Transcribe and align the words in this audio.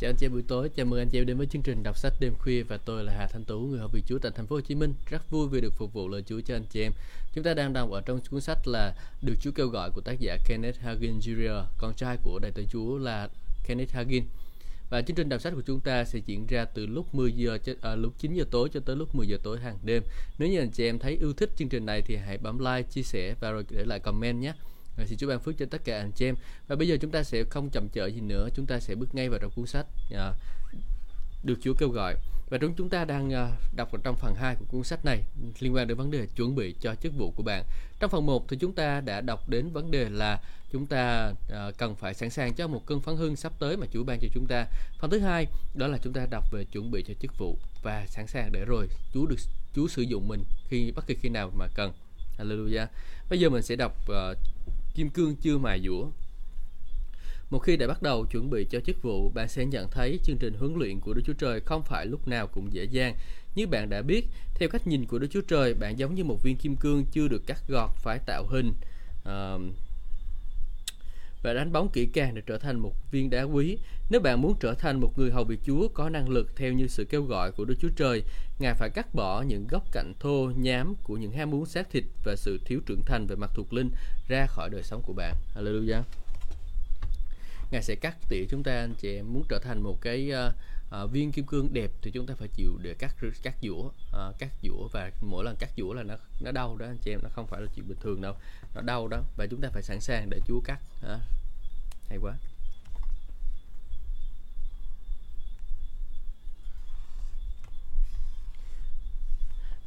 Chào 0.00 0.10
anh 0.10 0.16
chị 0.16 0.28
buổi 0.28 0.42
tối, 0.48 0.68
chào 0.68 0.86
mừng 0.86 1.00
anh 1.00 1.08
chị 1.08 1.18
em 1.18 1.26
đến 1.26 1.38
với 1.38 1.46
chương 1.46 1.62
trình 1.62 1.82
đọc 1.82 1.98
sách 1.98 2.12
đêm 2.20 2.34
khuya 2.38 2.62
và 2.62 2.76
tôi 2.76 3.04
là 3.04 3.12
Hà 3.18 3.26
Thanh 3.26 3.44
Tú, 3.44 3.58
người 3.58 3.80
học 3.80 3.92
vị 3.92 4.02
Chúa 4.06 4.18
tại 4.18 4.32
thành 4.34 4.46
phố 4.46 4.56
Hồ 4.56 4.60
Chí 4.60 4.74
Minh. 4.74 4.94
Rất 5.10 5.30
vui 5.30 5.48
vì 5.48 5.60
được 5.60 5.74
phục 5.74 5.92
vụ 5.92 6.08
lời 6.08 6.22
Chúa 6.26 6.40
cho 6.40 6.54
anh 6.54 6.64
chị 6.70 6.82
em. 6.82 6.92
Chúng 7.34 7.44
ta 7.44 7.54
đang 7.54 7.72
đọc 7.72 7.90
ở 7.90 8.00
trong 8.00 8.20
cuốn 8.30 8.40
sách 8.40 8.58
là 8.68 8.94
Được 9.22 9.34
Chúa 9.40 9.50
kêu 9.50 9.68
gọi 9.68 9.90
của 9.90 10.00
tác 10.00 10.20
giả 10.20 10.36
Kenneth 10.46 10.80
Hagin 10.80 11.18
Jr., 11.18 11.64
con 11.78 11.94
trai 11.94 12.16
của 12.22 12.38
đại 12.42 12.52
tử 12.54 12.64
Chúa 12.70 12.98
là 12.98 13.28
Kenneth 13.66 13.92
Hagin. 13.92 14.24
Và 14.90 15.02
chương 15.02 15.16
trình 15.16 15.28
đọc 15.28 15.40
sách 15.40 15.52
của 15.56 15.62
chúng 15.66 15.80
ta 15.80 16.04
sẽ 16.04 16.18
diễn 16.26 16.46
ra 16.46 16.64
từ 16.64 16.86
lúc 16.86 17.14
10 17.14 17.32
giờ 17.32 17.58
cho, 17.64 17.72
à, 17.82 17.94
lúc 17.94 18.12
9 18.18 18.34
giờ 18.34 18.44
tối 18.50 18.68
cho 18.72 18.80
tới 18.80 18.96
lúc 18.96 19.14
10 19.14 19.28
giờ 19.28 19.38
tối 19.42 19.58
hàng 19.60 19.78
đêm. 19.84 20.02
Nếu 20.38 20.48
như 20.48 20.58
anh 20.58 20.70
chị 20.70 20.84
em 20.84 20.98
thấy 20.98 21.16
yêu 21.20 21.32
thích 21.32 21.50
chương 21.56 21.68
trình 21.68 21.86
này 21.86 22.02
thì 22.02 22.16
hãy 22.16 22.38
bấm 22.38 22.58
like, 22.58 22.82
chia 22.82 23.02
sẻ 23.02 23.34
và 23.40 23.50
rồi 23.50 23.64
để 23.70 23.84
lại 23.84 23.98
comment 23.98 24.40
nhé. 24.40 24.52
Và 25.00 25.06
xin 25.06 25.18
Chúa 25.18 25.28
ban 25.28 25.40
phước 25.40 25.58
cho 25.58 25.66
tất 25.70 25.84
cả 25.84 25.98
anh 25.98 26.12
chị 26.12 26.26
em. 26.26 26.34
Và 26.68 26.76
bây 26.76 26.88
giờ 26.88 26.96
chúng 27.00 27.10
ta 27.10 27.22
sẽ 27.22 27.44
không 27.50 27.70
chậm 27.70 27.88
chợi 27.88 28.12
gì 28.12 28.20
nữa, 28.20 28.48
chúng 28.54 28.66
ta 28.66 28.80
sẽ 28.80 28.94
bước 28.94 29.14
ngay 29.14 29.28
vào 29.28 29.38
trong 29.42 29.50
cuốn 29.56 29.66
sách 29.66 29.86
à, 30.14 30.32
được 31.44 31.58
Chúa 31.60 31.74
kêu 31.74 31.88
gọi. 31.88 32.14
Và 32.50 32.58
chúng 32.58 32.74
chúng 32.74 32.88
ta 32.88 33.04
đang 33.04 33.32
à, 33.32 33.48
đọc 33.76 33.92
ở 33.92 33.98
trong 34.04 34.16
phần 34.16 34.34
2 34.34 34.56
của 34.56 34.64
cuốn 34.68 34.84
sách 34.84 35.04
này 35.04 35.22
liên 35.60 35.74
quan 35.74 35.88
đến 35.88 35.96
vấn 35.96 36.10
đề 36.10 36.26
chuẩn 36.36 36.54
bị 36.54 36.74
cho 36.80 36.94
chức 36.94 37.12
vụ 37.16 37.32
của 37.36 37.42
bạn. 37.42 37.64
Trong 38.00 38.10
phần 38.10 38.26
1 38.26 38.48
thì 38.48 38.56
chúng 38.56 38.74
ta 38.74 39.00
đã 39.00 39.20
đọc 39.20 39.48
đến 39.48 39.70
vấn 39.72 39.90
đề 39.90 40.08
là 40.08 40.40
chúng 40.72 40.86
ta 40.86 41.32
à, 41.50 41.70
cần 41.78 41.94
phải 41.94 42.14
sẵn 42.14 42.30
sàng 42.30 42.54
cho 42.54 42.68
một 42.68 42.86
cơn 42.86 43.00
phấn 43.00 43.16
hưng 43.16 43.36
sắp 43.36 43.52
tới 43.58 43.76
mà 43.76 43.86
Chúa 43.92 44.04
ban 44.04 44.18
cho 44.20 44.28
chúng 44.34 44.46
ta. 44.46 44.66
Phần 44.98 45.10
thứ 45.10 45.18
hai 45.18 45.46
đó 45.74 45.86
là 45.86 45.98
chúng 46.02 46.12
ta 46.12 46.26
đọc 46.30 46.44
về 46.52 46.64
chuẩn 46.64 46.90
bị 46.90 47.04
cho 47.08 47.14
chức 47.20 47.38
vụ 47.38 47.58
và 47.82 48.06
sẵn 48.06 48.26
sàng 48.26 48.52
để 48.52 48.64
rồi 48.64 48.88
Chúa 49.14 49.26
được 49.26 49.38
Chúa 49.74 49.88
sử 49.88 50.02
dụng 50.02 50.28
mình 50.28 50.44
khi 50.68 50.92
bất 50.96 51.06
kỳ 51.06 51.14
khi 51.14 51.28
nào 51.28 51.50
mà 51.54 51.66
cần. 51.74 51.92
Hallelujah. 52.38 52.86
Bây 53.30 53.40
giờ 53.40 53.50
mình 53.50 53.62
sẽ 53.62 53.76
đọc 53.76 53.92
uh, 54.10 54.38
kim 54.94 55.10
cương 55.10 55.36
chưa 55.36 55.58
mài 55.58 55.80
dũa. 55.80 56.06
Một 57.50 57.58
khi 57.58 57.76
đã 57.76 57.86
bắt 57.86 58.02
đầu 58.02 58.26
chuẩn 58.26 58.50
bị 58.50 58.64
cho 58.70 58.80
chức 58.80 59.02
vụ, 59.02 59.30
bạn 59.30 59.48
sẽ 59.48 59.64
nhận 59.64 59.90
thấy 59.90 60.18
chương 60.24 60.38
trình 60.38 60.54
huấn 60.54 60.74
luyện 60.74 61.00
của 61.00 61.14
Đức 61.14 61.22
Chúa 61.26 61.32
Trời 61.32 61.60
không 61.60 61.82
phải 61.82 62.06
lúc 62.06 62.28
nào 62.28 62.46
cũng 62.46 62.72
dễ 62.72 62.84
dàng. 62.84 63.16
Như 63.54 63.66
bạn 63.66 63.90
đã 63.90 64.02
biết, 64.02 64.26
theo 64.54 64.68
cách 64.68 64.86
nhìn 64.86 65.06
của 65.06 65.18
Đức 65.18 65.26
Chúa 65.30 65.40
Trời, 65.40 65.74
bạn 65.74 65.98
giống 65.98 66.14
như 66.14 66.24
một 66.24 66.42
viên 66.42 66.56
kim 66.56 66.76
cương 66.76 67.04
chưa 67.12 67.28
được 67.28 67.42
cắt 67.46 67.62
gọt 67.68 67.90
phải 67.96 68.18
tạo 68.26 68.46
hình. 68.46 68.72
Uh, 69.20 69.74
và 71.42 71.52
đánh 71.52 71.72
bóng 71.72 71.88
kỹ 71.88 72.06
càng 72.06 72.34
để 72.34 72.42
trở 72.46 72.58
thành 72.58 72.78
một 72.78 72.94
viên 73.10 73.30
đá 73.30 73.42
quý. 73.42 73.78
Nếu 74.10 74.20
bạn 74.20 74.42
muốn 74.42 74.54
trở 74.60 74.74
thành 74.74 75.00
một 75.00 75.18
người 75.18 75.30
hầu 75.30 75.44
việc 75.44 75.60
Chúa 75.64 75.88
có 75.94 76.08
năng 76.08 76.28
lực 76.28 76.56
theo 76.56 76.72
như 76.72 76.86
sự 76.86 77.04
kêu 77.04 77.22
gọi 77.22 77.52
của 77.52 77.64
Đức 77.64 77.74
Chúa 77.80 77.88
Trời, 77.96 78.22
Ngài 78.58 78.74
phải 78.74 78.90
cắt 78.90 79.14
bỏ 79.14 79.42
những 79.42 79.66
góc 79.66 79.92
cạnh 79.92 80.12
thô, 80.20 80.52
nhám 80.56 80.94
của 81.02 81.16
những 81.16 81.32
ham 81.32 81.50
muốn 81.50 81.66
xác 81.66 81.90
thịt 81.90 82.04
và 82.24 82.36
sự 82.36 82.60
thiếu 82.64 82.80
trưởng 82.86 83.02
thành 83.06 83.26
về 83.26 83.36
mặt 83.36 83.50
thuộc 83.54 83.72
linh 83.72 83.90
ra 84.28 84.46
khỏi 84.46 84.70
đời 84.70 84.82
sống 84.82 85.02
của 85.06 85.12
bạn. 85.12 85.34
Hallelujah. 85.56 86.02
Ngài 87.70 87.82
sẽ 87.82 87.94
cắt 87.94 88.16
tỉa 88.28 88.44
chúng 88.50 88.62
ta 88.62 88.72
anh 88.72 88.94
chị 88.98 89.16
em 89.16 89.32
muốn 89.32 89.44
trở 89.48 89.58
thành 89.58 89.82
một 89.82 90.00
cái 90.00 90.32
uh, 90.32 90.54
uh, 91.04 91.10
viên 91.10 91.32
kim 91.32 91.46
cương 91.46 91.72
đẹp 91.72 91.90
thì 92.02 92.10
chúng 92.10 92.26
ta 92.26 92.34
phải 92.34 92.48
chịu 92.48 92.78
để 92.82 92.94
cắt 92.98 93.16
cắt 93.42 93.54
dũa 93.62 93.80
uh, 93.80 93.92
ờ, 94.12 94.32
cắt 94.38 94.50
dũa 94.62 94.88
và 94.92 95.10
mỗi 95.20 95.44
lần 95.44 95.56
cắt 95.58 95.70
dũa 95.76 95.92
là 95.92 96.02
nó 96.02 96.14
nó 96.40 96.52
đau 96.52 96.76
đó 96.76 96.86
anh 96.86 96.98
chị 97.02 97.10
em 97.10 97.20
nó 97.22 97.28
không 97.32 97.46
phải 97.46 97.60
là 97.60 97.66
chuyện 97.74 97.88
bình 97.88 97.98
thường 98.00 98.20
đâu 98.20 98.34
nó 98.74 98.80
đau 98.80 99.08
đó 99.08 99.22
và 99.36 99.46
chúng 99.46 99.60
ta 99.60 99.68
phải 99.72 99.82
sẵn 99.82 100.00
sàng 100.00 100.30
để 100.30 100.40
Chúa 100.46 100.60
cắt 100.60 100.80
uh, 101.04 101.20
hay 102.08 102.18
quá 102.18 102.34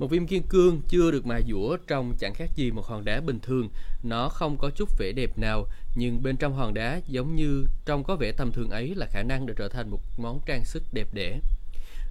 Một 0.04 0.10
viên 0.10 0.28
kim 0.28 0.44
cương 0.44 0.82
chưa 0.88 1.12
được 1.12 1.26
mài 1.26 1.44
dũa 1.50 1.78
trông 1.88 2.14
chẳng 2.20 2.34
khác 2.34 2.50
gì 2.56 2.72
một 2.72 2.86
hòn 2.86 3.06
đá 3.06 3.22
bình 3.22 3.40
thường. 3.40 3.70
Nó 4.04 4.30
không 4.30 4.58
có 4.58 4.70
chút 4.70 4.90
vẻ 4.98 5.12
đẹp 5.12 5.38
nào, 5.38 5.68
nhưng 5.96 6.24
bên 6.24 6.38
trong 6.38 6.54
hòn 6.54 6.74
đá 6.74 7.02
giống 7.08 7.36
như 7.36 7.66
trong 7.86 8.04
có 8.04 8.16
vẻ 8.16 8.32
tầm 8.32 8.52
thường 8.52 8.70
ấy 8.70 8.96
là 8.96 9.06
khả 9.06 9.24
năng 9.24 9.46
để 9.46 9.54
trở 9.58 9.70
thành 9.70 9.90
một 9.90 10.00
món 10.18 10.40
trang 10.46 10.66
sức 10.66 10.84
đẹp 10.94 11.08
đẽ. 11.14 11.40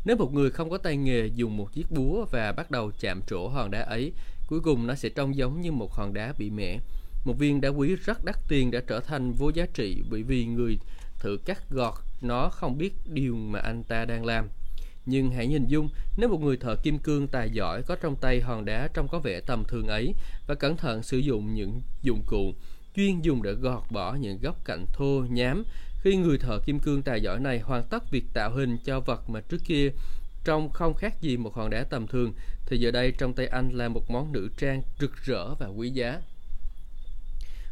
Nếu 0.05 0.17
một 0.17 0.33
người 0.33 0.51
không 0.51 0.71
có 0.71 0.79
tay 0.79 0.97
nghề 0.97 1.27
dùng 1.27 1.57
một 1.57 1.73
chiếc 1.73 1.91
búa 1.91 2.27
và 2.31 2.53
bắt 2.53 2.71
đầu 2.71 2.91
chạm 3.01 3.21
trổ 3.27 3.49
hòn 3.49 3.71
đá 3.71 3.81
ấy, 3.81 4.13
cuối 4.49 4.61
cùng 4.61 4.87
nó 4.87 4.95
sẽ 4.95 5.09
trông 5.09 5.37
giống 5.37 5.61
như 5.61 5.73
một 5.73 5.93
hòn 5.93 6.15
đá 6.15 6.35
bị 6.39 6.51
mẻ. 6.51 6.79
Một 7.25 7.39
viên 7.39 7.61
đá 7.61 7.69
quý 7.69 7.97
rất 7.97 8.25
đắt 8.25 8.37
tiền 8.49 8.71
đã 8.71 8.81
trở 8.87 9.01
thành 9.01 9.33
vô 9.33 9.49
giá 9.49 9.67
trị 9.75 10.03
bởi 10.11 10.23
vì 10.23 10.45
người 10.45 10.79
thử 11.19 11.39
cắt 11.45 11.71
gọt 11.71 11.95
nó 12.21 12.49
không 12.49 12.79
biết 12.79 12.95
điều 13.07 13.37
mà 13.37 13.59
anh 13.59 13.83
ta 13.83 14.05
đang 14.05 14.25
làm. 14.25 14.49
Nhưng 15.07 15.31
hãy 15.31 15.47
nhìn 15.47 15.67
dung, 15.67 15.89
nếu 16.17 16.29
một 16.29 16.41
người 16.41 16.57
thợ 16.57 16.77
kim 16.77 16.99
cương 16.99 17.29
tài 17.29 17.51
giỏi 17.51 17.83
có 17.83 17.97
trong 17.97 18.17
tay 18.17 18.41
hòn 18.41 18.65
đá 18.65 18.89
trông 18.95 19.09
có 19.09 19.19
vẻ 19.19 19.41
tầm 19.47 19.65
thường 19.69 19.87
ấy 19.87 20.15
và 20.47 20.55
cẩn 20.55 20.77
thận 20.77 21.03
sử 21.03 21.19
dụng 21.19 21.55
những 21.55 21.81
dụng 22.03 22.23
cụ 22.27 22.55
chuyên 22.97 23.21
dùng 23.21 23.43
để 23.43 23.53
gọt 23.53 23.83
bỏ 23.91 24.15
những 24.15 24.39
góc 24.43 24.65
cạnh 24.65 24.87
thô, 24.93 25.25
nhám, 25.31 25.65
khi 26.03 26.17
người 26.17 26.39
thợ 26.39 26.59
kim 26.59 26.79
cương 26.79 27.03
tài 27.03 27.21
giỏi 27.21 27.41
này 27.41 27.61
hoàn 27.61 27.83
tất 27.91 28.11
việc 28.11 28.25
tạo 28.35 28.51
hình 28.51 28.79
cho 28.85 29.01
vật 29.01 29.31
mà 29.31 29.41
trước 29.41 29.61
kia 29.65 29.91
trông 30.45 30.71
không 30.71 30.95
khác 30.95 31.21
gì 31.21 31.37
một 31.37 31.55
hòn 31.55 31.71
đá 31.71 31.85
tầm 31.85 32.07
thường, 32.07 32.33
thì 32.67 32.79
giờ 32.79 32.91
đây 32.91 33.13
trong 33.19 33.33
tay 33.33 33.47
anh 33.47 33.71
là 33.71 33.89
một 33.89 34.11
món 34.11 34.33
nữ 34.33 34.49
trang 34.59 34.83
rực 35.01 35.17
rỡ 35.25 35.55
và 35.55 35.67
quý 35.67 35.91
giá. 35.91 36.21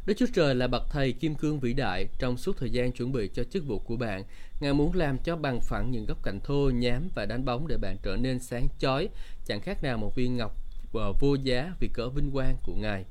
Đức 0.06 0.14
Chúa 0.18 0.26
Trời 0.34 0.54
là 0.54 0.66
bậc 0.66 0.82
thầy 0.90 1.12
kim 1.12 1.34
cương 1.34 1.60
vĩ 1.60 1.72
đại 1.72 2.08
trong 2.18 2.36
suốt 2.36 2.56
thời 2.56 2.70
gian 2.70 2.92
chuẩn 2.92 3.12
bị 3.12 3.30
cho 3.34 3.44
chức 3.44 3.66
vụ 3.66 3.78
của 3.78 3.96
bạn. 3.96 4.24
Ngài 4.60 4.74
muốn 4.74 4.96
làm 4.96 5.18
cho 5.18 5.36
bằng 5.36 5.60
phẳng 5.60 5.90
những 5.90 6.06
góc 6.06 6.22
cạnh 6.22 6.40
thô, 6.44 6.70
nhám 6.74 7.08
và 7.14 7.26
đánh 7.26 7.44
bóng 7.44 7.68
để 7.68 7.76
bạn 7.76 7.96
trở 8.02 8.16
nên 8.16 8.38
sáng 8.38 8.68
chói, 8.78 9.08
chẳng 9.46 9.60
khác 9.60 9.82
nào 9.82 9.98
một 9.98 10.14
viên 10.14 10.36
ngọc 10.36 10.56
ờ, 10.92 11.12
vô 11.20 11.34
giá 11.34 11.72
vì 11.80 11.88
cỡ 11.88 12.08
vinh 12.08 12.30
quang 12.30 12.56
của 12.62 12.74
Ngài. 12.74 13.04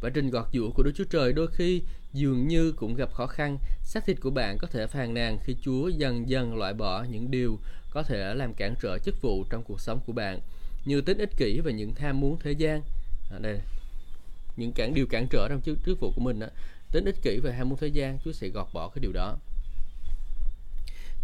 Và 0.00 0.10
trình 0.14 0.30
gọt 0.30 0.46
giũa 0.52 0.70
của 0.70 0.82
Đức 0.82 0.92
Chúa 0.94 1.04
Trời 1.04 1.32
đôi 1.32 1.46
khi 1.52 1.82
dường 2.12 2.48
như 2.48 2.72
cũng 2.72 2.94
gặp 2.94 3.12
khó 3.12 3.26
khăn. 3.26 3.58
Xác 3.82 4.06
thịt 4.06 4.20
của 4.20 4.30
bạn 4.30 4.58
có 4.58 4.68
thể 4.68 4.86
phàn 4.86 5.14
nàn 5.14 5.38
khi 5.44 5.56
Chúa 5.62 5.88
dần 5.88 6.28
dần 6.28 6.56
loại 6.56 6.74
bỏ 6.74 7.04
những 7.10 7.30
điều 7.30 7.58
có 7.90 8.02
thể 8.02 8.34
làm 8.34 8.54
cản 8.54 8.74
trở 8.82 8.98
chức 8.98 9.22
vụ 9.22 9.44
trong 9.50 9.64
cuộc 9.64 9.80
sống 9.80 10.00
của 10.06 10.12
bạn, 10.12 10.40
như 10.84 11.00
tính 11.00 11.18
ích 11.18 11.36
kỷ 11.36 11.60
và 11.60 11.70
những 11.70 11.94
tham 11.94 12.20
muốn 12.20 12.38
thế 12.40 12.52
gian. 12.52 12.82
À, 13.30 13.38
đây 13.38 13.60
những 14.56 14.72
cản 14.72 14.94
điều 14.94 15.06
cản 15.06 15.26
trở 15.30 15.48
trong 15.48 15.60
chức, 15.60 15.78
chức 15.86 16.00
vụ 16.00 16.12
của 16.16 16.20
mình 16.20 16.40
đó, 16.40 16.46
tính 16.92 17.04
ích 17.04 17.22
kỷ 17.22 17.38
và 17.42 17.52
ham 17.52 17.68
muốn 17.68 17.78
thế 17.78 17.86
gian 17.86 18.18
Chúa 18.24 18.32
sẽ 18.32 18.48
gọt 18.48 18.66
bỏ 18.72 18.88
cái 18.88 19.02
điều 19.02 19.12
đó 19.12 19.36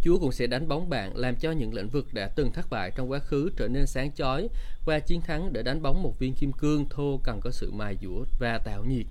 Chúa 0.01 0.19
cũng 0.19 0.31
sẽ 0.31 0.47
đánh 0.47 0.67
bóng 0.67 0.89
bạn 0.89 1.17
làm 1.17 1.35
cho 1.35 1.51
những 1.51 1.73
lĩnh 1.73 1.89
vực 1.89 2.13
đã 2.13 2.27
từng 2.35 2.51
thất 2.51 2.69
bại 2.69 2.91
trong 2.95 3.11
quá 3.11 3.19
khứ 3.19 3.49
trở 3.57 3.67
nên 3.67 3.87
sáng 3.87 4.11
chói 4.11 4.47
qua 4.85 4.99
chiến 4.99 5.21
thắng 5.21 5.53
để 5.53 5.63
đánh 5.63 5.81
bóng 5.81 6.03
một 6.03 6.19
viên 6.19 6.33
kim 6.33 6.51
cương 6.51 6.85
thô 6.89 7.19
cần 7.23 7.39
có 7.41 7.51
sự 7.51 7.71
mài 7.71 7.97
dũa 8.01 8.25
và 8.39 8.57
tạo 8.57 8.83
nhiệt. 8.83 9.05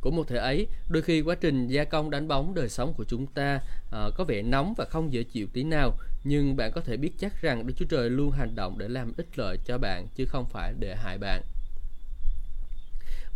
Cũng 0.00 0.16
một 0.16 0.28
thể 0.28 0.36
ấy, 0.36 0.66
đôi 0.88 1.02
khi 1.02 1.20
quá 1.20 1.34
trình 1.34 1.66
gia 1.66 1.84
công 1.84 2.10
đánh 2.10 2.28
bóng 2.28 2.54
đời 2.54 2.68
sống 2.68 2.94
của 2.94 3.04
chúng 3.04 3.26
ta 3.26 3.60
uh, 3.86 4.14
có 4.14 4.24
vẻ 4.24 4.42
nóng 4.42 4.74
và 4.76 4.84
không 4.84 5.12
dễ 5.12 5.22
chịu 5.22 5.46
tí 5.52 5.62
nào, 5.62 5.98
nhưng 6.24 6.56
bạn 6.56 6.72
có 6.72 6.80
thể 6.80 6.96
biết 6.96 7.10
chắc 7.18 7.42
rằng 7.42 7.66
Đức 7.66 7.74
Chúa 7.76 7.86
Trời 7.88 8.10
luôn 8.10 8.30
hành 8.30 8.54
động 8.54 8.78
để 8.78 8.88
làm 8.88 9.12
ích 9.16 9.38
lợi 9.38 9.58
cho 9.64 9.78
bạn 9.78 10.06
chứ 10.14 10.24
không 10.26 10.44
phải 10.50 10.74
để 10.78 10.96
hại 10.96 11.18
bạn. 11.18 11.42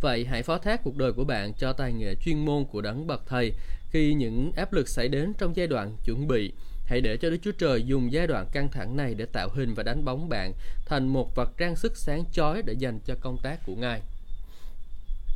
Vậy 0.01 0.25
hãy 0.25 0.43
phó 0.43 0.57
thác 0.57 0.83
cuộc 0.83 0.95
đời 0.95 1.13
của 1.13 1.23
bạn 1.23 1.53
cho 1.53 1.73
tài 1.73 1.93
nghệ 1.93 2.15
chuyên 2.15 2.45
môn 2.45 2.65
của 2.65 2.81
đấng 2.81 3.07
bậc 3.07 3.21
thầy 3.27 3.53
khi 3.91 4.13
những 4.13 4.51
áp 4.55 4.73
lực 4.73 4.89
xảy 4.89 5.07
đến 5.07 5.33
trong 5.37 5.55
giai 5.55 5.67
đoạn 5.67 5.97
chuẩn 6.05 6.27
bị. 6.27 6.53
Hãy 6.85 7.01
để 7.01 7.17
cho 7.17 7.29
Đức 7.29 7.37
Chúa 7.41 7.51
Trời 7.51 7.83
dùng 7.83 8.11
giai 8.11 8.27
đoạn 8.27 8.47
căng 8.51 8.69
thẳng 8.71 8.97
này 8.97 9.13
để 9.13 9.25
tạo 9.25 9.49
hình 9.53 9.73
và 9.73 9.83
đánh 9.83 10.05
bóng 10.05 10.29
bạn 10.29 10.53
thành 10.85 11.07
một 11.07 11.35
vật 11.35 11.49
trang 11.57 11.75
sức 11.75 11.97
sáng 11.97 12.23
chói 12.31 12.61
để 12.61 12.73
dành 12.73 12.99
cho 13.05 13.15
công 13.21 13.37
tác 13.43 13.59
của 13.65 13.75
Ngài. 13.75 14.01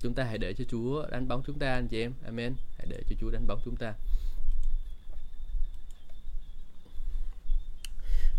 Chúng 0.02 0.14
ta 0.14 0.24
hãy 0.24 0.38
để 0.38 0.54
cho 0.54 0.64
Chúa 0.70 1.06
đánh 1.12 1.28
bóng 1.28 1.44
chúng 1.48 1.60
ta, 1.60 1.74
anh 1.74 1.88
chị 1.88 2.02
em. 2.02 2.14
Amen. 2.26 2.54
Hãy 2.78 2.88
để 2.90 3.02
cho 3.10 3.16
Chúa 3.22 3.30
đánh 3.30 3.48
bóng 3.48 3.60
chúng 3.66 3.76
ta. 3.76 3.94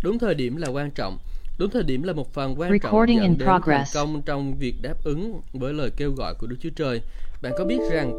Đúng 0.02 0.18
thời 0.18 0.34
điểm 0.34 0.56
là 0.56 0.68
quan 0.68 0.90
trọng 0.90 1.18
Đúng 1.58 1.70
thời 1.70 1.82
điểm 1.82 2.02
là 2.02 2.12
một 2.12 2.34
phần 2.34 2.60
quan 2.60 2.78
trọng 2.80 3.08
dẫn 3.08 3.38
đến 3.38 3.48
thành 3.64 3.84
công 3.94 4.22
trong 4.22 4.58
việc 4.58 4.74
đáp 4.82 4.94
ứng 5.04 5.40
với 5.52 5.72
lời 5.72 5.90
kêu 5.96 6.12
gọi 6.12 6.34
của 6.34 6.46
Đức 6.46 6.56
Chúa 6.60 6.70
Trời. 6.76 7.02
Bạn 7.42 7.52
có 7.58 7.64
biết 7.64 7.78
rằng 7.90 8.14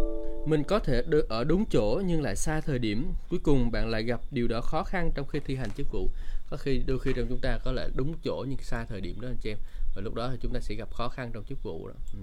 mình 0.46 0.64
có 0.64 0.80
thể 0.80 1.04
ở 1.30 1.44
đúng 1.44 1.66
chỗ 1.72 2.02
nhưng 2.06 2.22
lại 2.22 2.36
sai 2.36 2.62
thời 2.62 2.80
điểm. 2.80 3.14
Cuối 3.30 3.40
cùng 3.44 3.72
bạn 3.72 3.90
lại 3.90 4.04
gặp 4.04 4.22
điều 4.32 4.48
đó 4.48 4.62
khó 4.62 4.84
khăn 4.84 5.12
trong 5.16 5.28
khi 5.28 5.40
thi 5.40 5.56
hành 5.56 5.70
chức 5.78 5.92
vụ. 5.92 6.10
Có 6.50 6.58
khi 6.58 6.84
đôi 6.86 7.00
khi 7.00 7.12
trong 7.16 7.26
chúng 7.30 7.40
ta 7.40 7.58
có 7.58 7.72
lẽ 7.72 7.88
đúng 7.96 8.14
chỗ 8.24 8.46
nhưng 8.50 8.58
sai 8.62 8.86
thời 8.90 9.02
điểm 9.02 9.22
đó 9.22 9.28
anh 9.28 9.38
chị 9.42 9.52
em. 9.52 9.58
Và 9.96 10.02
lúc 10.02 10.14
đó 10.14 10.30
thì 10.32 10.38
chúng 10.42 10.54
ta 10.54 10.60
sẽ 10.60 10.76
gặp 10.76 10.94
khó 10.94 11.10
khăn 11.10 11.32
trong 11.34 11.44
chức 11.44 11.64
vụ 11.64 11.88
đó. 11.88 11.94
Ừ. 12.14 12.20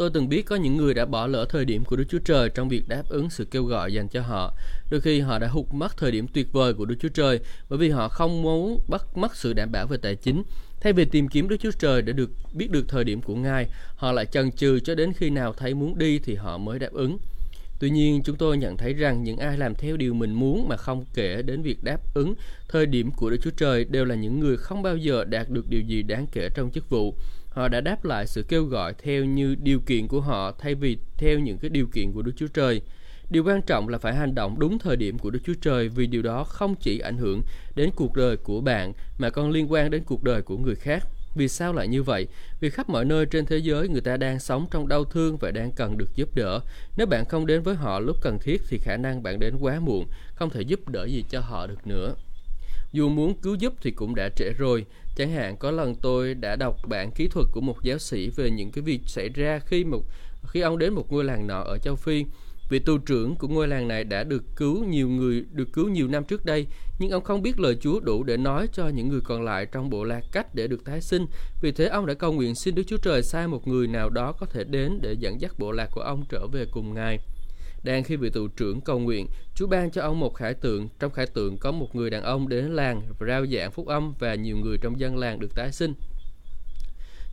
Tôi 0.00 0.10
từng 0.14 0.28
biết 0.28 0.42
có 0.46 0.56
những 0.56 0.76
người 0.76 0.94
đã 0.94 1.04
bỏ 1.04 1.26
lỡ 1.26 1.46
thời 1.48 1.64
điểm 1.64 1.84
của 1.84 1.96
Đức 1.96 2.04
Chúa 2.08 2.18
Trời 2.18 2.50
trong 2.54 2.68
việc 2.68 2.88
đáp 2.88 3.02
ứng 3.08 3.30
sự 3.30 3.44
kêu 3.44 3.64
gọi 3.64 3.92
dành 3.92 4.08
cho 4.08 4.22
họ. 4.22 4.54
Đôi 4.90 5.00
khi 5.00 5.20
họ 5.20 5.38
đã 5.38 5.48
hụt 5.48 5.66
mất 5.72 5.96
thời 5.96 6.12
điểm 6.12 6.26
tuyệt 6.28 6.52
vời 6.52 6.74
của 6.74 6.84
Đức 6.84 6.94
Chúa 7.00 7.08
Trời 7.08 7.40
bởi 7.68 7.78
vì 7.78 7.90
họ 7.90 8.08
không 8.08 8.42
muốn 8.42 8.80
bắt 8.88 9.16
mất 9.16 9.36
sự 9.36 9.52
đảm 9.52 9.72
bảo 9.72 9.86
về 9.86 9.96
tài 10.02 10.16
chính. 10.16 10.42
Thay 10.80 10.92
vì 10.92 11.04
tìm 11.04 11.28
kiếm 11.28 11.48
Đức 11.48 11.56
Chúa 11.60 11.70
Trời 11.78 12.02
để 12.02 12.12
được 12.12 12.30
biết 12.54 12.70
được 12.70 12.84
thời 12.88 13.04
điểm 13.04 13.22
của 13.22 13.34
Ngài, 13.34 13.66
họ 13.96 14.12
lại 14.12 14.26
chần 14.26 14.52
chừ 14.52 14.80
cho 14.80 14.94
đến 14.94 15.12
khi 15.12 15.30
nào 15.30 15.52
thấy 15.52 15.74
muốn 15.74 15.98
đi 15.98 16.18
thì 16.18 16.34
họ 16.34 16.58
mới 16.58 16.78
đáp 16.78 16.92
ứng. 16.92 17.18
Tuy 17.80 17.90
nhiên, 17.90 18.22
chúng 18.24 18.36
tôi 18.36 18.56
nhận 18.56 18.76
thấy 18.76 18.94
rằng 18.94 19.24
những 19.24 19.36
ai 19.36 19.58
làm 19.58 19.74
theo 19.74 19.96
điều 19.96 20.14
mình 20.14 20.32
muốn 20.32 20.68
mà 20.68 20.76
không 20.76 21.04
kể 21.14 21.42
đến 21.42 21.62
việc 21.62 21.84
đáp 21.84 22.14
ứng 22.14 22.34
thời 22.68 22.86
điểm 22.86 23.10
của 23.10 23.30
Đức 23.30 23.38
Chúa 23.42 23.50
Trời 23.56 23.84
đều 23.84 24.04
là 24.04 24.14
những 24.14 24.40
người 24.40 24.56
không 24.56 24.82
bao 24.82 24.96
giờ 24.96 25.24
đạt 25.24 25.48
được 25.48 25.68
điều 25.68 25.80
gì 25.80 26.02
đáng 26.02 26.26
kể 26.32 26.48
trong 26.54 26.70
chức 26.70 26.90
vụ 26.90 27.14
họ 27.50 27.68
đã 27.68 27.80
đáp 27.80 28.04
lại 28.04 28.26
sự 28.26 28.42
kêu 28.42 28.64
gọi 28.64 28.94
theo 29.02 29.24
như 29.24 29.54
điều 29.54 29.80
kiện 29.80 30.08
của 30.08 30.20
họ 30.20 30.52
thay 30.58 30.74
vì 30.74 30.98
theo 31.16 31.38
những 31.38 31.58
cái 31.58 31.68
điều 31.68 31.86
kiện 31.86 32.12
của 32.12 32.22
Đức 32.22 32.32
Chúa 32.36 32.46
Trời. 32.46 32.82
Điều 33.30 33.44
quan 33.44 33.62
trọng 33.62 33.88
là 33.88 33.98
phải 33.98 34.14
hành 34.14 34.34
động 34.34 34.58
đúng 34.58 34.78
thời 34.78 34.96
điểm 34.96 35.18
của 35.18 35.30
Đức 35.30 35.40
Chúa 35.44 35.54
Trời 35.62 35.88
vì 35.88 36.06
điều 36.06 36.22
đó 36.22 36.44
không 36.44 36.74
chỉ 36.80 36.98
ảnh 36.98 37.16
hưởng 37.16 37.42
đến 37.76 37.90
cuộc 37.96 38.14
đời 38.14 38.36
của 38.36 38.60
bạn 38.60 38.92
mà 39.18 39.30
còn 39.30 39.50
liên 39.50 39.72
quan 39.72 39.90
đến 39.90 40.02
cuộc 40.06 40.22
đời 40.22 40.42
của 40.42 40.56
người 40.56 40.74
khác. 40.74 41.06
Vì 41.34 41.48
sao 41.48 41.72
lại 41.72 41.88
như 41.88 42.02
vậy? 42.02 42.26
Vì 42.60 42.70
khắp 42.70 42.88
mọi 42.88 43.04
nơi 43.04 43.26
trên 43.26 43.46
thế 43.46 43.58
giới 43.58 43.88
người 43.88 44.00
ta 44.00 44.16
đang 44.16 44.40
sống 44.40 44.66
trong 44.70 44.88
đau 44.88 45.04
thương 45.04 45.36
và 45.36 45.50
đang 45.50 45.72
cần 45.72 45.98
được 45.98 46.16
giúp 46.16 46.28
đỡ. 46.34 46.60
Nếu 46.96 47.06
bạn 47.06 47.24
không 47.24 47.46
đến 47.46 47.62
với 47.62 47.74
họ 47.74 48.00
lúc 48.00 48.16
cần 48.20 48.38
thiết 48.38 48.62
thì 48.68 48.78
khả 48.78 48.96
năng 48.96 49.22
bạn 49.22 49.40
đến 49.40 49.56
quá 49.60 49.80
muộn, 49.80 50.06
không 50.34 50.50
thể 50.50 50.62
giúp 50.62 50.88
đỡ 50.88 51.04
gì 51.04 51.24
cho 51.30 51.40
họ 51.40 51.66
được 51.66 51.86
nữa. 51.86 52.14
Dù 52.92 53.08
muốn 53.08 53.34
cứu 53.34 53.54
giúp 53.54 53.74
thì 53.82 53.90
cũng 53.90 54.14
đã 54.14 54.28
trễ 54.36 54.52
rồi. 54.58 54.86
Chẳng 55.16 55.32
hạn 55.32 55.56
có 55.56 55.70
lần 55.70 55.94
tôi 55.94 56.34
đã 56.34 56.56
đọc 56.56 56.76
bản 56.88 57.10
kỹ 57.10 57.28
thuật 57.28 57.46
của 57.52 57.60
một 57.60 57.82
giáo 57.82 57.98
sĩ 57.98 58.30
về 58.36 58.50
những 58.50 58.70
cái 58.70 58.82
việc 58.82 59.00
xảy 59.06 59.28
ra 59.28 59.58
khi 59.58 59.84
một 59.84 60.02
khi 60.48 60.60
ông 60.60 60.78
đến 60.78 60.92
một 60.92 61.12
ngôi 61.12 61.24
làng 61.24 61.46
nọ 61.46 61.60
ở 61.60 61.78
châu 61.78 61.96
Phi 61.96 62.24
Vị 62.70 62.78
tù 62.78 62.98
trưởng 62.98 63.36
của 63.36 63.48
ngôi 63.48 63.68
làng 63.68 63.88
này 63.88 64.04
đã 64.04 64.24
được 64.24 64.44
cứu 64.56 64.84
nhiều 64.84 65.08
người 65.08 65.44
được 65.52 65.72
cứu 65.72 65.88
nhiều 65.88 66.08
năm 66.08 66.24
trước 66.24 66.44
đây, 66.44 66.66
nhưng 66.98 67.10
ông 67.10 67.24
không 67.24 67.42
biết 67.42 67.60
lời 67.60 67.76
Chúa 67.80 68.00
đủ 68.00 68.22
để 68.22 68.36
nói 68.36 68.68
cho 68.72 68.88
những 68.88 69.08
người 69.08 69.20
còn 69.20 69.42
lại 69.42 69.66
trong 69.66 69.90
bộ 69.90 70.04
lạc 70.04 70.20
cách 70.32 70.54
để 70.54 70.66
được 70.66 70.84
tái 70.84 71.00
sinh. 71.00 71.26
Vì 71.62 71.72
thế 71.72 71.86
ông 71.86 72.06
đã 72.06 72.14
cầu 72.14 72.32
nguyện 72.32 72.54
xin 72.54 72.74
Đức 72.74 72.82
Chúa 72.86 72.96
Trời 72.96 73.22
sai 73.22 73.48
một 73.48 73.68
người 73.68 73.86
nào 73.86 74.10
đó 74.10 74.32
có 74.32 74.46
thể 74.46 74.64
đến 74.64 74.98
để 75.02 75.12
dẫn 75.12 75.40
dắt 75.40 75.58
bộ 75.58 75.72
lạc 75.72 75.88
của 75.92 76.00
ông 76.00 76.24
trở 76.28 76.46
về 76.46 76.66
cùng 76.72 76.94
Ngài. 76.94 77.18
Đang 77.82 78.04
khi 78.04 78.16
vị 78.16 78.30
tù 78.30 78.48
trưởng 78.48 78.80
cầu 78.80 78.98
nguyện, 78.98 79.26
Chúa 79.54 79.66
ban 79.66 79.90
cho 79.90 80.02
ông 80.02 80.20
một 80.20 80.34
khải 80.34 80.54
tượng. 80.54 80.88
Trong 80.98 81.12
khải 81.12 81.26
tượng 81.26 81.56
có 81.58 81.72
một 81.72 81.94
người 81.94 82.10
đàn 82.10 82.22
ông 82.22 82.48
đến 82.48 82.64
làng 82.64 83.02
rao 83.28 83.46
giảng 83.46 83.70
phúc 83.72 83.86
âm 83.86 84.14
và 84.18 84.34
nhiều 84.34 84.56
người 84.56 84.78
trong 84.78 85.00
dân 85.00 85.16
làng 85.16 85.40
được 85.40 85.54
tái 85.54 85.72
sinh. 85.72 85.94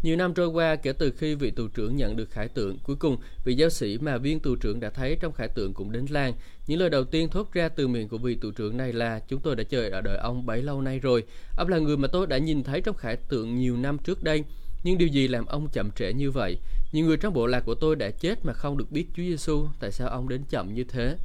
Nhiều 0.03 0.15
năm 0.15 0.33
trôi 0.33 0.47
qua 0.47 0.75
kể 0.75 0.94
từ 0.94 1.11
khi 1.17 1.35
vị 1.35 1.51
tù 1.51 1.67
trưởng 1.67 1.95
nhận 1.95 2.15
được 2.15 2.31
khải 2.31 2.47
tượng, 2.47 2.77
cuối 2.83 2.95
cùng 2.95 3.17
vị 3.45 3.53
giáo 3.53 3.69
sĩ 3.69 3.97
mà 3.97 4.17
viên 4.17 4.39
tù 4.39 4.55
trưởng 4.55 4.79
đã 4.79 4.89
thấy 4.89 5.17
trong 5.21 5.33
khải 5.33 5.47
tượng 5.47 5.73
cũng 5.73 5.91
đến 5.91 6.05
làng. 6.09 6.33
Những 6.67 6.79
lời 6.79 6.89
đầu 6.89 7.03
tiên 7.03 7.29
thốt 7.29 7.53
ra 7.53 7.69
từ 7.69 7.88
miệng 7.88 8.09
của 8.09 8.17
vị 8.17 8.35
tù 8.35 8.51
trưởng 8.51 8.77
này 8.77 8.94
là 8.94 9.19
chúng 9.27 9.39
tôi 9.39 9.55
đã 9.55 9.63
chờ 9.63 9.89
ở 9.89 10.01
đợi 10.01 10.17
ông 10.17 10.45
bấy 10.45 10.61
lâu 10.61 10.81
nay 10.81 10.99
rồi. 10.99 11.23
Ông 11.57 11.67
là 11.67 11.77
người 11.77 11.97
mà 11.97 12.07
tôi 12.07 12.27
đã 12.27 12.38
nhìn 12.38 12.63
thấy 12.63 12.81
trong 12.81 12.95
khải 12.95 13.15
tượng 13.15 13.55
nhiều 13.55 13.77
năm 13.77 13.97
trước 13.97 14.23
đây. 14.23 14.44
Nhưng 14.83 14.97
điều 14.97 15.07
gì 15.07 15.27
làm 15.27 15.45
ông 15.45 15.67
chậm 15.73 15.91
trễ 15.91 16.13
như 16.13 16.31
vậy? 16.31 16.57
Nhiều 16.91 17.05
người 17.05 17.17
trong 17.17 17.33
bộ 17.33 17.47
lạc 17.47 17.59
của 17.59 17.75
tôi 17.75 17.95
đã 17.95 18.09
chết 18.09 18.45
mà 18.45 18.53
không 18.53 18.77
được 18.77 18.91
biết 18.91 19.07
Chúa 19.15 19.23
Giêsu. 19.23 19.67
Tại 19.79 19.91
sao 19.91 20.09
ông 20.09 20.29
đến 20.29 20.43
chậm 20.49 20.73
như 20.73 20.83
thế? 20.83 21.17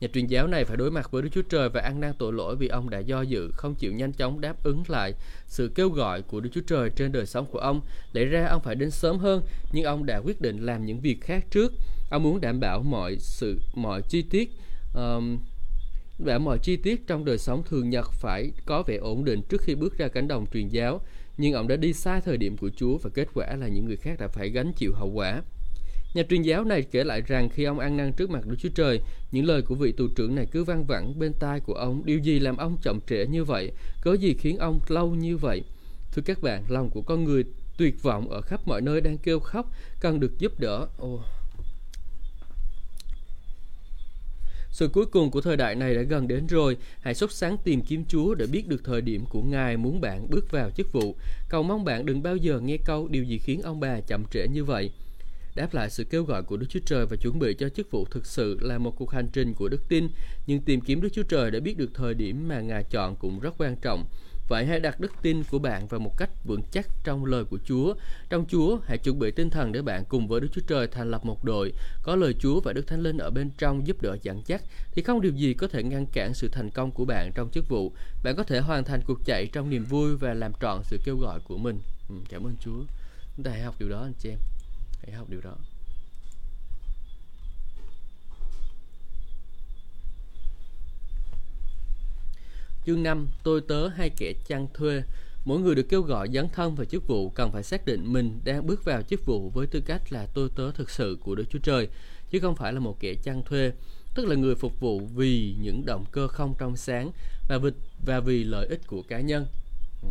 Nhà 0.00 0.08
truyền 0.14 0.26
giáo 0.26 0.46
này 0.46 0.64
phải 0.64 0.76
đối 0.76 0.90
mặt 0.90 1.10
với 1.10 1.22
Đức 1.22 1.28
Chúa 1.32 1.42
Trời 1.42 1.68
và 1.68 1.80
ăn 1.80 2.00
năn 2.00 2.12
tội 2.18 2.32
lỗi 2.32 2.56
vì 2.56 2.68
ông 2.68 2.90
đã 2.90 2.98
do 2.98 3.22
dự, 3.22 3.50
không 3.50 3.74
chịu 3.74 3.92
nhanh 3.92 4.12
chóng 4.12 4.40
đáp 4.40 4.62
ứng 4.62 4.82
lại 4.88 5.14
sự 5.46 5.70
kêu 5.74 5.88
gọi 5.88 6.22
của 6.22 6.40
Đức 6.40 6.50
Chúa 6.52 6.60
Trời 6.66 6.90
trên 6.90 7.12
đời 7.12 7.26
sống 7.26 7.46
của 7.46 7.58
ông. 7.58 7.80
Lẽ 8.12 8.24
ra 8.24 8.46
ông 8.46 8.62
phải 8.62 8.74
đến 8.74 8.90
sớm 8.90 9.18
hơn, 9.18 9.42
nhưng 9.72 9.84
ông 9.84 10.06
đã 10.06 10.18
quyết 10.18 10.40
định 10.40 10.66
làm 10.66 10.86
những 10.86 11.00
việc 11.00 11.20
khác 11.20 11.44
trước. 11.50 11.72
Ông 12.10 12.22
muốn 12.22 12.40
đảm 12.40 12.60
bảo 12.60 12.82
mọi 12.82 13.16
sự, 13.18 13.58
mọi 13.74 14.02
chi 14.02 14.22
tiết, 14.22 14.50
um, 14.94 15.38
đảm 16.18 16.44
mọi 16.44 16.58
chi 16.58 16.76
tiết 16.76 17.06
trong 17.06 17.24
đời 17.24 17.38
sống 17.38 17.62
thường 17.68 17.90
nhật 17.90 18.06
phải 18.12 18.50
có 18.66 18.82
vẻ 18.86 18.96
ổn 18.96 19.24
định 19.24 19.42
trước 19.48 19.60
khi 19.60 19.74
bước 19.74 19.98
ra 19.98 20.08
cánh 20.08 20.28
đồng 20.28 20.46
truyền 20.52 20.68
giáo. 20.68 21.00
Nhưng 21.36 21.52
ông 21.52 21.68
đã 21.68 21.76
đi 21.76 21.92
sai 21.92 22.20
thời 22.20 22.36
điểm 22.36 22.56
của 22.56 22.70
Chúa 22.76 22.98
và 22.98 23.10
kết 23.14 23.28
quả 23.34 23.56
là 23.56 23.68
những 23.68 23.84
người 23.84 23.96
khác 23.96 24.18
đã 24.18 24.28
phải 24.28 24.50
gánh 24.50 24.72
chịu 24.72 24.92
hậu 24.94 25.08
quả. 25.08 25.42
Nhà 26.14 26.22
truyền 26.30 26.42
giáo 26.42 26.64
này 26.64 26.82
kể 26.82 27.04
lại 27.04 27.22
rằng 27.26 27.48
khi 27.48 27.64
ông 27.64 27.78
ăn 27.78 27.96
năn 27.96 28.12
trước 28.12 28.30
mặt 28.30 28.46
Đức 28.46 28.56
Chúa 28.58 28.68
Trời, 28.74 29.00
những 29.32 29.46
lời 29.46 29.62
của 29.62 29.74
vị 29.74 29.92
tù 29.92 30.08
trưởng 30.16 30.34
này 30.34 30.46
cứ 30.52 30.64
vang 30.64 30.84
vẳng 30.84 31.18
bên 31.18 31.32
tai 31.32 31.60
của 31.60 31.74
ông. 31.74 32.02
Điều 32.04 32.18
gì 32.18 32.38
làm 32.38 32.56
ông 32.56 32.76
chậm 32.82 33.00
trễ 33.06 33.26
như 33.26 33.44
vậy? 33.44 33.72
Có 34.02 34.12
gì 34.12 34.34
khiến 34.34 34.58
ông 34.58 34.80
lâu 34.88 35.14
như 35.14 35.36
vậy? 35.36 35.62
Thưa 36.12 36.22
các 36.22 36.42
bạn, 36.42 36.64
lòng 36.68 36.90
của 36.90 37.02
con 37.02 37.24
người 37.24 37.44
tuyệt 37.76 38.02
vọng 38.02 38.28
ở 38.30 38.40
khắp 38.40 38.60
mọi 38.66 38.80
nơi 38.80 39.00
đang 39.00 39.18
kêu 39.18 39.40
khóc, 39.40 39.70
cần 40.00 40.20
được 40.20 40.38
giúp 40.38 40.60
đỡ. 40.60 40.86
Ồ. 40.98 41.20
Sự 44.74 44.88
cuối 44.88 45.06
cùng 45.06 45.30
của 45.30 45.40
thời 45.40 45.56
đại 45.56 45.74
này 45.74 45.94
đã 45.94 46.02
gần 46.02 46.28
đến 46.28 46.46
rồi. 46.46 46.76
Hãy 47.00 47.14
sốt 47.14 47.32
sáng 47.32 47.56
tìm 47.64 47.82
kiếm 47.82 48.04
Chúa 48.08 48.34
để 48.34 48.46
biết 48.46 48.68
được 48.68 48.84
thời 48.84 49.00
điểm 49.00 49.24
của 49.26 49.42
Ngài 49.42 49.76
muốn 49.76 50.00
bạn 50.00 50.26
bước 50.30 50.50
vào 50.50 50.70
chức 50.70 50.92
vụ. 50.92 51.16
Cầu 51.48 51.62
mong 51.62 51.84
bạn 51.84 52.06
đừng 52.06 52.22
bao 52.22 52.36
giờ 52.36 52.60
nghe 52.60 52.76
câu 52.84 53.08
điều 53.08 53.24
gì 53.24 53.38
khiến 53.38 53.62
ông 53.62 53.80
bà 53.80 54.00
chậm 54.00 54.24
trễ 54.30 54.48
như 54.48 54.64
vậy. 54.64 54.90
Đáp 55.54 55.74
lại 55.74 55.90
sự 55.90 56.04
kêu 56.04 56.24
gọi 56.24 56.42
của 56.42 56.56
Đức 56.56 56.66
Chúa 56.68 56.80
Trời 56.86 57.06
và 57.06 57.16
chuẩn 57.16 57.38
bị 57.38 57.54
cho 57.54 57.68
chức 57.68 57.90
vụ 57.90 58.04
thực 58.10 58.26
sự 58.26 58.58
là 58.60 58.78
một 58.78 58.96
cuộc 58.96 59.10
hành 59.10 59.28
trình 59.32 59.54
của 59.54 59.68
đức 59.68 59.88
tin, 59.88 60.08
nhưng 60.46 60.60
tìm 60.60 60.80
kiếm 60.80 61.00
Đức 61.00 61.08
Chúa 61.12 61.22
Trời 61.22 61.50
để 61.50 61.60
biết 61.60 61.78
được 61.78 61.90
thời 61.94 62.14
điểm 62.14 62.48
mà 62.48 62.60
Ngài 62.60 62.84
chọn 62.84 63.16
cũng 63.16 63.40
rất 63.40 63.54
quan 63.58 63.76
trọng. 63.82 64.04
Vậy 64.48 64.66
hãy 64.66 64.80
đặt 64.80 65.00
đức 65.00 65.12
tin 65.22 65.42
của 65.50 65.58
bạn 65.58 65.86
vào 65.86 66.00
một 66.00 66.16
cách 66.16 66.30
vững 66.44 66.62
chắc 66.70 66.88
trong 67.04 67.24
lời 67.24 67.44
của 67.44 67.58
Chúa. 67.64 67.94
Trong 68.30 68.44
Chúa, 68.48 68.78
hãy 68.84 68.98
chuẩn 68.98 69.18
bị 69.18 69.30
tinh 69.30 69.50
thần 69.50 69.72
để 69.72 69.82
bạn 69.82 70.04
cùng 70.08 70.28
với 70.28 70.40
Đức 70.40 70.48
Chúa 70.52 70.60
Trời 70.66 70.86
thành 70.86 71.10
lập 71.10 71.24
một 71.24 71.44
đội. 71.44 71.72
Có 72.02 72.16
lời 72.16 72.34
Chúa 72.40 72.60
và 72.60 72.72
Đức 72.72 72.86
Thánh 72.86 73.00
Linh 73.00 73.18
ở 73.18 73.30
bên 73.30 73.50
trong 73.58 73.86
giúp 73.86 74.02
đỡ 74.02 74.16
dẫn 74.22 74.42
chắc, 74.42 74.62
thì 74.92 75.02
không 75.02 75.20
điều 75.20 75.32
gì 75.32 75.54
có 75.54 75.68
thể 75.68 75.82
ngăn 75.82 76.06
cản 76.06 76.34
sự 76.34 76.48
thành 76.48 76.70
công 76.70 76.90
của 76.90 77.04
bạn 77.04 77.30
trong 77.34 77.50
chức 77.50 77.68
vụ. 77.68 77.92
Bạn 78.24 78.36
có 78.36 78.42
thể 78.42 78.60
hoàn 78.60 78.84
thành 78.84 79.02
cuộc 79.06 79.18
chạy 79.24 79.46
trong 79.52 79.70
niềm 79.70 79.84
vui 79.84 80.16
và 80.16 80.34
làm 80.34 80.52
trọn 80.60 80.82
sự 80.84 80.98
kêu 81.04 81.16
gọi 81.16 81.40
của 81.48 81.58
mình. 81.58 81.78
Ừ, 82.08 82.14
cảm 82.28 82.46
ơn 82.46 82.56
Chúa. 82.60 82.84
Chúng 83.36 83.44
ta 83.44 83.50
hãy 83.50 83.62
học 83.62 83.74
điều 83.78 83.88
đó 83.88 84.02
anh 84.02 84.12
chị 84.18 84.28
em 84.30 84.38
hãy 85.02 85.12
học 85.12 85.30
điều 85.30 85.40
đó 85.40 85.56
Chương 92.86 93.02
5. 93.02 93.28
Tôi 93.42 93.60
tớ 93.68 93.88
hay 93.88 94.10
kẻ 94.10 94.32
chăn 94.46 94.66
thuê 94.74 95.02
Mỗi 95.44 95.60
người 95.60 95.74
được 95.74 95.86
kêu 95.88 96.02
gọi 96.02 96.28
dấn 96.34 96.48
thân 96.48 96.74
vào 96.74 96.84
chức 96.84 97.06
vụ 97.06 97.30
cần 97.30 97.52
phải 97.52 97.62
xác 97.62 97.86
định 97.86 98.12
mình 98.12 98.40
đang 98.44 98.66
bước 98.66 98.84
vào 98.84 99.02
chức 99.02 99.26
vụ 99.26 99.50
với 99.50 99.66
tư 99.66 99.80
cách 99.80 100.12
là 100.12 100.26
tôi 100.34 100.48
tớ 100.56 100.70
thực 100.70 100.90
sự 100.90 101.18
của 101.20 101.34
Đức 101.34 101.44
Chúa 101.50 101.58
Trời, 101.58 101.88
chứ 102.30 102.40
không 102.40 102.56
phải 102.56 102.72
là 102.72 102.80
một 102.80 103.00
kẻ 103.00 103.14
chăn 103.22 103.42
thuê, 103.42 103.72
tức 104.14 104.26
là 104.26 104.34
người 104.34 104.54
phục 104.54 104.80
vụ 104.80 105.00
vì 105.14 105.54
những 105.60 105.86
động 105.86 106.04
cơ 106.12 106.28
không 106.28 106.54
trong 106.58 106.76
sáng 106.76 107.10
và 107.48 107.58
vì, 107.58 107.70
và 108.06 108.20
vì 108.20 108.44
lợi 108.44 108.66
ích 108.66 108.86
của 108.86 109.02
cá 109.02 109.20
nhân. 109.20 109.46
Ừ. 110.02 110.08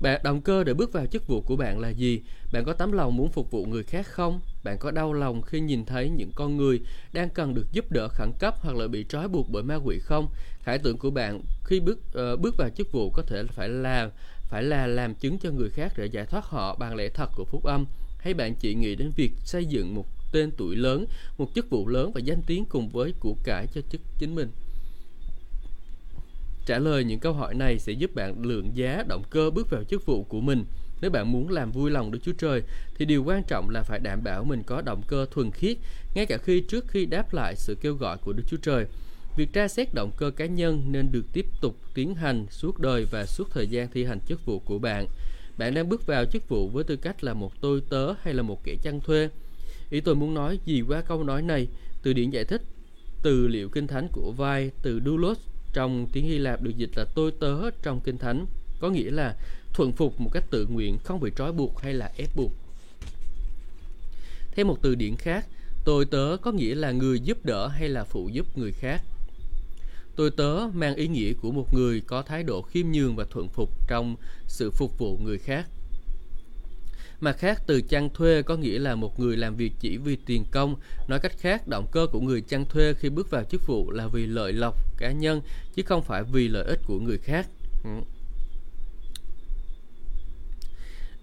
Bạn 0.00 0.20
động 0.24 0.40
cơ 0.40 0.64
để 0.64 0.74
bước 0.74 0.92
vào 0.92 1.06
chức 1.06 1.26
vụ 1.26 1.40
của 1.40 1.56
bạn 1.56 1.78
là 1.78 1.88
gì? 1.88 2.22
Bạn 2.52 2.64
có 2.64 2.72
tấm 2.72 2.92
lòng 2.92 3.16
muốn 3.16 3.30
phục 3.30 3.50
vụ 3.50 3.64
người 3.64 3.82
khác 3.82 4.06
không? 4.06 4.40
Bạn 4.64 4.78
có 4.78 4.90
đau 4.90 5.12
lòng 5.12 5.42
khi 5.42 5.60
nhìn 5.60 5.84
thấy 5.84 6.10
những 6.10 6.30
con 6.34 6.56
người 6.56 6.80
đang 7.12 7.30
cần 7.30 7.54
được 7.54 7.72
giúp 7.72 7.92
đỡ 7.92 8.08
khẩn 8.08 8.32
cấp 8.38 8.54
hoặc 8.60 8.76
là 8.76 8.88
bị 8.88 9.04
trói 9.08 9.28
buộc 9.28 9.50
bởi 9.50 9.62
ma 9.62 9.74
quỷ 9.74 9.98
không? 9.98 10.28
Khải 10.62 10.78
tượng 10.78 10.98
của 10.98 11.10
bạn 11.10 11.40
khi 11.64 11.80
bước 11.80 11.98
uh, 12.32 12.40
bước 12.40 12.56
vào 12.56 12.68
chức 12.68 12.92
vụ 12.92 13.10
có 13.10 13.22
thể 13.22 13.44
phải 13.44 13.68
là 13.68 14.10
phải 14.50 14.62
là 14.62 14.86
làm 14.86 15.14
chứng 15.14 15.38
cho 15.38 15.50
người 15.50 15.70
khác 15.70 15.92
để 15.96 16.06
giải 16.06 16.26
thoát 16.26 16.44
họ 16.44 16.76
bằng 16.76 16.96
lẽ 16.96 17.08
thật 17.08 17.30
của 17.36 17.44
phúc 17.44 17.64
âm. 17.64 17.86
Hay 18.18 18.34
bạn 18.34 18.54
chỉ 18.54 18.74
nghĩ 18.74 18.94
đến 18.94 19.12
việc 19.16 19.32
xây 19.44 19.64
dựng 19.64 19.94
một 19.94 20.06
tên 20.32 20.50
tuổi 20.56 20.76
lớn, 20.76 21.06
một 21.38 21.50
chức 21.54 21.70
vụ 21.70 21.88
lớn 21.88 22.12
và 22.14 22.20
danh 22.20 22.42
tiếng 22.46 22.64
cùng 22.64 22.88
với 22.88 23.14
của 23.20 23.34
cải 23.44 23.66
cho 23.66 23.80
chức 23.90 24.00
chính 24.18 24.34
mình? 24.34 24.48
Trả 26.66 26.78
lời 26.78 27.04
những 27.04 27.20
câu 27.20 27.32
hỏi 27.32 27.54
này 27.54 27.78
sẽ 27.78 27.92
giúp 27.92 28.14
bạn 28.14 28.42
lượng 28.42 28.70
giá 28.74 29.02
động 29.08 29.22
cơ 29.30 29.50
bước 29.50 29.70
vào 29.70 29.84
chức 29.84 30.06
vụ 30.06 30.24
của 30.24 30.40
mình. 30.40 30.64
Nếu 31.00 31.10
bạn 31.10 31.32
muốn 31.32 31.48
làm 31.48 31.72
vui 31.72 31.90
lòng 31.90 32.10
Đức 32.10 32.18
Chúa 32.22 32.32
Trời 32.32 32.62
thì 32.96 33.04
điều 33.04 33.24
quan 33.24 33.42
trọng 33.48 33.70
là 33.70 33.82
phải 33.82 33.98
đảm 33.98 34.24
bảo 34.24 34.44
mình 34.44 34.62
có 34.66 34.82
động 34.82 35.02
cơ 35.06 35.26
thuần 35.30 35.50
khiết 35.50 35.76
ngay 36.14 36.26
cả 36.26 36.38
khi 36.38 36.60
trước 36.60 36.84
khi 36.88 37.06
đáp 37.06 37.34
lại 37.34 37.54
sự 37.56 37.76
kêu 37.80 37.94
gọi 37.94 38.18
của 38.18 38.32
Đức 38.32 38.42
Chúa 38.48 38.56
Trời. 38.56 38.86
Việc 39.40 39.52
tra 39.52 39.68
xét 39.68 39.94
động 39.94 40.10
cơ 40.16 40.30
cá 40.30 40.46
nhân 40.46 40.82
nên 40.92 41.12
được 41.12 41.24
tiếp 41.32 41.46
tục 41.60 41.76
tiến 41.94 42.14
hành 42.14 42.46
suốt 42.50 42.78
đời 42.78 43.06
và 43.10 43.26
suốt 43.26 43.50
thời 43.50 43.66
gian 43.66 43.88
thi 43.90 44.04
hành 44.04 44.20
chức 44.28 44.46
vụ 44.46 44.58
của 44.58 44.78
bạn. 44.78 45.06
Bạn 45.58 45.74
đang 45.74 45.88
bước 45.88 46.06
vào 46.06 46.24
chức 46.24 46.48
vụ 46.48 46.68
với 46.68 46.84
tư 46.84 46.96
cách 46.96 47.24
là 47.24 47.34
một 47.34 47.60
tôi 47.60 47.82
tớ 47.90 48.12
hay 48.22 48.34
là 48.34 48.42
một 48.42 48.64
kẻ 48.64 48.74
chăn 48.82 49.00
thuê. 49.00 49.28
Ý 49.90 50.00
tôi 50.00 50.14
muốn 50.14 50.34
nói 50.34 50.58
gì 50.64 50.82
qua 50.88 51.00
câu 51.00 51.24
nói 51.24 51.42
này? 51.42 51.68
Từ 52.02 52.12
điển 52.12 52.30
giải 52.30 52.44
thích 52.44 52.62
từ 53.22 53.48
liệu 53.48 53.68
kinh 53.68 53.86
thánh 53.86 54.08
của 54.12 54.32
vai 54.32 54.70
từ 54.82 55.00
doulos 55.04 55.38
trong 55.72 56.06
tiếng 56.12 56.24
Hy 56.24 56.38
Lạp 56.38 56.62
được 56.62 56.76
dịch 56.76 56.90
là 56.96 57.04
tôi 57.14 57.32
tớ 57.40 57.70
trong 57.82 58.00
Kinh 58.00 58.18
Thánh, 58.18 58.46
có 58.80 58.90
nghĩa 58.90 59.10
là 59.10 59.36
thuận 59.72 59.92
phục 59.92 60.20
một 60.20 60.30
cách 60.32 60.44
tự 60.50 60.66
nguyện, 60.66 60.98
không 61.04 61.20
bị 61.20 61.30
trói 61.36 61.52
buộc 61.52 61.80
hay 61.82 61.94
là 61.94 62.12
ép 62.16 62.36
buộc. 62.36 62.52
Thêm 64.52 64.68
một 64.68 64.78
từ 64.82 64.94
điển 64.94 65.16
khác, 65.16 65.46
tôi 65.84 66.04
tớ 66.04 66.36
có 66.42 66.52
nghĩa 66.52 66.74
là 66.74 66.90
người 66.90 67.20
giúp 67.20 67.44
đỡ 67.44 67.68
hay 67.68 67.88
là 67.88 68.04
phụ 68.04 68.28
giúp 68.32 68.58
người 68.58 68.72
khác. 68.72 69.02
Tôi 70.20 70.30
tớ 70.30 70.68
mang 70.74 70.94
ý 70.94 71.08
nghĩa 71.08 71.32
của 71.32 71.50
một 71.50 71.74
người 71.74 72.00
có 72.00 72.22
thái 72.22 72.42
độ 72.42 72.62
khiêm 72.62 72.86
nhường 72.92 73.16
và 73.16 73.24
thuận 73.30 73.48
phục 73.48 73.70
trong 73.88 74.16
sự 74.46 74.70
phục 74.70 74.98
vụ 74.98 75.18
người 75.18 75.38
khác. 75.38 75.68
Mặt 77.20 77.36
khác, 77.38 77.62
từ 77.66 77.82
chăn 77.82 78.08
thuê 78.14 78.42
có 78.42 78.56
nghĩa 78.56 78.78
là 78.78 78.94
một 78.94 79.20
người 79.20 79.36
làm 79.36 79.56
việc 79.56 79.72
chỉ 79.80 79.96
vì 79.96 80.16
tiền 80.26 80.44
công. 80.50 80.74
Nói 81.08 81.18
cách 81.22 81.32
khác, 81.38 81.68
động 81.68 81.86
cơ 81.92 82.06
của 82.12 82.20
người 82.20 82.40
chăn 82.40 82.64
thuê 82.64 82.94
khi 82.94 83.08
bước 83.08 83.30
vào 83.30 83.44
chức 83.44 83.66
vụ 83.66 83.90
là 83.90 84.06
vì 84.06 84.26
lợi 84.26 84.52
lộc 84.52 84.74
cá 84.98 85.12
nhân, 85.12 85.40
chứ 85.74 85.82
không 85.86 86.02
phải 86.02 86.22
vì 86.32 86.48
lợi 86.48 86.64
ích 86.64 86.80
của 86.86 86.98
người 87.00 87.18
khác. 87.18 87.46
Ừ. 87.84 87.90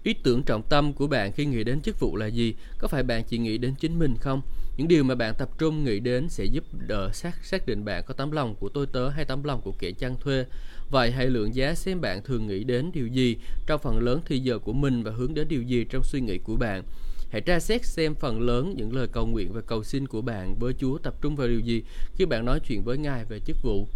Ý 0.02 0.14
tưởng 0.22 0.42
trọng 0.42 0.62
tâm 0.62 0.92
của 0.92 1.06
bạn 1.06 1.32
khi 1.32 1.46
nghĩ 1.46 1.64
đến 1.64 1.80
chức 1.80 2.00
vụ 2.00 2.16
là 2.16 2.26
gì? 2.26 2.54
Có 2.78 2.88
phải 2.88 3.02
bạn 3.02 3.24
chỉ 3.28 3.38
nghĩ 3.38 3.58
đến 3.58 3.74
chính 3.80 3.98
mình 3.98 4.16
không? 4.20 4.42
Những 4.78 4.88
điều 4.88 5.04
mà 5.04 5.14
bạn 5.14 5.34
tập 5.38 5.48
trung 5.58 5.84
nghĩ 5.84 6.00
đến 6.00 6.28
sẽ 6.28 6.44
giúp 6.44 6.64
đỡ 6.88 7.10
xác 7.12 7.44
xác 7.44 7.66
định 7.66 7.84
bạn 7.84 8.02
có 8.06 8.14
tấm 8.14 8.30
lòng 8.30 8.54
của 8.54 8.68
tôi 8.68 8.86
tớ 8.86 9.08
hay 9.08 9.24
tấm 9.24 9.44
lòng 9.44 9.60
của 9.64 9.72
kẻ 9.78 9.92
chăn 9.92 10.16
thuê. 10.20 10.44
Vậy 10.90 11.10
hãy 11.10 11.26
lượng 11.26 11.54
giá 11.54 11.74
xem 11.74 12.00
bạn 12.00 12.22
thường 12.22 12.46
nghĩ 12.46 12.64
đến 12.64 12.90
điều 12.94 13.06
gì 13.06 13.36
trong 13.66 13.80
phần 13.80 13.98
lớn 13.98 14.20
thì 14.26 14.38
giờ 14.38 14.58
của 14.58 14.72
mình 14.72 15.02
và 15.02 15.10
hướng 15.10 15.34
đến 15.34 15.48
điều 15.48 15.62
gì 15.62 15.84
trong 15.84 16.04
suy 16.04 16.20
nghĩ 16.20 16.38
của 16.38 16.56
bạn. 16.56 16.82
Hãy 17.30 17.40
tra 17.40 17.60
xét 17.60 17.84
xem 17.84 18.14
phần 18.14 18.40
lớn 18.40 18.74
những 18.76 18.96
lời 18.96 19.06
cầu 19.12 19.26
nguyện 19.26 19.52
và 19.52 19.60
cầu 19.60 19.84
xin 19.84 20.06
của 20.06 20.22
bạn 20.22 20.54
với 20.60 20.72
Chúa 20.78 20.98
tập 20.98 21.14
trung 21.20 21.36
vào 21.36 21.48
điều 21.48 21.60
gì 21.60 21.82
khi 22.14 22.24
bạn 22.24 22.44
nói 22.44 22.60
chuyện 22.68 22.82
với 22.84 22.98
Ngài 22.98 23.24
về 23.24 23.38
chức 23.40 23.56
vụ. 23.62 23.88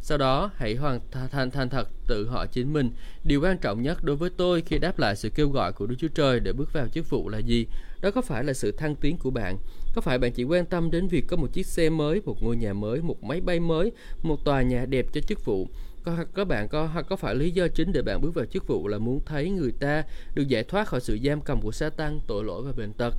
Sau 0.00 0.18
đó, 0.18 0.50
hãy 0.54 0.74
hoàn 0.74 1.00
thành 1.30 1.50
thành 1.50 1.68
thật 1.68 1.88
tự 2.06 2.28
hỏi 2.28 2.48
chính 2.52 2.72
mình, 2.72 2.90
điều 3.24 3.40
quan 3.40 3.58
trọng 3.58 3.82
nhất 3.82 4.04
đối 4.04 4.16
với 4.16 4.30
tôi 4.30 4.62
khi 4.66 4.78
đáp 4.78 4.98
lại 4.98 5.16
sự 5.16 5.30
kêu 5.30 5.48
gọi 5.48 5.72
của 5.72 5.86
Đức 5.86 5.96
Chúa 5.98 6.08
Trời 6.08 6.40
để 6.40 6.52
bước 6.52 6.72
vào 6.72 6.88
chức 6.88 7.10
vụ 7.10 7.28
là 7.28 7.38
gì? 7.38 7.66
Đó 8.00 8.10
có 8.10 8.20
phải 8.20 8.44
là 8.44 8.52
sự 8.52 8.72
thăng 8.72 8.96
tiến 8.96 9.16
của 9.18 9.30
bạn? 9.30 9.58
Có 9.98 10.02
phải 10.02 10.18
bạn 10.18 10.32
chỉ 10.32 10.44
quan 10.44 10.66
tâm 10.66 10.90
đến 10.90 11.08
việc 11.08 11.24
có 11.26 11.36
một 11.36 11.52
chiếc 11.52 11.66
xe 11.66 11.90
mới, 11.90 12.22
một 12.24 12.42
ngôi 12.42 12.56
nhà 12.56 12.72
mới, 12.72 13.02
một 13.02 13.24
máy 13.24 13.40
bay 13.40 13.60
mới, 13.60 13.92
một 14.22 14.44
tòa 14.44 14.62
nhà 14.62 14.86
đẹp 14.86 15.06
cho 15.12 15.20
chức 15.20 15.44
vụ? 15.44 15.68
Có, 16.02 16.24
có 16.32 16.44
bạn 16.44 16.68
có 16.68 17.02
có 17.08 17.16
phải 17.16 17.34
lý 17.34 17.50
do 17.50 17.68
chính 17.68 17.92
để 17.92 18.02
bạn 18.02 18.20
bước 18.20 18.34
vào 18.34 18.44
chức 18.44 18.66
vụ 18.66 18.88
là 18.88 18.98
muốn 18.98 19.20
thấy 19.26 19.50
người 19.50 19.72
ta 19.72 20.04
được 20.34 20.48
giải 20.48 20.64
thoát 20.64 20.88
khỏi 20.88 21.00
sự 21.00 21.18
giam 21.24 21.40
cầm 21.40 21.60
của 21.60 21.72
sa 21.72 21.90
tăng 21.90 22.20
tội 22.26 22.44
lỗi 22.44 22.62
và 22.62 22.72
bệnh 22.72 22.92
tật? 22.92 23.14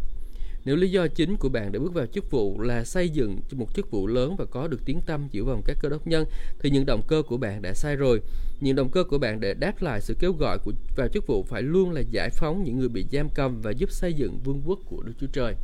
Nếu 0.65 0.75
lý 0.75 0.91
do 0.91 1.07
chính 1.07 1.37
của 1.37 1.49
bạn 1.49 1.71
để 1.71 1.79
bước 1.79 1.93
vào 1.93 2.05
chức 2.05 2.31
vụ 2.31 2.61
là 2.61 2.83
xây 2.83 3.09
dựng 3.09 3.39
một 3.51 3.75
chức 3.75 3.91
vụ 3.91 4.07
lớn 4.07 4.35
và 4.35 4.45
có 4.45 4.67
được 4.67 4.85
tiếng 4.85 5.01
tâm 5.05 5.27
giữa 5.31 5.43
vòng 5.43 5.61
các 5.65 5.77
cơ 5.81 5.89
đốc 5.89 6.07
nhân, 6.07 6.25
thì 6.59 6.69
những 6.69 6.85
động 6.85 7.01
cơ 7.07 7.21
của 7.27 7.37
bạn 7.37 7.61
đã 7.61 7.73
sai 7.73 7.95
rồi. 7.95 8.21
Những 8.59 8.75
động 8.75 8.89
cơ 8.89 9.03
của 9.03 9.17
bạn 9.17 9.39
để 9.39 9.53
đáp 9.53 9.81
lại 9.81 10.01
sự 10.01 10.15
kêu 10.19 10.33
gọi 10.33 10.57
của 10.59 10.71
vào 10.95 11.07
chức 11.07 11.27
vụ 11.27 11.43
phải 11.43 11.61
luôn 11.61 11.91
là 11.91 12.01
giải 12.11 12.29
phóng 12.29 12.63
những 12.63 12.79
người 12.79 12.89
bị 12.89 13.05
giam 13.11 13.29
cầm 13.29 13.61
và 13.61 13.71
giúp 13.71 13.91
xây 13.91 14.13
dựng 14.13 14.39
vương 14.43 14.61
quốc 14.65 14.79
của 14.85 15.03
Đức 15.03 15.13
Chúa 15.19 15.27
Trời. 15.33 15.55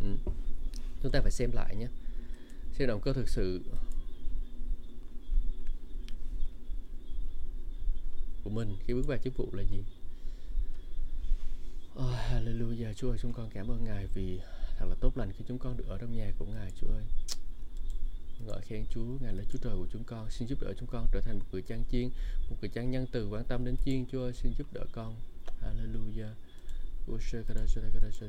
Ừ. 0.00 0.32
Chúng 1.04 1.12
ta 1.12 1.20
phải 1.20 1.30
xem 1.30 1.52
lại 1.52 1.76
nhé. 1.76 1.86
Xem 2.72 2.88
động 2.88 3.00
cơ 3.00 3.12
thực 3.12 3.28
sự 3.28 3.60
của 8.44 8.50
mình 8.50 8.76
khi 8.86 8.94
bước 8.94 9.06
vào 9.06 9.18
chức 9.18 9.36
vụ 9.36 9.48
là 9.52 9.62
gì? 9.62 9.84
Oh, 11.94 12.14
hallelujah 12.30 12.92
Chúa 12.94 13.10
ơi 13.10 13.18
chúng 13.22 13.32
con 13.32 13.50
cảm 13.54 13.68
ơn 13.68 13.84
Ngài 13.84 14.06
vì 14.14 14.40
thật 14.78 14.86
là 14.88 14.94
tốt 15.00 15.16
lành 15.16 15.32
khi 15.32 15.44
chúng 15.48 15.58
con 15.58 15.76
được 15.76 15.86
ở 15.88 15.98
trong 15.98 16.16
nhà 16.16 16.32
của 16.38 16.46
Ngài 16.46 16.72
Chúa 16.80 16.88
ơi. 16.88 17.04
Ngợi 18.46 18.60
khen 18.60 18.84
Chúa 18.90 19.04
Ngài 19.20 19.34
là 19.34 19.44
Chúa 19.52 19.58
trời 19.58 19.76
của 19.76 19.88
chúng 19.92 20.04
con. 20.04 20.30
Xin 20.30 20.48
giúp 20.48 20.58
đỡ 20.60 20.72
chúng 20.78 20.88
con 20.88 21.06
trở 21.12 21.20
thành 21.20 21.38
một 21.38 21.44
người 21.52 21.62
trang 21.62 21.84
chiên 21.90 22.10
một 22.50 22.56
người 22.60 22.70
trang 22.74 22.90
nhân 22.90 23.06
từ 23.12 23.28
quan 23.28 23.44
tâm 23.48 23.64
đến 23.64 23.76
chiên. 23.84 24.06
Chúa 24.12 24.22
ơi 24.22 24.32
xin 24.32 24.52
giúp 24.58 24.66
đỡ 24.72 24.84
con. 24.92 25.16
Hallelujah 25.62 26.32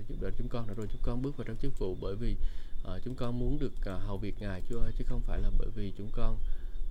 giúp 0.09 0.17
đỡ 0.21 0.31
chúng 0.37 0.49
con 0.49 0.67
rồi 0.75 0.87
chúng 0.91 1.01
con 1.01 1.21
bước 1.21 1.37
vào 1.37 1.45
trong 1.47 1.57
chức 1.61 1.79
vụ 1.79 1.97
bởi 2.01 2.15
vì 2.15 2.35
uh, 2.83 3.01
chúng 3.05 3.15
con 3.15 3.39
muốn 3.39 3.59
được 3.59 3.73
uh, 3.79 4.01
hầu 4.01 4.17
việc 4.17 4.35
Ngài 4.39 4.61
Chúa 4.69 4.79
ơi 4.79 4.91
chứ 4.97 5.05
không 5.07 5.21
phải 5.21 5.39
là 5.39 5.49
bởi 5.59 5.67
vì 5.75 5.93
chúng 5.97 6.09
con 6.11 6.37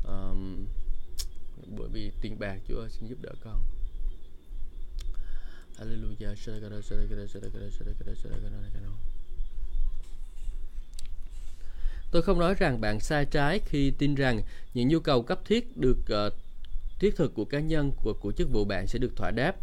um, 0.05 0.67
bởi 1.77 1.89
vì 1.93 2.11
tiền 2.21 2.39
bạc. 2.39 2.59
Chúa 2.69 2.81
ơi 2.81 2.91
xin 2.91 3.09
giúp 3.09 3.19
đỡ 3.23 3.31
con. 3.45 3.63
Hallelujah. 5.79 6.35
Tôi 12.11 12.23
không 12.23 12.39
nói 12.39 12.55
rằng 12.55 12.81
bạn 12.81 13.01
sai 13.01 13.25
trái 13.25 13.61
khi 13.67 13.91
tin 13.91 14.15
rằng 14.15 14.43
những 14.75 14.89
nhu 14.89 15.01
cầu 15.01 15.23
cấp 15.23 15.41
thiết 15.45 15.77
được 15.77 15.99
uh, 16.27 16.33
thiết 16.99 17.17
thực 17.17 17.35
của 17.35 17.45
cá 17.45 17.61
nhân 17.61 17.93
của 18.03 18.15
của 18.21 18.33
chức 18.33 18.51
vụ 18.51 18.65
bạn 18.65 18.87
sẽ 18.87 18.99
được 18.99 19.17
thỏa 19.17 19.31
đáp 19.31 19.57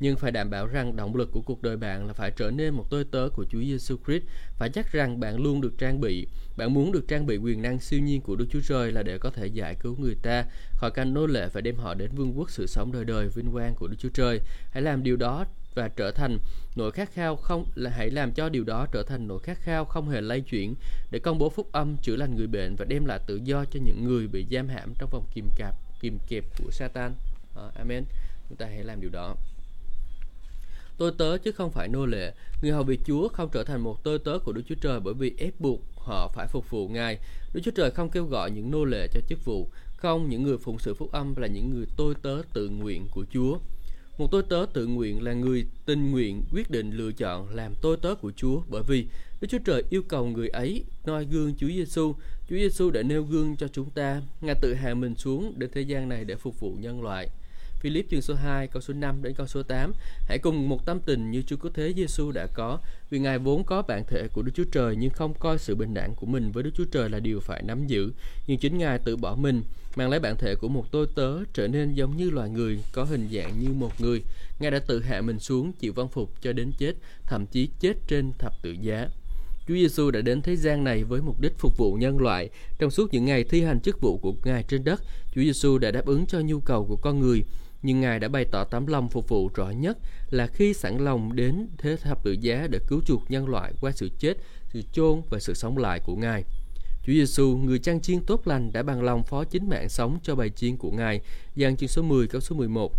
nhưng 0.00 0.16
phải 0.16 0.32
đảm 0.32 0.50
bảo 0.50 0.66
rằng 0.66 0.96
động 0.96 1.16
lực 1.16 1.32
của 1.32 1.40
cuộc 1.40 1.62
đời 1.62 1.76
bạn 1.76 2.06
là 2.06 2.12
phải 2.12 2.30
trở 2.30 2.50
nên 2.50 2.74
một 2.74 2.86
tôi 2.90 3.04
tớ 3.04 3.28
của 3.32 3.44
Chúa 3.50 3.60
Giêsu 3.60 3.96
Christ. 4.06 4.24
Phải 4.56 4.68
chắc 4.68 4.92
rằng 4.92 5.20
bạn 5.20 5.42
luôn 5.42 5.60
được 5.60 5.78
trang 5.78 6.00
bị, 6.00 6.26
bạn 6.56 6.74
muốn 6.74 6.92
được 6.92 7.08
trang 7.08 7.26
bị 7.26 7.36
quyền 7.36 7.62
năng 7.62 7.80
siêu 7.80 8.00
nhiên 8.00 8.20
của 8.20 8.36
Đức 8.36 8.46
Chúa 8.50 8.60
Trời 8.68 8.92
là 8.92 9.02
để 9.02 9.18
có 9.18 9.30
thể 9.30 9.46
giải 9.46 9.74
cứu 9.74 9.96
người 9.98 10.16
ta 10.22 10.44
khỏi 10.76 10.90
cảnh 10.90 11.14
nô 11.14 11.26
lệ 11.26 11.48
và 11.52 11.60
đem 11.60 11.76
họ 11.76 11.94
đến 11.94 12.10
vương 12.14 12.38
quốc 12.38 12.50
sự 12.50 12.66
sống 12.66 12.92
đời 12.92 13.04
đời 13.04 13.28
vinh 13.28 13.52
quang 13.52 13.74
của 13.74 13.88
Đức 13.88 13.96
Chúa 13.98 14.08
Trời. 14.14 14.40
Hãy 14.70 14.82
làm 14.82 15.02
điều 15.02 15.16
đó 15.16 15.44
và 15.74 15.88
trở 15.88 16.10
thành 16.10 16.38
nỗi 16.76 16.92
khát 16.92 17.12
khao 17.12 17.36
không 17.36 17.66
là 17.74 17.90
hãy 17.90 18.10
làm 18.10 18.32
cho 18.32 18.48
điều 18.48 18.64
đó 18.64 18.86
trở 18.92 19.02
thành 19.02 19.28
nỗi 19.28 19.38
khát 19.38 19.58
khao 19.60 19.84
không 19.84 20.08
hề 20.08 20.20
lay 20.20 20.40
chuyển 20.40 20.74
để 21.10 21.18
công 21.18 21.38
bố 21.38 21.50
phúc 21.50 21.68
âm 21.72 21.96
chữa 21.96 22.16
lành 22.16 22.36
người 22.36 22.46
bệnh 22.46 22.76
và 22.76 22.84
đem 22.84 23.04
lại 23.04 23.20
tự 23.26 23.40
do 23.44 23.64
cho 23.64 23.80
những 23.84 24.04
người 24.04 24.26
bị 24.26 24.46
giam 24.50 24.68
hãm 24.68 24.94
trong 24.98 25.10
vòng 25.10 25.24
kìm 25.34 25.48
cạp 25.56 25.74
kìm 26.00 26.18
kẹp 26.28 26.44
của 26.64 26.70
Satan. 26.70 27.12
Amen. 27.74 28.04
Chúng 28.48 28.58
ta 28.58 28.66
hãy 28.66 28.84
làm 28.84 29.00
điều 29.00 29.10
đó. 29.10 29.36
Tôi 30.98 31.12
tớ 31.18 31.38
chứ 31.38 31.52
không 31.52 31.70
phải 31.70 31.88
nô 31.88 32.06
lệ. 32.06 32.34
Người 32.62 32.72
hầu 32.72 32.84
việc 32.84 33.00
Chúa 33.04 33.28
không 33.28 33.48
trở 33.52 33.64
thành 33.64 33.80
một 33.80 34.04
tôi 34.04 34.18
tớ 34.18 34.38
của 34.44 34.52
Đức 34.52 34.62
Chúa 34.68 34.74
Trời 34.74 35.00
bởi 35.00 35.14
vì 35.14 35.34
ép 35.38 35.60
buộc 35.60 35.80
họ 35.96 36.28
phải 36.34 36.46
phục 36.46 36.70
vụ 36.70 36.88
Ngài. 36.88 37.18
Đức 37.54 37.60
Chúa 37.64 37.70
Trời 37.70 37.90
không 37.90 38.10
kêu 38.10 38.24
gọi 38.24 38.50
những 38.50 38.70
nô 38.70 38.84
lệ 38.84 39.08
cho 39.12 39.20
chức 39.28 39.44
vụ. 39.44 39.68
Không, 39.96 40.28
những 40.28 40.42
người 40.42 40.58
phụng 40.58 40.78
sự 40.78 40.94
phúc 40.94 41.12
âm 41.12 41.34
là 41.36 41.46
những 41.46 41.70
người 41.70 41.86
tôi 41.96 42.14
tớ 42.22 42.42
tự 42.52 42.68
nguyện 42.68 43.06
của 43.10 43.24
Chúa. 43.30 43.58
Một 44.18 44.28
tôi 44.30 44.42
tớ 44.42 44.66
tự 44.72 44.86
nguyện 44.86 45.22
là 45.22 45.32
người 45.32 45.66
tình 45.86 46.10
nguyện 46.10 46.42
quyết 46.52 46.70
định 46.70 46.90
lựa 46.90 47.12
chọn 47.12 47.54
làm 47.54 47.74
tôi 47.82 47.96
tớ 47.96 48.14
của 48.14 48.32
Chúa 48.36 48.60
bởi 48.68 48.82
vì 48.82 49.06
Đức 49.40 49.48
Chúa 49.50 49.58
Trời 49.64 49.82
yêu 49.90 50.02
cầu 50.08 50.26
người 50.26 50.48
ấy 50.48 50.84
noi 51.04 51.24
gương 51.24 51.54
Chúa 51.58 51.68
Giêsu. 51.68 52.12
Chúa 52.48 52.56
Giêsu 52.56 52.90
đã 52.90 53.02
nêu 53.02 53.22
gương 53.22 53.56
cho 53.56 53.68
chúng 53.68 53.90
ta, 53.90 54.22
Ngài 54.40 54.54
tự 54.62 54.74
hạ 54.74 54.94
mình 54.94 55.14
xuống 55.16 55.54
đến 55.56 55.70
thế 55.74 55.80
gian 55.80 56.08
này 56.08 56.24
để 56.24 56.36
phục 56.36 56.60
vụ 56.60 56.76
nhân 56.80 57.02
loại. 57.02 57.28
Philip 57.80 58.06
chương 58.10 58.22
số 58.22 58.34
2 58.34 58.66
câu 58.66 58.82
số 58.82 58.94
5 58.94 59.22
đến 59.22 59.34
câu 59.34 59.46
số 59.46 59.62
8 59.62 59.92
Hãy 60.28 60.38
cùng 60.38 60.68
một 60.68 60.86
tâm 60.86 61.00
tình 61.00 61.30
như 61.30 61.42
Chúa 61.42 61.56
Cứu 61.56 61.70
Thế 61.74 61.92
Giêsu 61.96 62.32
đã 62.32 62.46
có 62.54 62.78
vì 63.10 63.18
Ngài 63.18 63.38
vốn 63.38 63.64
có 63.64 63.82
bản 63.82 64.04
thể 64.06 64.28
của 64.32 64.42
Đức 64.42 64.52
Chúa 64.54 64.64
Trời 64.72 64.96
nhưng 64.96 65.10
không 65.10 65.34
coi 65.34 65.58
sự 65.58 65.74
bình 65.74 65.94
đẳng 65.94 66.14
của 66.14 66.26
mình 66.26 66.52
với 66.52 66.62
Đức 66.62 66.70
Chúa 66.74 66.84
Trời 66.84 67.10
là 67.10 67.20
điều 67.20 67.40
phải 67.40 67.62
nắm 67.62 67.86
giữ. 67.86 68.12
Nhưng 68.46 68.58
chính 68.58 68.78
Ngài 68.78 68.98
tự 68.98 69.16
bỏ 69.16 69.34
mình 69.34 69.62
mang 69.96 70.10
lấy 70.10 70.20
bản 70.20 70.36
thể 70.36 70.54
của 70.54 70.68
một 70.68 70.92
tôi 70.92 71.06
tớ 71.14 71.44
trở 71.54 71.68
nên 71.68 71.94
giống 71.94 72.16
như 72.16 72.30
loài 72.30 72.50
người 72.50 72.80
có 72.92 73.04
hình 73.04 73.28
dạng 73.32 73.60
như 73.60 73.68
một 73.68 74.00
người. 74.00 74.22
Ngài 74.58 74.70
đã 74.70 74.78
tự 74.78 75.02
hạ 75.02 75.20
mình 75.20 75.38
xuống 75.38 75.72
chịu 75.72 75.92
văn 75.92 76.08
phục 76.08 76.30
cho 76.42 76.52
đến 76.52 76.72
chết 76.78 76.94
thậm 77.26 77.46
chí 77.46 77.68
chết 77.80 77.94
trên 78.08 78.32
thập 78.38 78.62
tự 78.62 78.76
giá. 78.80 79.08
Chúa 79.68 79.74
Giêsu 79.74 80.10
đã 80.10 80.20
đến 80.20 80.42
thế 80.42 80.56
gian 80.56 80.84
này 80.84 81.04
với 81.04 81.20
mục 81.20 81.40
đích 81.40 81.58
phục 81.58 81.76
vụ 81.76 81.94
nhân 81.94 82.18
loại. 82.18 82.50
Trong 82.78 82.90
suốt 82.90 83.14
những 83.14 83.24
ngày 83.24 83.44
thi 83.44 83.62
hành 83.62 83.80
chức 83.80 84.00
vụ 84.00 84.18
của 84.18 84.34
Ngài 84.44 84.62
trên 84.62 84.84
đất, 84.84 85.00
Chúa 85.34 85.42
Giêsu 85.42 85.78
đã 85.78 85.90
đáp 85.90 86.06
ứng 86.06 86.26
cho 86.26 86.40
nhu 86.40 86.60
cầu 86.60 86.84
của 86.84 86.96
con 86.96 87.20
người 87.20 87.44
nhưng 87.86 88.00
Ngài 88.00 88.18
đã 88.18 88.28
bày 88.28 88.44
tỏ 88.44 88.64
tấm 88.64 88.86
lòng 88.86 89.08
phục 89.08 89.28
vụ 89.28 89.50
rõ 89.54 89.70
nhất 89.70 89.98
là 90.30 90.46
khi 90.46 90.74
sẵn 90.74 90.98
lòng 90.98 91.36
đến 91.36 91.68
thế 91.78 91.96
thập 91.96 92.24
tự 92.24 92.32
giá 92.32 92.66
để 92.70 92.78
cứu 92.88 93.00
chuộc 93.06 93.30
nhân 93.30 93.48
loại 93.48 93.72
qua 93.80 93.92
sự 93.92 94.10
chết, 94.18 94.34
sự 94.72 94.82
chôn 94.92 95.22
và 95.30 95.38
sự 95.38 95.54
sống 95.54 95.78
lại 95.78 96.00
của 96.00 96.16
Ngài. 96.16 96.44
Chúa 97.02 97.12
Giêsu, 97.12 97.56
người 97.64 97.78
trang 97.78 98.00
chiên 98.00 98.20
tốt 98.20 98.46
lành 98.46 98.72
đã 98.72 98.82
bằng 98.82 99.02
lòng 99.02 99.24
phó 99.24 99.44
chính 99.44 99.68
mạng 99.68 99.88
sống 99.88 100.18
cho 100.22 100.34
bài 100.34 100.50
chiên 100.50 100.76
của 100.76 100.90
Ngài. 100.90 101.20
Giăng 101.56 101.76
chương 101.76 101.88
số 101.88 102.02
10 102.02 102.26
câu 102.26 102.40
số 102.40 102.56
11. 102.56 102.92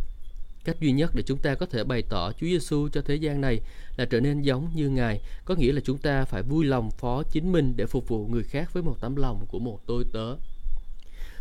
Cách 0.64 0.80
duy 0.80 0.92
nhất 0.92 1.12
để 1.16 1.24
chúng 1.24 1.38
ta 1.38 1.56
có 1.56 1.66
thể 1.66 1.84
bày 1.84 2.02
tỏ 2.02 2.32
Chúa 2.32 2.48
Giêsu 2.48 2.90
cho 2.90 3.02
thế 3.02 3.16
gian 3.16 3.42
này 3.42 3.60
là 3.98 4.06
trở 4.06 4.20
nên 4.20 4.42
giống 4.42 4.70
như 4.76 4.90
Ngài, 4.90 5.22
có 5.46 5.56
nghĩa 5.56 5.72
là 5.72 5.82
chúng 5.84 5.98
ta 5.98 6.26
phải 6.26 6.44
vui 6.44 6.66
lòng 6.66 6.92
phó 6.92 7.24
chính 7.24 7.52
mình 7.52 7.74
để 7.76 7.86
phục 7.86 8.08
vụ 8.08 8.28
người 8.28 8.44
khác 8.44 8.74
với 8.74 8.84
một 8.84 8.96
tấm 9.02 9.16
lòng 9.16 9.46
của 9.48 9.60
một 9.60 9.80
tôi 9.86 10.04
tớ. 10.14 10.36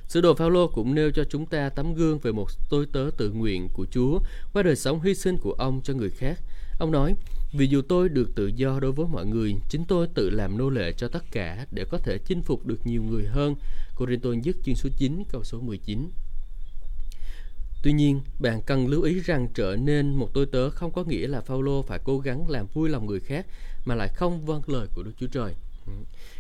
Sứ 0.09 0.21
đồ 0.21 0.35
Phaolô 0.35 0.69
cũng 0.69 0.95
nêu 0.95 1.11
cho 1.11 1.25
chúng 1.25 1.47
ta 1.47 1.69
tấm 1.69 1.95
gương 1.95 2.19
về 2.19 2.33
một 2.33 2.49
tôi 2.69 2.87
tớ 2.93 3.11
tự 3.17 3.31
nguyện 3.31 3.69
của 3.73 3.87
Chúa 3.91 4.19
qua 4.53 4.63
đời 4.63 4.77
sống 4.77 5.01
hy 5.01 5.15
sinh 5.15 5.39
của 5.39 5.53
ông 5.53 5.81
cho 5.85 5.95
người 5.95 6.11
khác. 6.11 6.41
Ông 6.79 6.91
nói, 6.91 7.15
vì 7.53 7.67
dù 7.67 7.83
tôi 7.83 8.09
được 8.09 8.35
tự 8.35 8.47
do 8.47 8.81
đối 8.81 8.93
với 8.93 9.07
mọi 9.07 9.27
người, 9.27 9.57
chính 9.69 9.85
tôi 9.85 10.09
tự 10.15 10.31
làm 10.31 10.59
nô 10.59 10.71
lệ 10.71 10.93
cho 10.93 11.09
tất 11.09 11.25
cả 11.31 11.67
để 11.71 11.85
có 11.91 11.99
thể 11.99 12.19
chinh 12.19 12.43
phục 12.43 12.67
được 12.67 12.87
nhiều 12.87 13.03
người 13.03 13.27
hơn. 13.27 13.55
Corinto 13.97 14.31
nhất 14.31 14.57
chương 14.65 14.75
số 14.75 14.89
9 14.97 15.23
câu 15.31 15.45
số 15.45 15.61
19 15.61 16.11
Tuy 17.83 17.93
nhiên, 17.93 18.21
bạn 18.41 18.63
cần 18.63 18.87
lưu 18.87 19.03
ý 19.03 19.21
rằng 19.21 19.49
trở 19.55 19.77
nên 19.77 20.15
một 20.15 20.31
tôi 20.35 20.47
tớ 20.47 20.71
không 20.71 20.93
có 20.93 21.05
nghĩa 21.05 21.29
là 21.29 21.41
Phaolô 21.41 21.83
phải 21.83 21.99
cố 22.05 22.19
gắng 22.19 22.51
làm 22.51 22.67
vui 22.75 22.89
lòng 22.89 23.07
người 23.07 23.21
khác 23.21 23.47
mà 23.85 23.95
lại 23.95 24.09
không 24.09 24.47
vâng 24.47 24.63
lời 24.67 24.87
của 24.95 25.03
Đức 25.03 25.13
Chúa 25.21 25.27
Trời. 25.27 25.55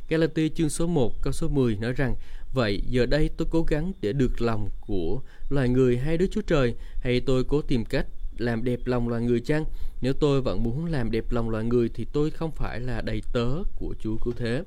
Galatia 0.09 0.43
Galati 0.43 0.49
chương 0.49 0.71
số 0.71 0.87
1 0.87 1.23
câu 1.23 1.33
số 1.33 1.49
10 1.49 1.77
nói 1.77 1.93
rằng 1.93 2.15
Vậy 2.57 2.83
giờ 2.89 3.07
đây 3.07 3.31
tôi 3.37 3.49
cố 3.51 3.63
gắng 3.63 3.93
để 4.01 4.13
được 4.13 4.43
lòng 4.43 4.71
của 4.81 5.21
loài 5.49 5.69
người 5.69 5.99
hay 5.99 6.19
Đức 6.19 6.27
Chúa 6.31 6.41
Trời 6.41 6.75
hay 7.01 7.21
tôi 7.21 7.45
cố 7.45 7.63
tìm 7.63 7.85
cách 7.85 8.07
làm 8.39 8.65
đẹp 8.65 8.81
lòng 8.85 9.09
loài 9.09 9.23
người 9.23 9.41
chăng? 9.41 9.65
Nếu 10.01 10.13
tôi 10.13 10.43
vẫn 10.43 10.63
muốn 10.63 10.85
làm 10.85 11.11
đẹp 11.11 11.25
lòng 11.31 11.51
loài 11.51 11.65
người 11.65 11.89
thì 11.95 12.07
tôi 12.13 12.31
không 12.31 12.51
phải 12.51 12.81
là 12.81 13.01
đầy 13.01 13.23
tớ 13.33 13.47
của 13.77 13.95
Chúa 14.01 14.17
cứu 14.17 14.35
thế. 14.37 14.63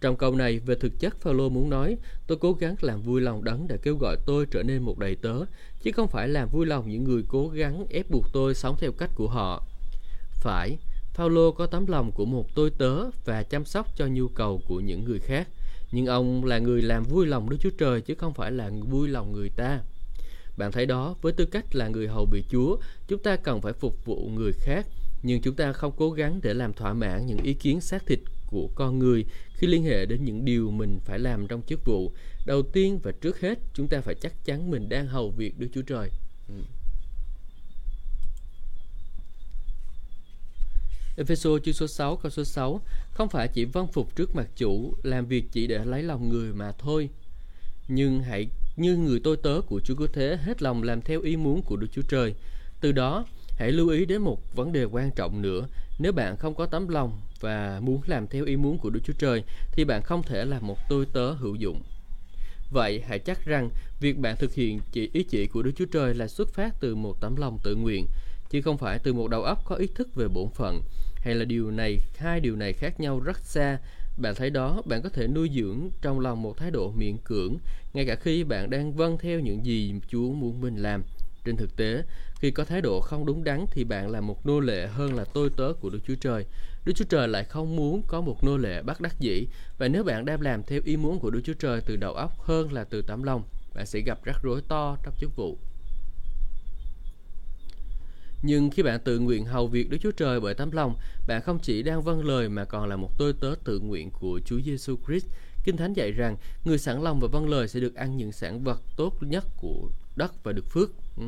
Trong 0.00 0.16
câu 0.16 0.34
này 0.34 0.58
về 0.58 0.74
thực 0.74 0.98
chất 0.98 1.20
Phaolô 1.20 1.48
muốn 1.48 1.70
nói, 1.70 1.96
tôi 2.26 2.38
cố 2.40 2.52
gắng 2.52 2.76
làm 2.80 3.02
vui 3.02 3.20
lòng 3.20 3.44
đấng 3.44 3.68
để 3.68 3.76
kêu 3.82 3.96
gọi 3.96 4.16
tôi 4.26 4.46
trở 4.50 4.62
nên 4.62 4.82
một 4.82 4.98
đầy 4.98 5.16
tớ, 5.16 5.44
chứ 5.82 5.92
không 5.92 6.08
phải 6.08 6.28
làm 6.28 6.48
vui 6.48 6.66
lòng 6.66 6.90
những 6.90 7.04
người 7.04 7.22
cố 7.28 7.48
gắng 7.48 7.86
ép 7.90 8.10
buộc 8.10 8.24
tôi 8.32 8.54
sống 8.54 8.76
theo 8.80 8.92
cách 8.92 9.10
của 9.14 9.28
họ. 9.28 9.66
Phải, 10.30 10.78
Phaolô 11.14 11.52
có 11.52 11.66
tấm 11.66 11.86
lòng 11.86 12.12
của 12.12 12.24
một 12.24 12.54
tôi 12.54 12.70
tớ 12.70 13.04
và 13.24 13.42
chăm 13.42 13.64
sóc 13.64 13.96
cho 13.96 14.06
nhu 14.06 14.28
cầu 14.28 14.60
của 14.68 14.80
những 14.80 15.04
người 15.04 15.18
khác 15.18 15.48
nhưng 15.96 16.06
ông 16.06 16.44
là 16.44 16.58
người 16.58 16.82
làm 16.82 17.04
vui 17.04 17.26
lòng 17.26 17.50
Đức 17.50 17.56
Chúa 17.60 17.70
Trời 17.78 18.00
chứ 18.00 18.14
không 18.14 18.34
phải 18.34 18.52
là 18.52 18.70
vui 18.88 19.08
lòng 19.08 19.32
người 19.32 19.50
ta. 19.56 19.80
Bạn 20.56 20.72
thấy 20.72 20.86
đó, 20.86 21.14
với 21.22 21.32
tư 21.32 21.46
cách 21.46 21.74
là 21.74 21.88
người 21.88 22.08
hầu 22.08 22.26
bị 22.26 22.44
Chúa, 22.50 22.76
chúng 23.08 23.22
ta 23.22 23.36
cần 23.36 23.60
phải 23.60 23.72
phục 23.72 24.04
vụ 24.04 24.30
người 24.34 24.52
khác, 24.52 24.86
nhưng 25.22 25.42
chúng 25.42 25.54
ta 25.54 25.72
không 25.72 25.92
cố 25.96 26.10
gắng 26.10 26.40
để 26.42 26.54
làm 26.54 26.72
thỏa 26.72 26.92
mãn 26.92 27.26
những 27.26 27.38
ý 27.38 27.54
kiến 27.54 27.80
xác 27.80 28.06
thịt 28.06 28.18
của 28.46 28.68
con 28.74 28.98
người 28.98 29.24
khi 29.54 29.66
liên 29.66 29.82
hệ 29.82 30.06
đến 30.06 30.24
những 30.24 30.44
điều 30.44 30.70
mình 30.70 31.00
phải 31.04 31.18
làm 31.18 31.46
trong 31.46 31.62
chức 31.62 31.84
vụ. 31.84 32.12
Đầu 32.46 32.62
tiên 32.62 32.98
và 33.02 33.12
trước 33.20 33.40
hết, 33.40 33.58
chúng 33.74 33.88
ta 33.88 34.00
phải 34.00 34.14
chắc 34.14 34.44
chắn 34.44 34.70
mình 34.70 34.88
đang 34.88 35.06
hầu 35.06 35.30
việc 35.30 35.58
Đức 35.58 35.68
Chúa 35.74 35.82
Trời. 35.82 36.10
Ừ. 36.48 36.54
Efeso 41.16 41.58
chương 41.58 41.74
số 41.74 41.86
6 41.86 42.16
câu 42.16 42.30
số 42.30 42.44
6 42.44 42.80
Không 43.12 43.28
phải 43.28 43.48
chỉ 43.48 43.64
vâng 43.64 43.86
phục 43.92 44.16
trước 44.16 44.34
mặt 44.34 44.46
chủ, 44.56 44.94
Làm 45.02 45.26
việc 45.26 45.44
chỉ 45.52 45.66
để 45.66 45.84
lấy 45.84 46.02
lòng 46.02 46.28
người 46.28 46.52
mà 46.52 46.72
thôi. 46.78 47.08
Nhưng 47.88 48.22
hãy 48.22 48.48
như 48.76 48.96
người 48.96 49.20
tôi 49.24 49.36
tớ 49.36 49.60
của 49.66 49.80
Chúa 49.84 49.94
Cứu 49.94 50.06
Thế, 50.12 50.38
Hết 50.42 50.62
lòng 50.62 50.82
làm 50.82 51.02
theo 51.02 51.20
ý 51.20 51.36
muốn 51.36 51.62
của 51.62 51.76
Đức 51.76 51.86
Chúa 51.92 52.02
Trời. 52.02 52.34
Từ 52.80 52.92
đó, 52.92 53.26
hãy 53.58 53.72
lưu 53.72 53.88
ý 53.88 54.04
đến 54.04 54.22
một 54.22 54.56
vấn 54.56 54.72
đề 54.72 54.84
quan 54.84 55.10
trọng 55.10 55.42
nữa. 55.42 55.66
Nếu 55.98 56.12
bạn 56.12 56.36
không 56.36 56.54
có 56.54 56.66
tấm 56.66 56.88
lòng 56.88 57.20
và 57.40 57.80
muốn 57.82 58.00
làm 58.06 58.26
theo 58.26 58.44
ý 58.44 58.56
muốn 58.56 58.78
của 58.78 58.90
Đức 58.90 59.00
Chúa 59.04 59.12
Trời, 59.18 59.42
Thì 59.72 59.84
bạn 59.84 60.02
không 60.02 60.22
thể 60.22 60.44
là 60.44 60.60
một 60.60 60.78
tôi 60.88 61.06
tớ 61.12 61.32
hữu 61.32 61.54
dụng. 61.54 61.82
Vậy 62.70 63.02
hãy 63.08 63.18
chắc 63.18 63.44
rằng 63.44 63.70
việc 64.00 64.18
bạn 64.18 64.36
thực 64.36 64.54
hiện 64.54 64.80
chỉ 64.92 65.10
ý 65.12 65.22
chỉ 65.22 65.46
của 65.46 65.62
Đức 65.62 65.72
Chúa 65.76 65.86
Trời 65.92 66.14
là 66.14 66.28
xuất 66.28 66.54
phát 66.54 66.74
từ 66.80 66.94
một 66.94 67.20
tấm 67.20 67.36
lòng 67.36 67.58
tự 67.64 67.74
nguyện, 67.74 68.06
chứ 68.50 68.62
không 68.62 68.78
phải 68.78 68.98
từ 68.98 69.12
một 69.12 69.28
đầu 69.28 69.42
óc 69.42 69.62
có 69.64 69.76
ý 69.76 69.86
thức 69.94 70.14
về 70.14 70.28
bổn 70.28 70.48
phận 70.48 70.82
hay 71.26 71.34
là 71.34 71.44
điều 71.44 71.70
này, 71.70 72.00
hai 72.16 72.40
điều 72.40 72.56
này 72.56 72.72
khác 72.72 73.00
nhau 73.00 73.20
rất 73.20 73.38
xa. 73.38 73.78
Bạn 74.16 74.34
thấy 74.34 74.50
đó, 74.50 74.82
bạn 74.86 75.02
có 75.02 75.08
thể 75.08 75.26
nuôi 75.26 75.50
dưỡng 75.54 75.90
trong 76.02 76.20
lòng 76.20 76.42
một 76.42 76.56
thái 76.56 76.70
độ 76.70 76.92
miễn 76.96 77.16
cưỡng, 77.24 77.56
ngay 77.94 78.06
cả 78.06 78.14
khi 78.14 78.44
bạn 78.44 78.70
đang 78.70 78.92
vâng 78.92 79.18
theo 79.18 79.40
những 79.40 79.66
gì 79.66 79.94
chúa 80.08 80.32
muốn 80.32 80.60
mình 80.60 80.76
làm. 80.76 81.02
Trên 81.44 81.56
thực 81.56 81.76
tế, 81.76 82.02
khi 82.40 82.50
có 82.50 82.64
thái 82.64 82.80
độ 82.80 83.00
không 83.00 83.26
đúng 83.26 83.44
đắn 83.44 83.66
thì 83.70 83.84
bạn 83.84 84.10
là 84.10 84.20
một 84.20 84.46
nô 84.46 84.60
lệ 84.60 84.86
hơn 84.86 85.14
là 85.14 85.24
tôi 85.24 85.50
tớ 85.56 85.72
của 85.80 85.90
đức 85.90 86.00
chúa 86.06 86.14
trời. 86.14 86.44
Đức 86.84 86.92
chúa 86.96 87.04
trời 87.08 87.28
lại 87.28 87.44
không 87.44 87.76
muốn 87.76 88.02
có 88.06 88.20
một 88.20 88.44
nô 88.44 88.56
lệ 88.56 88.82
bắt 88.82 89.00
đắc 89.00 89.20
dĩ. 89.20 89.46
Và 89.78 89.88
nếu 89.88 90.04
bạn 90.04 90.24
đang 90.24 90.40
làm 90.40 90.62
theo 90.62 90.80
ý 90.84 90.96
muốn 90.96 91.18
của 91.18 91.30
đức 91.30 91.40
chúa 91.44 91.54
trời 91.54 91.80
từ 91.86 91.96
đầu 91.96 92.14
óc 92.14 92.40
hơn 92.40 92.72
là 92.72 92.84
từ 92.84 93.02
tấm 93.02 93.22
lòng, 93.22 93.42
bạn 93.74 93.86
sẽ 93.86 94.00
gặp 94.00 94.24
rắc 94.24 94.36
rối 94.42 94.60
to 94.68 94.96
trong 95.04 95.14
chức 95.20 95.36
vụ 95.36 95.58
nhưng 98.42 98.70
khi 98.70 98.82
bạn 98.82 99.00
tự 99.04 99.18
nguyện 99.18 99.44
hầu 99.44 99.66
việc 99.66 99.90
Đức 99.90 99.98
Chúa 100.02 100.10
Trời 100.10 100.40
bởi 100.40 100.54
tấm 100.54 100.70
lòng, 100.70 100.96
bạn 101.26 101.42
không 101.42 101.58
chỉ 101.62 101.82
đang 101.82 102.02
vâng 102.02 102.26
lời 102.26 102.48
mà 102.48 102.64
còn 102.64 102.88
là 102.88 102.96
một 102.96 103.10
tôi 103.18 103.32
tớ 103.40 103.54
tự 103.64 103.78
nguyện 103.78 104.10
của 104.10 104.40
Chúa 104.44 104.60
Giêsu 104.60 104.96
Christ. 105.06 105.26
Kinh 105.64 105.76
Thánh 105.76 105.92
dạy 105.92 106.12
rằng 106.12 106.36
người 106.64 106.78
sẵn 106.78 107.02
lòng 107.02 107.20
và 107.20 107.28
vâng 107.28 107.48
lời 107.48 107.68
sẽ 107.68 107.80
được 107.80 107.94
ăn 107.94 108.16
những 108.16 108.32
sản 108.32 108.64
vật 108.64 108.82
tốt 108.96 109.14
nhất 109.20 109.44
của 109.56 109.88
đất 110.16 110.44
và 110.44 110.52
được 110.52 110.66
phước. 110.66 110.90
Ừ. 111.16 111.24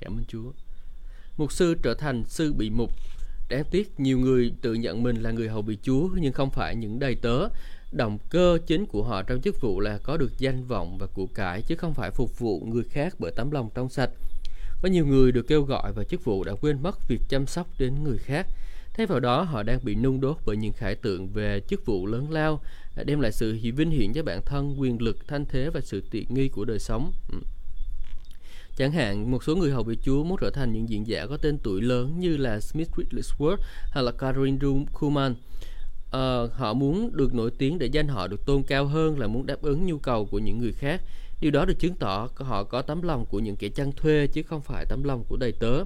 Cảm 0.00 0.18
ơn 0.18 0.24
Chúa. 0.28 0.52
Mục 1.36 1.52
sư 1.52 1.74
trở 1.82 1.94
thành 1.94 2.24
sư 2.26 2.52
bị 2.52 2.70
mục. 2.70 2.92
Đáng 3.48 3.64
tiếc 3.70 4.00
nhiều 4.00 4.18
người 4.18 4.52
tự 4.62 4.74
nhận 4.74 5.02
mình 5.02 5.22
là 5.22 5.30
người 5.30 5.48
hầu 5.48 5.62
bị 5.62 5.78
Chúa 5.82 6.08
nhưng 6.20 6.32
không 6.32 6.50
phải 6.50 6.76
những 6.76 6.98
đầy 6.98 7.14
tớ 7.14 7.48
động 7.92 8.18
cơ 8.30 8.58
chính 8.66 8.86
của 8.86 9.02
họ 9.02 9.22
trong 9.22 9.40
chức 9.40 9.60
vụ 9.60 9.80
là 9.80 9.98
có 9.98 10.16
được 10.16 10.38
danh 10.38 10.64
vọng 10.64 10.98
và 10.98 11.06
của 11.06 11.26
cải 11.26 11.62
chứ 11.62 11.74
không 11.76 11.94
phải 11.94 12.10
phục 12.10 12.38
vụ 12.38 12.60
người 12.60 12.84
khác 12.84 13.14
bởi 13.18 13.32
tấm 13.36 13.50
lòng 13.50 13.70
trong 13.74 13.88
sạch. 13.88 14.10
Có 14.82 14.88
nhiều 14.88 15.06
người 15.06 15.32
được 15.32 15.46
kêu 15.48 15.62
gọi 15.62 15.92
vào 15.92 16.04
chức 16.04 16.24
vụ 16.24 16.44
đã 16.44 16.52
quên 16.60 16.82
mất 16.82 17.08
việc 17.08 17.20
chăm 17.28 17.46
sóc 17.46 17.66
đến 17.78 18.04
người 18.04 18.18
khác. 18.18 18.46
Thay 18.94 19.06
vào 19.06 19.20
đó 19.20 19.42
họ 19.42 19.62
đang 19.62 19.78
bị 19.82 19.94
nung 19.94 20.20
đốt 20.20 20.36
bởi 20.46 20.56
những 20.56 20.72
khải 20.72 20.94
tượng 20.94 21.28
về 21.28 21.60
chức 21.68 21.86
vụ 21.86 22.06
lớn 22.06 22.30
lao, 22.30 22.60
đem 23.04 23.20
lại 23.20 23.32
sự 23.32 23.58
vinh 23.76 23.90
hiển 23.90 24.12
cho 24.12 24.22
bản 24.22 24.40
thân, 24.46 24.80
quyền 24.80 25.02
lực, 25.02 25.28
thanh 25.28 25.44
thế 25.44 25.70
và 25.70 25.80
sự 25.80 26.02
tiện 26.10 26.34
nghi 26.34 26.48
của 26.48 26.64
đời 26.64 26.78
sống. 26.78 27.12
Ừ. 27.32 27.38
Chẳng 28.76 28.92
hạn, 28.92 29.30
một 29.30 29.44
số 29.44 29.56
người 29.56 29.70
hầu 29.70 29.82
vị 29.82 29.96
Chúa 30.02 30.24
muốn 30.24 30.38
trở 30.40 30.50
thành 30.50 30.72
những 30.72 30.88
diễn 30.88 31.06
giả 31.06 31.26
có 31.26 31.36
tên 31.36 31.58
tuổi 31.58 31.82
lớn 31.82 32.20
như 32.20 32.36
là 32.36 32.60
Smith 32.60 32.90
Wigglesworth 32.90 33.56
hay 33.90 34.04
là 34.04 34.12
Catherine 34.12 34.58
Kuhlman 34.92 35.34
uh, 36.16 36.52
họ 36.52 36.74
muốn 36.74 37.10
được 37.16 37.34
nổi 37.34 37.50
tiếng 37.58 37.78
để 37.78 37.86
danh 37.86 38.08
họ 38.08 38.26
được 38.26 38.46
tôn 38.46 38.62
cao 38.62 38.86
hơn 38.86 39.18
là 39.18 39.26
muốn 39.26 39.46
đáp 39.46 39.62
ứng 39.62 39.86
nhu 39.86 39.98
cầu 39.98 40.26
của 40.30 40.38
những 40.38 40.58
người 40.58 40.72
khác. 40.72 41.02
Điều 41.40 41.50
đó 41.50 41.64
được 41.64 41.78
chứng 41.78 41.94
tỏ 41.94 42.28
họ 42.36 42.64
có 42.64 42.82
tấm 42.82 43.02
lòng 43.02 43.26
của 43.26 43.38
những 43.38 43.56
kẻ 43.56 43.68
chăn 43.68 43.92
thuê 43.92 44.26
chứ 44.26 44.42
không 44.42 44.60
phải 44.60 44.84
tấm 44.88 45.04
lòng 45.04 45.24
của 45.28 45.36
đầy 45.36 45.52
tớ. 45.52 45.84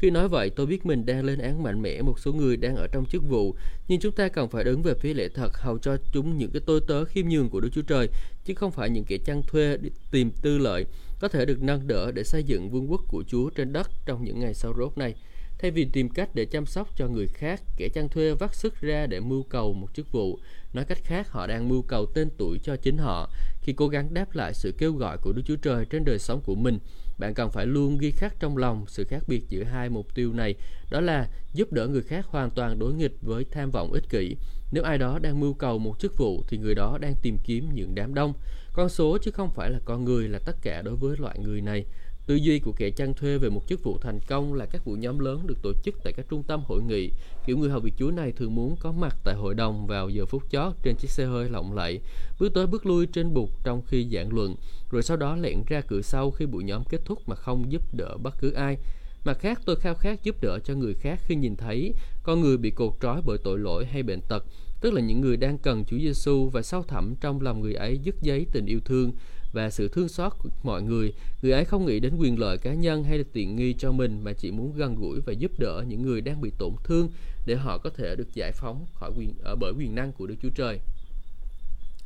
Khi 0.00 0.10
nói 0.10 0.28
vậy 0.28 0.50
tôi 0.50 0.66
biết 0.66 0.86
mình 0.86 1.06
đang 1.06 1.24
lên 1.24 1.38
án 1.38 1.62
mạnh 1.62 1.82
mẽ 1.82 2.02
một 2.02 2.18
số 2.18 2.32
người 2.32 2.56
đang 2.56 2.76
ở 2.76 2.86
trong 2.86 3.04
chức 3.06 3.22
vụ 3.28 3.54
nhưng 3.88 4.00
chúng 4.00 4.12
ta 4.12 4.28
cần 4.28 4.48
phải 4.48 4.64
đứng 4.64 4.82
về 4.82 4.94
phía 4.94 5.14
lễ 5.14 5.28
thật 5.28 5.58
hầu 5.58 5.78
cho 5.78 5.96
chúng 6.12 6.38
những 6.38 6.50
cái 6.50 6.62
tôi 6.66 6.80
tớ 6.88 7.04
khiêm 7.04 7.28
nhường 7.28 7.48
của 7.48 7.60
Đức 7.60 7.68
Chúa 7.72 7.82
Trời 7.82 8.08
chứ 8.44 8.54
không 8.54 8.70
phải 8.70 8.90
những 8.90 9.04
kẻ 9.04 9.18
chăn 9.24 9.42
thuê 9.42 9.76
để 9.76 9.90
tìm 10.10 10.30
tư 10.42 10.58
lợi 10.58 10.86
có 11.20 11.28
thể 11.28 11.44
được 11.44 11.62
nâng 11.62 11.86
đỡ 11.86 12.12
để 12.12 12.24
xây 12.24 12.42
dựng 12.42 12.70
vương 12.70 12.90
quốc 12.90 13.00
của 13.08 13.24
Chúa 13.28 13.50
trên 13.50 13.72
đất 13.72 13.90
trong 14.06 14.24
những 14.24 14.40
ngày 14.40 14.54
sau 14.54 14.74
rốt 14.78 14.98
này. 14.98 15.14
Thay 15.58 15.70
vì 15.70 15.84
tìm 15.84 16.08
cách 16.08 16.34
để 16.34 16.44
chăm 16.44 16.66
sóc 16.66 16.88
cho 16.96 17.08
người 17.08 17.26
khác, 17.26 17.62
kẻ 17.76 17.88
chăn 17.94 18.08
thuê 18.08 18.34
vắt 18.34 18.54
sức 18.54 18.80
ra 18.80 19.06
để 19.06 19.20
mưu 19.20 19.42
cầu 19.42 19.72
một 19.72 19.88
chức 19.94 20.12
vụ. 20.12 20.38
Nói 20.72 20.84
cách 20.84 20.98
khác, 21.04 21.30
họ 21.30 21.46
đang 21.46 21.68
mưu 21.68 21.82
cầu 21.82 22.06
tên 22.06 22.30
tuổi 22.38 22.58
cho 22.62 22.76
chính 22.76 22.98
họ. 22.98 23.30
Khi 23.62 23.72
cố 23.72 23.88
gắng 23.88 24.14
đáp 24.14 24.34
lại 24.34 24.54
sự 24.54 24.74
kêu 24.78 24.92
gọi 24.92 25.18
của 25.18 25.32
Đức 25.32 25.42
Chúa 25.46 25.56
Trời 25.56 25.84
trên 25.84 26.04
đời 26.04 26.18
sống 26.18 26.40
của 26.44 26.54
mình, 26.54 26.78
bạn 27.18 27.34
cần 27.34 27.50
phải 27.50 27.66
luôn 27.66 27.98
ghi 27.98 28.10
khắc 28.10 28.40
trong 28.40 28.56
lòng 28.56 28.84
sự 28.88 29.04
khác 29.04 29.22
biệt 29.28 29.42
giữa 29.48 29.64
hai 29.64 29.88
mục 29.88 30.14
tiêu 30.14 30.32
này, 30.32 30.54
đó 30.90 31.00
là 31.00 31.28
giúp 31.52 31.72
đỡ 31.72 31.86
người 31.86 32.02
khác 32.02 32.26
hoàn 32.26 32.50
toàn 32.50 32.78
đối 32.78 32.92
nghịch 32.92 33.14
với 33.22 33.44
tham 33.44 33.70
vọng 33.70 33.92
ích 33.92 34.08
kỷ. 34.10 34.36
Nếu 34.72 34.84
ai 34.84 34.98
đó 34.98 35.18
đang 35.18 35.40
mưu 35.40 35.54
cầu 35.54 35.78
một 35.78 35.98
chức 35.98 36.16
vụ 36.16 36.42
thì 36.48 36.58
người 36.58 36.74
đó 36.74 36.98
đang 37.00 37.14
tìm 37.22 37.38
kiếm 37.44 37.74
những 37.74 37.94
đám 37.94 38.14
đông. 38.14 38.32
Con 38.72 38.88
số 38.88 39.18
chứ 39.18 39.30
không 39.30 39.50
phải 39.50 39.70
là 39.70 39.78
con 39.84 40.04
người 40.04 40.28
là 40.28 40.38
tất 40.38 40.56
cả 40.62 40.82
đối 40.82 40.96
với 40.96 41.16
loại 41.18 41.38
người 41.38 41.60
này. 41.60 41.84
Tư 42.28 42.34
duy 42.34 42.58
của 42.58 42.72
kẻ 42.72 42.90
chăn 42.90 43.14
thuê 43.14 43.38
về 43.38 43.50
một 43.50 43.62
chức 43.68 43.82
vụ 43.82 43.98
thành 44.00 44.20
công 44.28 44.54
là 44.54 44.66
các 44.66 44.84
vụ 44.84 44.92
nhóm 44.92 45.18
lớn 45.18 45.46
được 45.46 45.62
tổ 45.62 45.72
chức 45.84 45.94
tại 46.04 46.12
các 46.16 46.26
trung 46.30 46.42
tâm 46.42 46.62
hội 46.64 46.82
nghị. 46.82 47.10
Kiểu 47.46 47.58
người 47.58 47.70
hầu 47.70 47.80
việc 47.80 47.92
Chúa 47.98 48.10
này 48.10 48.32
thường 48.32 48.54
muốn 48.54 48.76
có 48.80 48.92
mặt 48.92 49.16
tại 49.24 49.34
hội 49.34 49.54
đồng 49.54 49.86
vào 49.86 50.08
giờ 50.08 50.26
phút 50.26 50.42
chót 50.50 50.72
trên 50.82 50.96
chiếc 50.96 51.10
xe 51.10 51.26
hơi 51.26 51.48
lộng 51.48 51.74
lẫy, 51.74 52.00
bước 52.40 52.54
tới 52.54 52.66
bước 52.66 52.86
lui 52.86 53.06
trên 53.06 53.34
bục 53.34 53.64
trong 53.64 53.82
khi 53.86 54.08
giảng 54.12 54.32
luận, 54.32 54.54
rồi 54.90 55.02
sau 55.02 55.16
đó 55.16 55.36
lẻn 55.36 55.62
ra 55.66 55.80
cửa 55.80 56.02
sau 56.02 56.30
khi 56.30 56.46
buổi 56.46 56.64
nhóm 56.64 56.84
kết 56.84 57.00
thúc 57.04 57.28
mà 57.28 57.34
không 57.34 57.72
giúp 57.72 57.82
đỡ 57.94 58.16
bất 58.22 58.34
cứ 58.40 58.52
ai. 58.52 58.76
Mặt 59.24 59.38
khác, 59.40 59.60
tôi 59.64 59.76
khao 59.76 59.94
khát 59.94 60.22
giúp 60.22 60.36
đỡ 60.42 60.58
cho 60.64 60.74
người 60.74 60.94
khác 60.94 61.20
khi 61.24 61.34
nhìn 61.34 61.56
thấy 61.56 61.92
con 62.22 62.40
người 62.40 62.56
bị 62.56 62.70
cột 62.70 62.92
trói 63.00 63.22
bởi 63.26 63.38
tội 63.44 63.58
lỗi 63.58 63.86
hay 63.86 64.02
bệnh 64.02 64.20
tật, 64.28 64.44
tức 64.80 64.92
là 64.92 65.00
những 65.00 65.20
người 65.20 65.36
đang 65.36 65.58
cần 65.58 65.84
Chúa 65.84 65.98
Giêsu 65.98 66.48
và 66.48 66.62
sâu 66.62 66.82
thẳm 66.82 67.14
trong 67.20 67.40
lòng 67.40 67.60
người 67.60 67.74
ấy 67.74 67.98
dứt 67.98 68.22
giấy 68.22 68.46
tình 68.52 68.66
yêu 68.66 68.80
thương 68.84 69.12
và 69.52 69.70
sự 69.70 69.88
thương 69.88 70.08
xót 70.08 70.32
của 70.38 70.48
mọi 70.62 70.82
người 70.82 71.12
người 71.42 71.52
ấy 71.52 71.64
không 71.64 71.86
nghĩ 71.86 72.00
đến 72.00 72.16
quyền 72.16 72.38
lợi 72.38 72.58
cá 72.58 72.74
nhân 72.74 73.04
hay 73.04 73.18
là 73.18 73.24
tiện 73.32 73.56
nghi 73.56 73.74
cho 73.78 73.92
mình 73.92 74.20
mà 74.24 74.32
chỉ 74.32 74.50
muốn 74.50 74.72
gần 74.76 74.94
gũi 74.94 75.20
và 75.20 75.32
giúp 75.32 75.52
đỡ 75.58 75.84
những 75.88 76.02
người 76.02 76.20
đang 76.20 76.40
bị 76.40 76.50
tổn 76.58 76.72
thương 76.84 77.10
để 77.46 77.56
họ 77.56 77.78
có 77.78 77.90
thể 77.90 78.16
được 78.16 78.34
giải 78.34 78.52
phóng 78.52 78.86
khỏi 78.94 79.10
quyền 79.16 79.34
ở 79.42 79.56
bởi 79.56 79.72
quyền 79.78 79.94
năng 79.94 80.12
của 80.12 80.26
Đức 80.26 80.34
Chúa 80.42 80.50
Trời. 80.54 80.80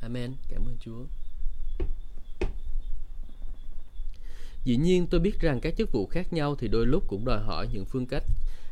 Amen. 0.00 0.32
Cảm 0.48 0.64
ơn 0.66 0.76
Chúa. 0.80 1.04
Dĩ 4.64 4.76
nhiên 4.76 5.06
tôi 5.06 5.20
biết 5.20 5.40
rằng 5.40 5.60
các 5.60 5.74
chức 5.76 5.92
vụ 5.92 6.06
khác 6.06 6.32
nhau 6.32 6.56
thì 6.56 6.68
đôi 6.68 6.86
lúc 6.86 7.04
cũng 7.08 7.24
đòi 7.24 7.40
hỏi 7.40 7.68
những 7.72 7.84
phương 7.84 8.06
cách 8.06 8.22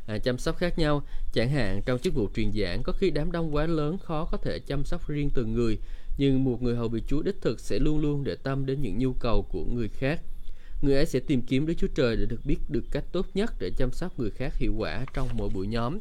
à, 0.06 0.18
chăm 0.18 0.38
sóc 0.38 0.56
khác 0.56 0.78
nhau. 0.78 1.02
Chẳng 1.33 1.50
hạn 1.50 1.83
trong 1.87 1.98
chức 1.98 2.14
vụ 2.14 2.28
truyền 2.37 2.52
giảng 2.52 2.83
có 2.83 2.92
khi 2.92 3.11
đám 3.11 3.33
đông 3.33 3.54
quá 3.54 3.66
lớn 3.66 3.98
khó 3.98 4.24
có 4.24 4.37
thể 4.37 4.59
chăm 4.59 4.85
sóc 4.85 5.09
riêng 5.09 5.30
từng 5.35 5.54
người 5.54 5.78
nhưng 6.20 6.44
một 6.44 6.62
người 6.62 6.76
hầu 6.76 6.88
bị 6.88 7.02
Chúa 7.06 7.22
đích 7.22 7.40
thực 7.40 7.61
sẽ 7.61 7.78
luôn 7.78 7.98
luôn 7.98 8.24
để 8.24 8.37
tâm 8.42 8.66
đến 8.66 8.83
những 8.83 8.98
nhu 8.98 9.12
cầu 9.12 9.42
của 9.42 9.64
người 9.64 9.88
khác. 9.88 10.20
Người 10.83 10.94
ấy 10.94 11.06
sẽ 11.06 11.20
tìm 11.20 11.42
kiếm 11.42 11.66
Đức 11.66 11.74
Chúa 11.78 11.87
Trời 11.94 12.16
để 12.16 12.26
được 12.26 12.40
biết 12.44 12.59
được 12.68 12.85
cách 12.90 13.04
tốt 13.12 13.26
nhất 13.35 13.54
để 13.61 13.70
chăm 13.76 13.92
sóc 13.92 14.18
người 14.18 14.30
khác 14.30 14.56
hiệu 14.56 14.74
quả 14.78 15.04
trong 15.14 15.28
mỗi 15.33 15.48
buổi 15.54 15.66
nhóm. 15.66 15.98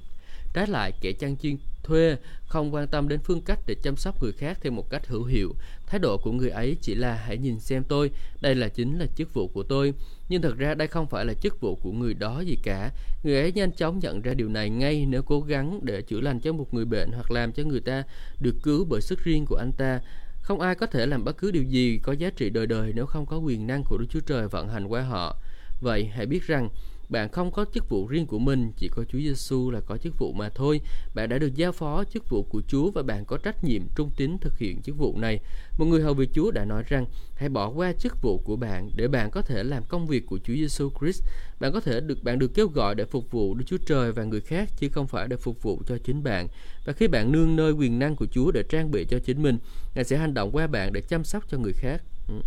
Trái 0.54 0.68
lại, 0.68 0.92
kẻ 1.02 1.12
chăn 1.12 1.38
chiên 1.38 1.58
thuê 1.84 2.16
không 2.46 2.74
quan 2.74 2.88
tâm 2.88 3.08
đến 3.08 3.20
phương 3.24 3.42
cách 3.42 3.60
để 3.68 3.76
chăm 3.84 3.96
sóc 3.96 4.24
người 4.24 4.32
khác 4.32 4.58
theo 4.62 4.72
một 4.72 4.90
cách 4.90 5.08
hữu 5.08 5.24
hiệu. 5.24 5.56
Thái 5.86 6.00
độ 6.00 6.18
của 6.18 6.32
người 6.32 6.50
ấy 6.50 6.78
chỉ 6.82 6.96
là 6.96 7.16
hãy 7.16 7.38
nhìn 7.38 7.60
xem 7.60 7.84
tôi, 7.84 8.12
đây 8.42 8.56
là 8.56 8.70
chính 8.70 9.00
là 9.00 9.06
chức 9.16 9.34
vụ 9.34 9.48
của 9.48 9.64
tôi. 9.64 9.94
Nhưng 10.30 10.42
thật 10.42 10.58
ra 10.58 10.74
đây 10.74 10.88
không 10.88 11.08
phải 11.08 11.26
là 11.26 11.34
chức 11.34 11.62
vụ 11.62 11.76
của 11.76 11.92
người 11.92 12.14
đó 12.14 12.40
gì 12.40 12.58
cả. 12.64 12.92
Người 13.24 13.36
ấy 13.36 13.52
nhanh 13.52 13.72
chóng 13.72 14.00
nhận 14.00 14.22
ra 14.22 14.34
điều 14.34 14.50
này 14.50 14.70
ngay 14.70 15.06
nếu 15.06 15.22
cố 15.22 15.42
gắng 15.42 15.80
để 15.84 16.02
chữa 16.02 16.22
lành 16.22 16.40
cho 16.40 16.54
một 16.54 16.74
người 16.74 16.86
bệnh 16.86 17.12
hoặc 17.12 17.32
làm 17.32 17.52
cho 17.52 17.64
người 17.64 17.80
ta 17.80 18.04
được 18.40 18.56
cứu 18.64 18.86
bởi 18.90 19.02
sức 19.02 19.24
riêng 19.24 19.46
của 19.46 19.56
anh 19.56 19.72
ta. 19.78 20.00
Không 20.42 20.60
ai 20.60 20.76
có 20.76 20.86
thể 20.86 21.06
làm 21.06 21.24
bất 21.24 21.38
cứ 21.38 21.52
điều 21.52 21.64
gì 21.64 22.00
có 22.04 22.14
giá 22.14 22.30
trị 22.30 22.50
đời 22.50 22.68
đời 22.68 22.92
nếu 22.96 23.06
không 23.06 23.26
có 23.26 23.38
quyền 23.38 23.68
năng 23.68 23.84
của 23.84 23.98
Đức 23.98 24.06
Chúa 24.10 24.20
Trời 24.20 24.48
vận 24.48 24.68
hành 24.68 24.88
qua 24.88 25.02
họ. 25.02 25.38
Vậy 25.82 26.06
hãy 26.06 26.26
biết 26.26 26.48
rằng 26.48 26.70
bạn 27.10 27.30
không 27.30 27.52
có 27.52 27.66
chức 27.74 27.90
vụ 27.90 28.08
riêng 28.08 28.26
của 28.26 28.40
mình, 28.40 28.72
chỉ 28.78 28.88
có 28.88 29.04
Chúa 29.04 29.18
Giêsu 29.18 29.72
là 29.72 29.80
có 29.80 29.98
chức 29.98 30.20
vụ 30.20 30.34
mà 30.34 30.50
thôi. 30.50 30.82
Bạn 31.16 31.30
đã 31.30 31.38
được 31.38 31.56
giao 31.56 31.72
phó 31.72 32.04
chức 32.04 32.30
vụ 32.30 32.44
của 32.44 32.62
Chúa 32.68 32.92
và 32.92 33.04
bạn 33.04 33.26
có 33.26 33.38
trách 33.38 33.64
nhiệm 33.64 33.82
trung 33.96 34.12
tín 34.18 34.38
thực 34.42 34.58
hiện 34.58 34.82
chức 34.82 34.98
vụ 34.98 35.18
này. 35.18 35.40
Một 35.78 35.86
người 35.86 36.02
hầu 36.02 36.14
việc 36.14 36.30
Chúa 36.34 36.52
đã 36.52 36.66
nói 36.66 36.84
rằng, 36.88 37.06
hãy 37.36 37.50
bỏ 37.50 37.70
qua 37.70 37.94
chức 37.94 38.22
vụ 38.22 38.38
của 38.38 38.56
bạn 38.56 38.92
để 38.96 39.08
bạn 39.08 39.32
có 39.32 39.42
thể 39.42 39.64
làm 39.64 39.84
công 39.84 40.08
việc 40.08 40.26
của 40.26 40.40
Chúa 40.44 40.54
Giêsu 40.54 40.90
Christ. 41.00 41.24
Bạn 41.60 41.74
có 41.74 41.80
thể 41.80 42.02
được 42.02 42.24
bạn 42.24 42.40
được 42.40 42.52
kêu 42.54 42.68
gọi 42.68 42.96
để 42.96 43.06
phục 43.06 43.32
vụ 43.32 43.54
Đức 43.54 43.66
Chúa 43.68 43.78
Trời 43.86 44.12
và 44.12 44.24
người 44.24 44.42
khác 44.42 44.70
chứ 44.78 44.90
không 44.92 45.08
phải 45.08 45.28
để 45.28 45.38
phục 45.38 45.64
vụ 45.64 45.82
cho 45.88 45.98
chính 45.98 46.24
bạn. 46.24 46.48
Và 46.86 46.94
khi 46.94 47.08
bạn 47.08 47.32
nương 47.32 47.56
nơi 47.56 47.72
quyền 47.72 48.00
năng 48.00 48.16
của 48.16 48.28
Chúa 48.32 48.52
để 48.52 48.64
trang 48.70 48.92
bị 48.92 49.06
cho 49.10 49.20
chính 49.20 49.42
mình, 49.42 49.58
Ngài 49.96 50.04
sẽ 50.04 50.18
hành 50.18 50.34
động 50.34 50.52
qua 50.52 50.68
bạn 50.68 50.94
để 50.94 51.02
chăm 51.02 51.24
sóc 51.24 51.44
cho 51.50 51.58
người 51.58 51.74
khác. 51.74 52.04
Ừ. 52.28 52.42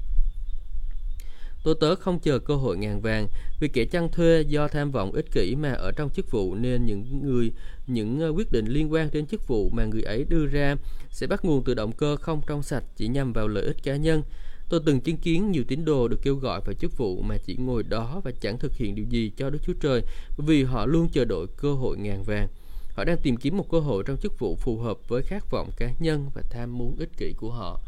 Tôi 1.63 1.75
tớ 1.81 1.95
không 1.95 2.19
chờ 2.19 2.39
cơ 2.39 2.55
hội 2.55 2.77
ngàn 2.77 3.01
vàng, 3.01 3.29
vì 3.61 3.69
kẻ 3.69 3.85
chăn 3.85 4.09
thuê 4.13 4.45
do 4.49 4.69
tham 4.69 4.91
vọng 4.91 5.13
ích 5.13 5.33
kỷ 5.33 5.55
mà 5.57 5.73
ở 5.73 5.93
trong 5.93 6.11
chức 6.11 6.31
vụ 6.31 6.55
nên 6.55 6.87
những 6.87 7.21
người, 7.23 7.53
những 7.87 8.21
ờ, 8.21 8.29
quyết 8.29 8.53
định 8.53 8.67
liên 8.67 8.93
quan 8.93 9.09
đến 9.13 9.27
chức 9.27 9.49
vụ 9.49 9.71
mà 9.73 9.85
người 9.85 10.03
ấy 10.03 10.25
đưa 10.29 10.47
ra 10.47 10.77
sẽ 11.11 11.27
bắt 11.27 11.45
nguồn 11.45 11.65
từ 11.65 11.75
động 11.75 11.93
cơ 11.93 12.17
không 12.17 12.41
trong 12.47 12.63
sạch 12.63 12.85
chỉ 12.97 13.09
nhằm 13.09 13.33
vào 13.33 13.49
lợi 13.49 13.65
ích 13.65 13.83
cá 13.83 13.97
nhân. 13.97 14.23
Tôi 14.69 14.81
từng 14.87 15.01
chứng 15.01 15.17
kiến 15.17 15.51
nhiều 15.51 15.65
tín 15.69 15.85
đồ 15.85 16.09
được 16.09 16.19
kêu 16.23 16.35
gọi 16.35 16.61
vào 16.65 16.75
chức 16.75 16.99
vụ 16.99 17.23
mà 17.23 17.37
chỉ 17.45 17.57
ngồi 17.57 17.83
đó 17.83 18.21
và 18.25 18.31
chẳng 18.41 18.59
thực 18.59 18.77
hiện 18.77 18.95
điều 18.95 19.07
gì 19.09 19.33
cho 19.37 19.51
Đức 19.51 19.59
Chúa 19.63 19.73
Trời 19.81 20.03
vì 20.37 20.65
họ 20.65 20.87
luôn 20.87 21.09
chờ 21.13 21.25
đợi 21.25 21.47
cơ 21.57 21.73
hội 21.73 21.99
ngàn 21.99 22.23
vàng. 22.23 22.49
Họ 22.95 23.05
đang 23.05 23.19
tìm 23.23 23.37
kiếm 23.37 23.57
một 23.57 23.71
cơ 23.71 23.79
hội 23.79 24.05
trong 24.07 24.17
chức 24.17 24.39
vụ 24.39 24.57
phù 24.57 24.79
hợp 24.79 25.09
với 25.09 25.23
khát 25.23 25.51
vọng 25.51 25.71
cá 25.77 25.91
nhân 25.99 26.31
và 26.35 26.43
tham 26.51 26.79
muốn 26.79 26.97
ích 26.99 27.19
kỷ 27.19 27.33
của 27.33 27.51
họ. 27.51 27.81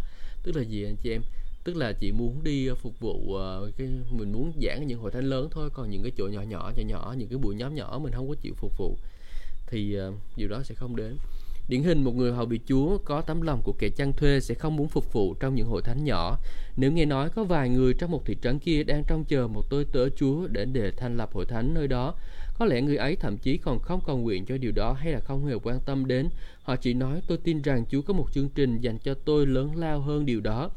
Tức 0.43 0.57
là 0.57 0.63
gì 0.63 0.85
anh 0.85 0.97
chị 0.97 1.11
em? 1.11 1.23
Tức 1.65 1.77
là 1.77 1.93
chị 1.93 2.13
muốn 2.13 2.45
đi 2.45 2.67
ờ, 2.67 2.75
phục 2.75 3.01
vụ 3.01 3.13
uh, 3.13 3.77
cái 3.77 3.89
mình 4.11 4.33
muốn 4.33 4.53
giảng 4.63 4.87
những 4.87 5.01
hội 5.01 5.11
thánh 5.11 5.25
lớn 5.25 5.49
thôi, 5.51 5.71
còn 5.73 5.91
những 5.91 6.03
cái 6.03 6.13
chỗ 6.17 6.27
nhỏ 6.27 6.43
nhỏ 6.43 6.73
nhỏ 6.77 6.83
nhỏ, 6.83 7.15
những 7.19 7.29
cái 7.29 7.39
buổi 7.39 7.55
nhóm 7.55 7.75
nhỏ 7.75 8.01
mình 8.03 8.13
không 8.13 8.29
có 8.29 8.35
chịu 8.35 8.55
phục 8.57 8.79
vụ 8.79 8.99
thì 9.67 9.99
uh, 10.09 10.15
điều 10.37 10.49
đó 10.49 10.63
sẽ 10.63 10.75
không 10.75 10.97
đến. 10.97 11.17
Điển 11.69 11.83
hình 11.83 12.05
một 12.05 12.15
người 12.15 12.33
hầu 12.33 12.47
bị 12.47 12.61
Chúa 12.67 12.99
có 12.99 13.21
tấm 13.21 13.43
lòng 13.43 13.61
của 13.65 13.73
kẻ 13.73 13.89
chăn 13.89 14.13
thuê 14.13 14.41
sẽ 14.41 14.55
không 14.55 14.77
muốn 14.77 14.89
phục 14.89 15.13
vụ 15.13 15.35
trong 15.35 15.55
những 15.55 15.67
hội 15.67 15.83
thánh 15.83 16.05
nhỏ. 16.05 16.39
Nếu 16.77 16.93
nghe 16.93 17.05
nói 17.05 17.31
có 17.31 17.45
vài 17.45 17.69
người 17.69 17.95
trong 17.95 18.11
một 18.11 18.27
thị 18.27 18.37
trấn 18.43 18.59
kia 18.59 18.85
đang 18.85 19.05
trông 19.05 19.25
chờ 19.25 19.47
một 19.47 19.63
tôi 19.71 19.85
tớ 19.85 20.09
Chúa 20.09 20.47
để 20.47 20.65
để 20.65 20.91
thành 20.97 21.17
lập 21.17 21.31
hội 21.33 21.45
thánh 21.45 21.75
nơi 21.75 21.89
đó, 21.89 22.15
có 22.59 22.67
lẽ 22.67 22.81
người 22.81 22.97
ấy 22.97 23.17
thậm 23.17 23.39
chí 23.39 23.57
còn 23.57 23.79
không 23.79 24.01
cầu 24.07 24.19
nguyện 24.19 24.45
cho 24.45 24.59
điều 24.59 24.73
đó 24.73 24.93
hay 24.93 25.13
là 25.13 25.21
không 25.21 25.47
hề 25.47 25.55
quan 25.63 25.81
tâm 25.81 26.07
đến. 26.07 26.29
Họ 26.63 26.77
chỉ 26.77 26.95
nói 26.95 27.23
tôi 27.27 27.39
tin 27.39 27.63
rằng 27.63 27.85
Chúa 27.91 28.03
có 28.03 28.15
một 28.15 28.27
chương 28.33 28.49
trình 28.49 28.81
dành 28.81 28.99
cho 28.99 29.15
tôi 29.15 29.47
lớn 29.47 29.77
lao 29.77 30.01
hơn 30.01 30.27
điều 30.27 30.41
đó. 30.41 30.71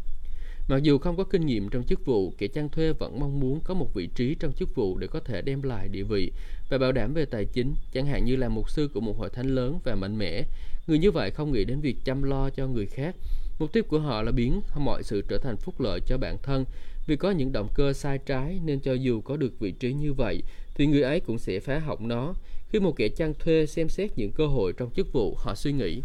Mặc 0.70 0.84
dù 0.84 0.98
không 0.98 1.18
có 1.18 1.24
kinh 1.24 1.46
nghiệm 1.46 1.70
trong 1.70 1.84
chức 1.84 2.06
vụ, 2.06 2.34
kẻ 2.38 2.48
chăn 2.48 2.70
thuê 2.70 2.94
vẫn 2.94 3.20
mong 3.20 3.40
muốn 3.40 3.60
có 3.64 3.74
một 3.74 3.94
vị 3.94 4.10
trí 4.16 4.36
trong 4.36 4.54
chức 4.54 4.76
vụ 4.76 4.98
để 4.98 5.08
có 5.08 5.20
thể 5.20 5.42
đem 5.42 5.62
lại 5.62 5.88
địa 5.88 6.04
vị 6.04 6.32
và 6.70 6.78
bảo 6.78 6.92
đảm 6.92 7.14
về 7.14 7.26
tài 7.26 7.46
chính, 7.46 7.76
chẳng 7.94 8.06
hạn 8.06 8.26
như 8.26 8.36
là 8.36 8.50
mục 8.50 8.70
sư 8.70 8.90
của 8.94 9.00
một 9.00 9.18
hội 9.18 9.30
thánh 9.30 9.48
lớn 9.48 9.80
và 9.84 9.96
mạnh 9.96 10.18
mẽ. 10.18 10.44
Người 10.88 11.00
như 11.00 11.12
vậy 11.12 11.32
không 11.32 11.52
nghĩ 11.52 11.66
đến 11.66 11.82
việc 11.82 11.96
chăm 12.06 12.24
lo 12.24 12.50
cho 12.50 12.68
người 12.68 12.86
khác. 12.86 13.16
Mục 13.60 13.74
tiêu 13.74 13.84
của 13.84 14.00
họ 14.00 14.22
là 14.22 14.32
biến 14.32 14.62
mọi 14.78 15.04
sự 15.04 15.22
trở 15.30 15.38
thành 15.38 15.58
phúc 15.58 15.82
lợi 15.82 16.00
cho 16.06 16.18
bản 16.18 16.38
thân. 16.44 16.66
Vì 17.08 17.16
có 17.16 17.32
những 17.32 17.52
động 17.52 17.68
cơ 17.76 17.94
sai 17.94 18.20
trái 18.26 18.60
nên 18.66 18.80
cho 18.80 18.94
dù 18.94 19.22
có 19.22 19.38
được 19.38 19.60
vị 19.60 19.72
trí 19.72 19.94
như 19.94 20.14
vậy 20.14 20.44
thì 20.76 20.88
người 20.88 21.02
ấy 21.02 21.20
cũng 21.20 21.40
sẽ 21.40 21.60
phá 21.60 21.80
hỏng 21.80 22.08
nó. 22.08 22.34
Khi 22.70 22.80
một 22.80 22.96
kẻ 22.96 23.10
chăn 23.10 23.34
thuê 23.34 23.66
xem 23.66 23.90
xét 23.90 24.12
những 24.16 24.32
cơ 24.32 24.48
hội 24.48 24.74
trong 24.78 24.90
chức 24.96 25.14
vụ, 25.14 25.36
họ 25.38 25.56
suy 25.56 25.72
nghĩ 25.72 26.02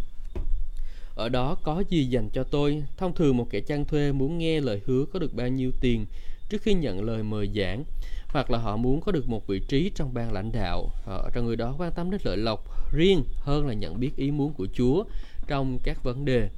ở 1.15 1.29
đó 1.29 1.55
có 1.63 1.83
gì 1.89 2.05
dành 2.05 2.29
cho 2.31 2.45
tôi? 2.45 2.85
Thông 2.97 3.15
thường 3.15 3.37
một 3.37 3.47
kẻ 3.51 3.61
chăn 3.61 3.85
thuê 3.85 4.13
muốn 4.13 4.39
nghe 4.39 4.61
lời 4.61 4.81
hứa 4.87 5.05
có 5.13 5.19
được 5.19 5.35
bao 5.35 5.49
nhiêu 5.49 5.71
tiền 5.81 6.07
trước 6.49 6.63
khi 6.63 6.75
nhận 6.75 7.05
lời 7.05 7.23
mời 7.23 7.51
giảng, 7.55 7.85
hoặc 8.29 8.51
là 8.51 8.59
họ 8.59 8.77
muốn 8.77 9.01
có 9.01 9.13
được 9.13 9.29
một 9.29 9.47
vị 9.47 9.61
trí 9.69 9.91
trong 9.95 10.15
ban 10.15 10.33
lãnh 10.33 10.53
đạo. 10.53 10.91
Họ, 11.05 11.31
trong 11.35 11.47
người 11.47 11.57
đó 11.57 11.75
quan 11.79 11.93
tâm 11.93 12.11
đến 12.11 12.21
lợi 12.25 12.37
lộc 12.37 12.93
riêng 12.93 13.25
hơn 13.37 13.67
là 13.67 13.75
nhận 13.75 14.01
biết 14.01 14.17
ý 14.17 14.31
muốn 14.31 14.53
của 14.53 14.67
chúa 14.75 15.05
trong 15.47 15.79
các 15.85 16.05
vấn 16.05 16.25
đề. 16.25 16.49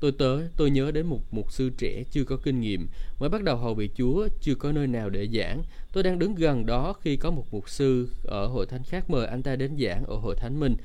Tôi 0.00 0.12
tới 0.12 0.48
tôi 0.56 0.70
nhớ 0.70 0.90
đến 0.90 1.06
một 1.06 1.20
mục 1.30 1.52
sư 1.52 1.70
trẻ 1.78 2.04
chưa 2.10 2.24
có 2.24 2.36
kinh 2.36 2.60
nghiệm, 2.60 2.88
mới 3.18 3.28
bắt 3.28 3.42
đầu 3.42 3.56
hầu 3.56 3.74
bị 3.74 3.90
chúa, 3.96 4.28
chưa 4.40 4.54
có 4.54 4.72
nơi 4.72 4.86
nào 4.86 5.10
để 5.10 5.28
giảng. 5.32 5.62
Tôi 5.92 6.02
đang 6.02 6.18
đứng 6.18 6.34
gần 6.34 6.66
đó 6.66 6.92
khi 6.92 7.16
có 7.16 7.30
một 7.30 7.44
mục 7.50 7.70
sư 7.70 8.08
ở 8.24 8.46
hội 8.46 8.66
thánh 8.66 8.82
khác 8.82 9.10
mời 9.10 9.26
anh 9.26 9.42
ta 9.42 9.56
đến 9.56 9.76
giảng 9.78 10.04
ở 10.04 10.16
hội 10.16 10.36
thánh 10.36 10.60
mình 10.60 10.76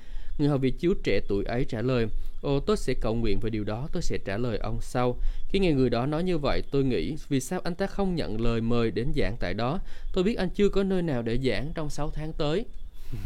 người 0.41 0.49
hầu 0.49 0.57
vị 0.57 0.73
chúa 0.79 0.93
trẻ 1.03 1.19
tuổi 1.27 1.43
ấy 1.43 1.65
trả 1.65 1.81
lời 1.81 2.07
Ồ, 2.41 2.59
tôi 2.59 2.77
sẽ 2.77 2.93
cầu 2.93 3.15
nguyện 3.15 3.39
về 3.39 3.49
điều 3.49 3.63
đó, 3.63 3.87
tôi 3.91 4.01
sẽ 4.01 4.17
trả 4.25 4.37
lời 4.37 4.57
ông 4.57 4.81
sau. 4.81 5.17
Khi 5.49 5.59
nghe 5.59 5.71
người 5.71 5.89
đó 5.89 6.05
nói 6.05 6.23
như 6.23 6.37
vậy, 6.37 6.63
tôi 6.71 6.83
nghĩ 6.83 7.15
vì 7.29 7.39
sao 7.39 7.59
anh 7.63 7.75
ta 7.75 7.87
không 7.87 8.15
nhận 8.15 8.41
lời 8.41 8.61
mời 8.61 8.91
đến 8.91 9.11
giảng 9.15 9.37
tại 9.39 9.53
đó? 9.53 9.79
Tôi 10.13 10.23
biết 10.23 10.37
anh 10.37 10.49
chưa 10.49 10.69
có 10.69 10.83
nơi 10.83 11.01
nào 11.01 11.21
để 11.21 11.37
giảng 11.37 11.71
trong 11.75 11.89
6 11.89 12.11
tháng 12.11 12.33
tới. 12.33 12.65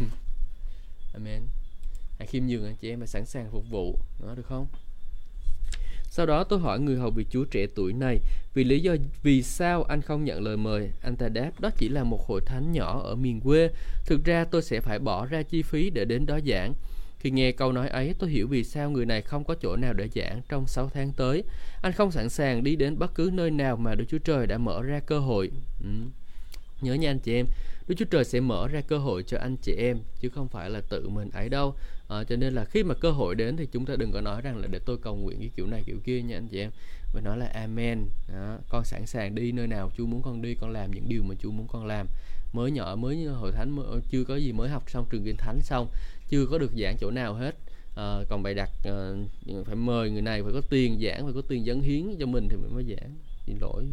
Amen. 1.14 1.42
Hãy 2.18 2.28
khiêm 2.28 2.46
nhường 2.48 2.66
anh 2.66 2.76
chị 2.82 2.90
em 2.90 3.00
và 3.00 3.06
sẵn 3.06 3.26
sàng 3.26 3.52
phục 3.52 3.64
vụ. 3.70 4.00
Đó 4.24 4.34
được 4.36 4.46
không? 4.46 4.68
Sau 6.10 6.26
đó 6.26 6.44
tôi 6.44 6.60
hỏi 6.60 6.80
người 6.80 6.98
hầu 6.98 7.12
vị 7.12 7.26
chúa 7.30 7.46
trẻ 7.46 7.68
tuổi 7.76 7.94
này 7.94 8.20
vì 8.54 8.64
lý 8.64 8.80
do 8.80 8.96
vì 9.24 9.44
sao 9.44 9.84
anh 9.84 10.02
không 10.02 10.26
nhận 10.26 10.44
lời 10.44 10.58
mời. 10.58 10.92
Anh 11.02 11.16
ta 11.16 11.30
đáp 11.30 11.52
đó 11.60 11.70
chỉ 11.78 11.90
là 11.90 12.04
một 12.04 12.28
hội 12.28 12.42
thánh 12.46 12.72
nhỏ 12.72 13.02
ở 13.04 13.16
miền 13.16 13.42
quê. 13.42 13.70
Thực 14.06 14.26
ra 14.26 14.46
tôi 14.52 14.62
sẽ 14.62 14.82
phải 14.82 15.00
bỏ 15.00 15.26
ra 15.26 15.44
chi 15.44 15.62
phí 15.62 15.90
để 15.90 16.06
đến 16.06 16.26
đó 16.26 16.40
giảng. 16.48 16.74
Khi 17.26 17.32
nghe 17.32 17.52
câu 17.52 17.72
nói 17.72 17.88
ấy, 17.88 18.16
tôi 18.20 18.30
hiểu 18.30 18.48
vì 18.48 18.64
sao 18.64 18.90
người 18.90 19.06
này 19.06 19.22
không 19.22 19.44
có 19.44 19.56
chỗ 19.62 19.76
nào 19.76 19.94
để 19.94 20.10
giảng 20.16 20.42
trong 20.50 20.68
6 20.68 20.90
tháng 20.94 21.12
tới. 21.18 21.44
Anh 21.82 21.94
không 21.94 22.12
sẵn 22.12 22.30
sàng 22.30 22.64
đi 22.64 22.76
đến 22.76 23.00
bất 23.00 23.16
cứ 23.16 23.30
nơi 23.34 23.52
nào 23.52 23.78
mà 23.78 23.96
Đức 23.96 24.06
Chúa 24.10 24.18
Trời 24.18 24.48
đã 24.48 24.58
mở 24.58 24.82
ra 24.82 25.00
cơ 25.00 25.20
hội. 25.20 25.52
Ừ. 25.84 25.90
Nhớ 26.82 26.94
nha 26.94 27.10
anh 27.10 27.20
chị 27.20 27.36
em, 27.36 27.46
Đức 27.88 27.96
Chúa 27.98 28.06
Trời 28.06 28.26
sẽ 28.26 28.40
mở 28.40 28.68
ra 28.68 28.82
cơ 28.82 28.98
hội 28.98 29.24
cho 29.24 29.38
anh 29.38 29.56
chị 29.62 29.76
em 29.78 30.00
chứ 30.20 30.30
không 30.30 30.48
phải 30.48 30.70
là 30.70 30.82
tự 30.90 31.10
mình 31.10 31.30
ấy 31.30 31.50
đâu. 31.50 31.76
À, 32.10 32.24
cho 32.24 32.36
nên 32.36 32.54
là 32.54 32.66
khi 32.66 32.84
mà 32.84 32.94
cơ 32.94 33.12
hội 33.12 33.36
đến 33.36 33.58
thì 33.58 33.68
chúng 33.72 33.86
ta 33.86 33.96
đừng 33.96 34.12
có 34.12 34.22
nói 34.22 34.42
rằng 34.42 34.58
là 34.58 34.68
để 34.72 34.80
tôi 34.86 34.98
cầu 35.02 35.16
nguyện 35.16 35.40
cái 35.40 35.50
kiểu 35.56 35.68
này 35.68 35.84
kiểu 35.86 35.98
kia 36.04 36.22
nha 36.22 36.38
anh 36.38 36.48
chị 36.48 36.60
em. 36.60 36.72
mà 37.14 37.22
nói 37.22 37.38
là 37.38 37.46
Amen. 37.54 38.06
Đó, 38.34 38.58
con 38.70 38.86
sẵn 38.86 39.06
sàng 39.06 39.36
đi 39.36 39.52
nơi 39.52 39.68
nào 39.68 39.92
Chúa 39.98 40.06
muốn 40.06 40.22
con 40.22 40.42
đi, 40.42 40.56
con 40.62 40.72
làm 40.72 40.92
những 40.92 41.10
điều 41.10 41.24
mà 41.24 41.36
Chúa 41.40 41.52
muốn 41.52 41.68
con 41.68 41.86
làm 41.86 42.08
mới 42.56 42.72
nhỏ 42.72 42.96
mới 42.96 43.26
hội 43.26 43.52
thánh 43.52 43.70
mới, 43.70 43.86
chưa 44.10 44.24
có 44.24 44.36
gì 44.36 44.52
mới 44.52 44.70
học 44.70 44.84
xong 44.90 45.06
trường 45.10 45.24
kinh 45.26 45.38
thánh 45.38 45.62
xong 45.62 45.88
chưa 46.30 46.46
có 46.46 46.58
được 46.58 46.72
giảng 46.82 46.98
chỗ 46.98 47.12
nào 47.12 47.34
hết 47.34 47.56
à, 47.96 48.20
còn 48.30 48.44
bài 48.44 48.54
đặt 48.54 48.70
à, 48.84 49.12
phải 49.66 49.76
mời 49.76 50.10
người 50.10 50.22
này 50.22 50.44
phải 50.44 50.54
có 50.54 50.62
tiền 50.70 51.00
giảng 51.02 51.24
phải 51.24 51.34
có 51.34 51.42
tiền 51.48 51.66
dẫn 51.66 51.82
hiến 51.82 52.16
cho 52.20 52.26
mình 52.26 52.48
thì 52.50 52.56
mình 52.56 52.74
mới 52.76 52.84
giảng 52.84 53.16
xin 53.46 53.58
lỗi 53.62 53.86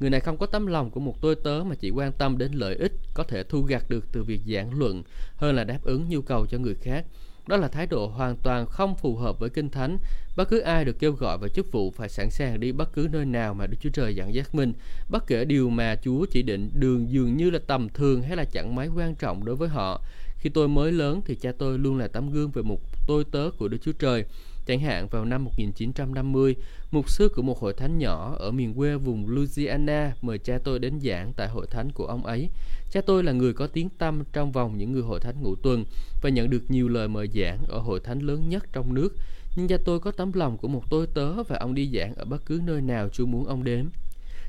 người 0.00 0.10
này 0.10 0.20
không 0.20 0.38
có 0.38 0.46
tấm 0.46 0.66
lòng 0.66 0.90
của 0.90 1.00
một 1.00 1.20
tôi 1.20 1.34
tớ 1.34 1.62
mà 1.66 1.74
chỉ 1.74 1.90
quan 1.90 2.12
tâm 2.12 2.38
đến 2.38 2.52
lợi 2.52 2.74
ích 2.74 2.92
có 3.14 3.24
thể 3.24 3.42
thu 3.42 3.62
gặt 3.62 3.84
được 3.88 4.04
từ 4.12 4.22
việc 4.22 4.40
giảng 4.46 4.78
luận 4.78 5.02
hơn 5.36 5.56
là 5.56 5.64
đáp 5.64 5.78
ứng 5.82 6.08
nhu 6.08 6.22
cầu 6.22 6.46
cho 6.46 6.58
người 6.58 6.74
khác 6.74 7.06
đó 7.46 7.56
là 7.56 7.68
thái 7.68 7.86
độ 7.86 8.06
hoàn 8.06 8.36
toàn 8.36 8.66
không 8.66 8.94
phù 8.94 9.16
hợp 9.16 9.38
với 9.38 9.50
kinh 9.50 9.70
thánh. 9.70 9.98
Bất 10.36 10.48
cứ 10.48 10.58
ai 10.58 10.84
được 10.84 10.98
kêu 10.98 11.12
gọi 11.12 11.38
vào 11.38 11.48
chức 11.48 11.72
vụ 11.72 11.90
phải 11.90 12.08
sẵn 12.08 12.30
sàng 12.30 12.60
đi 12.60 12.72
bất 12.72 12.92
cứ 12.92 13.08
nơi 13.12 13.24
nào 13.24 13.54
mà 13.54 13.66
Đức 13.66 13.76
Chúa 13.80 13.90
Trời 13.90 14.16
dẫn 14.16 14.34
dắt 14.34 14.54
mình. 14.54 14.72
Bất 15.10 15.26
kể 15.26 15.44
điều 15.44 15.70
mà 15.70 15.96
Chúa 16.02 16.26
chỉ 16.30 16.42
định 16.42 16.70
đường 16.74 17.10
dường 17.10 17.36
như 17.36 17.50
là 17.50 17.58
tầm 17.66 17.88
thường 17.88 18.22
hay 18.22 18.36
là 18.36 18.44
chẳng 18.44 18.74
mấy 18.74 18.88
quan 18.88 19.14
trọng 19.14 19.44
đối 19.44 19.56
với 19.56 19.68
họ. 19.68 20.02
Khi 20.38 20.50
tôi 20.50 20.68
mới 20.68 20.92
lớn 20.92 21.20
thì 21.24 21.34
cha 21.34 21.52
tôi 21.58 21.78
luôn 21.78 21.96
là 21.98 22.08
tấm 22.08 22.30
gương 22.30 22.50
về 22.50 22.62
một 22.62 22.80
tôi 23.06 23.24
tớ 23.24 23.50
của 23.58 23.68
Đức 23.68 23.78
Chúa 23.82 23.92
Trời. 23.92 24.24
Chẳng 24.66 24.80
hạn 24.80 25.08
vào 25.08 25.24
năm 25.24 25.44
1950, 25.44 26.54
mục 26.90 27.10
sư 27.10 27.28
của 27.34 27.42
một 27.42 27.58
hội 27.58 27.72
thánh 27.72 27.98
nhỏ 27.98 28.36
ở 28.38 28.50
miền 28.50 28.74
quê 28.74 28.96
vùng 28.96 29.28
Louisiana 29.28 30.12
mời 30.22 30.38
cha 30.38 30.58
tôi 30.64 30.78
đến 30.78 31.00
giảng 31.00 31.32
tại 31.36 31.48
hội 31.48 31.66
thánh 31.70 31.92
của 31.92 32.06
ông 32.06 32.26
ấy. 32.26 32.48
Cha 32.90 33.00
tôi 33.00 33.22
là 33.22 33.32
người 33.32 33.52
có 33.52 33.66
tiếng 33.66 33.88
tăm 33.88 34.22
trong 34.32 34.52
vòng 34.52 34.78
những 34.78 34.92
người 34.92 35.02
hội 35.02 35.20
thánh 35.20 35.42
ngũ 35.42 35.54
tuần 35.54 35.84
và 36.22 36.30
nhận 36.30 36.50
được 36.50 36.62
nhiều 36.68 36.88
lời 36.88 37.08
mời 37.08 37.28
giảng 37.34 37.58
ở 37.68 37.78
hội 37.78 38.00
thánh 38.00 38.18
lớn 38.18 38.48
nhất 38.48 38.66
trong 38.72 38.94
nước. 38.94 39.16
Nhưng 39.56 39.68
cha 39.68 39.76
tôi 39.84 40.00
có 40.00 40.10
tấm 40.10 40.32
lòng 40.34 40.58
của 40.58 40.68
một 40.68 40.90
tôi 40.90 41.06
tớ 41.14 41.42
và 41.42 41.56
ông 41.56 41.74
đi 41.74 41.90
giảng 41.94 42.14
ở 42.14 42.24
bất 42.24 42.46
cứ 42.46 42.60
nơi 42.66 42.80
nào 42.80 43.08
Chúa 43.08 43.26
muốn 43.26 43.46
ông 43.46 43.64
đến. 43.64 43.88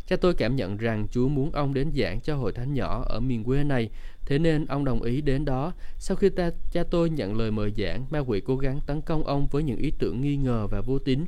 Cha 0.08 0.16
tôi 0.16 0.34
cảm 0.34 0.56
nhận 0.56 0.78
rằng 0.78 1.08
Chúa 1.12 1.28
muốn 1.28 1.52
ông 1.52 1.74
đến 1.74 1.92
giảng 1.96 2.22
cho 2.22 2.36
hội 2.36 2.52
thánh 2.52 2.74
nhỏ 2.74 3.06
ở 3.10 3.20
miền 3.20 3.44
quê 3.44 3.64
này, 3.64 3.90
thế 4.28 4.40
nên 4.40 4.66
ông 4.66 4.86
đồng 4.86 5.02
ý 5.02 5.22
đến 5.22 5.46
đó. 5.46 5.74
Sau 6.00 6.18
khi 6.18 6.30
ta, 6.30 6.52
cha 6.72 6.84
tôi 6.92 7.10
nhận 7.10 7.38
lời 7.38 7.52
mời 7.52 7.74
giảng, 7.78 8.06
ma 8.10 8.20
quỷ 8.20 8.42
cố 8.46 8.56
gắng 8.56 8.80
tấn 8.86 9.02
công 9.02 9.24
ông 9.24 9.48
với 9.48 9.64
những 9.64 9.78
ý 9.78 9.92
tưởng 10.00 10.22
nghi 10.22 10.36
ngờ 10.36 10.68
và 10.68 10.82
vô 10.82 11.00
tín. 11.00 11.26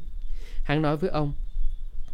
Hắn 0.64 0.82
nói 0.82 0.98
với 0.98 1.10
ông, 1.10 1.34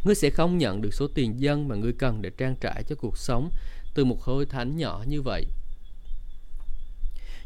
ngươi 0.04 0.15
sẽ 0.15 0.30
không 0.30 0.58
nhận 0.58 0.82
được 0.82 0.93
số 0.93 1.08
tiền 1.08 1.39
dân 1.39 1.67
mà 1.67 1.76
ngươi 1.76 1.93
cần 1.93 2.21
để 2.21 2.30
trang 2.30 2.56
trải 2.62 2.84
cho 2.84 2.95
cuộc 2.95 3.17
sống 3.17 3.50
từ 3.95 4.06
một 4.06 4.21
hội 4.21 4.45
thánh 4.45 4.78
nhỏ 4.78 5.04
như 5.08 5.21
vậy. 5.21 5.45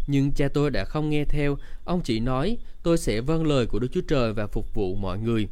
Nhưng 0.07 0.31
cha 0.31 0.47
tôi 0.53 0.71
đã 0.71 0.85
không 0.85 1.09
nghe 1.09 1.25
theo, 1.25 1.57
ông 1.85 2.01
chỉ 2.03 2.19
nói, 2.19 2.57
tôi 2.83 2.97
sẽ 2.97 3.21
vâng 3.21 3.47
lời 3.47 3.65
của 3.65 3.79
Đức 3.79 3.87
Chúa 3.91 4.01
Trời 4.07 4.33
và 4.33 4.47
phục 4.47 4.73
vụ 4.73 4.95
mọi 4.95 5.19
người. 5.19 5.47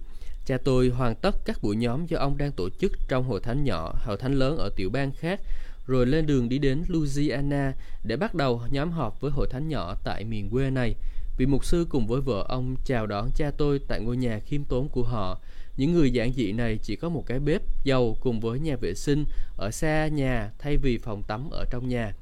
Cha 0.45 0.57
tôi 0.63 0.89
hoàn 0.89 1.15
tất 1.15 1.35
các 1.45 1.59
buổi 1.61 1.75
nhóm 1.75 2.05
do 2.05 2.19
ông 2.19 2.37
đang 2.37 2.51
tổ 2.51 2.69
chức 2.69 2.91
trong 3.07 3.23
hội 3.23 3.39
thánh 3.39 3.63
nhỏ, 3.63 3.93
hội 4.05 4.17
thánh 4.17 4.33
lớn 4.33 4.57
ở 4.57 4.69
tiểu 4.75 4.89
bang 4.89 5.11
khác, 5.11 5.39
rồi 5.87 6.05
lên 6.05 6.25
đường 6.25 6.49
đi 6.49 6.57
đến 6.59 6.83
Louisiana 6.87 7.73
để 8.03 8.17
bắt 8.17 8.35
đầu 8.35 8.61
nhóm 8.71 8.91
họp 8.91 9.21
với 9.21 9.31
hội 9.31 9.47
thánh 9.51 9.67
nhỏ 9.67 9.95
tại 10.03 10.23
miền 10.23 10.49
quê 10.49 10.69
này. 10.69 10.95
Vị 11.37 11.45
mục 11.45 11.65
sư 11.65 11.87
cùng 11.89 12.07
với 12.07 12.21
vợ 12.21 12.45
ông 12.47 12.75
chào 12.85 13.07
đón 13.07 13.29
cha 13.35 13.51
tôi 13.57 13.79
tại 13.87 13.99
ngôi 13.99 14.17
nhà 14.17 14.39
khiêm 14.39 14.63
tốn 14.63 14.89
của 14.89 15.03
họ. 15.03 15.41
Những 15.77 15.93
người 15.93 16.11
giản 16.11 16.33
dị 16.33 16.51
này 16.51 16.79
chỉ 16.83 16.95
có 16.95 17.09
một 17.09 17.23
cái 17.25 17.39
bếp 17.39 17.61
dầu 17.83 18.17
cùng 18.21 18.39
với 18.39 18.59
nhà 18.59 18.75
vệ 18.75 18.93
sinh 18.93 19.25
ở 19.57 19.71
xa 19.71 20.07
nhà 20.07 20.51
thay 20.59 20.77
vì 20.77 20.97
phòng 20.97 21.23
tắm 21.23 21.49
ở 21.49 21.65
trong 21.71 21.87
nhà. 21.87 22.13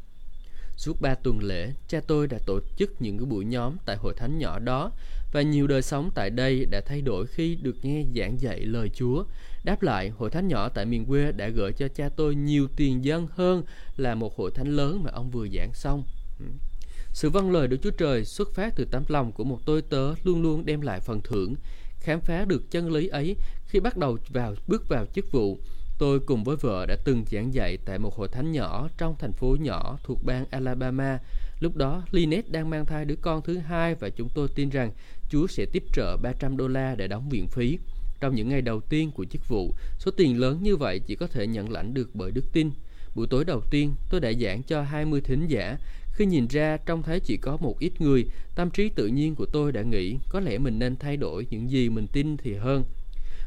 Suốt 0.77 1.01
ba 1.01 1.15
tuần 1.15 1.39
lễ, 1.43 1.73
cha 1.87 1.99
tôi 2.07 2.27
đã 2.27 2.37
tổ 2.45 2.59
chức 2.77 3.01
những 3.01 3.17
cái 3.17 3.25
buổi 3.25 3.45
nhóm 3.45 3.77
tại 3.85 3.95
hội 3.95 4.13
thánh 4.17 4.39
nhỏ 4.39 4.59
đó 4.59 4.91
và 5.33 5.41
nhiều 5.41 5.67
đời 5.67 5.81
sống 5.81 6.11
tại 6.15 6.29
đây 6.29 6.65
đã 6.65 6.81
thay 6.85 7.01
đổi 7.01 7.27
khi 7.27 7.55
được 7.61 7.75
nghe 7.81 8.03
giảng 8.15 8.41
dạy 8.41 8.59
lời 8.59 8.89
Chúa. 8.89 9.23
Đáp 9.65 9.81
lại, 9.81 10.09
hội 10.09 10.29
thánh 10.29 10.47
nhỏ 10.47 10.69
tại 10.69 10.85
miền 10.85 11.05
quê 11.05 11.31
đã 11.31 11.49
gửi 11.49 11.73
cho 11.73 11.87
cha 11.87 12.09
tôi 12.15 12.35
nhiều 12.35 12.67
tiền 12.75 13.05
dân 13.05 13.27
hơn 13.31 13.63
là 13.97 14.15
một 14.15 14.37
hội 14.37 14.51
thánh 14.55 14.75
lớn 14.75 15.03
mà 15.03 15.11
ông 15.13 15.31
vừa 15.31 15.47
giảng 15.47 15.73
xong. 15.73 16.03
Sự 17.13 17.29
vâng 17.29 17.51
lời 17.51 17.67
Đức 17.67 17.77
Chúa 17.83 17.91
Trời 17.91 18.25
xuất 18.25 18.53
phát 18.53 18.73
từ 18.75 18.85
tấm 18.91 19.03
lòng 19.07 19.31
của 19.31 19.43
một 19.43 19.59
tôi 19.65 19.81
tớ 19.81 20.13
luôn 20.23 20.41
luôn 20.41 20.65
đem 20.65 20.81
lại 20.81 20.99
phần 20.99 21.21
thưởng. 21.21 21.55
Khám 21.99 22.19
phá 22.21 22.45
được 22.45 22.71
chân 22.71 22.91
lý 22.91 23.07
ấy 23.07 23.35
khi 23.67 23.79
bắt 23.79 23.97
đầu 23.97 24.17
vào 24.29 24.55
bước 24.67 24.89
vào 24.89 25.05
chức 25.05 25.31
vụ, 25.31 25.59
tôi 25.97 26.19
cùng 26.19 26.43
với 26.43 26.55
vợ 26.55 26.85
đã 26.85 26.95
từng 27.05 27.25
giảng 27.31 27.53
dạy 27.53 27.77
tại 27.85 27.99
một 27.99 28.15
hội 28.15 28.27
thánh 28.27 28.51
nhỏ 28.51 28.89
trong 28.97 29.15
thành 29.19 29.33
phố 29.33 29.55
nhỏ 29.59 29.97
thuộc 30.03 30.23
bang 30.23 30.45
Alabama. 30.49 31.19
Lúc 31.59 31.75
đó, 31.75 32.03
Lynette 32.11 32.49
đang 32.51 32.69
mang 32.69 32.85
thai 32.85 33.05
đứa 33.05 33.15
con 33.15 33.41
thứ 33.41 33.57
hai 33.57 33.95
và 33.95 34.09
chúng 34.09 34.29
tôi 34.35 34.47
tin 34.55 34.69
rằng 34.69 34.91
Chúa 35.29 35.47
sẽ 35.47 35.65
tiếp 35.71 35.83
trợ 35.93 36.17
300 36.17 36.57
đô 36.57 36.67
la 36.67 36.95
để 36.95 37.07
đóng 37.07 37.29
viện 37.29 37.47
phí. 37.47 37.77
Trong 38.25 38.35
những 38.35 38.49
ngày 38.49 38.61
đầu 38.61 38.81
tiên 38.81 39.11
của 39.11 39.25
chức 39.25 39.47
vụ, 39.47 39.73
số 39.99 40.11
tiền 40.11 40.39
lớn 40.39 40.59
như 40.63 40.75
vậy 40.75 40.99
chỉ 40.99 41.15
có 41.15 41.27
thể 41.27 41.47
nhận 41.47 41.71
lãnh 41.71 41.93
được 41.93 42.09
bởi 42.13 42.31
đức 42.31 42.45
tin. 42.53 42.71
Buổi 43.15 43.27
tối 43.27 43.45
đầu 43.45 43.61
tiên, 43.71 43.93
tôi 44.09 44.21
đã 44.21 44.33
giảng 44.33 44.63
cho 44.63 44.81
20 44.81 45.21
thính 45.21 45.47
giả. 45.47 45.77
Khi 46.13 46.25
nhìn 46.25 46.47
ra 46.47 46.77
trông 46.77 47.03
thấy 47.03 47.19
chỉ 47.19 47.37
có 47.37 47.57
một 47.57 47.79
ít 47.79 48.01
người, 48.01 48.25
tâm 48.55 48.69
trí 48.69 48.89
tự 48.89 49.07
nhiên 49.07 49.35
của 49.35 49.45
tôi 49.45 49.71
đã 49.71 49.81
nghĩ 49.81 50.17
có 50.29 50.39
lẽ 50.39 50.57
mình 50.57 50.79
nên 50.79 50.95
thay 50.95 51.17
đổi 51.17 51.47
những 51.49 51.71
gì 51.71 51.89
mình 51.89 52.07
tin 52.07 52.37
thì 52.37 52.53
hơn. 52.53 52.83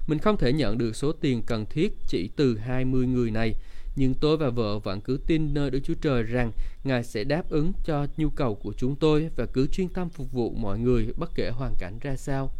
Mình 0.06 0.18
không 0.18 0.36
thể 0.36 0.52
nhận 0.52 0.78
được 0.78 0.96
số 0.96 1.12
tiền 1.12 1.42
cần 1.46 1.66
thiết 1.66 1.92
chỉ 2.08 2.30
từ 2.36 2.56
20 2.56 3.06
người 3.06 3.30
này, 3.30 3.54
nhưng 3.96 4.14
tôi 4.14 4.36
và 4.36 4.50
vợ 4.50 4.78
vẫn 4.78 5.00
cứ 5.00 5.20
tin 5.26 5.54
nơi 5.54 5.70
Đức 5.70 5.80
Chúa 5.84 5.94
Trời 5.94 6.22
rằng 6.22 6.52
Ngài 6.84 7.04
sẽ 7.04 7.24
đáp 7.24 7.50
ứng 7.50 7.72
cho 7.84 8.06
nhu 8.16 8.30
cầu 8.30 8.54
của 8.54 8.72
chúng 8.76 8.96
tôi 8.96 9.30
và 9.36 9.46
cứ 9.46 9.66
chuyên 9.66 9.88
tâm 9.88 10.08
phục 10.10 10.32
vụ 10.32 10.54
mọi 10.58 10.78
người 10.78 11.08
bất 11.16 11.30
kể 11.34 11.50
hoàn 11.50 11.74
cảnh 11.78 11.98
ra 12.02 12.16
sao. 12.16 12.52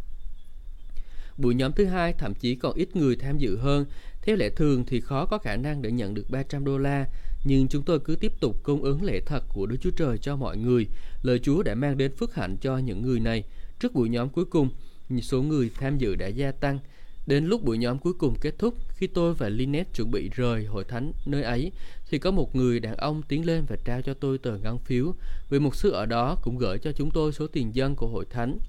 Buổi 1.39 1.55
nhóm 1.55 1.71
thứ 1.71 1.85
hai 1.85 2.13
thậm 2.13 2.33
chí 2.33 2.55
còn 2.55 2.75
ít 2.75 2.95
người 2.95 3.15
tham 3.15 3.37
dự 3.37 3.57
hơn. 3.57 3.85
Theo 4.21 4.35
lẽ 4.35 4.49
thường 4.49 4.83
thì 4.87 5.01
khó 5.01 5.25
có 5.25 5.37
khả 5.37 5.55
năng 5.55 5.81
để 5.81 5.91
nhận 5.91 6.13
được 6.13 6.29
300 6.29 6.65
đô 6.65 6.77
la, 6.77 7.05
nhưng 7.43 7.67
chúng 7.67 7.83
tôi 7.83 7.99
cứ 7.99 8.15
tiếp 8.15 8.31
tục 8.39 8.63
cung 8.63 8.83
ứng 8.83 9.03
lễ 9.03 9.21
thật 9.25 9.43
của 9.53 9.65
Đức 9.65 9.77
Chúa 9.81 9.91
Trời 9.91 10.17
cho 10.17 10.35
mọi 10.35 10.57
người. 10.57 10.87
Lời 11.21 11.39
Chúa 11.39 11.63
đã 11.63 11.75
mang 11.75 11.97
đến 11.97 12.11
phước 12.15 12.35
hạnh 12.35 12.57
cho 12.61 12.77
những 12.77 13.01
người 13.01 13.19
này. 13.19 13.43
Trước 13.79 13.93
buổi 13.93 14.09
nhóm 14.09 14.29
cuối 14.29 14.45
cùng, 14.45 14.69
số 15.21 15.41
người 15.41 15.69
tham 15.79 15.97
dự 15.97 16.15
đã 16.15 16.27
gia 16.27 16.51
tăng. 16.51 16.79
Đến 17.27 17.45
lúc 17.45 17.63
buổi 17.63 17.77
nhóm 17.77 17.99
cuối 17.99 18.13
cùng 18.13 18.35
kết 18.41 18.53
thúc, 18.59 18.73
khi 18.89 19.07
tôi 19.07 19.33
và 19.33 19.49
Lynette 19.49 19.91
chuẩn 19.95 20.11
bị 20.11 20.29
rời 20.35 20.65
hội 20.65 20.83
thánh 20.83 21.11
nơi 21.25 21.43
ấy, 21.43 21.71
thì 22.09 22.17
có 22.17 22.31
một 22.31 22.55
người 22.55 22.79
đàn 22.79 22.95
ông 22.95 23.21
tiến 23.27 23.45
lên 23.45 23.65
và 23.67 23.75
trao 23.85 24.01
cho 24.01 24.13
tôi 24.13 24.37
tờ 24.37 24.57
ngân 24.57 24.79
phiếu. 24.79 25.13
Vì 25.49 25.59
một 25.59 25.75
sư 25.75 25.91
ở 25.91 26.05
đó 26.05 26.37
cũng 26.43 26.57
gửi 26.57 26.77
cho 26.79 26.91
chúng 26.91 27.11
tôi 27.11 27.31
số 27.31 27.47
tiền 27.47 27.75
dân 27.75 27.95
của 27.95 28.07
hội 28.07 28.25
thánh. 28.29 28.59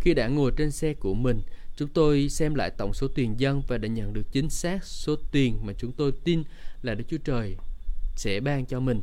Khi 0.00 0.14
đã 0.14 0.28
ngồi 0.28 0.52
trên 0.56 0.70
xe 0.70 0.94
của 0.94 1.14
mình, 1.14 1.40
chúng 1.76 1.88
tôi 1.88 2.28
xem 2.28 2.54
lại 2.54 2.70
tổng 2.70 2.94
số 2.94 3.08
tiền 3.08 3.40
dân 3.40 3.62
và 3.68 3.78
đã 3.78 3.88
nhận 3.88 4.12
được 4.12 4.32
chính 4.32 4.50
xác 4.50 4.84
số 4.84 5.16
tiền 5.32 5.58
mà 5.62 5.72
chúng 5.78 5.92
tôi 5.92 6.12
tin 6.24 6.42
là 6.82 6.94
Đức 6.94 7.04
Chúa 7.08 7.18
Trời 7.24 7.56
sẽ 8.16 8.40
ban 8.40 8.66
cho 8.66 8.80
mình. 8.80 9.02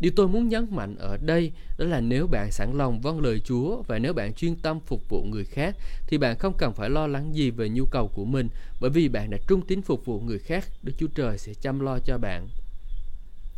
Điều 0.00 0.12
tôi 0.16 0.28
muốn 0.28 0.48
nhấn 0.48 0.66
mạnh 0.70 0.96
ở 0.98 1.16
đây 1.16 1.52
đó 1.78 1.84
là 1.84 2.00
nếu 2.00 2.26
bạn 2.26 2.52
sẵn 2.52 2.78
lòng 2.78 3.00
vâng 3.00 3.20
lời 3.20 3.40
Chúa 3.44 3.82
và 3.82 3.98
nếu 3.98 4.12
bạn 4.12 4.34
chuyên 4.34 4.56
tâm 4.56 4.80
phục 4.80 5.08
vụ 5.08 5.24
người 5.24 5.44
khác 5.44 5.76
thì 6.06 6.18
bạn 6.18 6.38
không 6.38 6.54
cần 6.58 6.72
phải 6.72 6.90
lo 6.90 7.06
lắng 7.06 7.34
gì 7.34 7.50
về 7.50 7.68
nhu 7.68 7.84
cầu 7.90 8.08
của 8.08 8.24
mình 8.24 8.48
bởi 8.80 8.90
vì 8.90 9.08
bạn 9.08 9.30
đã 9.30 9.38
trung 9.48 9.66
tín 9.66 9.82
phục 9.82 10.04
vụ 10.04 10.20
người 10.20 10.38
khác, 10.38 10.64
Đức 10.82 10.92
Chúa 10.98 11.06
Trời 11.14 11.38
sẽ 11.38 11.54
chăm 11.54 11.80
lo 11.80 11.98
cho 11.98 12.18
bạn. 12.18 12.48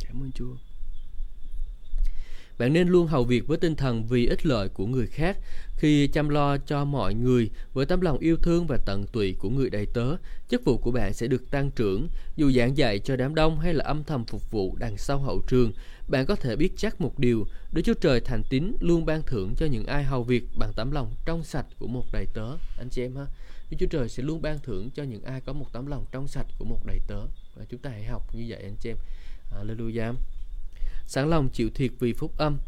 Cảm 0.04 0.22
ơn 0.22 0.30
Chúa. 0.34 0.69
Bạn 2.60 2.72
nên 2.72 2.88
luôn 2.88 3.06
hầu 3.06 3.24
việc 3.24 3.46
với 3.46 3.58
tinh 3.58 3.74
thần 3.74 4.04
vì 4.04 4.26
ích 4.26 4.46
lợi 4.46 4.68
của 4.68 4.86
người 4.86 5.06
khác 5.06 5.38
khi 5.76 6.06
chăm 6.06 6.28
lo 6.28 6.56
cho 6.58 6.84
mọi 6.84 7.14
người 7.14 7.50
với 7.72 7.86
tấm 7.86 8.00
lòng 8.00 8.18
yêu 8.18 8.36
thương 8.36 8.66
và 8.66 8.76
tận 8.86 9.06
tụy 9.12 9.34
của 9.38 9.50
người 9.50 9.70
đầy 9.70 9.86
tớ. 9.86 10.16
Chức 10.48 10.64
vụ 10.64 10.78
của 10.78 10.90
bạn 10.90 11.14
sẽ 11.14 11.26
được 11.26 11.50
tăng 11.50 11.70
trưởng 11.70 12.08
dù 12.36 12.50
giảng 12.50 12.76
dạy 12.76 12.98
cho 12.98 13.16
đám 13.16 13.34
đông 13.34 13.60
hay 13.60 13.74
là 13.74 13.84
âm 13.84 14.04
thầm 14.04 14.24
phục 14.24 14.50
vụ 14.50 14.76
đằng 14.78 14.96
sau 14.96 15.18
hậu 15.18 15.42
trường. 15.46 15.72
Bạn 16.08 16.26
có 16.26 16.34
thể 16.34 16.56
biết 16.56 16.72
chắc 16.76 17.00
một 17.00 17.18
điều, 17.18 17.46
Đức 17.72 17.82
Chúa 17.84 17.94
Trời 17.94 18.20
thành 18.20 18.42
tín 18.50 18.76
luôn 18.80 19.06
ban 19.06 19.22
thưởng 19.22 19.54
cho 19.56 19.66
những 19.66 19.86
ai 19.86 20.04
hầu 20.04 20.22
việc 20.22 20.44
bằng 20.58 20.72
tấm 20.76 20.90
lòng 20.90 21.14
trong 21.24 21.44
sạch 21.44 21.66
của 21.78 21.86
một 21.86 22.04
đầy 22.12 22.26
tớ. 22.34 22.56
Anh 22.78 22.88
chị 22.90 23.02
em 23.02 23.16
ha, 23.16 23.26
Đức 23.70 23.76
Chúa 23.80 23.86
Trời 23.86 24.08
sẽ 24.08 24.22
luôn 24.22 24.42
ban 24.42 24.58
thưởng 24.58 24.90
cho 24.94 25.02
những 25.02 25.22
ai 25.22 25.40
có 25.40 25.52
một 25.52 25.66
tấm 25.72 25.86
lòng 25.86 26.04
trong 26.12 26.28
sạch 26.28 26.46
của 26.58 26.64
một 26.64 26.86
đầy 26.86 26.98
tớ. 27.08 27.20
Và 27.56 27.64
chúng 27.68 27.80
ta 27.80 27.90
hãy 27.90 28.04
học 28.04 28.34
như 28.34 28.44
vậy 28.48 28.62
anh 28.62 28.76
chị 28.80 28.90
em. 28.90 28.96
Hallelujah 29.50 30.14
sẵn 31.10 31.30
lòng 31.30 31.48
chịu 31.48 31.70
thiệt 31.74 31.90
vì 31.98 32.12
phúc 32.12 32.32
âm. 32.36 32.58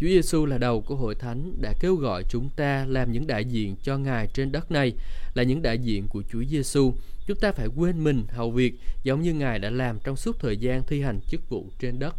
Chúa 0.00 0.06
Giêsu 0.06 0.46
là 0.46 0.58
đầu 0.58 0.80
của 0.80 0.94
hội 0.94 1.14
thánh 1.14 1.52
đã 1.60 1.72
kêu 1.80 1.94
gọi 1.96 2.24
chúng 2.28 2.50
ta 2.56 2.86
làm 2.88 3.12
những 3.12 3.26
đại 3.26 3.44
diện 3.44 3.76
cho 3.82 3.98
Ngài 3.98 4.26
trên 4.26 4.52
đất 4.52 4.70
này, 4.70 4.92
là 5.34 5.42
những 5.42 5.62
đại 5.62 5.78
diện 5.78 6.08
của 6.08 6.22
Chúa 6.32 6.44
Giêsu. 6.50 6.94
Chúng 7.26 7.36
ta 7.36 7.52
phải 7.52 7.66
quên 7.76 8.04
mình 8.04 8.24
hầu 8.28 8.50
việc 8.50 8.74
giống 9.02 9.22
như 9.22 9.34
Ngài 9.34 9.58
đã 9.58 9.70
làm 9.70 9.98
trong 10.04 10.16
suốt 10.16 10.36
thời 10.40 10.56
gian 10.56 10.82
thi 10.86 11.00
hành 11.00 11.20
chức 11.28 11.48
vụ 11.48 11.66
trên 11.78 11.98
đất. 11.98 12.14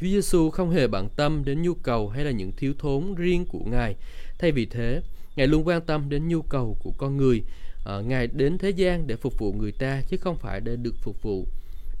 Chúa 0.00 0.06
Giêsu 0.06 0.50
không 0.50 0.70
hề 0.70 0.86
bận 0.86 1.08
tâm 1.16 1.44
đến 1.44 1.62
nhu 1.62 1.74
cầu 1.74 2.08
hay 2.08 2.24
là 2.24 2.30
những 2.30 2.52
thiếu 2.56 2.72
thốn 2.78 3.14
riêng 3.14 3.46
của 3.46 3.64
Ngài. 3.64 3.96
Thay 4.38 4.52
vì 4.52 4.66
thế, 4.66 5.02
Ngài 5.36 5.46
luôn 5.46 5.66
quan 5.66 5.80
tâm 5.80 6.08
đến 6.08 6.28
nhu 6.28 6.42
cầu 6.42 6.76
của 6.82 6.92
con 6.98 7.16
người. 7.16 7.42
À, 7.84 8.00
Ngài 8.00 8.26
đến 8.26 8.58
thế 8.58 8.70
gian 8.70 9.06
để 9.06 9.16
phục 9.16 9.38
vụ 9.38 9.52
người 9.52 9.72
ta 9.72 10.02
chứ 10.08 10.16
không 10.16 10.36
phải 10.36 10.60
để 10.60 10.76
được 10.76 10.94
phục 11.02 11.22
vụ. 11.22 11.46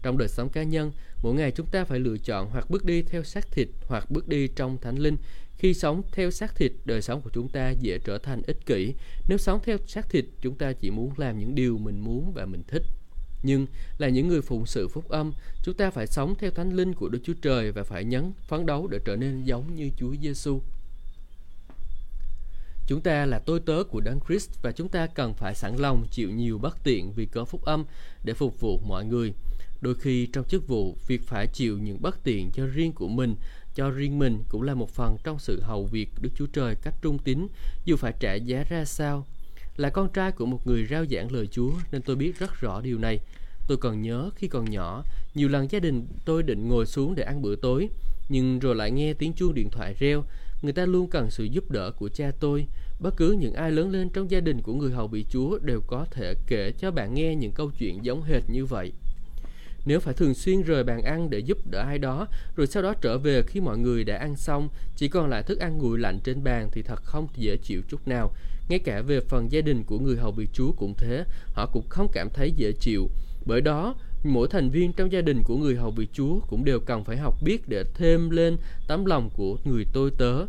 Trong 0.02 0.18
đời 0.18 0.28
sống 0.28 0.48
cá 0.48 0.62
nhân, 0.62 0.92
mỗi 1.22 1.34
ngày 1.34 1.50
chúng 1.50 1.66
ta 1.66 1.84
phải 1.84 1.98
lựa 1.98 2.16
chọn 2.18 2.50
hoặc 2.50 2.70
bước 2.70 2.84
đi 2.84 3.02
theo 3.02 3.22
xác 3.22 3.50
thịt 3.50 3.68
hoặc 3.86 4.10
bước 4.10 4.28
đi 4.28 4.48
trong 4.48 4.78
thánh 4.78 4.96
linh. 4.96 5.16
Khi 5.58 5.74
sống 5.74 6.02
theo 6.12 6.30
xác 6.30 6.56
thịt, 6.56 6.72
đời 6.84 7.02
sống 7.02 7.20
của 7.20 7.30
chúng 7.32 7.48
ta 7.48 7.70
dễ 7.70 7.98
trở 7.98 8.18
thành 8.18 8.42
ích 8.46 8.66
kỷ. 8.66 8.94
Nếu 9.28 9.38
sống 9.38 9.60
theo 9.64 9.78
xác 9.86 10.10
thịt, 10.10 10.24
chúng 10.40 10.54
ta 10.54 10.72
chỉ 10.72 10.90
muốn 10.90 11.12
làm 11.16 11.38
những 11.38 11.54
điều 11.54 11.78
mình 11.78 12.00
muốn 12.00 12.32
và 12.32 12.46
mình 12.46 12.62
thích. 12.68 12.82
Nhưng 13.42 13.66
là 13.98 14.08
những 14.08 14.28
người 14.28 14.42
phụng 14.42 14.66
sự 14.66 14.88
phúc 14.88 15.08
âm, 15.08 15.32
chúng 15.62 15.74
ta 15.74 15.90
phải 15.90 16.06
sống 16.06 16.34
theo 16.38 16.50
thánh 16.50 16.72
linh 16.72 16.94
của 16.94 17.08
Đức 17.08 17.18
Chúa 17.24 17.34
Trời 17.42 17.72
và 17.72 17.82
phải 17.82 18.04
nhấn 18.04 18.32
phấn 18.48 18.66
đấu 18.66 18.86
để 18.86 18.98
trở 19.04 19.16
nên 19.16 19.44
giống 19.44 19.74
như 19.74 19.90
Chúa 19.96 20.14
Giêsu. 20.22 20.60
Chúng 22.86 23.00
ta 23.00 23.26
là 23.26 23.38
tôi 23.38 23.60
tớ 23.60 23.82
của 23.90 24.00
Đấng 24.00 24.20
Christ 24.28 24.50
và 24.62 24.72
chúng 24.72 24.88
ta 24.88 25.06
cần 25.06 25.34
phải 25.34 25.54
sẵn 25.54 25.76
lòng 25.76 26.06
chịu 26.10 26.30
nhiều 26.30 26.58
bất 26.58 26.84
tiện 26.84 27.12
vì 27.12 27.26
cớ 27.26 27.44
phúc 27.44 27.64
âm 27.64 27.84
để 28.24 28.34
phục 28.34 28.60
vụ 28.60 28.78
mọi 28.78 29.04
người. 29.04 29.34
Đôi 29.80 29.94
khi 29.94 30.26
trong 30.26 30.44
chức 30.44 30.68
vụ, 30.68 30.96
việc 31.06 31.22
phải 31.26 31.46
chịu 31.46 31.78
những 31.78 32.02
bất 32.02 32.24
tiện 32.24 32.50
cho 32.50 32.66
riêng 32.66 32.92
của 32.92 33.08
mình, 33.08 33.34
cho 33.74 33.90
riêng 33.90 34.18
mình 34.18 34.38
cũng 34.48 34.62
là 34.62 34.74
một 34.74 34.90
phần 34.90 35.16
trong 35.24 35.38
sự 35.38 35.60
hầu 35.60 35.84
việc 35.84 36.10
Đức 36.20 36.30
Chúa 36.36 36.46
Trời 36.46 36.74
cách 36.74 36.94
trung 37.02 37.18
tín, 37.18 37.46
dù 37.84 37.96
phải 37.96 38.14
trả 38.20 38.34
giá 38.34 38.64
ra 38.68 38.84
sao. 38.84 39.26
Là 39.76 39.90
con 39.90 40.08
trai 40.12 40.32
của 40.32 40.46
một 40.46 40.66
người 40.66 40.86
rao 40.86 41.04
giảng 41.06 41.32
lời 41.32 41.46
Chúa 41.46 41.72
nên 41.92 42.02
tôi 42.02 42.16
biết 42.16 42.38
rất 42.38 42.60
rõ 42.60 42.80
điều 42.80 42.98
này. 42.98 43.20
Tôi 43.68 43.78
còn 43.78 44.02
nhớ 44.02 44.30
khi 44.36 44.48
còn 44.48 44.70
nhỏ, 44.70 45.04
nhiều 45.34 45.48
lần 45.48 45.70
gia 45.70 45.78
đình 45.78 46.06
tôi 46.24 46.42
định 46.42 46.68
ngồi 46.68 46.86
xuống 46.86 47.14
để 47.14 47.22
ăn 47.22 47.42
bữa 47.42 47.56
tối, 47.56 47.88
nhưng 48.28 48.58
rồi 48.58 48.74
lại 48.74 48.90
nghe 48.90 49.14
tiếng 49.14 49.32
chuông 49.32 49.54
điện 49.54 49.70
thoại 49.70 49.94
reo. 49.98 50.24
Người 50.62 50.72
ta 50.72 50.86
luôn 50.86 51.10
cần 51.10 51.30
sự 51.30 51.44
giúp 51.44 51.70
đỡ 51.70 51.90
của 51.90 52.08
cha 52.08 52.30
tôi. 52.40 52.66
Bất 53.00 53.16
cứ 53.16 53.32
những 53.32 53.54
ai 53.54 53.70
lớn 53.70 53.90
lên 53.90 54.08
trong 54.08 54.30
gia 54.30 54.40
đình 54.40 54.62
của 54.62 54.74
người 54.74 54.90
hầu 54.90 55.08
bị 55.08 55.24
Chúa 55.30 55.58
đều 55.58 55.80
có 55.86 56.06
thể 56.10 56.34
kể 56.46 56.72
cho 56.78 56.90
bạn 56.90 57.14
nghe 57.14 57.34
những 57.34 57.52
câu 57.52 57.70
chuyện 57.78 58.04
giống 58.04 58.22
hệt 58.22 58.42
như 58.50 58.66
vậy. 58.66 58.92
Nếu 59.90 60.00
phải 60.00 60.14
thường 60.14 60.34
xuyên 60.34 60.62
rời 60.62 60.84
bàn 60.84 61.02
ăn 61.02 61.30
để 61.30 61.38
giúp 61.38 61.58
đỡ 61.70 61.80
ai 61.80 61.98
đó, 61.98 62.26
rồi 62.56 62.66
sau 62.66 62.82
đó 62.82 62.94
trở 63.00 63.18
về 63.18 63.42
khi 63.42 63.60
mọi 63.60 63.78
người 63.78 64.04
đã 64.04 64.16
ăn 64.16 64.36
xong, 64.36 64.68
chỉ 64.96 65.08
còn 65.08 65.28
lại 65.28 65.42
thức 65.42 65.58
ăn 65.58 65.78
nguội 65.78 65.98
lạnh 65.98 66.20
trên 66.24 66.44
bàn 66.44 66.68
thì 66.72 66.82
thật 66.82 67.02
không 67.02 67.28
dễ 67.36 67.56
chịu 67.56 67.82
chút 67.88 68.08
nào. 68.08 68.32
Ngay 68.68 68.78
cả 68.78 69.02
về 69.02 69.20
phần 69.20 69.52
gia 69.52 69.60
đình 69.60 69.84
của 69.84 69.98
người 69.98 70.16
hầu 70.16 70.32
bị 70.32 70.46
Chúa 70.52 70.72
cũng 70.72 70.94
thế, 70.96 71.24
họ 71.54 71.66
cũng 71.66 71.88
không 71.88 72.08
cảm 72.12 72.30
thấy 72.30 72.52
dễ 72.56 72.72
chịu. 72.72 73.08
Bởi 73.46 73.60
đó, 73.60 73.94
mỗi 74.24 74.48
thành 74.48 74.70
viên 74.70 74.92
trong 74.92 75.12
gia 75.12 75.20
đình 75.20 75.42
của 75.42 75.56
người 75.56 75.76
hầu 75.76 75.90
vị 75.90 76.06
Chúa 76.12 76.40
cũng 76.48 76.64
đều 76.64 76.80
cần 76.80 77.04
phải 77.04 77.16
học 77.16 77.34
biết 77.42 77.68
để 77.68 77.84
thêm 77.94 78.30
lên 78.30 78.56
tấm 78.88 79.04
lòng 79.04 79.30
của 79.36 79.56
người 79.64 79.86
tôi 79.92 80.10
tớ. 80.18 80.46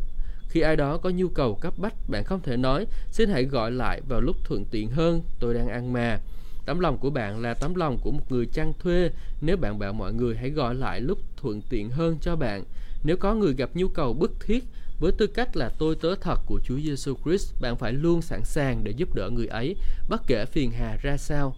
Khi 0.49 0.62
ai 0.62 0.75
đó 0.75 0.97
có 0.97 1.10
nhu 1.10 1.27
cầu 1.27 1.56
cấp 1.56 1.73
bách, 1.77 2.10
bạn 2.10 2.23
không 2.23 2.41
thể 2.41 2.58
nói, 2.58 2.86
xin 3.12 3.30
hãy 3.30 3.43
gọi 3.43 3.71
lại 3.71 4.01
vào 4.10 4.21
lúc 4.21 4.36
thuận 4.43 4.65
tiện 4.65 4.89
hơn, 4.89 5.21
tôi 5.39 5.54
đang 5.54 5.67
ăn 5.67 5.93
mà 5.93 6.19
Tấm 6.65 6.80
lòng 6.80 6.97
của 6.97 7.10
bạn 7.10 7.41
là 7.41 7.54
tấm 7.54 7.76
lòng 7.76 7.97
của 8.04 8.12
một 8.12 8.32
người 8.32 8.45
chăn 8.45 8.74
thuê 8.80 9.10
nếu 9.41 9.58
bạn 9.58 9.80
bảo 9.80 9.93
mọi 9.93 10.13
người 10.13 10.36
hãy 10.36 10.50
gọi 10.50 10.76
lại 10.76 11.02
lúc 11.02 11.19
thuận 11.38 11.62
tiện 11.69 11.89
hơn 11.89 12.17
cho 12.21 12.36
bạn. 12.36 12.63
Nếu 13.04 13.17
có 13.17 13.36
người 13.36 13.54
gặp 13.54 13.69
nhu 13.74 13.88
cầu 13.88 14.13
bức 14.13 14.32
thiết 14.39 14.63
với 15.00 15.12
tư 15.12 15.28
cách 15.28 15.56
là 15.56 15.69
tôi 15.80 15.95
tớ 15.95 16.15
thật 16.15 16.39
của 16.45 16.60
Chúa 16.63 16.80
Giêsu 16.80 17.15
Christ, 17.26 17.54
bạn 17.62 17.78
phải 17.78 17.93
luôn 17.93 18.21
sẵn 18.21 18.41
sàng 18.45 18.84
để 18.84 18.91
giúp 18.91 19.15
đỡ 19.15 19.30
người 19.30 19.47
ấy, 19.47 19.76
bất 20.10 20.21
kể 20.28 20.45
phiền 20.45 20.71
hà 20.71 20.97
ra 21.02 21.17
sao. 21.17 21.56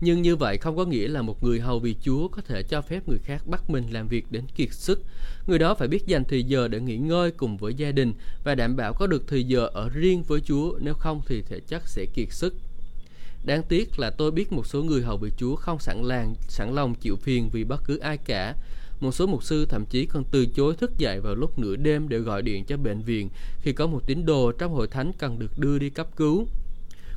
Nhưng 0.00 0.22
như 0.22 0.36
vậy 0.36 0.58
không 0.58 0.76
có 0.76 0.84
nghĩa 0.84 1.08
là 1.08 1.22
một 1.22 1.44
người 1.44 1.60
hầu 1.60 1.78
vì 1.78 1.96
Chúa 2.02 2.28
có 2.28 2.42
thể 2.42 2.62
cho 2.62 2.82
phép 2.82 3.08
người 3.08 3.18
khác 3.18 3.46
bắt 3.46 3.70
mình 3.70 3.84
làm 3.90 4.08
việc 4.08 4.26
đến 4.30 4.44
kiệt 4.56 4.72
sức. 4.72 5.02
Người 5.46 5.58
đó 5.58 5.74
phải 5.74 5.88
biết 5.88 6.06
dành 6.06 6.24
thời 6.24 6.44
giờ 6.44 6.68
để 6.68 6.80
nghỉ 6.80 6.96
ngơi 6.96 7.30
cùng 7.30 7.56
với 7.56 7.74
gia 7.74 7.92
đình 7.92 8.12
và 8.44 8.54
đảm 8.54 8.76
bảo 8.76 8.94
có 8.94 9.06
được 9.06 9.28
thời 9.28 9.44
giờ 9.44 9.66
ở 9.72 9.88
riêng 9.88 10.22
với 10.22 10.40
Chúa, 10.40 10.78
nếu 10.80 10.94
không 10.94 11.22
thì 11.26 11.42
thể 11.42 11.60
chất 11.60 11.88
sẽ 11.88 12.06
kiệt 12.14 12.32
sức. 12.32 12.54
Đáng 13.44 13.62
tiếc 13.62 13.98
là 13.98 14.10
tôi 14.10 14.30
biết 14.30 14.52
một 14.52 14.66
số 14.66 14.82
người 14.82 15.02
hầu 15.02 15.16
bị 15.16 15.30
Chúa 15.36 15.56
không 15.56 15.78
sẵn 15.78 16.02
làng, 16.02 16.34
sẵn 16.48 16.74
lòng 16.74 16.94
chịu 16.94 17.16
phiền 17.16 17.50
vì 17.52 17.64
bất 17.64 17.82
cứ 17.84 17.98
ai 17.98 18.16
cả. 18.16 18.54
Một 19.00 19.12
số 19.12 19.26
mục 19.26 19.42
sư 19.42 19.66
thậm 19.66 19.86
chí 19.86 20.06
còn 20.06 20.24
từ 20.30 20.46
chối 20.46 20.76
thức 20.76 20.98
dậy 20.98 21.20
vào 21.20 21.34
lúc 21.34 21.58
nửa 21.58 21.76
đêm 21.76 22.08
để 22.08 22.18
gọi 22.18 22.42
điện 22.42 22.64
cho 22.64 22.76
bệnh 22.76 23.02
viện 23.02 23.28
khi 23.60 23.72
có 23.72 23.86
một 23.86 24.06
tín 24.06 24.26
đồ 24.26 24.52
trong 24.52 24.72
hội 24.72 24.88
thánh 24.88 25.12
cần 25.18 25.38
được 25.38 25.58
đưa 25.58 25.78
đi 25.78 25.90
cấp 25.90 26.06
cứu. 26.16 26.46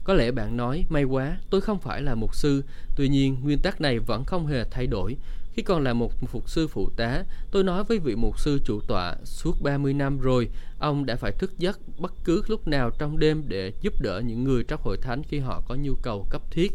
Có 0.03 0.13
lẽ 0.13 0.31
bạn 0.31 0.57
nói, 0.57 0.85
may 0.89 1.03
quá, 1.03 1.37
tôi 1.49 1.61
không 1.61 1.79
phải 1.79 2.01
là 2.01 2.15
mục 2.15 2.35
sư, 2.35 2.63
tuy 2.95 3.09
nhiên 3.09 3.37
nguyên 3.43 3.59
tắc 3.59 3.81
này 3.81 3.99
vẫn 3.99 4.23
không 4.23 4.47
hề 4.47 4.63
thay 4.71 4.87
đổi. 4.87 5.15
Khi 5.55 5.63
còn 5.63 5.83
là 5.83 5.93
một 5.93 6.11
phục 6.27 6.49
sư 6.49 6.67
phụ 6.67 6.89
tá, 6.95 7.23
tôi 7.51 7.63
nói 7.63 7.83
với 7.83 7.99
vị 7.99 8.15
mục 8.15 8.39
sư 8.39 8.59
chủ 8.65 8.79
tọa, 8.87 9.15
suốt 9.23 9.61
30 9.61 9.93
năm 9.93 10.19
rồi, 10.19 10.49
ông 10.79 11.05
đã 11.05 11.15
phải 11.15 11.31
thức 11.31 11.59
giấc 11.59 11.79
bất 11.99 12.13
cứ 12.23 12.43
lúc 12.47 12.67
nào 12.67 12.91
trong 12.99 13.19
đêm 13.19 13.43
để 13.47 13.73
giúp 13.81 13.93
đỡ 14.01 14.21
những 14.25 14.43
người 14.43 14.63
trong 14.63 14.81
hội 14.83 14.97
thánh 14.97 15.23
khi 15.23 15.39
họ 15.39 15.61
có 15.67 15.75
nhu 15.75 15.95
cầu 15.95 16.27
cấp 16.29 16.41
thiết. 16.51 16.71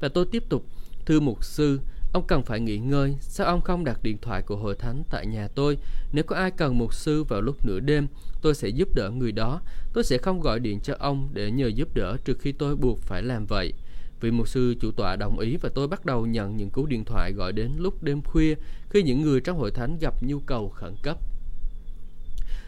Và 0.00 0.08
tôi 0.08 0.26
tiếp 0.30 0.44
tục, 0.48 0.64
thưa 1.06 1.20
mục 1.20 1.44
sư, 1.44 1.80
Ông 2.12 2.26
cần 2.26 2.42
phải 2.42 2.60
nghỉ 2.60 2.78
ngơi, 2.78 3.16
sao 3.20 3.46
ông 3.46 3.60
không 3.60 3.84
đặt 3.84 4.02
điện 4.02 4.18
thoại 4.22 4.42
của 4.42 4.56
hội 4.56 4.74
thánh 4.74 5.02
tại 5.10 5.26
nhà 5.26 5.48
tôi? 5.54 5.78
Nếu 6.12 6.24
có 6.24 6.36
ai 6.36 6.50
cần 6.50 6.78
mục 6.78 6.94
sư 6.94 7.24
vào 7.24 7.40
lúc 7.40 7.66
nửa 7.66 7.80
đêm, 7.80 8.06
tôi 8.42 8.54
sẽ 8.54 8.68
giúp 8.68 8.88
đỡ 8.94 9.10
người 9.10 9.32
đó. 9.32 9.60
Tôi 9.92 10.04
sẽ 10.04 10.18
không 10.18 10.40
gọi 10.40 10.60
điện 10.60 10.80
cho 10.80 10.94
ông 10.98 11.28
để 11.32 11.50
nhờ 11.50 11.66
giúp 11.66 11.88
đỡ 11.94 12.16
trừ 12.24 12.34
khi 12.34 12.52
tôi 12.52 12.76
buộc 12.76 12.98
phải 12.98 13.22
làm 13.22 13.46
vậy. 13.46 13.72
Vị 14.20 14.30
mục 14.30 14.48
sư 14.48 14.74
chủ 14.80 14.90
tọa 14.90 15.16
đồng 15.16 15.38
ý 15.38 15.56
và 15.56 15.68
tôi 15.74 15.88
bắt 15.88 16.04
đầu 16.04 16.26
nhận 16.26 16.56
những 16.56 16.70
cú 16.70 16.86
điện 16.86 17.04
thoại 17.04 17.32
gọi 17.32 17.52
đến 17.52 17.72
lúc 17.78 18.02
đêm 18.02 18.22
khuya 18.22 18.54
khi 18.90 19.02
những 19.02 19.22
người 19.22 19.40
trong 19.40 19.58
hội 19.58 19.70
thánh 19.70 19.98
gặp 20.00 20.14
nhu 20.22 20.38
cầu 20.38 20.68
khẩn 20.68 20.94
cấp. 21.02 21.18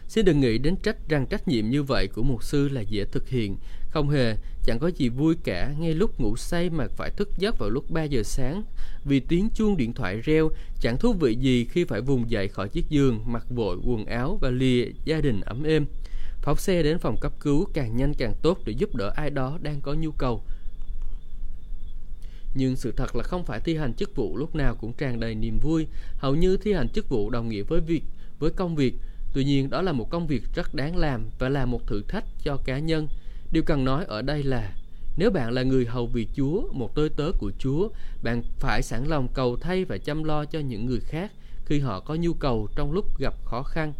Xin 0.07 0.25
đừng 0.25 0.39
nghĩ 0.39 0.57
đến 0.57 0.75
trách 0.75 1.09
rằng 1.09 1.25
trách 1.25 1.47
nhiệm 1.47 1.69
như 1.69 1.83
vậy 1.83 2.07
của 2.07 2.23
mục 2.23 2.43
sư 2.43 2.69
là 2.69 2.81
dễ 2.81 3.05
thực 3.05 3.29
hiện. 3.29 3.57
Không 3.89 4.09
hề, 4.09 4.35
chẳng 4.63 4.79
có 4.79 4.87
gì 4.87 5.09
vui 5.09 5.35
cả 5.43 5.73
ngay 5.79 5.93
lúc 5.93 6.19
ngủ 6.19 6.35
say 6.37 6.69
mà 6.69 6.87
phải 6.87 7.09
thức 7.09 7.29
giấc 7.37 7.59
vào 7.59 7.69
lúc 7.69 7.91
3 7.91 8.03
giờ 8.03 8.23
sáng. 8.23 8.63
Vì 9.05 9.19
tiếng 9.19 9.49
chuông 9.55 9.77
điện 9.77 9.93
thoại 9.93 10.21
reo, 10.23 10.49
chẳng 10.81 10.97
thú 10.97 11.13
vị 11.13 11.35
gì 11.35 11.65
khi 11.65 11.83
phải 11.83 12.01
vùng 12.01 12.31
dậy 12.31 12.47
khỏi 12.47 12.69
chiếc 12.69 12.89
giường, 12.89 13.19
mặc 13.25 13.45
vội 13.49 13.77
quần 13.83 14.05
áo 14.05 14.37
và 14.41 14.49
lìa 14.49 14.85
gia 15.05 15.21
đình 15.21 15.41
ấm 15.41 15.63
êm. 15.63 15.85
Phóng 16.41 16.57
xe 16.57 16.83
đến 16.83 16.99
phòng 16.99 17.17
cấp 17.21 17.33
cứu 17.39 17.67
càng 17.73 17.95
nhanh 17.95 18.13
càng 18.13 18.33
tốt 18.41 18.59
để 18.65 18.73
giúp 18.77 18.95
đỡ 18.95 19.11
ai 19.15 19.29
đó 19.29 19.57
đang 19.61 19.81
có 19.81 19.93
nhu 19.93 20.11
cầu. 20.11 20.43
Nhưng 22.55 22.75
sự 22.75 22.91
thật 22.97 23.15
là 23.15 23.23
không 23.23 23.45
phải 23.45 23.59
thi 23.59 23.75
hành 23.75 23.93
chức 23.93 24.15
vụ 24.15 24.37
lúc 24.37 24.55
nào 24.55 24.75
cũng 24.75 24.93
tràn 24.93 25.19
đầy 25.19 25.35
niềm 25.35 25.59
vui. 25.59 25.87
Hầu 26.17 26.35
như 26.35 26.57
thi 26.57 26.73
hành 26.73 26.89
chức 26.89 27.09
vụ 27.09 27.29
đồng 27.29 27.49
nghĩa 27.49 27.63
với 27.63 27.81
việc, 27.81 28.03
với 28.39 28.51
công 28.51 28.75
việc. 28.75 28.95
Tuy 29.33 29.43
nhiên 29.43 29.69
đó 29.69 29.81
là 29.81 29.91
một 29.91 30.09
công 30.09 30.27
việc 30.27 30.43
rất 30.55 30.75
đáng 30.75 30.97
làm 30.97 31.29
và 31.39 31.49
là 31.49 31.65
một 31.65 31.87
thử 31.87 32.03
thách 32.07 32.25
cho 32.43 32.57
cá 32.57 32.79
nhân. 32.79 33.07
Điều 33.51 33.63
cần 33.63 33.85
nói 33.85 34.05
ở 34.05 34.21
đây 34.21 34.43
là 34.43 34.75
nếu 35.17 35.31
bạn 35.31 35.51
là 35.51 35.63
người 35.63 35.85
hầu 35.85 36.07
việc 36.07 36.29
Chúa, 36.35 36.61
một 36.71 36.95
tôi 36.95 37.09
tớ 37.09 37.31
của 37.39 37.51
Chúa, 37.59 37.89
bạn 38.23 38.43
phải 38.59 38.81
sẵn 38.81 39.05
lòng 39.05 39.27
cầu 39.33 39.57
thay 39.61 39.85
và 39.85 39.97
chăm 39.97 40.23
lo 40.23 40.45
cho 40.45 40.59
những 40.59 40.85
người 40.85 40.99
khác 40.99 41.31
khi 41.65 41.79
họ 41.79 41.99
có 41.99 42.15
nhu 42.15 42.33
cầu 42.33 42.67
trong 42.75 42.91
lúc 42.91 43.19
gặp 43.19 43.33
khó 43.45 43.63
khăn. 43.63 43.93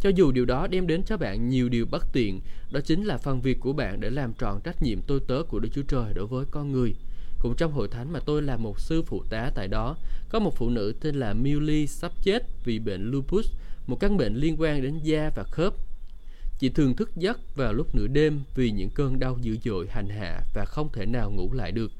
Cho 0.00 0.10
dù 0.10 0.32
điều 0.32 0.44
đó 0.44 0.66
đem 0.66 0.86
đến 0.86 1.02
cho 1.02 1.16
bạn 1.16 1.48
nhiều 1.48 1.68
điều 1.68 1.86
bất 1.90 2.12
tiện, 2.12 2.40
đó 2.70 2.80
chính 2.84 3.04
là 3.04 3.18
phần 3.18 3.40
việc 3.40 3.60
của 3.60 3.72
bạn 3.72 4.00
để 4.00 4.10
làm 4.10 4.32
tròn 4.32 4.60
trách 4.64 4.82
nhiệm 4.82 5.02
tôi 5.02 5.20
tớ 5.28 5.42
của 5.48 5.58
Đức 5.58 5.68
Chúa 5.74 5.82
Trời 5.82 6.14
đối 6.14 6.26
với 6.26 6.44
con 6.50 6.72
người. 6.72 6.94
Cũng 7.38 7.54
trong 7.56 7.72
hội 7.72 7.88
thánh 7.88 8.12
mà 8.12 8.20
tôi 8.20 8.42
là 8.42 8.56
một 8.56 8.80
sư 8.80 9.02
phụ 9.02 9.24
tá 9.30 9.50
tại 9.54 9.68
đó, 9.68 9.96
có 10.28 10.38
một 10.38 10.56
phụ 10.56 10.70
nữ 10.70 10.94
tên 11.00 11.14
là 11.14 11.34
Millie 11.34 11.86
sắp 11.86 12.12
chết 12.22 12.42
vì 12.64 12.78
bệnh 12.78 13.10
lupus, 13.10 13.50
một 13.86 14.00
căn 14.00 14.16
bệnh 14.16 14.34
liên 14.34 14.56
quan 14.58 14.82
đến 14.82 14.98
da 15.02 15.30
và 15.36 15.44
khớp. 15.44 15.74
Chị 16.58 16.68
thường 16.68 16.96
thức 16.96 17.10
giấc 17.16 17.56
vào 17.56 17.72
lúc 17.72 17.94
nửa 17.94 18.06
đêm 18.06 18.40
vì 18.54 18.70
những 18.70 18.90
cơn 18.90 19.18
đau 19.18 19.38
dữ 19.42 19.56
dội 19.64 19.86
hành 19.90 20.08
hạ 20.08 20.40
và 20.54 20.64
không 20.64 20.88
thể 20.92 21.06
nào 21.06 21.30
ngủ 21.30 21.52
lại 21.52 21.72
được. 21.72 21.92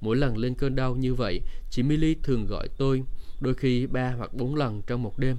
Mỗi 0.00 0.16
lần 0.16 0.36
lên 0.36 0.54
cơn 0.54 0.76
đau 0.76 0.96
như 0.96 1.14
vậy, 1.14 1.40
chị 1.70 1.82
Millie 1.82 2.14
thường 2.22 2.46
gọi 2.46 2.68
tôi, 2.78 3.02
đôi 3.40 3.54
khi 3.54 3.86
ba 3.86 4.10
hoặc 4.10 4.34
bốn 4.34 4.54
lần 4.54 4.82
trong 4.86 5.02
một 5.02 5.18
đêm. 5.18 5.36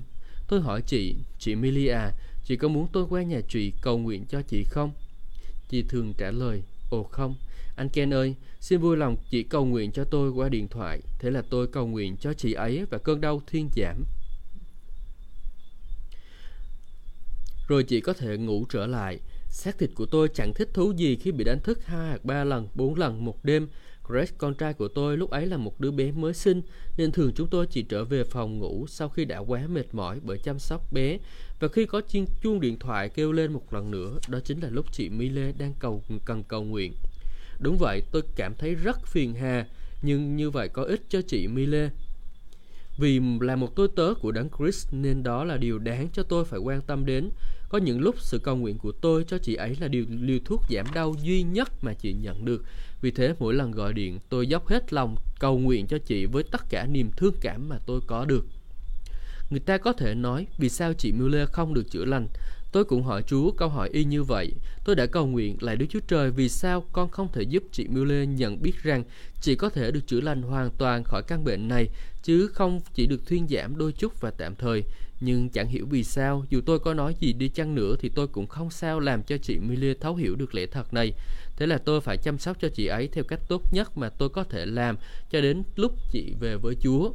Tôi 0.47 0.61
hỏi 0.61 0.81
chị, 0.81 1.15
chị 1.39 1.55
Millie 1.55 1.93
à, 1.93 2.11
chị 2.45 2.55
có 2.55 2.67
muốn 2.67 2.87
tôi 2.93 3.05
qua 3.09 3.23
nhà 3.23 3.41
chị 3.49 3.73
cầu 3.81 3.97
nguyện 3.97 4.25
cho 4.29 4.41
chị 4.41 4.63
không? 4.63 4.91
Chị 5.69 5.83
thường 5.89 6.13
trả 6.17 6.31
lời, 6.31 6.63
ồ 6.89 7.03
không, 7.03 7.35
anh 7.75 7.89
Ken 7.89 8.13
ơi, 8.13 8.35
xin 8.59 8.79
vui 8.79 8.97
lòng 8.97 9.15
chị 9.29 9.43
cầu 9.43 9.65
nguyện 9.65 9.91
cho 9.91 10.03
tôi 10.03 10.29
qua 10.29 10.49
điện 10.49 10.67
thoại. 10.67 11.01
Thế 11.19 11.31
là 11.31 11.41
tôi 11.49 11.67
cầu 11.67 11.87
nguyện 11.87 12.17
cho 12.17 12.33
chị 12.33 12.53
ấy 12.53 12.85
và 12.89 12.97
cơn 12.97 13.21
đau 13.21 13.41
thuyên 13.47 13.69
giảm. 13.75 14.03
Rồi 17.67 17.83
chị 17.83 18.01
có 18.01 18.13
thể 18.13 18.37
ngủ 18.37 18.65
trở 18.69 18.87
lại. 18.87 19.19
Xác 19.49 19.77
thịt 19.77 19.89
của 19.95 20.05
tôi 20.05 20.29
chẳng 20.33 20.53
thích 20.53 20.69
thú 20.73 20.91
gì 20.91 21.15
khi 21.15 21.31
bị 21.31 21.43
đánh 21.43 21.59
thức 21.59 21.85
hai 21.85 22.09
hoặc 22.09 22.25
ba 22.25 22.43
lần, 22.43 22.67
bốn 22.75 22.95
lần 22.95 23.25
một 23.25 23.45
đêm. 23.45 23.67
Greg, 24.07 24.25
con 24.37 24.53
trai 24.53 24.73
của 24.73 24.87
tôi, 24.87 25.17
lúc 25.17 25.29
ấy 25.29 25.45
là 25.45 25.57
một 25.57 25.79
đứa 25.79 25.91
bé 25.91 26.11
mới 26.11 26.33
sinh, 26.33 26.61
nên 26.97 27.11
thường 27.11 27.31
chúng 27.35 27.47
tôi 27.47 27.67
chỉ 27.67 27.83
trở 27.83 28.03
về 28.03 28.23
phòng 28.23 28.59
ngủ 28.59 28.85
sau 28.87 29.09
khi 29.09 29.25
đã 29.25 29.37
quá 29.39 29.67
mệt 29.67 29.85
mỏi 29.93 30.19
bởi 30.23 30.37
chăm 30.37 30.59
sóc 30.59 30.93
bé. 30.93 31.17
Và 31.59 31.67
khi 31.67 31.85
có 31.85 32.01
chiên 32.07 32.25
chuông 32.43 32.59
điện 32.59 32.79
thoại 32.79 33.09
kêu 33.09 33.31
lên 33.31 33.53
một 33.53 33.73
lần 33.73 33.91
nữa, 33.91 34.19
đó 34.27 34.39
chính 34.43 34.59
là 34.59 34.69
lúc 34.69 34.85
chị 34.91 35.09
Mile 35.09 35.51
đang 35.57 35.73
cầu 35.79 36.03
cần 36.25 36.43
cầu 36.43 36.63
nguyện. 36.63 36.93
Đúng 37.59 37.77
vậy, 37.77 38.03
tôi 38.11 38.21
cảm 38.35 38.53
thấy 38.55 38.75
rất 38.75 39.07
phiền 39.07 39.33
hà, 39.33 39.65
nhưng 40.01 40.35
như 40.35 40.49
vậy 40.49 40.69
có 40.69 40.83
ích 40.83 41.01
cho 41.09 41.21
chị 41.21 41.47
Mile. 41.47 41.89
Vì 42.97 43.19
là 43.39 43.55
một 43.55 43.75
tôi 43.75 43.87
tớ 43.95 44.13
của 44.21 44.31
đấng 44.31 44.49
Chris 44.57 44.87
nên 44.91 45.23
đó 45.23 45.43
là 45.43 45.57
điều 45.57 45.79
đáng 45.79 46.07
cho 46.13 46.23
tôi 46.23 46.45
phải 46.45 46.59
quan 46.59 46.81
tâm 46.81 47.05
đến. 47.05 47.29
Có 47.69 47.77
những 47.77 48.01
lúc 48.01 48.15
sự 48.19 48.39
cầu 48.39 48.55
nguyện 48.55 48.77
của 48.77 48.91
tôi 48.91 49.23
cho 49.27 49.37
chị 49.37 49.55
ấy 49.55 49.77
là 49.79 49.87
điều 49.87 50.05
liều 50.09 50.39
thuốc 50.45 50.61
giảm 50.69 50.85
đau 50.93 51.15
duy 51.23 51.43
nhất 51.43 51.69
mà 51.81 51.93
chị 51.93 52.13
nhận 52.13 52.45
được. 52.45 52.63
Vì 53.01 53.11
thế 53.11 53.33
mỗi 53.39 53.53
lần 53.53 53.71
gọi 53.71 53.93
điện 53.93 54.19
tôi 54.29 54.47
dốc 54.47 54.67
hết 54.67 54.93
lòng 54.93 55.15
cầu 55.39 55.57
nguyện 55.57 55.87
cho 55.87 55.97
chị 55.97 56.25
với 56.25 56.43
tất 56.43 56.61
cả 56.69 56.85
niềm 56.85 57.09
thương 57.17 57.33
cảm 57.41 57.69
mà 57.69 57.79
tôi 57.85 58.01
có 58.07 58.25
được. 58.25 58.45
Người 59.49 59.59
ta 59.59 59.77
có 59.77 59.93
thể 59.93 60.15
nói 60.15 60.47
vì 60.57 60.69
sao 60.69 60.93
chị 60.93 61.11
Mueller 61.11 61.49
không 61.49 61.73
được 61.73 61.91
chữa 61.91 62.05
lành 62.05 62.27
Tôi 62.75 62.85
cũng 62.85 63.03
hỏi 63.03 63.23
Chúa 63.27 63.51
câu 63.51 63.69
hỏi 63.69 63.89
y 63.93 64.03
như 64.03 64.23
vậy. 64.23 64.51
Tôi 64.85 64.95
đã 64.95 65.05
cầu 65.05 65.25
nguyện 65.25 65.57
lại 65.59 65.75
Đức 65.75 65.85
Chúa 65.89 65.99
Trời 66.07 66.31
vì 66.31 66.49
sao 66.49 66.85
con 66.91 67.09
không 67.09 67.27
thể 67.33 67.41
giúp 67.41 67.63
chị 67.71 67.87
Miller 67.87 68.29
nhận 68.29 68.61
biết 68.61 68.83
rằng 68.83 69.03
chị 69.41 69.55
có 69.55 69.69
thể 69.69 69.91
được 69.91 70.07
chữa 70.07 70.21
lành 70.21 70.41
hoàn 70.41 70.69
toàn 70.77 71.03
khỏi 71.03 71.21
căn 71.27 71.43
bệnh 71.43 71.67
này, 71.67 71.89
chứ 72.23 72.47
không 72.47 72.81
chỉ 72.93 73.07
được 73.07 73.27
thuyên 73.27 73.47
giảm 73.47 73.77
đôi 73.77 73.91
chút 73.91 74.21
và 74.21 74.31
tạm 74.31 74.55
thời. 74.55 74.83
Nhưng 75.19 75.49
chẳng 75.49 75.67
hiểu 75.67 75.85
vì 75.89 76.03
sao, 76.03 76.45
dù 76.49 76.61
tôi 76.65 76.79
có 76.79 76.93
nói 76.93 77.15
gì 77.19 77.33
đi 77.33 77.49
chăng 77.49 77.75
nữa 77.75 77.95
thì 77.99 78.09
tôi 78.15 78.27
cũng 78.27 78.47
không 78.47 78.71
sao 78.71 78.99
làm 78.99 79.23
cho 79.23 79.37
chị 79.37 79.59
Miller 79.59 79.97
thấu 80.01 80.15
hiểu 80.15 80.35
được 80.35 80.55
lẽ 80.55 80.65
thật 80.65 80.93
này. 80.93 81.13
Thế 81.57 81.67
là 81.67 81.77
tôi 81.77 82.01
phải 82.01 82.17
chăm 82.17 82.37
sóc 82.37 82.57
cho 82.61 82.69
chị 82.69 82.85
ấy 82.85 83.07
theo 83.07 83.23
cách 83.23 83.39
tốt 83.47 83.61
nhất 83.73 83.97
mà 83.97 84.09
tôi 84.09 84.29
có 84.29 84.43
thể 84.43 84.65
làm 84.65 84.97
cho 85.31 85.41
đến 85.41 85.63
lúc 85.75 85.91
chị 86.11 86.33
về 86.39 86.55
với 86.55 86.75
Chúa. 86.81 87.11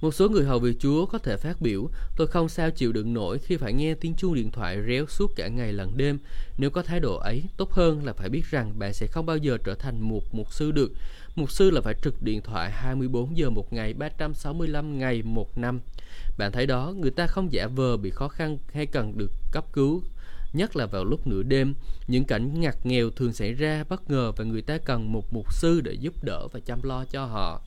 Một 0.00 0.14
số 0.14 0.28
người 0.28 0.44
hầu 0.44 0.58
việc 0.58 0.76
Chúa 0.80 1.06
có 1.06 1.18
thể 1.18 1.36
phát 1.36 1.60
biểu, 1.60 1.88
tôi 2.16 2.26
không 2.26 2.48
sao 2.48 2.70
chịu 2.70 2.92
đựng 2.92 3.14
nổi 3.14 3.38
khi 3.38 3.56
phải 3.56 3.72
nghe 3.72 3.94
tiếng 3.94 4.14
chuông 4.14 4.34
điện 4.34 4.50
thoại 4.50 4.78
réo 4.88 5.06
suốt 5.06 5.32
cả 5.36 5.48
ngày 5.48 5.72
lẫn 5.72 5.96
đêm. 5.96 6.18
Nếu 6.58 6.70
có 6.70 6.82
thái 6.82 7.00
độ 7.00 7.16
ấy, 7.16 7.44
tốt 7.56 7.72
hơn 7.72 8.04
là 8.04 8.12
phải 8.12 8.28
biết 8.28 8.44
rằng 8.50 8.78
bạn 8.78 8.92
sẽ 8.92 9.06
không 9.06 9.26
bao 9.26 9.36
giờ 9.36 9.58
trở 9.64 9.74
thành 9.74 10.00
một 10.00 10.34
mục 10.34 10.52
sư 10.52 10.72
được. 10.72 10.92
Mục 11.36 11.50
sư 11.50 11.70
là 11.70 11.80
phải 11.80 11.94
trực 12.02 12.22
điện 12.22 12.40
thoại 12.42 12.70
24 12.70 13.36
giờ 13.36 13.50
một 13.50 13.72
ngày, 13.72 13.94
365 13.94 14.98
ngày 14.98 15.22
một 15.22 15.58
năm. 15.58 15.80
Bạn 16.38 16.52
thấy 16.52 16.66
đó, 16.66 16.94
người 16.96 17.10
ta 17.10 17.26
không 17.26 17.52
giả 17.52 17.66
vờ 17.66 17.96
bị 17.96 18.10
khó 18.10 18.28
khăn 18.28 18.58
hay 18.72 18.86
cần 18.86 19.18
được 19.18 19.30
cấp 19.52 19.64
cứu 19.72 20.02
nhất 20.52 20.76
là 20.76 20.86
vào 20.86 21.04
lúc 21.04 21.26
nửa 21.26 21.42
đêm. 21.42 21.74
Những 22.06 22.24
cảnh 22.24 22.60
ngặt 22.60 22.86
nghèo 22.86 23.10
thường 23.10 23.32
xảy 23.32 23.52
ra 23.52 23.84
bất 23.88 24.10
ngờ 24.10 24.32
và 24.36 24.44
người 24.44 24.62
ta 24.62 24.78
cần 24.78 25.12
một 25.12 25.32
mục 25.32 25.54
sư 25.54 25.80
để 25.80 25.92
giúp 25.92 26.14
đỡ 26.24 26.48
và 26.52 26.60
chăm 26.60 26.82
lo 26.82 27.04
cho 27.04 27.24
họ. 27.24 27.60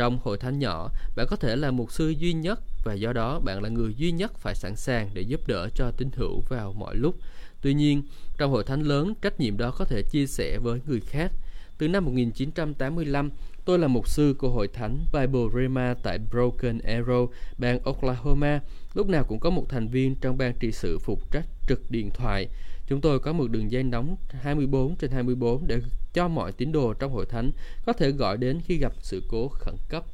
Trong 0.00 0.18
hội 0.22 0.38
thánh 0.38 0.58
nhỏ, 0.58 0.90
bạn 1.16 1.26
có 1.30 1.36
thể 1.36 1.56
là 1.56 1.70
mục 1.70 1.92
sư 1.92 2.14
duy 2.18 2.32
nhất 2.32 2.60
và 2.84 2.94
do 2.94 3.12
đó 3.12 3.40
bạn 3.40 3.62
là 3.62 3.68
người 3.68 3.94
duy 3.94 4.12
nhất 4.12 4.38
phải 4.38 4.54
sẵn 4.54 4.76
sàng 4.76 5.10
để 5.14 5.22
giúp 5.22 5.40
đỡ 5.46 5.68
cho 5.74 5.90
tín 5.90 6.10
hữu 6.14 6.40
vào 6.48 6.72
mọi 6.72 6.96
lúc. 6.96 7.16
Tuy 7.62 7.74
nhiên, 7.74 8.02
trong 8.38 8.50
hội 8.50 8.64
thánh 8.64 8.82
lớn, 8.82 9.14
trách 9.22 9.40
nhiệm 9.40 9.58
đó 9.58 9.70
có 9.78 9.84
thể 9.84 10.02
chia 10.10 10.26
sẻ 10.26 10.58
với 10.58 10.80
người 10.86 11.00
khác. 11.00 11.32
Từ 11.78 11.88
năm 11.88 12.04
1985, 12.04 13.30
tôi 13.64 13.78
là 13.78 13.88
mục 13.88 14.08
sư 14.08 14.34
của 14.38 14.48
hội 14.48 14.68
thánh 14.68 14.98
Bible 15.12 15.40
Rema 15.54 15.94
tại 16.02 16.18
Broken 16.30 16.78
Arrow, 16.78 17.28
bang 17.58 17.80
Oklahoma. 17.84 18.60
Lúc 18.94 19.08
nào 19.08 19.24
cũng 19.24 19.40
có 19.40 19.50
một 19.50 19.66
thành 19.68 19.88
viên 19.88 20.14
trong 20.14 20.38
ban 20.38 20.54
trị 20.60 20.72
sự 20.72 20.98
phục 20.98 21.32
trách 21.32 21.46
trực 21.68 21.90
điện 21.90 22.10
thoại. 22.10 22.48
Chúng 22.90 23.00
tôi 23.00 23.20
có 23.20 23.32
một 23.32 23.50
đường 23.50 23.70
dây 23.70 23.82
nóng 23.82 24.16
24 24.30 24.96
trên 24.96 25.10
24 25.10 25.66
để 25.66 25.80
cho 26.12 26.28
mọi 26.28 26.52
tín 26.52 26.72
đồ 26.72 26.94
trong 26.94 27.12
hội 27.12 27.26
thánh 27.26 27.52
có 27.86 27.92
thể 27.92 28.10
gọi 28.10 28.36
đến 28.36 28.60
khi 28.64 28.78
gặp 28.78 28.92
sự 29.02 29.22
cố 29.28 29.48
khẩn 29.48 29.74
cấp. 29.88 30.04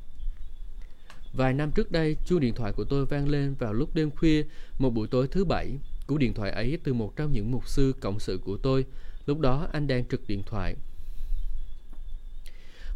Vài 1.33 1.53
năm 1.53 1.71
trước 1.71 1.93
đây, 1.93 2.17
chuông 2.27 2.41
điện 2.41 2.55
thoại 2.55 2.73
của 2.73 2.85
tôi 2.85 3.07
vang 3.07 3.29
lên 3.29 3.55
vào 3.55 3.73
lúc 3.73 3.95
đêm 3.95 4.11
khuya, 4.11 4.45
một 4.79 4.91
buổi 4.91 5.09
tối 5.09 5.29
thứ 5.29 5.45
bảy. 5.45 5.71
Cú 6.07 6.19
điện 6.19 6.35
thoại 6.35 6.51
ấy 6.51 6.79
từ 6.85 6.93
một 6.93 7.17
trong 7.17 7.33
những 7.33 7.51
mục 7.51 7.69
sư 7.69 7.95
cộng 8.01 8.21
sự 8.21 8.41
của 8.45 8.57
tôi. 8.57 8.85
Lúc 9.27 9.41
đó 9.41 9.69
anh 9.73 9.87
đang 9.87 10.05
trực 10.05 10.29
điện 10.29 10.43
thoại. 10.47 10.75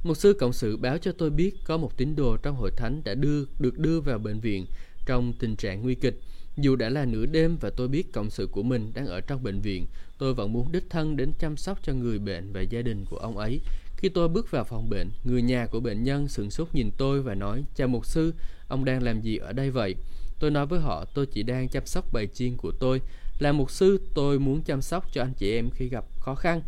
mục 0.04 0.16
sư 0.16 0.36
cộng 0.38 0.52
sự 0.52 0.76
báo 0.76 0.98
cho 0.98 1.12
tôi 1.12 1.30
biết 1.30 1.54
có 1.64 1.76
một 1.76 1.96
tín 1.96 2.16
đồ 2.16 2.36
trong 2.36 2.56
hội 2.56 2.70
thánh 2.76 3.02
đã 3.04 3.14
đưa 3.14 3.44
được 3.58 3.78
đưa 3.78 4.00
vào 4.00 4.18
bệnh 4.18 4.40
viện 4.40 4.66
trong 5.06 5.32
tình 5.38 5.56
trạng 5.56 5.82
nguy 5.82 5.94
kịch. 5.94 6.20
Dù 6.56 6.76
đã 6.76 6.88
là 6.88 7.04
nửa 7.04 7.26
đêm 7.26 7.56
và 7.60 7.70
tôi 7.70 7.88
biết 7.88 8.12
cộng 8.12 8.30
sự 8.30 8.46
của 8.46 8.62
mình 8.62 8.92
đang 8.94 9.06
ở 9.06 9.20
trong 9.20 9.42
bệnh 9.42 9.60
viện, 9.60 9.86
tôi 10.18 10.34
vẫn 10.34 10.52
muốn 10.52 10.72
đích 10.72 10.90
thân 10.90 11.16
đến 11.16 11.32
chăm 11.38 11.56
sóc 11.56 11.78
cho 11.82 11.92
người 11.92 12.18
bệnh 12.18 12.52
và 12.52 12.60
gia 12.60 12.82
đình 12.82 13.04
của 13.10 13.16
ông 13.16 13.36
ấy. 13.36 13.60
Khi 13.96 14.08
tôi 14.08 14.28
bước 14.28 14.50
vào 14.50 14.64
phòng 14.64 14.90
bệnh, 14.90 15.10
người 15.24 15.42
nhà 15.42 15.66
của 15.66 15.80
bệnh 15.80 16.04
nhân 16.04 16.28
sửng 16.28 16.50
sốt 16.50 16.68
nhìn 16.72 16.90
tôi 16.96 17.22
và 17.22 17.34
nói, 17.34 17.64
Chào 17.74 17.88
mục 17.88 18.06
sư, 18.06 18.34
ông 18.68 18.84
đang 18.84 19.02
làm 19.02 19.20
gì 19.20 19.36
ở 19.36 19.52
đây 19.52 19.70
vậy? 19.70 19.94
Tôi 20.38 20.50
nói 20.50 20.66
với 20.66 20.80
họ 20.80 21.04
tôi 21.04 21.26
chỉ 21.26 21.42
đang 21.42 21.68
chăm 21.68 21.86
sóc 21.86 22.12
bài 22.12 22.26
chiên 22.26 22.56
của 22.56 22.72
tôi. 22.80 23.00
Là 23.38 23.52
mục 23.52 23.70
sư, 23.70 24.00
tôi 24.14 24.38
muốn 24.38 24.62
chăm 24.62 24.82
sóc 24.82 25.12
cho 25.12 25.22
anh 25.22 25.32
chị 25.34 25.54
em 25.54 25.70
khi 25.70 25.88
gặp 25.88 26.04
khó 26.20 26.34
khăn. 26.34 26.62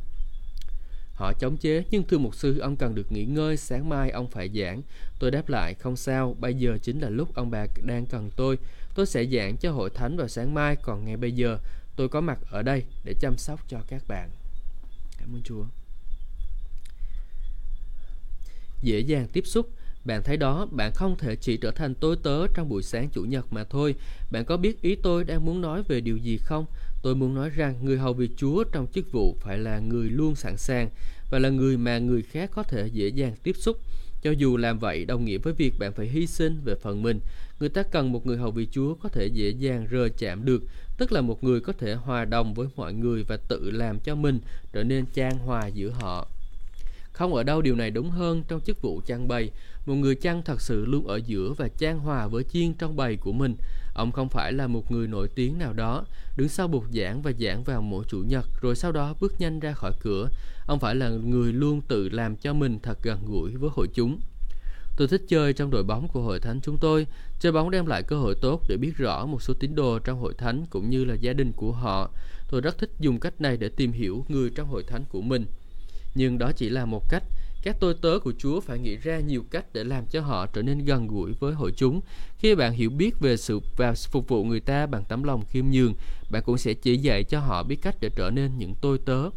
Họ 1.15 1.33
chống 1.33 1.57
chế, 1.57 1.85
nhưng 1.91 2.03
thưa 2.03 2.19
mục 2.19 2.35
sư, 2.35 2.59
ông 2.59 2.77
cần 2.77 2.95
được 2.95 3.13
nghỉ 3.13 3.25
ngơi, 3.25 3.57
sáng 3.57 3.89
mai 3.89 4.11
ông 4.11 4.31
phải 4.31 4.51
giảng. 4.55 4.83
Tôi 5.19 5.31
đáp 5.31 5.49
lại, 5.49 5.75
không 5.75 5.97
sao, 5.97 6.37
bây 6.41 6.55
giờ 6.55 6.79
chính 6.83 7.01
là 7.01 7.09
lúc 7.09 7.35
ông 7.35 7.51
bà 7.51 7.67
đang 7.83 8.07
cần 8.07 8.31
tôi. 8.37 8.59
Tôi 8.95 9.07
sẽ 9.07 9.27
giảng 9.27 9.57
cho 9.57 9.73
hội 9.73 9.91
thánh 9.91 10.17
vào 10.17 10.29
sáng 10.29 10.55
mai, 10.55 10.77
còn 10.77 11.05
ngay 11.05 11.17
bây 11.17 11.33
giờ 11.33 11.59
tôi 11.97 12.09
có 12.09 12.21
mặt 12.21 12.39
ở 12.51 12.63
đây 12.63 12.85
để 13.05 13.15
chăm 13.21 13.39
sóc 13.39 13.61
cho 13.69 13.79
các 13.89 14.03
bạn. 14.09 14.31
Cảm 15.19 15.35
ơn 15.35 15.43
Chúa. 15.43 15.65
Dễ 18.83 19.01
dàng 19.01 19.29
tiếp 19.33 19.47
xúc 19.47 19.69
Bạn 20.05 20.23
thấy 20.23 20.37
đó, 20.37 20.67
bạn 20.71 20.93
không 20.95 21.17
thể 21.19 21.37
chỉ 21.37 21.57
trở 21.57 21.71
thành 21.71 21.95
tôi 21.95 22.17
tớ 22.23 22.47
trong 22.55 22.69
buổi 22.69 22.83
sáng 22.83 23.09
Chủ 23.13 23.23
nhật 23.23 23.47
mà 23.51 23.65
thôi. 23.65 23.95
Bạn 24.31 24.45
có 24.45 24.57
biết 24.57 24.83
ý 24.83 24.97
tôi 25.03 25.25
đang 25.25 25.45
muốn 25.45 25.61
nói 25.61 25.83
về 25.89 26.01
điều 26.01 26.17
gì 26.17 26.39
không? 26.39 26.67
Tôi 27.03 27.15
muốn 27.15 27.35
nói 27.35 27.51
rằng 27.51 27.75
người 27.83 27.99
hầu 27.99 28.13
việc 28.13 28.31
Chúa 28.37 28.65
trong 28.65 28.87
chức 28.95 29.13
vụ 29.13 29.37
phải 29.41 29.59
là 29.59 29.79
người 29.79 30.09
luôn 30.11 30.35
sẵn 30.35 30.57
sàng 30.57 30.91
và 31.31 31.39
là 31.39 31.49
người 31.49 31.77
mà 31.77 31.99
người 31.99 32.23
khác 32.23 32.51
có 32.55 32.63
thể 32.63 32.87
dễ 32.87 33.09
dàng 33.09 33.35
tiếp 33.43 33.57
xúc. 33.59 33.77
Cho 34.23 34.31
dù 34.31 34.57
làm 34.57 34.79
vậy 34.79 35.05
đồng 35.05 35.25
nghĩa 35.25 35.39
với 35.39 35.53
việc 35.53 35.79
bạn 35.79 35.93
phải 35.93 36.07
hy 36.07 36.27
sinh 36.27 36.61
về 36.65 36.75
phần 36.75 37.03
mình, 37.03 37.21
người 37.63 37.69
ta 37.69 37.83
cần 37.83 38.13
một 38.13 38.27
người 38.27 38.37
hầu 38.37 38.51
vị 38.51 38.69
Chúa 38.71 38.95
có 38.95 39.09
thể 39.09 39.27
dễ 39.27 39.51
dàng 39.51 39.87
rời 39.91 40.11
chạm 40.11 40.45
được, 40.45 40.63
tức 40.99 41.13
là 41.13 41.21
một 41.21 41.45
người 41.45 41.61
có 41.61 41.73
thể 41.73 41.95
hòa 41.95 42.25
đồng 42.25 42.55
với 42.55 42.67
mọi 42.77 42.95
người 42.95 43.25
và 43.29 43.37
tự 43.49 43.71
làm 43.71 43.99
cho 43.99 44.15
mình 44.15 44.41
trở 44.73 44.85
nên 44.85 45.07
trang 45.15 45.39
hòa 45.39 45.67
giữa 45.67 45.91
họ. 45.91 46.29
Không 47.13 47.35
ở 47.35 47.43
đâu 47.43 47.63
điều 47.63 47.75
này 47.75 47.91
đúng 47.91 48.11
hơn 48.11 48.43
trong 48.49 48.61
chức 48.61 48.83
vụ 48.83 49.01
trang 49.07 49.29
bày. 49.29 49.51
Một 49.87 49.95
người 49.95 50.15
chăn 50.15 50.43
thật 50.43 50.61
sự 50.61 50.85
luôn 50.85 51.07
ở 51.07 51.21
giữa 51.27 51.53
và 51.57 51.69
trang 51.79 51.99
hòa 51.99 52.27
với 52.27 52.45
chiên 52.45 52.75
trong 52.75 52.97
bầy 52.97 53.17
của 53.17 53.33
mình. 53.33 53.55
Ông 53.95 54.13
không 54.13 54.29
phải 54.29 54.53
là 54.53 54.67
một 54.67 54.93
người 54.93 55.07
nổi 55.07 55.29
tiếng 55.35 55.59
nào 55.59 55.73
đó, 55.73 56.05
đứng 56.37 56.49
sau 56.49 56.69
bục 56.69 56.85
giảng 56.95 57.23
và 57.23 57.33
giảng 57.41 57.65
vào 57.65 57.83
mỗi 57.83 58.05
chủ 58.09 58.19
nhật 58.19 58.47
rồi 58.61 58.77
sau 58.77 58.93
đó 58.93 59.15
bước 59.21 59.41
nhanh 59.41 59.61
ra 59.61 59.73
khỏi 59.73 59.93
cửa. 60.03 60.29
Ông 60.67 60.79
phải 60.79 60.95
là 60.95 61.09
người 61.09 61.53
luôn 61.53 61.81
tự 61.81 62.09
làm 62.09 62.37
cho 62.37 62.53
mình 62.53 62.79
thật 62.83 62.99
gần 63.03 63.19
gũi 63.27 63.51
với 63.51 63.71
hội 63.75 63.89
chúng. 63.95 64.21
Tôi 64.97 65.09
thích 65.09 65.23
chơi 65.29 65.53
trong 65.53 65.71
đội 65.71 65.85
bóng 65.85 66.09
của 66.09 66.21
hội 66.21 66.41
thánh 66.41 66.61
chúng 66.61 66.79
tôi. 66.81 67.07
Chơi 67.41 67.53
bóng 67.53 67.71
đem 67.71 67.87
lại 67.87 68.03
cơ 68.03 68.17
hội 68.17 68.35
tốt 68.43 68.63
để 68.69 68.77
biết 68.77 68.93
rõ 68.97 69.27
một 69.27 69.43
số 69.43 69.55
tín 69.55 69.75
đồ 69.75 69.99
trong 69.99 70.21
hội 70.21 70.35
thánh 70.39 70.67
cũng 70.71 70.91
như 70.91 71.05
là 71.05 71.15
gia 71.15 71.33
đình 71.33 71.53
của 71.53 71.73
họ. 71.73 72.11
Tôi 72.51 72.61
rất 72.61 72.79
thích 72.79 72.91
dùng 73.01 73.21
cách 73.21 73.41
này 73.41 73.57
để 73.57 73.69
tìm 73.69 73.93
hiểu 73.93 74.25
người 74.29 74.51
trong 74.55 74.69
hội 74.69 74.83
thánh 74.83 75.05
của 75.09 75.21
mình. 75.21 75.45
Nhưng 76.15 76.39
đó 76.39 76.53
chỉ 76.57 76.69
là 76.69 76.85
một 76.85 77.09
cách. 77.09 77.23
Các 77.63 77.77
tôi 77.81 77.95
tớ 78.03 78.19
của 78.19 78.33
Chúa 78.39 78.61
phải 78.61 78.79
nghĩ 78.79 78.97
ra 78.97 79.21
nhiều 79.21 79.45
cách 79.51 79.65
để 79.73 79.85
làm 79.85 80.07
cho 80.07 80.21
họ 80.21 80.47
trở 80.47 80.63
nên 80.63 80.85
gần 80.85 81.07
gũi 81.07 81.33
với 81.41 81.55
hội 81.55 81.73
chúng. 81.77 82.01
Khi 82.39 82.55
bạn 82.55 82.73
hiểu 82.73 82.91
biết 82.91 83.21
về 83.21 83.37
sự 83.37 83.61
và 83.77 83.95
phục 83.95 84.29
vụ 84.29 84.45
người 84.45 84.61
ta 84.61 84.87
bằng 84.87 85.05
tấm 85.09 85.23
lòng 85.23 85.45
khiêm 85.49 85.71
nhường, 85.71 85.95
bạn 86.31 86.43
cũng 86.47 86.59
sẽ 86.59 86.75
chỉ 86.75 86.97
dạy 86.97 87.25
cho 87.25 87.41
họ 87.41 87.63
biết 87.63 87.83
cách 87.83 87.97
để 88.01 88.11
trở 88.17 88.31
nên 88.31 88.59
những 88.59 88.75
tôi 88.81 88.99
tớ. 88.99 89.31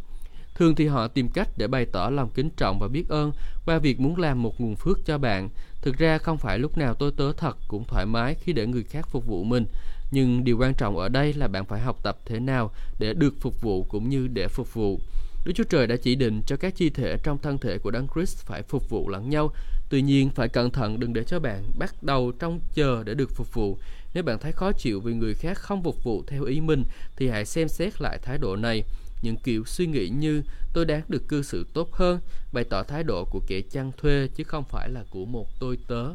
Thường 0.56 0.76
thì 0.76 0.88
họ 0.88 1.08
tìm 1.08 1.30
cách 1.30 1.50
để 1.58 1.68
bày 1.68 1.86
tỏ 1.86 2.10
lòng 2.10 2.30
kính 2.34 2.50
trọng 2.58 2.80
và 2.80 2.88
biết 2.88 3.10
ơn 3.10 3.32
qua 3.66 3.80
việc 3.80 4.00
muốn 4.00 4.18
làm 4.18 4.44
một 4.44 4.62
nguồn 4.62 4.76
phước 4.76 5.06
cho 5.06 5.18
bạn. 5.18 5.50
Thực 5.82 5.98
ra 5.98 6.18
không 6.18 6.38
phải 6.38 6.60
lúc 6.60 6.78
nào 6.78 6.94
tôi 6.94 7.12
tớ 7.18 7.34
thật 7.34 7.58
cũng 7.68 7.84
thoải 7.84 8.06
mái 8.06 8.36
khi 8.36 8.54
để 8.54 8.68
người 8.68 8.84
khác 8.84 9.08
phục 9.10 9.26
vụ 9.26 9.44
mình. 9.44 9.66
Nhưng 10.12 10.44
điều 10.44 10.58
quan 10.58 10.74
trọng 10.74 10.98
ở 10.98 11.10
đây 11.10 11.34
là 11.34 11.48
bạn 11.48 11.66
phải 11.66 11.80
học 11.80 11.98
tập 12.04 12.18
thế 12.26 12.40
nào 12.40 12.72
để 13.00 13.14
được 13.14 13.34
phục 13.42 13.62
vụ 13.62 13.84
cũng 13.84 14.10
như 14.10 14.28
để 14.28 14.48
phục 14.48 14.74
vụ. 14.74 15.00
Đức 15.46 15.52
Chúa 15.56 15.64
Trời 15.64 15.88
đã 15.88 15.96
chỉ 15.96 16.16
định 16.16 16.42
cho 16.48 16.56
các 16.58 16.76
chi 16.76 16.90
thể 16.90 17.18
trong 17.24 17.38
thân 17.38 17.58
thể 17.58 17.78
của 17.78 17.92
Đấng 17.92 18.08
Christ 18.16 18.46
phải 18.46 18.62
phục 18.62 18.90
vụ 18.90 19.10
lẫn 19.10 19.30
nhau. 19.30 19.52
Tuy 19.90 20.02
nhiên, 20.02 20.30
phải 20.30 20.50
cẩn 20.50 20.72
thận 20.72 21.00
đừng 21.00 21.14
để 21.14 21.24
cho 21.24 21.40
bạn 21.40 21.64
bắt 21.80 22.04
đầu 22.04 22.32
trong 22.40 22.60
chờ 22.76 23.04
để 23.04 23.14
được 23.14 23.32
phục 23.36 23.54
vụ. 23.54 23.78
Nếu 24.14 24.24
bạn 24.24 24.40
thấy 24.40 24.52
khó 24.52 24.72
chịu 24.72 25.02
vì 25.02 25.14
người 25.14 25.34
khác 25.34 25.58
không 25.58 25.84
phục 25.84 26.04
vụ 26.04 26.24
theo 26.28 26.44
ý 26.44 26.62
mình, 26.62 26.84
thì 27.18 27.30
hãy 27.30 27.46
xem 27.46 27.68
xét 27.68 28.02
lại 28.02 28.20
thái 28.22 28.38
độ 28.38 28.56
này. 28.56 28.84
Những 29.26 29.38
kiểu 29.38 29.66
suy 29.66 29.88
nghĩ 29.88 30.10
như 30.10 30.44
tôi 30.74 30.86
đáng 30.86 31.02
được 31.08 31.28
cư 31.28 31.42
xử 31.42 31.66
tốt 31.74 31.94
hơn, 31.94 32.20
bày 32.54 32.64
tỏ 32.64 32.84
thái 32.84 33.04
độ 33.04 33.26
của 33.26 33.42
kẻ 33.48 33.62
chăn 33.72 33.92
thuê 33.98 34.28
chứ 34.36 34.44
không 34.44 34.64
phải 34.70 34.90
là 34.90 35.04
của 35.10 35.26
một 35.26 35.48
tôi 35.60 35.78
tớ. 35.88 36.06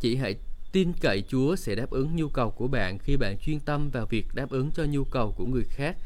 Chỉ 0.00 0.16
hãy 0.16 0.34
tin 0.72 0.92
cậy 1.00 1.22
Chúa 1.28 1.56
sẽ 1.56 1.74
đáp 1.74 1.90
ứng 1.90 2.16
nhu 2.16 2.28
cầu 2.28 2.50
của 2.50 2.68
bạn 2.68 2.98
khi 2.98 3.16
bạn 3.16 3.38
chuyên 3.38 3.60
tâm 3.60 3.90
vào 3.90 4.06
việc 4.06 4.26
đáp 4.34 4.50
ứng 4.50 4.70
cho 4.70 4.84
nhu 4.84 5.04
cầu 5.04 5.34
của 5.36 5.46
người 5.46 5.64
khác 5.64 5.96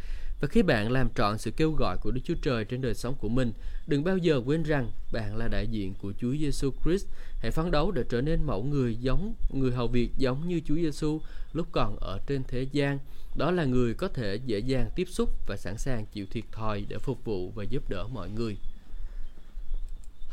và 0.40 0.48
khi 0.48 0.62
bạn 0.62 0.92
làm 0.92 1.08
trọn 1.14 1.38
sự 1.38 1.50
kêu 1.50 1.72
gọi 1.72 1.96
của 1.96 2.10
Đức 2.10 2.20
Chúa 2.24 2.34
Trời 2.42 2.64
trên 2.64 2.80
đời 2.80 2.94
sống 2.94 3.14
của 3.20 3.28
mình, 3.28 3.52
đừng 3.86 4.04
bao 4.04 4.16
giờ 4.16 4.40
quên 4.46 4.62
rằng 4.62 4.90
bạn 5.12 5.36
là 5.36 5.48
đại 5.48 5.66
diện 5.66 5.94
của 6.02 6.12
Chúa 6.18 6.32
Giêsu 6.40 6.70
Christ. 6.84 7.06
Hãy 7.40 7.50
phấn 7.50 7.70
đấu 7.70 7.90
để 7.90 8.04
trở 8.08 8.20
nên 8.20 8.42
mẫu 8.46 8.62
người 8.62 8.96
giống 8.96 9.34
người 9.50 9.72
hầu 9.72 9.88
việc 9.88 10.10
giống 10.16 10.48
như 10.48 10.60
Chúa 10.66 10.74
Giêsu 10.74 11.20
lúc 11.52 11.66
còn 11.72 11.96
ở 12.00 12.18
trên 12.26 12.42
thế 12.48 12.66
gian. 12.72 12.98
Đó 13.40 13.50
là 13.50 13.64
người 13.64 13.94
có 13.94 14.08
thể 14.08 14.38
dễ 14.46 14.58
dàng 14.58 14.90
tiếp 14.94 15.08
xúc 15.10 15.30
và 15.46 15.56
sẵn 15.56 15.78
sàng 15.78 16.06
chịu 16.06 16.26
thiệt 16.30 16.44
thòi 16.52 16.84
để 16.88 16.98
phục 16.98 17.24
vụ 17.24 17.50
và 17.50 17.64
giúp 17.64 17.88
đỡ 17.88 18.06
mọi 18.12 18.28
người. 18.30 18.56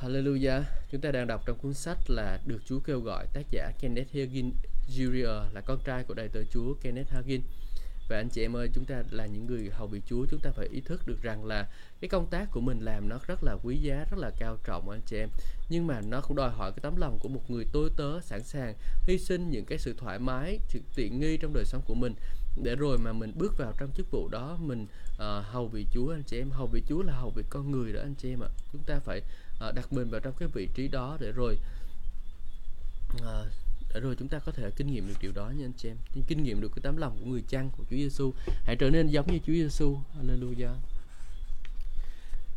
Hallelujah. 0.02 0.62
Chúng 0.92 1.02
ta 1.02 1.12
đang 1.12 1.28
đọc 1.28 1.44
trong 1.46 1.58
cuốn 1.58 1.74
sách 1.74 1.98
là 2.08 2.40
được 2.46 2.60
Chúa 2.66 2.80
kêu 2.80 3.00
gọi, 3.00 3.26
tác 3.34 3.42
giả 3.52 3.72
Kenneth 3.80 4.14
Hagin 4.14 4.52
Jr. 4.90 5.54
là 5.54 5.62
con 5.62 5.80
trai 5.86 6.04
của 6.04 6.14
đại 6.14 6.28
tử 6.28 6.46
Chúa 6.52 6.74
Kenneth 6.82 7.10
Hagin 7.10 7.42
và 8.10 8.18
anh 8.18 8.30
chị 8.30 8.42
em 8.42 8.56
ơi, 8.56 8.70
chúng 8.74 8.86
ta 8.86 9.04
là 9.12 9.26
những 9.26 9.48
người 9.48 9.70
hầu 9.72 9.88
việc 9.88 10.02
Chúa, 10.08 10.26
chúng 10.32 10.40
ta 10.40 10.52
phải 10.52 10.68
ý 10.68 10.82
thức 10.82 11.08
được 11.08 11.22
rằng 11.22 11.46
là 11.46 11.68
cái 12.00 12.10
công 12.10 12.28
tác 12.30 12.52
của 12.52 12.62
mình 12.62 12.80
làm 12.80 13.10
nó 13.10 13.20
rất 13.28 13.44
là 13.44 13.56
quý 13.64 13.78
giá, 13.78 14.06
rất 14.12 14.18
là 14.20 14.32
cao 14.40 14.58
trọng 14.64 14.90
anh 14.90 15.02
chị 15.06 15.18
em 15.18 15.30
nhưng 15.70 15.88
mà 15.88 16.02
nó 16.02 16.22
cũng 16.22 16.38
đòi 16.38 16.50
hỏi 16.50 16.72
cái 16.72 16.80
tấm 16.82 16.96
lòng 16.96 17.20
của 17.20 17.30
một 17.30 17.52
người 17.52 17.66
tôi 17.72 17.90
tớ 17.98 18.22
sẵn 18.22 18.44
sàng 18.44 18.74
hy 19.04 19.18
sinh 19.18 19.50
những 19.50 19.66
cái 19.66 19.78
sự 19.78 19.96
thoải 19.98 20.20
mái, 20.20 20.60
sự 20.68 20.80
tiện 20.96 21.20
nghi 21.20 21.38
trong 21.38 21.54
đời 21.54 21.66
sống 21.66 21.82
của 21.86 21.96
mình 21.96 22.14
để 22.64 22.76
rồi 22.76 22.98
mà 22.98 23.14
mình 23.14 23.32
bước 23.36 23.58
vào 23.58 23.74
trong 23.78 23.90
chức 23.98 24.12
vụ 24.12 24.30
đó 24.30 24.58
mình 24.62 24.84
uh, 24.84 25.46
hầu 25.46 25.68
vị 25.68 25.86
Chúa 25.94 26.12
anh 26.12 26.24
chị 26.24 26.38
em 26.38 26.50
hầu 26.50 26.68
vị 26.68 26.82
Chúa 26.88 27.02
là 27.02 27.14
hầu 27.14 27.30
vị 27.36 27.44
con 27.50 27.72
người 27.72 27.94
đó 27.94 28.02
anh 28.02 28.16
chị 28.16 28.30
em 28.30 28.44
ạ. 28.44 28.50
Chúng 28.74 28.82
ta 28.84 29.00
phải 29.00 29.22
uh, 29.70 29.76
đặt 29.76 29.94
mình 29.94 30.10
vào 30.10 30.22
trong 30.22 30.34
cái 30.40 30.50
vị 30.54 30.68
trí 30.74 30.88
đó 30.88 31.18
để 31.20 31.32
rồi 31.32 31.58
uh, 33.16 33.48
để 33.94 34.00
rồi 34.00 34.16
chúng 34.20 34.28
ta 34.28 34.40
có 34.40 34.52
thể 34.52 34.72
kinh 34.76 34.88
nghiệm 34.88 35.08
được 35.08 35.14
điều 35.22 35.32
đó 35.32 35.52
nha 35.58 35.66
anh 35.66 35.74
chị 35.78 35.90
em. 35.90 35.98
Kinh 36.28 36.44
nghiệm 36.44 36.62
được 36.62 36.72
cái 36.76 36.82
tấm 36.82 36.98
lòng 36.98 37.18
của 37.20 37.26
người 37.26 37.44
chăn 37.48 37.70
của 37.78 37.84
Chúa 37.90 37.98
Giêsu 37.98 38.34
hãy 38.64 38.76
trở 38.76 38.90
nên 38.90 39.08
giống 39.08 39.32
như 39.32 39.40
Chúa 39.40 39.54
Giêsu 39.54 39.98
Hallelujah. 40.18 40.76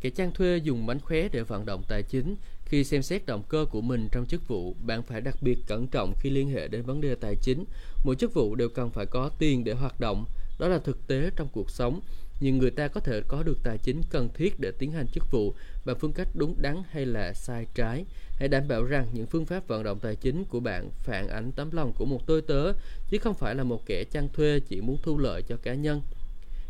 Kẻ 0.00 0.10
chăn 0.10 0.32
thuê 0.32 0.56
dùng 0.56 0.86
bánh 0.86 1.00
khóe 1.00 1.28
để 1.28 1.42
vận 1.42 1.66
động 1.66 1.82
tài 1.88 2.02
chính. 2.02 2.36
Khi 2.64 2.84
xem 2.84 3.02
xét 3.02 3.26
động 3.26 3.42
cơ 3.48 3.66
của 3.70 3.80
mình 3.80 4.08
trong 4.12 4.26
chức 4.26 4.48
vụ, 4.48 4.76
bạn 4.86 5.02
phải 5.02 5.20
đặc 5.20 5.36
biệt 5.40 5.58
cẩn 5.66 5.86
trọng 5.86 6.14
khi 6.20 6.30
liên 6.30 6.50
hệ 6.50 6.68
đến 6.68 6.82
vấn 6.82 7.00
đề 7.00 7.14
tài 7.14 7.36
chính. 7.36 7.64
Mỗi 8.04 8.16
chức 8.16 8.34
vụ 8.34 8.54
đều 8.54 8.68
cần 8.68 8.90
phải 8.90 9.06
có 9.06 9.30
tiền 9.38 9.64
để 9.64 9.72
hoạt 9.72 10.00
động. 10.00 10.24
Đó 10.58 10.68
là 10.68 10.78
thực 10.78 11.06
tế 11.06 11.30
trong 11.36 11.48
cuộc 11.52 11.70
sống 11.70 12.00
nhưng 12.40 12.58
người 12.58 12.70
ta 12.70 12.88
có 12.88 13.00
thể 13.00 13.22
có 13.28 13.42
được 13.42 13.58
tài 13.62 13.78
chính 13.78 14.02
cần 14.10 14.28
thiết 14.34 14.60
để 14.60 14.72
tiến 14.78 14.92
hành 14.92 15.06
chức 15.08 15.30
vụ 15.30 15.54
bằng 15.84 15.96
phương 16.00 16.12
cách 16.12 16.28
đúng 16.34 16.54
đắn 16.58 16.82
hay 16.90 17.06
là 17.06 17.32
sai 17.32 17.66
trái. 17.74 18.04
Hãy 18.36 18.48
đảm 18.48 18.68
bảo 18.68 18.84
rằng 18.84 19.06
những 19.12 19.26
phương 19.26 19.46
pháp 19.46 19.68
vận 19.68 19.82
động 19.82 19.98
tài 19.98 20.16
chính 20.16 20.44
của 20.44 20.60
bạn 20.60 20.90
phản 20.98 21.28
ánh 21.28 21.52
tấm 21.52 21.70
lòng 21.72 21.92
của 21.98 22.04
một 22.04 22.26
tôi 22.26 22.42
tớ, 22.42 22.72
chứ 23.10 23.18
không 23.18 23.34
phải 23.34 23.54
là 23.54 23.64
một 23.64 23.86
kẻ 23.86 24.04
chăn 24.04 24.28
thuê 24.32 24.60
chỉ 24.68 24.80
muốn 24.80 24.98
thu 25.02 25.18
lợi 25.18 25.42
cho 25.42 25.56
cá 25.56 25.74
nhân. 25.74 26.02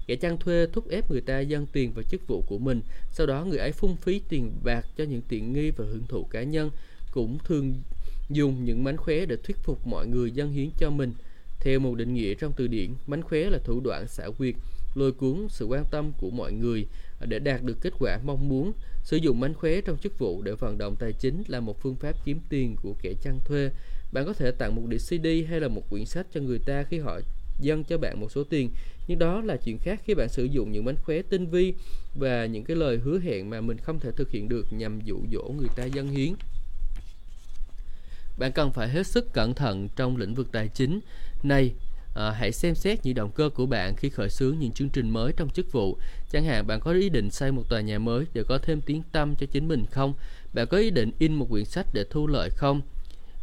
Kẻ 0.06 0.16
chăn 0.16 0.38
thuê 0.38 0.66
thúc 0.72 0.88
ép 0.88 1.10
người 1.10 1.20
ta 1.20 1.40
dâng 1.40 1.66
tiền 1.72 1.92
vào 1.92 2.02
chức 2.02 2.26
vụ 2.26 2.44
của 2.46 2.58
mình, 2.58 2.80
sau 3.12 3.26
đó 3.26 3.44
người 3.44 3.58
ấy 3.58 3.72
phung 3.72 3.96
phí 3.96 4.22
tiền 4.28 4.52
bạc 4.64 4.86
cho 4.96 5.04
những 5.04 5.22
tiện 5.28 5.52
nghi 5.52 5.70
và 5.70 5.84
hưởng 5.84 6.06
thụ 6.08 6.24
cá 6.24 6.42
nhân, 6.42 6.70
cũng 7.12 7.38
thường 7.44 7.74
dùng 8.30 8.64
những 8.64 8.84
mánh 8.84 8.96
khóe 8.96 9.26
để 9.26 9.36
thuyết 9.36 9.56
phục 9.62 9.86
mọi 9.86 10.06
người 10.06 10.30
dâng 10.30 10.52
hiến 10.52 10.70
cho 10.78 10.90
mình. 10.90 11.12
Theo 11.60 11.80
một 11.80 11.94
định 11.94 12.14
nghĩa 12.14 12.34
trong 12.34 12.52
từ 12.56 12.66
điển, 12.66 12.90
mánh 13.06 13.22
khóe 13.22 13.50
là 13.50 13.58
thủ 13.64 13.80
đoạn 13.80 14.08
xảo 14.08 14.32
quyệt, 14.32 14.54
lôi 14.94 15.12
cuốn 15.12 15.46
sự 15.48 15.66
quan 15.66 15.84
tâm 15.90 16.12
của 16.18 16.30
mọi 16.30 16.52
người 16.52 16.86
để 17.20 17.38
đạt 17.38 17.62
được 17.62 17.76
kết 17.80 17.92
quả 17.98 18.18
mong 18.24 18.48
muốn. 18.48 18.72
Sử 19.04 19.16
dụng 19.16 19.40
mánh 19.40 19.54
khóe 19.54 19.80
trong 19.80 19.98
chức 19.98 20.18
vụ 20.18 20.42
để 20.42 20.52
vận 20.52 20.78
động 20.78 20.96
tài 20.98 21.12
chính 21.12 21.42
là 21.46 21.60
một 21.60 21.80
phương 21.80 21.96
pháp 21.96 22.24
kiếm 22.24 22.40
tiền 22.48 22.76
của 22.82 22.94
kẻ 23.02 23.12
chăn 23.22 23.40
thuê. 23.44 23.70
Bạn 24.12 24.26
có 24.26 24.32
thể 24.32 24.50
tặng 24.50 24.74
một 24.74 24.82
đĩa 24.88 24.98
CD 24.98 25.26
hay 25.48 25.60
là 25.60 25.68
một 25.68 25.82
quyển 25.90 26.06
sách 26.06 26.26
cho 26.34 26.40
người 26.40 26.58
ta 26.58 26.82
khi 26.82 26.98
họ 26.98 27.20
dâng 27.60 27.84
cho 27.84 27.98
bạn 27.98 28.20
một 28.20 28.32
số 28.32 28.44
tiền 28.44 28.70
nhưng 29.08 29.18
đó 29.18 29.40
là 29.40 29.56
chuyện 29.56 29.78
khác 29.78 30.00
khi 30.04 30.14
bạn 30.14 30.28
sử 30.28 30.44
dụng 30.44 30.72
những 30.72 30.84
mánh 30.84 30.96
khóe 30.96 31.22
tinh 31.22 31.46
vi 31.46 31.74
và 32.14 32.46
những 32.46 32.64
cái 32.64 32.76
lời 32.76 32.98
hứa 32.98 33.18
hẹn 33.18 33.50
mà 33.50 33.60
mình 33.60 33.78
không 33.78 34.00
thể 34.00 34.10
thực 34.12 34.30
hiện 34.30 34.48
được 34.48 34.66
nhằm 34.72 35.00
dụ 35.00 35.18
dỗ 35.32 35.54
người 35.58 35.68
ta 35.76 35.84
dâng 35.84 36.08
hiến 36.08 36.34
bạn 38.40 38.52
cần 38.52 38.72
phải 38.72 38.88
hết 38.88 39.06
sức 39.06 39.32
cẩn 39.32 39.54
thận 39.54 39.88
trong 39.96 40.16
lĩnh 40.16 40.34
vực 40.34 40.52
tài 40.52 40.68
chính 40.68 41.00
này 41.42 41.72
à, 42.14 42.30
hãy 42.30 42.52
xem 42.52 42.74
xét 42.74 42.98
những 43.02 43.14
động 43.14 43.30
cơ 43.34 43.50
của 43.54 43.66
bạn 43.66 43.96
khi 43.96 44.08
khởi 44.08 44.30
xướng 44.30 44.58
những 44.58 44.72
chương 44.72 44.88
trình 44.88 45.10
mới 45.10 45.32
trong 45.36 45.50
chức 45.50 45.72
vụ. 45.72 45.98
Chẳng 46.30 46.44
hạn 46.44 46.66
bạn 46.66 46.80
có 46.80 46.92
ý 46.92 47.08
định 47.08 47.30
xây 47.30 47.52
một 47.52 47.62
tòa 47.68 47.80
nhà 47.80 47.98
mới 47.98 48.24
để 48.34 48.42
có 48.48 48.58
thêm 48.58 48.80
tiếng 48.80 49.02
tăm 49.12 49.34
cho 49.34 49.46
chính 49.46 49.68
mình 49.68 49.84
không? 49.90 50.14
Bạn 50.52 50.66
có 50.66 50.78
ý 50.78 50.90
định 50.90 51.10
in 51.18 51.34
một 51.34 51.46
quyển 51.50 51.64
sách 51.64 51.86
để 51.92 52.04
thu 52.10 52.26
lợi 52.26 52.50
không? 52.50 52.80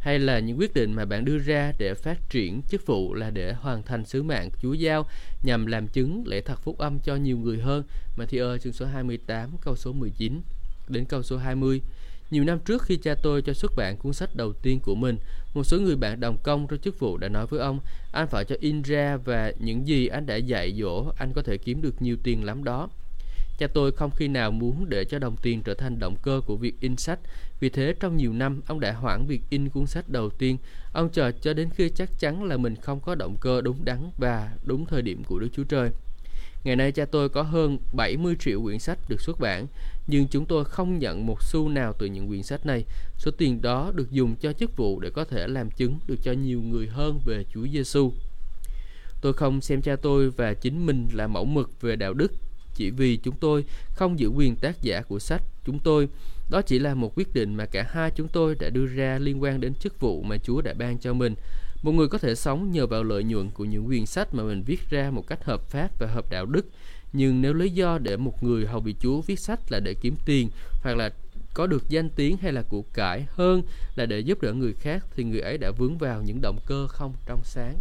Hay 0.00 0.18
là 0.18 0.38
những 0.38 0.58
quyết 0.58 0.74
định 0.74 0.92
mà 0.92 1.04
bạn 1.04 1.24
đưa 1.24 1.38
ra 1.38 1.72
để 1.78 1.94
phát 1.94 2.30
triển 2.30 2.62
chức 2.68 2.86
vụ 2.86 3.14
là 3.14 3.30
để 3.30 3.52
hoàn 3.52 3.82
thành 3.82 4.04
sứ 4.04 4.22
mạng 4.22 4.50
Chúa 4.62 4.72
giao 4.72 5.06
nhằm 5.42 5.66
làm 5.66 5.88
chứng 5.88 6.22
lễ 6.26 6.40
thật 6.40 6.60
phúc 6.62 6.78
âm 6.78 6.98
cho 6.98 7.16
nhiều 7.16 7.38
người 7.38 7.58
hơn. 7.58 7.82
Matthew 8.16 8.58
chương 8.58 8.72
số 8.72 8.86
28 8.86 9.50
câu 9.60 9.76
số 9.76 9.92
19 9.92 10.42
đến 10.88 11.04
câu 11.04 11.22
số 11.22 11.36
20. 11.36 11.80
Nhiều 12.30 12.44
năm 12.44 12.58
trước 12.58 12.82
khi 12.82 12.96
cha 12.96 13.14
tôi 13.22 13.42
cho 13.42 13.52
xuất 13.52 13.72
bản 13.76 13.96
cuốn 13.96 14.12
sách 14.12 14.36
đầu 14.36 14.52
tiên 14.52 14.80
của 14.80 14.94
mình, 14.94 15.18
một 15.54 15.64
số 15.64 15.80
người 15.80 15.96
bạn 15.96 16.20
đồng 16.20 16.38
công 16.42 16.66
trong 16.66 16.78
chức 16.78 16.98
vụ 16.98 17.16
đã 17.16 17.28
nói 17.28 17.46
với 17.46 17.60
ông, 17.60 17.80
anh 18.12 18.28
phải 18.28 18.44
cho 18.44 18.56
in 18.60 18.82
ra 18.82 19.16
và 19.16 19.52
những 19.58 19.88
gì 19.88 20.06
anh 20.06 20.26
đã 20.26 20.36
dạy 20.36 20.74
dỗ, 20.80 21.12
anh 21.18 21.32
có 21.32 21.42
thể 21.42 21.58
kiếm 21.58 21.82
được 21.82 22.02
nhiều 22.02 22.16
tiền 22.22 22.44
lắm 22.44 22.64
đó. 22.64 22.88
Cha 23.58 23.66
tôi 23.66 23.92
không 23.92 24.10
khi 24.10 24.28
nào 24.28 24.50
muốn 24.50 24.88
để 24.88 25.04
cho 25.04 25.18
đồng 25.18 25.36
tiền 25.42 25.62
trở 25.62 25.74
thành 25.74 25.98
động 25.98 26.16
cơ 26.22 26.40
của 26.46 26.56
việc 26.56 26.80
in 26.80 26.96
sách. 26.96 27.18
Vì 27.60 27.68
thế 27.68 27.94
trong 28.00 28.16
nhiều 28.16 28.32
năm 28.32 28.60
ông 28.66 28.80
đã 28.80 28.92
hoãn 28.92 29.26
việc 29.26 29.40
in 29.50 29.68
cuốn 29.68 29.86
sách 29.86 30.08
đầu 30.08 30.30
tiên. 30.30 30.56
Ông 30.92 31.08
chờ 31.12 31.32
cho 31.40 31.54
đến 31.54 31.68
khi 31.74 31.88
chắc 31.88 32.18
chắn 32.18 32.44
là 32.44 32.56
mình 32.56 32.76
không 32.76 33.00
có 33.00 33.14
động 33.14 33.36
cơ 33.40 33.60
đúng 33.60 33.84
đắn 33.84 34.10
và 34.18 34.52
đúng 34.64 34.86
thời 34.86 35.02
điểm 35.02 35.24
của 35.24 35.38
Đức 35.38 35.48
Chúa 35.52 35.64
Trời. 35.64 35.90
Ngày 36.64 36.76
nay 36.76 36.92
cha 36.92 37.04
tôi 37.04 37.28
có 37.28 37.42
hơn 37.42 37.78
70 37.92 38.36
triệu 38.38 38.62
quyển 38.62 38.78
sách 38.78 38.98
được 39.08 39.20
xuất 39.20 39.40
bản, 39.40 39.66
nhưng 40.08 40.26
chúng 40.26 40.46
tôi 40.46 40.64
không 40.64 40.98
nhận 40.98 41.26
một 41.26 41.42
xu 41.42 41.68
nào 41.68 41.92
từ 41.98 42.06
những 42.06 42.28
quyển 42.28 42.42
sách 42.42 42.66
này. 42.66 42.84
Số 43.18 43.30
tiền 43.30 43.62
đó 43.62 43.92
được 43.94 44.10
dùng 44.10 44.36
cho 44.36 44.52
chức 44.52 44.76
vụ 44.76 45.00
để 45.00 45.10
có 45.10 45.24
thể 45.24 45.46
làm 45.46 45.70
chứng 45.70 45.98
được 46.06 46.16
cho 46.22 46.32
nhiều 46.32 46.62
người 46.62 46.86
hơn 46.86 47.20
về 47.24 47.44
Chúa 47.54 47.66
Giêsu. 47.72 48.12
Tôi 49.20 49.32
không 49.32 49.60
xem 49.60 49.82
cha 49.82 49.96
tôi 49.96 50.30
và 50.30 50.54
chính 50.54 50.86
mình 50.86 51.08
là 51.12 51.26
mẫu 51.26 51.44
mực 51.44 51.80
về 51.80 51.96
đạo 51.96 52.14
đức 52.14 52.32
chỉ 52.74 52.90
vì 52.90 53.16
chúng 53.16 53.34
tôi 53.40 53.64
không 53.94 54.18
giữ 54.18 54.28
quyền 54.28 54.56
tác 54.56 54.82
giả 54.82 55.02
của 55.02 55.18
sách 55.18 55.42
chúng 55.64 55.78
tôi 55.78 56.08
đó 56.50 56.62
chỉ 56.62 56.78
là 56.78 56.94
một 56.94 57.12
quyết 57.16 57.34
định 57.34 57.54
mà 57.54 57.66
cả 57.66 57.86
hai 57.90 58.10
chúng 58.10 58.28
tôi 58.28 58.54
đã 58.54 58.70
đưa 58.70 58.86
ra 58.86 59.18
liên 59.18 59.42
quan 59.42 59.60
đến 59.60 59.74
chức 59.74 60.00
vụ 60.00 60.22
mà 60.22 60.36
Chúa 60.38 60.60
đã 60.60 60.74
ban 60.74 60.98
cho 60.98 61.12
mình. 61.12 61.34
Một 61.82 61.92
người 61.92 62.08
có 62.08 62.18
thể 62.18 62.34
sống 62.34 62.72
nhờ 62.72 62.86
vào 62.86 63.04
lợi 63.04 63.24
nhuận 63.24 63.50
của 63.50 63.64
những 63.64 63.86
quyển 63.86 64.06
sách 64.06 64.34
mà 64.34 64.42
mình 64.42 64.62
viết 64.66 64.90
ra 64.90 65.10
một 65.10 65.26
cách 65.26 65.44
hợp 65.44 65.62
pháp 65.62 65.98
và 65.98 66.06
hợp 66.06 66.30
đạo 66.30 66.46
đức. 66.46 66.66
Nhưng 67.12 67.42
nếu 67.42 67.54
lý 67.54 67.70
do 67.70 67.98
để 67.98 68.16
một 68.16 68.42
người 68.42 68.66
hầu 68.66 68.80
bị 68.80 68.94
Chúa 69.00 69.20
viết 69.20 69.40
sách 69.40 69.60
là 69.72 69.80
để 69.80 69.94
kiếm 69.94 70.14
tiền 70.24 70.50
hoặc 70.82 70.96
là 70.96 71.10
có 71.54 71.66
được 71.66 71.88
danh 71.88 72.10
tiếng 72.10 72.36
hay 72.36 72.52
là 72.52 72.62
của 72.62 72.82
cải 72.92 73.26
hơn 73.30 73.62
là 73.96 74.06
để 74.06 74.20
giúp 74.20 74.42
đỡ 74.42 74.52
người 74.52 74.72
khác 74.72 75.04
thì 75.16 75.24
người 75.24 75.40
ấy 75.40 75.58
đã 75.58 75.70
vướng 75.70 75.98
vào 75.98 76.22
những 76.22 76.40
động 76.40 76.58
cơ 76.66 76.86
không 76.86 77.14
trong 77.26 77.40
sáng. 77.44 77.76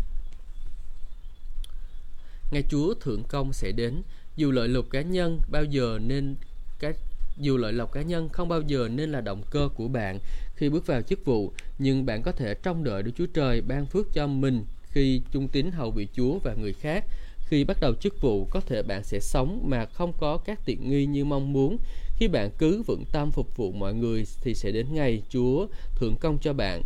Ngày 2.51 2.63
Chúa 2.69 2.93
thượng 2.93 3.23
công 3.23 3.53
sẽ 3.53 3.71
đến, 3.71 4.01
dù 4.35 4.51
lợi 4.51 4.67
lộc 4.67 4.85
cá 4.89 5.01
nhân 5.01 5.39
bao 5.51 5.63
giờ 5.63 5.99
nên 6.01 6.35
cái 6.79 6.93
dù 7.37 7.57
lợi 7.57 7.73
lộc 7.73 7.91
cá 7.91 8.01
nhân 8.01 8.29
không 8.29 8.47
bao 8.47 8.61
giờ 8.61 8.89
nên 8.91 9.11
là 9.11 9.21
động 9.21 9.43
cơ 9.49 9.69
của 9.75 9.87
bạn 9.87 10.19
khi 10.55 10.69
bước 10.69 10.87
vào 10.87 11.01
chức 11.01 11.25
vụ, 11.25 11.53
nhưng 11.79 12.05
bạn 12.05 12.21
có 12.23 12.31
thể 12.31 12.53
trông 12.53 12.83
đợi 12.83 13.03
Đức 13.03 13.11
Chúa 13.17 13.25
Trời 13.25 13.61
ban 13.61 13.85
phước 13.85 14.13
cho 14.13 14.27
mình 14.27 14.65
khi 14.91 15.21
trung 15.31 15.47
tín 15.47 15.71
hầu 15.71 15.91
vị 15.91 16.07
Chúa 16.13 16.39
và 16.39 16.53
người 16.53 16.73
khác. 16.73 17.05
Khi 17.49 17.63
bắt 17.63 17.77
đầu 17.81 17.93
chức 17.93 18.21
vụ, 18.21 18.45
có 18.45 18.61
thể 18.61 18.83
bạn 18.83 19.03
sẽ 19.03 19.19
sống 19.19 19.61
mà 19.65 19.85
không 19.85 20.13
có 20.19 20.37
các 20.37 20.59
tiện 20.65 20.89
nghi 20.89 21.05
như 21.05 21.25
mong 21.25 21.53
muốn. 21.53 21.77
Khi 22.17 22.27
bạn 22.27 22.49
cứ 22.57 22.83
vững 22.87 23.03
tâm 23.11 23.31
phục 23.31 23.57
vụ 23.57 23.71
mọi 23.71 23.93
người 23.93 24.25
thì 24.41 24.53
sẽ 24.53 24.71
đến 24.71 24.85
ngày 24.93 25.21
Chúa 25.29 25.67
thưởng 25.95 26.15
công 26.19 26.37
cho 26.41 26.53
bạn. 26.53 26.81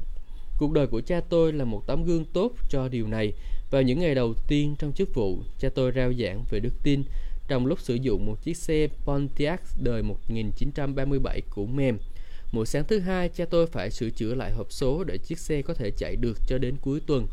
Cuộc 0.57 0.71
đời 0.71 0.87
của 0.87 1.01
cha 1.01 1.21
tôi 1.29 1.53
là 1.53 1.65
một 1.65 1.87
tấm 1.87 2.03
gương 2.03 2.25
tốt 2.25 2.51
cho 2.69 2.87
điều 2.87 3.07
này. 3.07 3.33
Vào 3.71 3.81
những 3.81 3.99
ngày 3.99 4.15
đầu 4.15 4.33
tiên 4.47 4.75
trong 4.79 4.93
chức 4.93 5.13
vụ, 5.13 5.39
cha 5.59 5.69
tôi 5.75 5.91
rao 5.95 6.13
giảng 6.13 6.43
về 6.49 6.59
đức 6.59 6.73
tin 6.83 7.03
trong 7.47 7.65
lúc 7.65 7.79
sử 7.79 7.95
dụng 7.95 8.25
một 8.25 8.43
chiếc 8.43 8.57
xe 8.57 8.87
Pontiac 9.05 9.61
đời 9.83 10.03
1937 10.03 11.41
của 11.49 11.65
mềm. 11.65 11.97
Mỗi 12.51 12.65
sáng 12.65 12.83
thứ 12.87 12.99
hai, 12.99 13.29
cha 13.29 13.45
tôi 13.45 13.67
phải 13.67 13.91
sửa 13.91 14.09
chữa 14.09 14.35
lại 14.35 14.51
hộp 14.51 14.71
số 14.71 15.03
để 15.03 15.17
chiếc 15.17 15.39
xe 15.39 15.61
có 15.61 15.73
thể 15.73 15.91
chạy 15.97 16.15
được 16.15 16.37
cho 16.47 16.57
đến 16.57 16.75
cuối 16.81 16.99
tuần. 17.07 17.27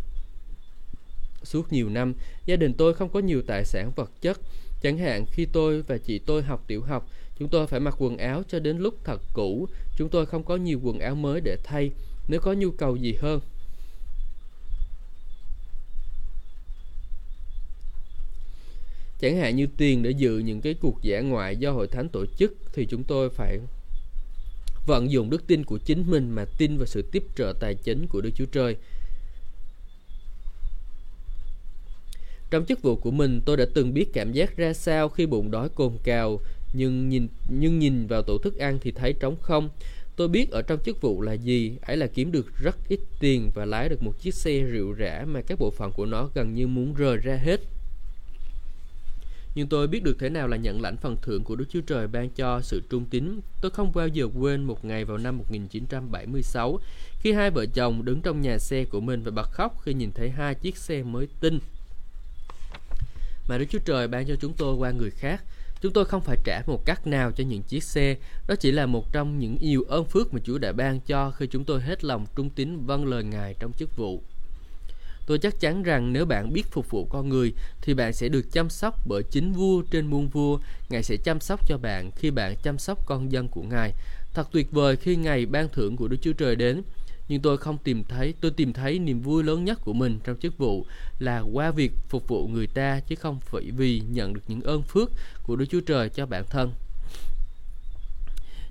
Suốt 1.42 1.72
nhiều 1.72 1.88
năm, 1.88 2.14
gia 2.46 2.56
đình 2.56 2.74
tôi 2.74 2.94
không 2.94 3.08
có 3.08 3.20
nhiều 3.20 3.42
tài 3.46 3.64
sản 3.64 3.92
vật 3.96 4.10
chất. 4.20 4.40
Chẳng 4.82 4.98
hạn 4.98 5.26
khi 5.26 5.46
tôi 5.46 5.82
và 5.82 5.98
chị 5.98 6.18
tôi 6.18 6.42
học 6.42 6.64
tiểu 6.66 6.82
học, 6.82 7.08
chúng 7.38 7.48
tôi 7.48 7.66
phải 7.66 7.80
mặc 7.80 7.94
quần 7.98 8.18
áo 8.18 8.42
cho 8.48 8.58
đến 8.58 8.78
lúc 8.78 8.94
thật 9.04 9.20
cũ. 9.32 9.68
Chúng 9.96 10.08
tôi 10.08 10.26
không 10.26 10.44
có 10.44 10.56
nhiều 10.56 10.80
quần 10.82 10.98
áo 10.98 11.14
mới 11.14 11.40
để 11.40 11.56
thay. 11.64 11.90
Nếu 12.28 12.40
có 12.40 12.52
nhu 12.52 12.70
cầu 12.70 12.96
gì 12.96 13.14
hơn, 13.20 13.40
chẳng 19.20 19.36
hạn 19.36 19.56
như 19.56 19.66
tiền 19.76 20.02
để 20.02 20.10
dự 20.10 20.38
những 20.38 20.60
cái 20.60 20.74
cuộc 20.74 21.02
giả 21.02 21.20
ngoại 21.20 21.56
do 21.56 21.70
hội 21.70 21.86
thánh 21.88 22.08
tổ 22.08 22.24
chức 22.38 22.52
thì 22.72 22.86
chúng 22.86 23.04
tôi 23.04 23.30
phải 23.30 23.58
vận 24.86 25.10
dụng 25.10 25.30
đức 25.30 25.46
tin 25.46 25.64
của 25.64 25.78
chính 25.78 26.10
mình 26.10 26.30
mà 26.30 26.44
tin 26.58 26.78
vào 26.78 26.86
sự 26.86 27.02
tiếp 27.12 27.24
trợ 27.36 27.54
tài 27.60 27.74
chính 27.74 28.06
của 28.06 28.20
Đức 28.20 28.30
Chúa 28.34 28.46
Trời. 28.52 28.76
Trong 32.50 32.64
chức 32.64 32.82
vụ 32.82 32.96
của 32.96 33.10
mình, 33.10 33.40
tôi 33.44 33.56
đã 33.56 33.64
từng 33.74 33.94
biết 33.94 34.12
cảm 34.12 34.32
giác 34.32 34.56
ra 34.56 34.72
sao 34.72 35.08
khi 35.08 35.26
bụng 35.26 35.50
đói 35.50 35.68
cồn 35.68 35.92
cào, 36.04 36.40
nhưng 36.72 37.08
nhìn 37.08 37.28
nhưng 37.48 37.78
nhìn 37.78 38.06
vào 38.06 38.22
tủ 38.22 38.38
thức 38.38 38.58
ăn 38.58 38.78
thì 38.82 38.90
thấy 38.90 39.12
trống 39.12 39.36
không. 39.42 39.68
Tôi 40.16 40.28
biết 40.28 40.50
ở 40.50 40.62
trong 40.62 40.78
chức 40.84 41.00
vụ 41.00 41.22
là 41.22 41.32
gì, 41.32 41.76
ấy 41.82 41.96
là 41.96 42.06
kiếm 42.06 42.32
được 42.32 42.46
rất 42.62 42.76
ít 42.88 43.00
tiền 43.20 43.50
và 43.54 43.64
lái 43.64 43.88
được 43.88 44.02
một 44.02 44.20
chiếc 44.20 44.34
xe 44.34 44.60
rượu 44.60 44.92
rã 44.92 45.24
mà 45.28 45.40
các 45.40 45.58
bộ 45.58 45.70
phận 45.70 45.92
của 45.92 46.06
nó 46.06 46.30
gần 46.34 46.54
như 46.54 46.66
muốn 46.66 46.94
rời 46.94 47.16
ra 47.16 47.36
hết 47.36 47.60
nhưng 49.58 49.68
tôi 49.68 49.86
biết 49.86 50.02
được 50.02 50.16
thế 50.18 50.28
nào 50.28 50.48
là 50.48 50.56
nhận 50.56 50.80
lãnh 50.80 50.96
phần 50.96 51.16
thưởng 51.22 51.44
của 51.44 51.56
Đức 51.56 51.64
Chúa 51.70 51.80
Trời 51.80 52.06
ban 52.06 52.30
cho 52.30 52.60
sự 52.60 52.82
trung 52.90 53.04
tín. 53.10 53.40
Tôi 53.60 53.70
không 53.70 53.92
bao 53.94 54.08
giờ 54.08 54.28
quên 54.38 54.64
một 54.64 54.84
ngày 54.84 55.04
vào 55.04 55.18
năm 55.18 55.38
1976 55.38 56.78
khi 57.20 57.32
hai 57.32 57.50
vợ 57.50 57.66
chồng 57.66 58.04
đứng 58.04 58.20
trong 58.20 58.40
nhà 58.40 58.58
xe 58.58 58.84
của 58.84 59.00
mình 59.00 59.22
và 59.22 59.30
bật 59.30 59.50
khóc 59.52 59.80
khi 59.82 59.94
nhìn 59.94 60.10
thấy 60.12 60.30
hai 60.30 60.54
chiếc 60.54 60.76
xe 60.76 61.02
mới 61.02 61.28
tinh 61.40 61.58
mà 63.48 63.58
Đức 63.58 63.64
Chúa 63.70 63.78
Trời 63.78 64.08
ban 64.08 64.26
cho 64.26 64.36
chúng 64.36 64.52
tôi 64.52 64.74
qua 64.74 64.90
người 64.90 65.10
khác. 65.10 65.44
Chúng 65.80 65.92
tôi 65.92 66.04
không 66.04 66.20
phải 66.20 66.36
trả 66.44 66.62
một 66.66 66.84
cách 66.84 67.06
nào 67.06 67.32
cho 67.32 67.44
những 67.44 67.62
chiếc 67.62 67.82
xe, 67.82 68.16
đó 68.48 68.54
chỉ 68.60 68.70
là 68.70 68.86
một 68.86 69.12
trong 69.12 69.38
những 69.38 69.58
yêu 69.58 69.84
ơn 69.88 70.04
phước 70.04 70.34
mà 70.34 70.40
Chúa 70.44 70.58
đã 70.58 70.72
ban 70.72 71.00
cho 71.00 71.30
khi 71.30 71.46
chúng 71.46 71.64
tôi 71.64 71.80
hết 71.80 72.04
lòng 72.04 72.26
trung 72.36 72.50
tín 72.50 72.86
vâng 72.86 73.06
lời 73.06 73.24
Ngài 73.24 73.54
trong 73.58 73.72
chức 73.72 73.96
vụ. 73.96 74.22
Tôi 75.26 75.38
chắc 75.38 75.60
chắn 75.60 75.82
rằng 75.82 76.12
nếu 76.12 76.24
bạn 76.24 76.52
biết 76.52 76.66
phục 76.70 76.90
vụ 76.90 77.04
con 77.04 77.28
người 77.28 77.52
thì 77.82 77.94
bạn 77.94 78.12
sẽ 78.12 78.28
được 78.28 78.52
chăm 78.52 78.70
sóc 78.70 78.94
bởi 79.08 79.22
chính 79.22 79.52
vua 79.52 79.82
trên 79.82 80.06
muôn 80.06 80.28
vua. 80.28 80.58
Ngài 80.88 81.02
sẽ 81.02 81.16
chăm 81.16 81.40
sóc 81.40 81.68
cho 81.68 81.78
bạn 81.78 82.10
khi 82.16 82.30
bạn 82.30 82.54
chăm 82.62 82.78
sóc 82.78 83.06
con 83.06 83.32
dân 83.32 83.48
của 83.48 83.62
Ngài. 83.62 83.92
Thật 84.34 84.48
tuyệt 84.52 84.72
vời 84.72 84.96
khi 84.96 85.16
ngày 85.16 85.46
ban 85.46 85.68
thưởng 85.68 85.96
của 85.96 86.08
Đức 86.08 86.16
Chúa 86.22 86.32
Trời 86.32 86.56
đến. 86.56 86.82
Nhưng 87.28 87.42
tôi 87.42 87.56
không 87.56 87.78
tìm 87.78 88.04
thấy, 88.04 88.34
tôi 88.40 88.50
tìm 88.50 88.72
thấy 88.72 88.98
niềm 88.98 89.20
vui 89.20 89.44
lớn 89.44 89.64
nhất 89.64 89.78
của 89.84 89.92
mình 89.92 90.18
trong 90.24 90.36
chức 90.36 90.58
vụ 90.58 90.86
là 91.18 91.40
qua 91.40 91.70
việc 91.70 91.92
phục 92.08 92.28
vụ 92.28 92.48
người 92.48 92.66
ta 92.66 93.00
chứ 93.00 93.14
không 93.14 93.40
phải 93.40 93.70
vì 93.76 94.02
nhận 94.10 94.34
được 94.34 94.42
những 94.48 94.62
ơn 94.62 94.82
phước 94.82 95.10
của 95.42 95.56
Đức 95.56 95.66
Chúa 95.70 95.80
Trời 95.80 96.08
cho 96.08 96.26
bản 96.26 96.44
thân. 96.50 96.72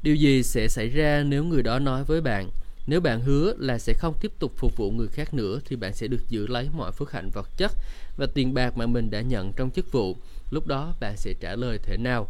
Điều 0.03 0.15
gì 0.15 0.43
sẽ 0.43 0.67
xảy 0.67 0.89
ra 0.89 1.23
nếu 1.23 1.43
người 1.43 1.63
đó 1.63 1.79
nói 1.79 2.03
với 2.03 2.21
bạn 2.21 2.49
nếu 2.87 3.01
bạn 3.01 3.21
hứa 3.21 3.53
là 3.57 3.77
sẽ 3.77 3.93
không 3.93 4.13
tiếp 4.21 4.31
tục 4.39 4.51
phục 4.57 4.77
vụ 4.77 4.91
người 4.91 5.07
khác 5.07 5.33
nữa 5.33 5.59
thì 5.65 5.75
bạn 5.75 5.93
sẽ 5.93 6.07
được 6.07 6.29
giữ 6.29 6.47
lấy 6.47 6.69
mọi 6.77 6.91
phước 6.91 7.11
hạnh 7.11 7.29
vật 7.33 7.49
chất 7.57 7.71
và 8.17 8.27
tiền 8.33 8.53
bạc 8.53 8.77
mà 8.77 8.85
mình 8.85 9.09
đã 9.09 9.21
nhận 9.21 9.53
trong 9.55 9.71
chức 9.71 9.91
vụ. 9.91 10.15
Lúc 10.51 10.67
đó 10.67 10.93
bạn 10.99 11.17
sẽ 11.17 11.33
trả 11.39 11.55
lời 11.55 11.79
thế 11.83 11.97
nào? 11.97 12.27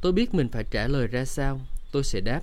Tôi 0.00 0.12
biết 0.12 0.34
mình 0.34 0.48
phải 0.48 0.64
trả 0.70 0.88
lời 0.88 1.06
ra 1.06 1.24
sao. 1.24 1.60
Tôi 1.92 2.04
sẽ 2.04 2.20
đáp. 2.20 2.42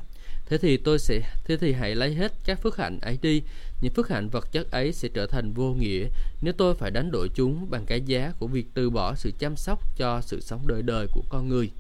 Thế 0.49 0.57
thì 0.57 0.77
tôi 0.77 0.99
sẽ 0.99 1.21
thế 1.45 1.57
thì 1.57 1.73
hãy 1.73 1.95
lấy 1.95 2.13
hết 2.13 2.33
các 2.45 2.61
phước 2.61 2.77
hạnh 2.77 2.99
ấy 3.01 3.19
đi. 3.21 3.41
Những 3.81 3.93
phước 3.93 4.09
hạnh 4.09 4.29
vật 4.29 4.51
chất 4.51 4.71
ấy 4.71 4.93
sẽ 4.93 5.09
trở 5.13 5.25
thành 5.25 5.53
vô 5.53 5.73
nghĩa 5.73 6.07
nếu 6.41 6.53
tôi 6.53 6.75
phải 6.75 6.91
đánh 6.91 7.11
đổi 7.11 7.29
chúng 7.35 7.69
bằng 7.69 7.85
cái 7.85 8.01
giá 8.01 8.31
của 8.39 8.47
việc 8.47 8.65
từ 8.73 8.89
bỏ 8.89 9.15
sự 9.15 9.31
chăm 9.39 9.55
sóc 9.55 9.97
cho 9.97 10.21
sự 10.21 10.41
sống 10.41 10.67
đời 10.67 10.81
đời 10.81 11.07
của 11.13 11.23
con 11.29 11.49
người. 11.49 11.71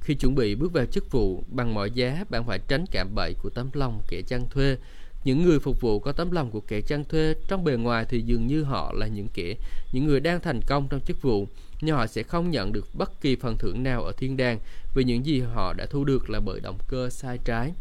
Khi 0.00 0.14
chuẩn 0.14 0.34
bị 0.34 0.54
bước 0.54 0.72
vào 0.72 0.86
chức 0.86 1.10
vụ, 1.10 1.42
bằng 1.48 1.74
mọi 1.74 1.90
giá 1.90 2.24
bạn 2.30 2.46
phải 2.46 2.58
tránh 2.68 2.84
cạm 2.90 3.14
bẫy 3.14 3.34
của 3.42 3.50
tấm 3.50 3.70
lòng 3.72 4.02
kẻ 4.08 4.22
chăn 4.22 4.46
thuê. 4.50 4.76
Những 5.24 5.44
người 5.44 5.58
phục 5.58 5.80
vụ 5.80 6.00
có 6.00 6.12
tấm 6.12 6.30
lòng 6.30 6.50
của 6.50 6.60
kẻ 6.60 6.80
chăn 6.80 7.04
thuê 7.04 7.34
trong 7.48 7.64
bề 7.64 7.76
ngoài 7.76 8.06
thì 8.08 8.20
dường 8.20 8.46
như 8.46 8.62
họ 8.62 8.92
là 8.92 9.06
những 9.06 9.28
kẻ, 9.34 9.54
những 9.92 10.06
người 10.06 10.20
đang 10.20 10.40
thành 10.40 10.60
công 10.66 10.88
trong 10.88 11.00
chức 11.00 11.22
vụ, 11.22 11.48
nhưng 11.84 11.96
họ 11.96 12.06
sẽ 12.06 12.22
không 12.22 12.50
nhận 12.50 12.72
được 12.72 12.94
bất 12.94 13.20
kỳ 13.20 13.36
phần 13.36 13.58
thưởng 13.58 13.82
nào 13.82 14.04
ở 14.04 14.12
thiên 14.16 14.36
đàng 14.36 14.58
vì 14.94 15.04
những 15.04 15.26
gì 15.26 15.40
họ 15.40 15.72
đã 15.72 15.86
thu 15.86 16.04
được 16.04 16.30
là 16.30 16.40
bởi 16.40 16.60
động 16.60 16.78
cơ 16.88 17.10
sai 17.10 17.38
trái. 17.44 17.72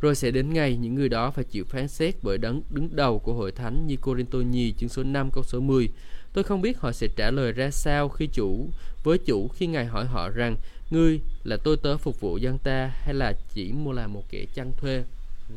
Rồi 0.00 0.14
sẽ 0.14 0.30
đến 0.30 0.52
ngày 0.52 0.76
những 0.76 0.94
người 0.94 1.08
đó 1.08 1.30
phải 1.30 1.44
chịu 1.44 1.64
phán 1.64 1.88
xét 1.88 2.14
bởi 2.22 2.38
đấng 2.38 2.62
đứng 2.70 2.96
đầu 2.96 3.18
của 3.18 3.32
hội 3.32 3.52
thánh 3.52 3.86
như 3.86 3.96
Corinto 3.96 4.38
nhì 4.38 4.72
chương 4.72 4.88
số 4.88 5.02
5 5.02 5.30
câu 5.30 5.44
số 5.44 5.60
10. 5.60 5.88
Tôi 6.32 6.44
không 6.44 6.62
biết 6.62 6.78
họ 6.78 6.92
sẽ 6.92 7.08
trả 7.16 7.30
lời 7.30 7.52
ra 7.52 7.70
sao 7.70 8.08
khi 8.08 8.26
chủ 8.32 8.68
với 9.04 9.18
chủ 9.18 9.48
khi 9.48 9.66
ngài 9.66 9.86
hỏi 9.86 10.06
họ 10.06 10.28
rằng 10.28 10.56
ngươi 10.90 11.20
là 11.44 11.56
tôi 11.64 11.76
tớ 11.76 11.96
phục 11.96 12.20
vụ 12.20 12.36
dân 12.36 12.58
ta 12.58 12.86
hay 12.86 13.14
là 13.14 13.32
chỉ 13.54 13.72
mua 13.72 13.92
là 13.92 14.06
một 14.06 14.24
kẻ 14.30 14.44
chăn 14.54 14.72
thuê 14.76 15.04
ừ. 15.48 15.54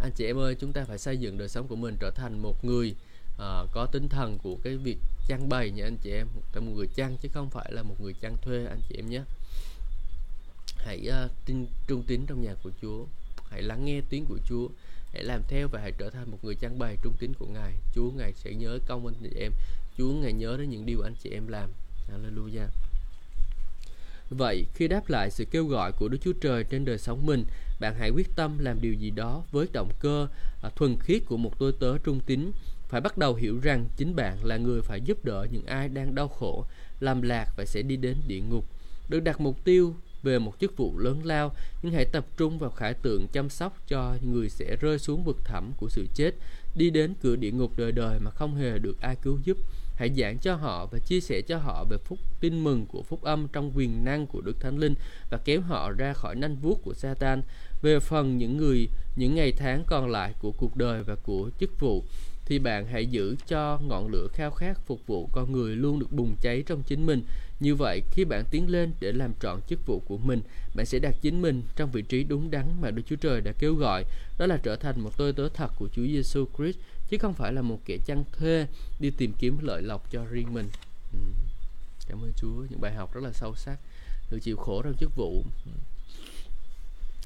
anh 0.00 0.10
chị 0.16 0.26
em 0.26 0.38
ơi 0.38 0.56
chúng 0.60 0.72
ta 0.72 0.84
phải 0.84 0.98
xây 0.98 1.16
dựng 1.16 1.38
đời 1.38 1.48
sống 1.48 1.68
của 1.68 1.76
mình 1.76 1.96
trở 2.00 2.10
thành 2.10 2.42
một 2.42 2.64
người 2.64 2.94
uh, 3.38 3.68
có 3.72 3.86
tinh 3.92 4.08
thần 4.08 4.38
của 4.38 4.56
cái 4.64 4.76
việc 4.76 4.98
trang 5.28 5.48
bày 5.48 5.70
nha 5.70 5.84
anh 5.84 5.96
chị 5.96 6.10
em. 6.10 6.26
Là 6.54 6.60
một 6.60 6.72
người 6.74 6.88
trang 6.94 7.16
chứ 7.22 7.28
không 7.32 7.50
phải 7.50 7.72
là 7.72 7.82
một 7.82 8.00
người 8.00 8.14
trang 8.20 8.36
thuê 8.42 8.66
anh 8.66 8.80
chị 8.88 8.94
em 8.98 9.10
nhé. 9.10 9.22
Hãy 10.76 11.08
uh, 11.08 11.30
tin 11.46 11.66
trung 11.86 12.02
tín 12.06 12.26
trong 12.26 12.42
nhà 12.42 12.54
của 12.62 12.70
Chúa. 12.82 13.04
Hãy 13.50 13.62
lắng 13.62 13.84
nghe 13.84 14.00
tiếng 14.08 14.24
của 14.24 14.38
Chúa. 14.48 14.68
Hãy 15.12 15.24
làm 15.24 15.42
theo 15.48 15.68
và 15.68 15.80
hãy 15.80 15.92
trở 15.98 16.10
thành 16.10 16.30
một 16.30 16.38
người 16.42 16.54
trang 16.54 16.78
bày 16.78 16.96
trung 17.02 17.14
tín 17.18 17.32
của 17.38 17.46
Ngài. 17.46 17.74
Chúa 17.94 18.10
Ngài 18.10 18.32
sẽ 18.32 18.52
nhớ 18.52 18.78
công 18.86 19.06
anh 19.06 19.14
chị 19.22 19.40
em. 19.40 19.52
Chúa 19.98 20.12
Ngài 20.12 20.32
nhớ 20.32 20.56
đến 20.58 20.70
những 20.70 20.86
điều 20.86 21.00
anh 21.00 21.14
chị 21.22 21.30
em 21.30 21.48
làm. 21.48 21.70
Hallelujah. 22.12 22.68
Vậy, 24.30 24.66
khi 24.74 24.88
đáp 24.88 25.08
lại 25.08 25.30
sự 25.30 25.44
kêu 25.44 25.66
gọi 25.66 25.92
của 25.92 26.08
Đức 26.08 26.18
Chúa 26.24 26.32
Trời 26.32 26.64
trên 26.64 26.84
đời 26.84 26.98
sống 26.98 27.26
mình, 27.26 27.44
bạn 27.80 27.94
hãy 27.98 28.10
quyết 28.10 28.28
tâm 28.36 28.58
làm 28.58 28.80
điều 28.80 28.94
gì 28.94 29.10
đó 29.10 29.42
với 29.50 29.66
động 29.72 29.90
cơ 30.00 30.28
à, 30.62 30.70
thuần 30.76 30.96
khiết 31.00 31.22
của 31.26 31.36
một 31.36 31.58
tôi 31.58 31.72
tớ 31.80 31.98
trung 31.98 32.20
tín. 32.26 32.52
Phải 32.88 33.00
bắt 33.00 33.18
đầu 33.18 33.34
hiểu 33.34 33.60
rằng 33.62 33.86
chính 33.96 34.16
bạn 34.16 34.44
là 34.44 34.56
người 34.56 34.82
phải 34.82 35.00
giúp 35.00 35.24
đỡ 35.24 35.46
những 35.50 35.66
ai 35.66 35.88
đang 35.88 36.14
đau 36.14 36.28
khổ, 36.28 36.64
làm 37.00 37.22
lạc 37.22 37.46
và 37.56 37.64
sẽ 37.64 37.82
đi 37.82 37.96
đến 37.96 38.16
địa 38.26 38.40
ngục. 38.40 38.64
Được 39.08 39.20
đặt 39.20 39.40
mục 39.40 39.64
tiêu 39.64 39.94
về 40.22 40.38
một 40.38 40.54
chức 40.60 40.76
vụ 40.76 40.98
lớn 40.98 41.20
lao, 41.24 41.52
nhưng 41.82 41.92
hãy 41.92 42.04
tập 42.04 42.26
trung 42.36 42.58
vào 42.58 42.70
khải 42.70 42.94
tượng 42.94 43.26
chăm 43.28 43.48
sóc 43.48 43.78
cho 43.88 44.16
người 44.22 44.48
sẽ 44.48 44.76
rơi 44.80 44.98
xuống 44.98 45.24
vực 45.24 45.36
thẳm 45.44 45.72
của 45.76 45.88
sự 45.88 46.06
chết, 46.14 46.34
đi 46.74 46.90
đến 46.90 47.14
cửa 47.22 47.36
địa 47.36 47.50
ngục 47.50 47.72
đời 47.76 47.92
đời 47.92 48.18
mà 48.20 48.30
không 48.30 48.54
hề 48.54 48.78
được 48.78 49.00
ai 49.00 49.16
cứu 49.16 49.38
giúp. 49.44 49.56
hãy 49.98 50.10
giảng 50.16 50.38
cho 50.38 50.54
họ 50.54 50.86
và 50.86 50.98
chia 50.98 51.20
sẻ 51.20 51.40
cho 51.40 51.58
họ 51.58 51.84
về 51.90 51.96
phúc 51.98 52.18
tin 52.40 52.64
mừng 52.64 52.86
của 52.86 53.02
phúc 53.02 53.22
âm 53.22 53.48
trong 53.52 53.72
quyền 53.74 54.04
năng 54.04 54.26
của 54.26 54.40
Đức 54.40 54.60
Thánh 54.60 54.78
Linh 54.78 54.94
và 55.30 55.38
kéo 55.44 55.60
họ 55.60 55.90
ra 55.90 56.12
khỏi 56.12 56.34
nanh 56.34 56.56
vuốt 56.56 56.82
của 56.82 56.94
Satan. 56.94 57.42
Về 57.82 58.00
phần 58.00 58.38
những 58.38 58.56
người 58.56 58.88
những 59.16 59.34
ngày 59.34 59.52
tháng 59.52 59.84
còn 59.86 60.10
lại 60.10 60.34
của 60.38 60.52
cuộc 60.52 60.76
đời 60.76 61.02
và 61.02 61.14
của 61.14 61.50
chức 61.60 61.80
vụ 61.80 62.04
thì 62.48 62.58
bạn 62.58 62.86
hãy 62.86 63.06
giữ 63.06 63.36
cho 63.48 63.78
ngọn 63.82 64.08
lửa 64.08 64.28
khao 64.32 64.50
khát 64.50 64.78
phục 64.86 65.06
vụ 65.06 65.28
con 65.32 65.52
người 65.52 65.76
luôn 65.76 65.98
được 65.98 66.12
bùng 66.12 66.36
cháy 66.40 66.62
trong 66.66 66.82
chính 66.82 67.06
mình. 67.06 67.22
Như 67.60 67.74
vậy, 67.74 68.02
khi 68.10 68.24
bạn 68.24 68.44
tiến 68.50 68.70
lên 68.70 68.92
để 69.00 69.12
làm 69.12 69.32
trọn 69.40 69.60
chức 69.68 69.86
vụ 69.86 70.02
của 70.06 70.18
mình, 70.18 70.40
bạn 70.74 70.86
sẽ 70.86 70.98
đặt 70.98 71.14
chính 71.20 71.42
mình 71.42 71.62
trong 71.76 71.90
vị 71.90 72.02
trí 72.02 72.24
đúng 72.24 72.50
đắn 72.50 72.64
mà 72.80 72.90
Đức 72.90 73.02
Chúa 73.06 73.16
Trời 73.16 73.40
đã 73.40 73.52
kêu 73.58 73.74
gọi, 73.74 74.04
đó 74.38 74.46
là 74.46 74.56
trở 74.62 74.76
thành 74.76 75.00
một 75.00 75.10
tôi 75.16 75.32
tớ 75.32 75.48
thật 75.48 75.70
của 75.78 75.88
Chúa 75.92 76.02
Giêsu 76.02 76.46
Christ, 76.56 76.78
chứ 77.08 77.18
không 77.18 77.34
phải 77.34 77.52
là 77.52 77.62
một 77.62 77.78
kẻ 77.84 77.96
chăn 78.06 78.24
thuê 78.38 78.66
đi 79.00 79.10
tìm 79.10 79.32
kiếm 79.38 79.58
lợi 79.62 79.82
lộc 79.82 80.12
cho 80.12 80.24
riêng 80.24 80.54
mình. 80.54 80.68
Ừ. 81.12 81.18
Cảm 82.08 82.18
ơn 82.22 82.32
Chúa, 82.36 82.64
những 82.70 82.80
bài 82.80 82.94
học 82.94 83.14
rất 83.14 83.24
là 83.24 83.32
sâu 83.32 83.54
sắc, 83.54 83.78
được 84.30 84.38
chịu 84.42 84.56
khổ 84.56 84.82
trong 84.82 84.94
chức 85.00 85.16
vụ. 85.16 85.44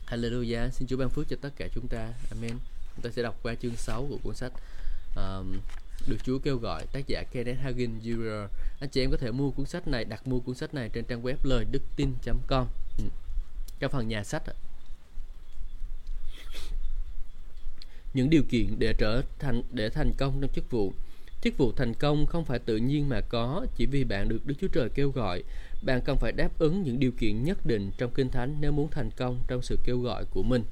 Hallelujah, 0.07 0.70
xin 0.70 0.89
Chúa 0.89 0.97
ban 0.97 1.11
phước 1.11 1.29
cho 1.29 1.37
tất 1.41 1.51
cả 1.57 1.68
chúng 1.75 1.89
ta. 1.89 2.12
Amen. 2.31 2.59
Chúng 2.95 3.03
ta 3.03 3.11
sẽ 3.11 3.23
đọc 3.23 3.39
qua 3.43 3.55
chương 3.55 3.77
6 3.77 4.07
của 4.11 4.18
cuốn 4.23 4.35
sách 4.35 4.53
um, 5.17 5.61
được 6.07 6.17
Chúa 6.25 6.39
kêu 6.39 6.57
gọi 6.57 6.87
tác 6.93 7.07
giả 7.07 7.23
Kenneth 7.23 7.61
Hagin 7.61 7.99
Jr. 7.99 8.49
Anh 8.81 8.91
chị 8.91 9.01
em 9.01 9.11
có 9.11 9.17
thể 9.17 9.31
mua 9.31 9.51
cuốn 9.51 9.67
sách 9.67 9.89
này, 9.89 10.05
đặt 10.05 10.27
mua 10.27 10.41
cuốn 10.41 10.55
sách 10.55 10.75
này 10.75 10.89
trên 10.93 11.05
trang 11.05 11.23
web 11.23 11.37
lời 11.43 11.65
đức 11.71 11.83
tin.com 11.97 12.67
ừ. 12.99 13.05
Trong 13.81 13.93
phần 13.93 14.09
nhà 14.09 14.25
sách 14.25 14.43
Những 18.15 18.31
điều 18.31 18.43
kiện 18.43 18.79
để 18.79 18.95
trở 18.99 19.23
thành 19.39 19.63
để 19.71 19.91
thành 19.91 20.13
công 20.19 20.41
trong 20.41 20.51
chức 20.53 20.71
vụ 20.71 20.93
Chức 21.43 21.59
vụ 21.59 21.73
thành 21.73 21.95
công 21.95 22.27
không 22.27 22.45
phải 22.45 22.59
tự 22.59 22.77
nhiên 22.77 23.09
mà 23.09 23.21
có 23.21 23.67
chỉ 23.77 23.87
vì 23.87 24.05
bạn 24.05 24.29
được 24.29 24.47
Đức 24.47 24.55
Chúa 24.61 24.69
Trời 24.69 24.89
kêu 24.89 25.11
gọi. 25.11 25.43
Bạn 25.83 26.01
cần 26.05 26.17
phải 26.17 26.33
đáp 26.33 26.59
ứng 26.59 26.83
những 26.83 27.01
điều 27.01 27.13
kiện 27.13 27.45
nhất 27.45 27.67
định 27.67 27.91
trong 27.99 28.11
Kinh 28.15 28.29
Thánh 28.29 28.57
nếu 28.61 28.73
muốn 28.73 28.91
thành 28.91 29.11
công 29.17 29.41
trong 29.49 29.63
sự 29.63 29.79
kêu 29.85 30.01
gọi 30.01 30.25
của 30.25 30.43
mình. 30.43 30.65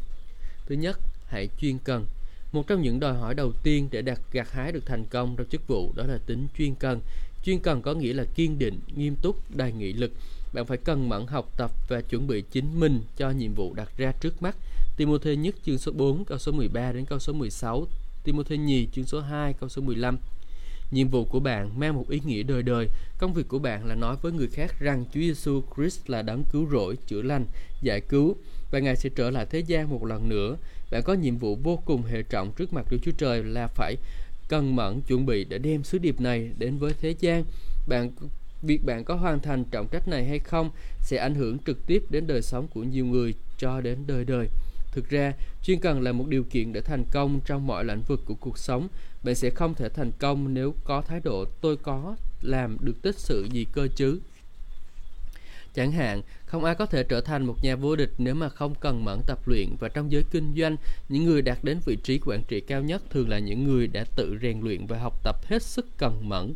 Thứ 0.66 0.74
nhất, 0.74 0.99
hãy 1.26 1.49
chuyên 1.61 1.78
cần. 1.78 2.07
Một 2.53 2.66
trong 2.66 2.82
những 2.82 3.01
đòi 3.01 3.14
hỏi 3.14 3.34
đầu 3.34 3.53
tiên 3.62 3.88
để 3.90 4.03
đạt 4.03 4.18
gặt 4.32 4.53
hái 4.53 4.72
được 4.72 4.86
thành 4.86 5.05
công 5.11 5.36
trong 5.36 5.46
chức 5.46 5.66
vụ 5.66 5.92
đó 5.96 6.05
là 6.07 6.18
tính 6.26 6.46
chuyên 6.59 6.74
cần. 6.74 7.01
Chuyên 7.44 7.59
cần 7.59 7.82
có 7.82 7.94
nghĩa 7.94 8.12
là 8.12 8.24
kiên 8.24 8.59
định, 8.59 8.80
nghiêm 8.96 9.14
túc, 9.22 9.57
đầy 9.57 9.72
nghị 9.72 9.92
lực. 9.92 10.12
Bạn 10.53 10.66
phải 10.66 10.76
cần 10.76 11.09
mẫn 11.09 11.26
học 11.26 11.53
tập 11.57 11.70
và 11.88 12.01
chuẩn 12.01 12.26
bị 12.26 12.42
chính 12.51 12.80
mình 12.80 13.01
cho 13.16 13.30
nhiệm 13.30 13.55
vụ 13.55 13.74
đặt 13.74 13.88
ra 13.96 14.12
trước 14.20 14.42
mắt. 14.42 14.57
Timothy 14.96 15.36
nhất 15.36 15.55
chương 15.66 15.78
số 15.78 15.92
4 15.92 16.24
câu 16.24 16.38
số 16.38 16.53
13 16.53 16.92
đến 16.92 17.05
câu 17.05 17.18
số 17.18 17.32
16, 17.32 17.86
Timothy 18.24 18.57
nhì 18.57 18.88
chương 18.92 19.05
số 19.05 19.20
2 19.20 19.53
câu 19.53 19.68
số 19.68 19.82
15. 19.82 20.18
Nhiệm 20.90 21.09
vụ 21.09 21.24
của 21.24 21.40
bạn 21.40 21.80
mang 21.80 21.94
một 21.94 22.09
ý 22.09 22.20
nghĩa 22.24 22.42
đời 22.42 22.62
đời. 22.62 22.88
Công 23.18 23.34
việc 23.34 23.48
của 23.48 23.59
bạn 23.59 23.86
là 23.86 23.94
nói 23.94 24.16
với 24.22 24.32
người 24.32 24.48
khác 24.48 24.80
rằng 24.80 25.05
Chúa 25.14 25.20
Giêsu 25.20 25.62
Christ 25.76 26.11
là 26.11 26.22
đấng 26.22 26.44
cứu 26.53 26.68
rỗi, 26.70 26.96
chữa 27.07 27.22
lành, 27.22 27.46
giải 27.82 28.01
cứu 28.01 28.36
và 28.70 28.78
Ngài 28.78 28.96
sẽ 28.96 29.09
trở 29.14 29.30
lại 29.30 29.46
thế 29.51 29.61
gian 29.61 29.90
một 29.90 30.05
lần 30.05 30.28
nữa. 30.28 30.57
Bạn 30.91 31.03
có 31.03 31.14
nhiệm 31.14 31.36
vụ 31.36 31.57
vô 31.57 31.76
cùng 31.84 32.03
hệ 32.03 32.22
trọng 32.22 32.53
trước 32.53 32.72
mặt 32.72 32.86
Đức 32.91 32.99
Chúa 33.03 33.12
Trời 33.18 33.45
là 33.45 33.66
phải 33.66 33.97
cần 34.49 34.76
mẫn 34.76 35.01
chuẩn 35.01 35.26
bị 35.26 35.45
để 35.45 35.59
đem 35.59 35.84
sứ 35.84 35.99
điệp 35.99 36.20
này 36.20 36.51
đến 36.59 36.78
với 36.78 36.93
thế 37.01 37.14
gian. 37.20 37.45
Bạn 37.88 38.11
việc 38.62 38.84
bạn 38.84 39.05
có 39.05 39.14
hoàn 39.14 39.41
thành 39.41 39.64
trọng 39.70 39.88
trách 39.88 40.09
này 40.09 40.24
hay 40.24 40.38
không 40.38 40.70
sẽ 41.01 41.16
ảnh 41.16 41.34
hưởng 41.34 41.59
trực 41.66 41.86
tiếp 41.86 42.03
đến 42.11 42.26
đời 42.26 42.43
sống 42.43 42.68
của 42.68 42.82
nhiều 42.82 43.07
người 43.07 43.34
cho 43.59 43.80
đến 43.80 43.99
đời 44.07 44.24
đời. 44.24 44.49
Thực 44.93 45.09
ra, 45.09 45.32
chuyên 45.62 45.80
cần 45.80 46.01
là 46.01 46.12
một 46.12 46.28
điều 46.28 46.45
kiện 46.51 46.72
để 46.72 46.80
thành 46.80 47.05
công 47.12 47.41
trong 47.47 47.66
mọi 47.66 47.84
lĩnh 47.84 48.03
vực 48.09 48.20
của 48.26 48.34
cuộc 48.34 48.59
sống. 48.59 48.88
Bạn 49.22 49.34
sẽ 49.34 49.51
không 49.51 49.74
thể 49.74 49.88
thành 49.88 50.11
công 50.18 50.55
nếu 50.55 50.74
có 50.84 51.03
thái 51.03 51.20
độ 51.24 51.45
tôi 51.61 51.76
có 51.76 52.16
làm 52.43 52.76
được 52.80 53.03
tích 53.03 53.18
sự 53.18 53.49
gì 53.53 53.66
cơ 53.72 53.88
chứ. 53.95 54.20
Chẳng 55.74 55.92
hạn, 55.92 56.22
không 56.46 56.64
ai 56.64 56.74
có 56.74 56.86
thể 56.86 57.02
trở 57.02 57.20
thành 57.20 57.46
một 57.46 57.64
nhà 57.64 57.76
vô 57.76 57.96
địch 57.96 58.12
nếu 58.18 58.34
mà 58.34 58.48
không 58.48 58.74
cần 58.74 59.04
mẫn 59.04 59.20
tập 59.26 59.48
luyện 59.48 59.68
và 59.80 59.88
trong 59.88 60.12
giới 60.12 60.24
kinh 60.30 60.54
doanh, 60.56 60.76
những 61.08 61.24
người 61.24 61.42
đạt 61.42 61.58
đến 61.62 61.78
vị 61.84 61.96
trí 61.96 62.18
quản 62.18 62.42
trị 62.48 62.60
cao 62.60 62.82
nhất 62.82 63.02
thường 63.10 63.28
là 63.28 63.38
những 63.38 63.64
người 63.64 63.86
đã 63.86 64.04
tự 64.16 64.38
rèn 64.42 64.60
luyện 64.60 64.86
và 64.86 64.98
học 64.98 65.20
tập 65.24 65.36
hết 65.46 65.62
sức 65.62 65.86
cần 65.98 66.28
mẫn 66.28 66.54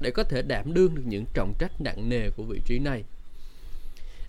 để 0.00 0.10
có 0.10 0.24
thể 0.24 0.42
đảm 0.42 0.74
đương 0.74 0.94
được 0.94 1.02
những 1.06 1.24
trọng 1.34 1.54
trách 1.58 1.80
nặng 1.80 2.08
nề 2.08 2.30
của 2.30 2.42
vị 2.42 2.60
trí 2.64 2.78
này. 2.78 3.04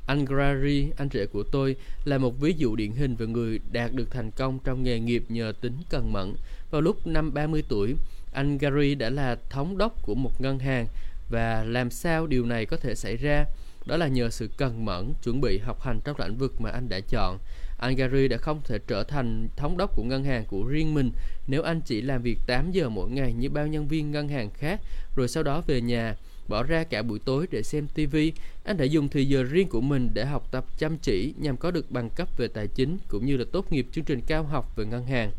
Anh 0.05 0.25
gary 0.25 0.89
anh 0.97 1.09
rể 1.13 1.25
của 1.25 1.43
tôi, 1.43 1.75
là 2.05 2.17
một 2.17 2.39
ví 2.39 2.53
dụ 2.57 2.75
điển 2.75 2.91
hình 2.91 3.15
về 3.15 3.27
người 3.27 3.59
đạt 3.71 3.93
được 3.93 4.11
thành 4.11 4.31
công 4.31 4.59
trong 4.63 4.83
nghề 4.83 4.99
nghiệp 4.99 5.23
nhờ 5.29 5.53
tính 5.61 5.77
cần 5.89 6.13
mẫn. 6.13 6.33
Vào 6.71 6.81
lúc 6.81 7.07
năm 7.07 7.33
30 7.33 7.63
tuổi, 7.69 7.95
anh 8.33 8.57
Gary 8.57 8.95
đã 8.95 9.09
là 9.09 9.37
thống 9.49 9.77
đốc 9.77 10.03
của 10.03 10.15
một 10.15 10.41
ngân 10.41 10.59
hàng 10.59 10.87
và 11.29 11.63
làm 11.63 11.91
sao 11.91 12.27
điều 12.27 12.45
này 12.45 12.65
có 12.65 12.77
thể 12.77 12.95
xảy 12.95 13.17
ra? 13.17 13.45
Đó 13.85 13.97
là 13.97 14.07
nhờ 14.07 14.29
sự 14.29 14.49
cần 14.57 14.85
mẫn, 14.85 15.13
chuẩn 15.23 15.41
bị 15.41 15.57
học 15.57 15.81
hành 15.81 15.99
trong 16.03 16.19
lĩnh 16.19 16.37
vực 16.37 16.61
mà 16.61 16.69
anh 16.69 16.89
đã 16.89 16.99
chọn. 16.99 17.37
Anh 17.79 17.95
Gary 17.95 18.27
đã 18.27 18.37
không 18.37 18.61
thể 18.65 18.79
trở 18.87 19.03
thành 19.03 19.47
thống 19.55 19.77
đốc 19.77 19.95
của 19.95 20.03
ngân 20.03 20.23
hàng 20.23 20.45
của 20.45 20.63
riêng 20.63 20.93
mình 20.93 21.11
nếu 21.47 21.63
anh 21.63 21.81
chỉ 21.81 22.01
làm 22.01 22.21
việc 22.21 22.37
8 22.47 22.71
giờ 22.71 22.89
mỗi 22.89 23.09
ngày 23.09 23.33
như 23.33 23.49
bao 23.49 23.67
nhân 23.67 23.87
viên 23.87 24.11
ngân 24.11 24.27
hàng 24.27 24.49
khác, 24.53 24.81
rồi 25.15 25.27
sau 25.27 25.43
đó 25.43 25.63
về 25.67 25.81
nhà, 25.81 26.15
bỏ 26.47 26.63
ra 26.63 26.83
cả 26.83 27.01
buổi 27.01 27.19
tối 27.19 27.47
để 27.51 27.63
xem 27.63 27.87
TV. 27.87 28.17
Anh 28.63 28.77
đã 28.77 28.85
dùng 28.85 29.09
thời 29.09 29.27
giờ 29.27 29.43
riêng 29.43 29.67
của 29.67 29.81
mình 29.81 30.09
để 30.13 30.25
học 30.25 30.47
tập 30.51 30.65
chăm 30.77 30.97
chỉ 30.97 31.33
nhằm 31.37 31.57
có 31.57 31.71
được 31.71 31.91
bằng 31.91 32.09
cấp 32.09 32.27
về 32.37 32.47
tài 32.47 32.67
chính 32.67 32.97
cũng 33.07 33.25
như 33.25 33.37
là 33.37 33.45
tốt 33.51 33.71
nghiệp 33.71 33.87
chương 33.91 34.05
trình 34.05 34.21
cao 34.27 34.43
học 34.43 34.75
về 34.75 34.85
ngân 34.85 35.05
hàng. 35.05 35.31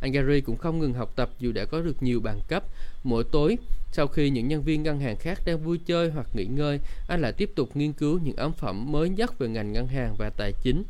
Anh 0.00 0.12
Gary 0.12 0.40
cũng 0.40 0.56
không 0.56 0.78
ngừng 0.78 0.94
học 0.94 1.12
tập 1.16 1.30
dù 1.38 1.52
đã 1.52 1.64
có 1.64 1.80
được 1.80 2.02
nhiều 2.02 2.20
bằng 2.20 2.40
cấp. 2.48 2.64
Mỗi 3.04 3.24
tối, 3.32 3.56
sau 3.96 4.06
khi 4.06 4.30
những 4.30 4.48
nhân 4.48 4.62
viên 4.62 4.82
ngân 4.82 5.00
hàng 5.00 5.16
khác 5.16 5.38
đang 5.44 5.58
vui 5.58 5.78
chơi 5.86 6.10
hoặc 6.10 6.26
nghỉ 6.34 6.44
ngơi, 6.44 6.80
anh 7.08 7.20
lại 7.20 7.32
tiếp 7.32 7.50
tục 7.54 7.76
nghiên 7.76 7.92
cứu 7.92 8.18
những 8.24 8.36
ấn 8.36 8.52
phẩm 8.52 8.92
mới 8.92 9.08
nhất 9.08 9.38
về 9.38 9.48
ngành 9.48 9.72
ngân 9.72 9.86
hàng 9.86 10.14
và 10.18 10.30
tài 10.30 10.52
chính. 10.62 10.82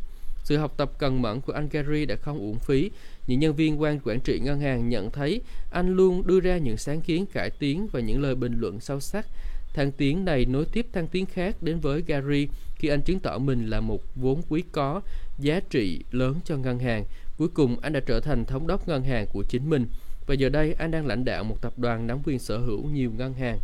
Sự 0.45 0.57
học 0.57 0.75
tập 0.77 0.91
cần 0.99 1.23
mẫn 1.23 1.41
của 1.41 1.53
anh 1.53 1.69
Gary 1.69 2.07
đã 2.07 2.17
không 2.17 2.39
uổng 2.39 2.59
phí. 2.59 2.91
Những 3.27 3.41
nhân 3.41 3.55
viên 3.55 3.81
quan 3.81 4.01
quản 4.05 4.21
trị 4.21 4.41
ngân 4.41 4.61
hàng 4.61 4.89
nhận 4.89 5.11
thấy 5.11 5.41
anh 5.71 5.97
luôn 5.97 6.27
đưa 6.27 6.41
ra 6.41 6.59
những 6.59 6.77
sáng 6.77 7.01
kiến 7.01 7.27
cải 7.27 7.51
tiến 7.51 7.89
và 7.93 8.01
những 8.01 8.23
lời 8.23 8.35
bình 8.35 8.61
luận 8.61 8.81
sâu 8.81 9.01
sắc. 9.01 9.27
Thăng 9.75 9.93
tiến 9.93 10.25
này 10.25 10.45
nối 10.45 10.65
tiếp 10.65 10.87
thăng 10.93 11.07
tiến 11.07 11.27
khác 11.27 11.57
đến 11.63 11.81
với 11.81 12.03
Gary 12.07 12.49
khi 12.75 12.89
anh 12.89 13.03
chứng 13.03 13.21
tỏ 13.21 13.39
mình 13.39 13.67
là 13.71 13.81
một 13.81 14.03
vốn 14.15 14.43
quý 14.49 14.63
có, 14.73 15.01
giá 15.39 15.61
trị 15.71 16.01
lớn 16.11 16.35
cho 16.45 16.57
ngân 16.57 16.79
hàng. 16.79 17.05
Cuối 17.39 17.49
cùng 17.49 17.81
anh 17.81 17.93
đã 17.93 18.01
trở 18.07 18.21
thành 18.21 18.45
thống 18.45 18.67
đốc 18.67 18.89
ngân 18.89 19.05
hàng 19.05 19.27
của 19.33 19.43
chính 19.49 19.71
mình 19.71 19.87
và 20.27 20.35
giờ 20.35 20.49
đây 20.49 20.75
anh 20.79 20.91
đang 20.91 21.07
lãnh 21.07 21.25
đạo 21.25 21.45
một 21.45 21.57
tập 21.61 21.72
đoàn 21.77 22.07
nắm 22.07 22.18
quyền 22.25 22.39
sở 22.39 22.59
hữu 22.59 22.85
nhiều 22.85 23.11
ngân 23.18 23.35
hàng. 23.35 23.59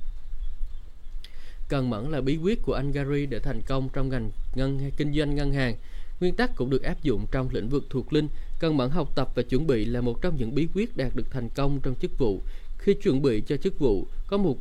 Cần 1.69 1.91
mẫn 1.91 2.11
là 2.11 2.21
bí 2.21 2.37
quyết 2.37 2.63
của 2.63 2.73
anh 2.73 2.93
Gary 2.93 3.27
để 3.27 3.39
thành 3.39 3.63
công 3.67 3.89
trong 3.93 4.09
ngành 4.09 4.31
ngân 4.55 4.91
kinh 4.97 5.15
doanh 5.15 5.35
ngân 5.35 5.53
hàng. 5.53 5.77
Nguyên 6.21 6.35
tắc 6.35 6.57
cũng 6.57 6.71
được 6.71 6.83
áp 6.83 7.03
dụng 7.03 7.27
trong 7.31 7.49
lĩnh 7.53 7.69
vực 7.69 7.85
thuộc 7.91 8.13
linh. 8.13 8.29
Cần 8.61 8.77
mẫn 8.77 8.91
học 8.91 9.13
tập 9.15 9.29
và 9.35 9.43
chuẩn 9.43 9.67
bị 9.67 9.85
là 9.85 10.01
một 10.01 10.23
trong 10.23 10.37
những 10.37 10.55
bí 10.55 10.69
quyết 10.75 10.97
đạt 10.97 11.17
được 11.17 11.31
thành 11.31 11.49
công 11.49 11.81
trong 11.81 11.95
chức 11.95 12.19
vụ. 12.19 12.41
Khi 12.79 12.95
chuẩn 12.95 13.23
bị 13.23 13.43
cho 13.47 13.57
chức 13.57 13.79
vụ, 13.79 14.07
có 14.27 14.37
một 14.37 14.57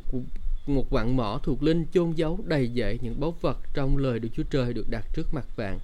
một 0.66 0.90
quặng 0.90 1.16
mỏ 1.16 1.40
thuộc 1.42 1.62
linh 1.62 1.86
chôn 1.92 2.12
giấu 2.12 2.38
đầy 2.46 2.70
dẫy 2.74 2.98
những 3.02 3.20
báu 3.20 3.34
vật 3.40 3.58
trong 3.74 3.96
lời 3.96 4.18
Đức 4.18 4.28
Chúa 4.36 4.42
Trời 4.42 4.72
được 4.72 4.90
đặt 4.90 5.06
trước 5.14 5.34
mặt 5.34 5.46
bạn. 5.56 5.78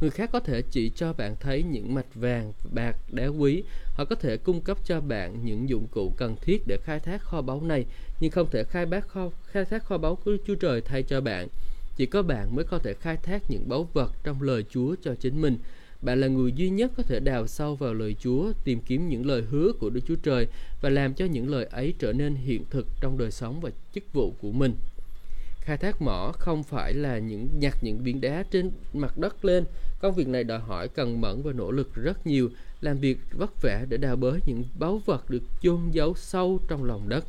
Người 0.00 0.10
khác 0.10 0.30
có 0.32 0.40
thể 0.40 0.62
chỉ 0.62 0.90
cho 0.94 1.12
bạn 1.12 1.36
thấy 1.40 1.62
những 1.62 1.94
mạch 1.94 2.14
vàng, 2.14 2.52
bạc, 2.74 2.96
đá 3.12 3.26
quý. 3.26 3.62
Họ 3.94 4.04
có 4.04 4.16
thể 4.16 4.36
cung 4.36 4.60
cấp 4.60 4.78
cho 4.84 5.00
bạn 5.00 5.44
những 5.44 5.68
dụng 5.68 5.86
cụ 5.90 6.12
cần 6.16 6.36
thiết 6.42 6.66
để 6.66 6.78
khai 6.84 7.00
thác 7.00 7.22
kho 7.22 7.42
báu 7.42 7.60
này, 7.60 7.84
nhưng 8.20 8.30
không 8.30 8.50
thể 8.50 8.64
khai 8.64 8.86
bác 8.86 9.08
kho, 9.08 9.30
khai 9.44 9.64
thác 9.64 9.84
kho 9.84 9.98
báu 9.98 10.16
của 10.16 10.36
Chúa 10.46 10.54
Trời 10.54 10.80
thay 10.80 11.02
cho 11.02 11.20
bạn. 11.20 11.48
Chỉ 11.96 12.06
có 12.06 12.22
bạn 12.22 12.56
mới 12.56 12.64
có 12.64 12.78
thể 12.78 12.94
khai 12.94 13.16
thác 13.16 13.50
những 13.50 13.68
báu 13.68 13.88
vật 13.92 14.12
trong 14.24 14.42
lời 14.42 14.64
Chúa 14.70 14.94
cho 15.02 15.14
chính 15.14 15.40
mình. 15.40 15.58
Bạn 16.02 16.20
là 16.20 16.26
người 16.26 16.52
duy 16.52 16.70
nhất 16.70 16.92
có 16.96 17.02
thể 17.02 17.20
đào 17.20 17.46
sâu 17.46 17.74
vào 17.74 17.94
lời 17.94 18.16
Chúa, 18.20 18.52
tìm 18.64 18.80
kiếm 18.86 19.08
những 19.08 19.26
lời 19.26 19.42
hứa 19.50 19.72
của 19.80 19.90
Đức 19.90 20.00
Chúa 20.06 20.16
Trời 20.22 20.46
và 20.80 20.90
làm 20.90 21.14
cho 21.14 21.24
những 21.24 21.48
lời 21.48 21.64
ấy 21.64 21.94
trở 21.98 22.12
nên 22.12 22.34
hiện 22.34 22.64
thực 22.70 22.86
trong 23.00 23.18
đời 23.18 23.30
sống 23.30 23.60
và 23.60 23.70
chức 23.94 24.12
vụ 24.12 24.34
của 24.40 24.52
mình. 24.52 24.74
Khai 25.60 25.76
thác 25.76 26.02
mỏ 26.02 26.32
không 26.38 26.62
phải 26.62 26.94
là 26.94 27.18
những 27.18 27.48
nhặt 27.58 27.78
những 27.82 27.98
viên 27.98 28.20
đá 28.20 28.44
trên 28.50 28.70
mặt 28.92 29.18
đất 29.18 29.44
lên. 29.44 29.64
Công 30.00 30.14
việc 30.14 30.28
này 30.28 30.44
đòi 30.44 30.58
hỏi 30.58 30.88
cần 30.88 31.20
mẫn 31.20 31.42
và 31.42 31.52
nỗ 31.52 31.70
lực 31.70 31.94
rất 31.94 32.26
nhiều, 32.26 32.50
làm 32.80 32.98
việc 32.98 33.18
vất 33.32 33.62
vả 33.62 33.84
để 33.88 33.96
đào 33.96 34.16
bới 34.16 34.40
những 34.46 34.64
báu 34.78 35.02
vật 35.06 35.30
được 35.30 35.42
chôn 35.62 35.90
giấu 35.90 36.14
sâu 36.14 36.60
trong 36.68 36.84
lòng 36.84 37.08
đất. 37.08 37.24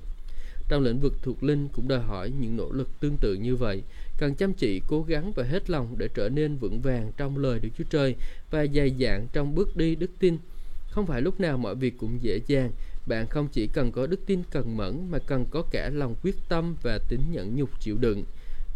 Trong 0.69 0.83
lĩnh 0.83 0.99
vực 0.99 1.13
thuộc 1.21 1.43
linh 1.43 1.67
cũng 1.67 1.87
đòi 1.87 1.99
hỏi 1.99 2.31
những 2.39 2.57
nỗ 2.57 2.71
lực 2.71 2.89
tương 2.99 3.17
tự 3.17 3.33
như 3.33 3.55
vậy, 3.55 3.83
cần 4.17 4.35
chăm 4.35 4.53
chỉ, 4.53 4.81
cố 4.87 5.01
gắng 5.01 5.31
và 5.35 5.43
hết 5.43 5.69
lòng 5.69 5.95
để 5.97 6.07
trở 6.13 6.29
nên 6.29 6.57
vững 6.57 6.81
vàng 6.81 7.11
trong 7.17 7.37
lời 7.37 7.59
Đức 7.59 7.69
Chúa 7.77 7.83
Trời 7.89 8.15
và 8.51 8.65
dày 8.75 8.95
dạn 8.99 9.27
trong 9.33 9.55
bước 9.55 9.77
đi 9.77 9.95
đức 9.95 10.11
tin. 10.19 10.37
Không 10.91 11.05
phải 11.05 11.21
lúc 11.21 11.39
nào 11.39 11.57
mọi 11.57 11.75
việc 11.75 11.97
cũng 11.97 12.19
dễ 12.21 12.39
dàng, 12.47 12.71
bạn 13.07 13.27
không 13.27 13.47
chỉ 13.51 13.67
cần 13.67 13.91
có 13.91 14.07
đức 14.07 14.19
tin 14.25 14.43
cần 14.51 14.77
mẫn 14.77 15.11
mà 15.11 15.19
cần 15.19 15.45
có 15.51 15.63
cả 15.71 15.89
lòng 15.89 16.15
quyết 16.23 16.35
tâm 16.49 16.75
và 16.81 16.99
tính 17.09 17.21
nhẫn 17.31 17.55
nhục 17.55 17.79
chịu 17.79 17.97
đựng. 17.97 18.23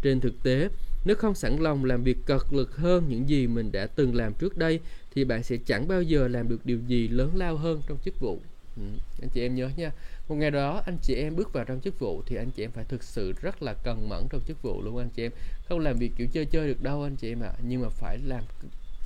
Trên 0.02 0.20
thực 0.20 0.42
tế, 0.42 0.68
nếu 1.04 1.16
không 1.16 1.34
sẵn 1.34 1.56
lòng 1.56 1.84
làm 1.84 2.02
việc 2.02 2.18
cật 2.26 2.42
lực 2.50 2.76
hơn 2.76 3.04
những 3.08 3.28
gì 3.28 3.46
mình 3.46 3.72
đã 3.72 3.86
từng 3.86 4.14
làm 4.14 4.34
trước 4.34 4.56
đây 4.56 4.80
thì 5.14 5.24
bạn 5.24 5.42
sẽ 5.42 5.56
chẳng 5.66 5.88
bao 5.88 6.02
giờ 6.02 6.28
làm 6.28 6.48
được 6.48 6.66
điều 6.66 6.78
gì 6.86 7.08
lớn 7.08 7.30
lao 7.34 7.56
hơn 7.56 7.82
trong 7.88 7.98
chức 8.04 8.20
vụ. 8.20 8.40
Ừ, 8.76 8.82
anh 9.22 9.28
chị 9.34 9.40
em 9.40 9.54
nhớ 9.54 9.70
nha, 9.76 9.92
một 10.28 10.34
ngày 10.34 10.50
đó 10.50 10.82
anh 10.86 10.98
chị 11.02 11.14
em 11.14 11.36
bước 11.36 11.52
vào 11.52 11.64
trong 11.64 11.80
chức 11.80 11.98
vụ 11.98 12.22
thì 12.26 12.36
anh 12.36 12.50
chị 12.50 12.64
em 12.64 12.70
phải 12.70 12.84
thực 12.84 13.02
sự 13.02 13.32
rất 13.40 13.62
là 13.62 13.74
cần 13.84 14.08
mẫn 14.08 14.26
trong 14.30 14.40
chức 14.46 14.62
vụ 14.62 14.82
luôn 14.82 14.98
anh 14.98 15.08
chị 15.14 15.22
em 15.22 15.32
không 15.68 15.78
làm 15.78 15.96
việc 15.98 16.12
kiểu 16.16 16.26
chơi 16.32 16.46
chơi 16.46 16.68
được 16.68 16.82
đâu 16.82 17.02
anh 17.02 17.16
chị 17.16 17.32
em 17.32 17.40
ạ 17.40 17.48
à. 17.48 17.60
nhưng 17.68 17.82
mà 17.82 17.88
phải 17.88 18.18
làm 18.18 18.44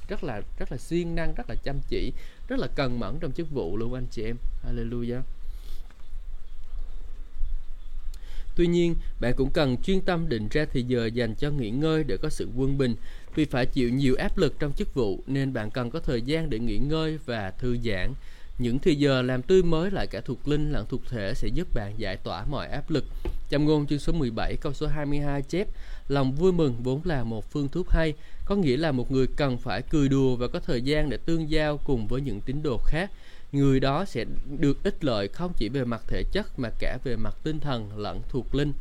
rất 0.09 0.25
là 0.25 0.41
rất 0.59 0.73
là 0.73 0.79
siêng 0.79 1.15
năng 1.15 1.35
rất 1.35 1.51
là 1.51 1.55
chăm 1.55 1.77
chỉ 1.89 2.13
rất 2.49 2.59
là 2.59 2.67
cần 2.75 3.01
mẫn 3.01 3.19
trong 3.21 3.33
chức 3.33 3.51
vụ 3.51 3.77
luôn 3.77 3.95
anh 3.95 4.07
chị 4.11 4.23
em 4.25 4.37
hallelujah 4.65 5.23
Tuy 8.59 8.67
nhiên, 8.67 8.95
bạn 9.21 9.35
cũng 9.37 9.51
cần 9.51 9.77
chuyên 9.83 10.01
tâm 10.01 10.29
định 10.29 10.49
ra 10.51 10.67
thời 10.73 10.83
giờ 10.83 11.07
dành 11.07 11.35
cho 11.35 11.51
nghỉ 11.51 11.71
ngơi 11.71 12.05
để 12.05 12.17
có 12.17 12.29
sự 12.29 12.49
quân 12.57 12.79
bình. 12.79 12.95
Vì 13.35 13.45
phải 13.45 13.67
chịu 13.67 13.91
nhiều 13.91 14.17
áp 14.19 14.39
lực 14.39 14.55
trong 14.59 14.73
chức 14.73 14.95
vụ 14.95 15.21
nên 15.27 15.53
bạn 15.53 15.71
cần 15.71 15.91
có 15.91 16.01
thời 16.01 16.23
gian 16.23 16.51
để 16.51 16.59
nghỉ 16.59 16.79
ngơi 16.79 17.19
và 17.27 17.51
thư 17.51 17.77
giãn. 17.85 18.13
Những 18.59 18.79
thời 18.79 18.97
giờ 18.97 19.23
làm 19.23 19.43
tươi 19.43 19.63
mới 19.63 19.91
lại 19.91 20.07
cả 20.07 20.21
thuộc 20.21 20.49
linh 20.49 20.73
lẫn 20.73 20.87
thuộc 20.89 21.01
thể 21.09 21.33
sẽ 21.35 21.49
giúp 21.49 21.69
bạn 21.75 21.93
giải 21.97 22.17
tỏa 22.17 22.45
mọi 22.51 22.69
áp 22.69 22.91
lực. 22.91 23.05
Châm 23.51 23.65
ngôn 23.65 23.87
chương 23.87 23.99
số 23.99 24.13
17 24.13 24.57
câu 24.61 24.73
số 24.73 24.87
22 24.87 25.43
chép 25.43 25.69
Lòng 26.09 26.33
vui 26.33 26.53
mừng 26.53 26.75
vốn 26.83 27.01
là 27.05 27.25
một 27.25 27.51
phương 27.51 27.69
thuốc 27.69 27.91
hay, 27.91 28.15
có 28.45 28.57
nghĩa 28.57 28.77
là 28.77 28.93
một 28.93 29.13
người 29.13 29.27
cần 29.37 29.59
phải 29.59 29.83
cười 29.83 30.09
đùa 30.09 30.37
và 30.37 30.49
có 30.49 30.61
thời 30.61 30.83
gian 30.83 31.11
để 31.11 31.17
tương 31.17 31.51
giao 31.51 31.79
cùng 31.85 32.07
với 32.07 32.21
những 32.21 32.41
tín 32.41 32.63
đồ 32.63 32.79
khác 32.87 33.11
người 33.53 33.81
đó 33.81 34.05
sẽ 34.05 34.25
được 34.59 34.85
ích 34.85 35.05
lợi 35.05 35.29
không 35.29 35.53
chỉ 35.57 35.69
về 35.69 35.85
mặt 35.85 36.03
thể 36.07 36.25
chất 36.33 36.59
mà 36.59 36.71
cả 36.79 36.99
về 37.05 37.17
mặt 37.17 37.35
tinh 37.43 37.61
thần 37.61 37.99
lẫn 37.99 38.23
thuộc 38.29 38.55
linh. 38.55 38.73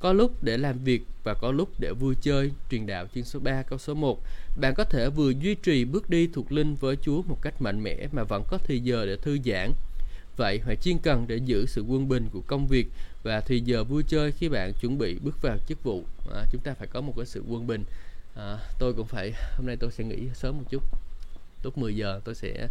Có 0.00 0.12
lúc 0.12 0.42
để 0.42 0.56
làm 0.56 0.78
việc 0.78 1.02
và 1.24 1.34
có 1.34 1.52
lúc 1.52 1.68
để 1.78 1.92
vui 1.92 2.14
chơi, 2.20 2.50
truyền 2.70 2.86
đạo 2.86 3.06
chương 3.14 3.24
số 3.24 3.40
3 3.40 3.62
câu 3.62 3.78
số 3.78 3.94
1. 3.94 4.22
Bạn 4.56 4.74
có 4.74 4.84
thể 4.84 5.08
vừa 5.08 5.30
duy 5.30 5.54
trì 5.54 5.84
bước 5.84 6.10
đi 6.10 6.28
thuộc 6.32 6.52
linh 6.52 6.74
với 6.74 6.96
Chúa 6.96 7.22
một 7.22 7.38
cách 7.42 7.62
mạnh 7.62 7.82
mẽ 7.82 8.08
mà 8.12 8.24
vẫn 8.24 8.44
có 8.48 8.58
thời 8.58 8.80
giờ 8.80 9.06
để 9.06 9.16
thư 9.16 9.38
giãn. 9.44 9.72
Vậy 10.36 10.60
hãy 10.66 10.76
chuyên 10.76 10.98
cần 10.98 11.24
để 11.28 11.36
giữ 11.36 11.66
sự 11.66 11.82
quân 11.82 12.08
bình 12.08 12.28
của 12.32 12.40
công 12.46 12.66
việc 12.66 12.88
và 13.22 13.40
thì 13.40 13.60
giờ 13.60 13.84
vui 13.84 14.02
chơi 14.02 14.32
khi 14.32 14.48
bạn 14.48 14.72
chuẩn 14.80 14.98
bị 14.98 15.18
bước 15.22 15.42
vào 15.42 15.56
chức 15.68 15.82
vụ. 15.82 16.04
À, 16.34 16.44
chúng 16.52 16.60
ta 16.60 16.74
phải 16.74 16.86
có 16.86 17.00
một 17.00 17.12
cái 17.16 17.26
sự 17.26 17.42
quân 17.48 17.66
bình. 17.66 17.84
À, 18.34 18.58
tôi 18.78 18.92
cũng 18.94 19.06
phải 19.06 19.32
hôm 19.56 19.66
nay 19.66 19.76
tôi 19.80 19.90
sẽ 19.90 20.04
nghỉ 20.04 20.28
sớm 20.34 20.58
một 20.58 20.64
chút. 20.70 20.82
Lúc 21.62 21.78
10 21.78 21.96
giờ 21.96 22.20
tôi 22.24 22.34
sẽ 22.34 22.68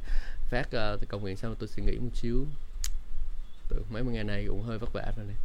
phát 0.50 0.68
uh, 0.94 1.08
công 1.08 1.22
nguyện 1.22 1.38
xong 1.38 1.56
tôi 1.60 1.68
suy 1.68 1.84
nghĩ 1.84 1.98
một 1.98 2.16
xíu. 2.16 2.46
Từ 3.70 3.84
mấy 3.90 4.04
ngày 4.04 4.24
này 4.24 4.46
cũng 4.48 4.64
hơi 4.64 4.78
vất 4.78 4.94
vả 4.94 5.12
rồi 5.18 5.26
này 5.26 5.36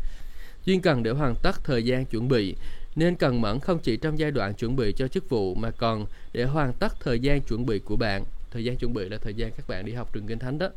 chuyên 0.66 0.80
cần 0.80 1.02
để 1.02 1.10
hoàn 1.10 1.34
tất 1.42 1.64
thời 1.64 1.84
gian 1.84 2.06
chuẩn 2.06 2.28
bị 2.28 2.54
nên 2.96 3.16
cần 3.16 3.40
mẫn 3.40 3.60
không 3.60 3.78
chỉ 3.78 3.96
trong 3.96 4.18
giai 4.18 4.30
đoạn 4.30 4.54
chuẩn 4.54 4.76
bị 4.76 4.92
cho 4.92 5.08
chức 5.08 5.28
vụ 5.28 5.54
mà 5.54 5.70
còn 5.70 6.06
để 6.32 6.44
hoàn 6.44 6.72
tất 6.72 7.00
thời 7.00 7.20
gian 7.20 7.40
chuẩn 7.40 7.66
bị 7.66 7.78
của 7.78 7.96
bạn. 7.96 8.24
Thời 8.50 8.64
gian 8.64 8.76
chuẩn 8.76 8.94
bị 8.94 9.08
là 9.08 9.18
thời 9.18 9.34
gian 9.34 9.50
các 9.56 9.68
bạn 9.68 9.84
đi 9.84 9.92
học 9.92 10.12
trường 10.12 10.26
kinh 10.26 10.38
thánh 10.38 10.58
đó. 10.58 10.68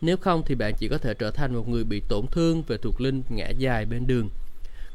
Nếu 0.00 0.16
không 0.16 0.42
thì 0.46 0.54
bạn 0.54 0.74
chỉ 0.78 0.88
có 0.88 0.98
thể 0.98 1.14
trở 1.14 1.30
thành 1.30 1.54
một 1.54 1.68
người 1.68 1.84
bị 1.84 2.02
tổn 2.08 2.26
thương 2.26 2.62
về 2.62 2.76
thuộc 2.76 3.00
linh 3.00 3.22
ngã 3.28 3.48
dài 3.48 3.86
bên 3.86 4.06
đường. 4.06 4.28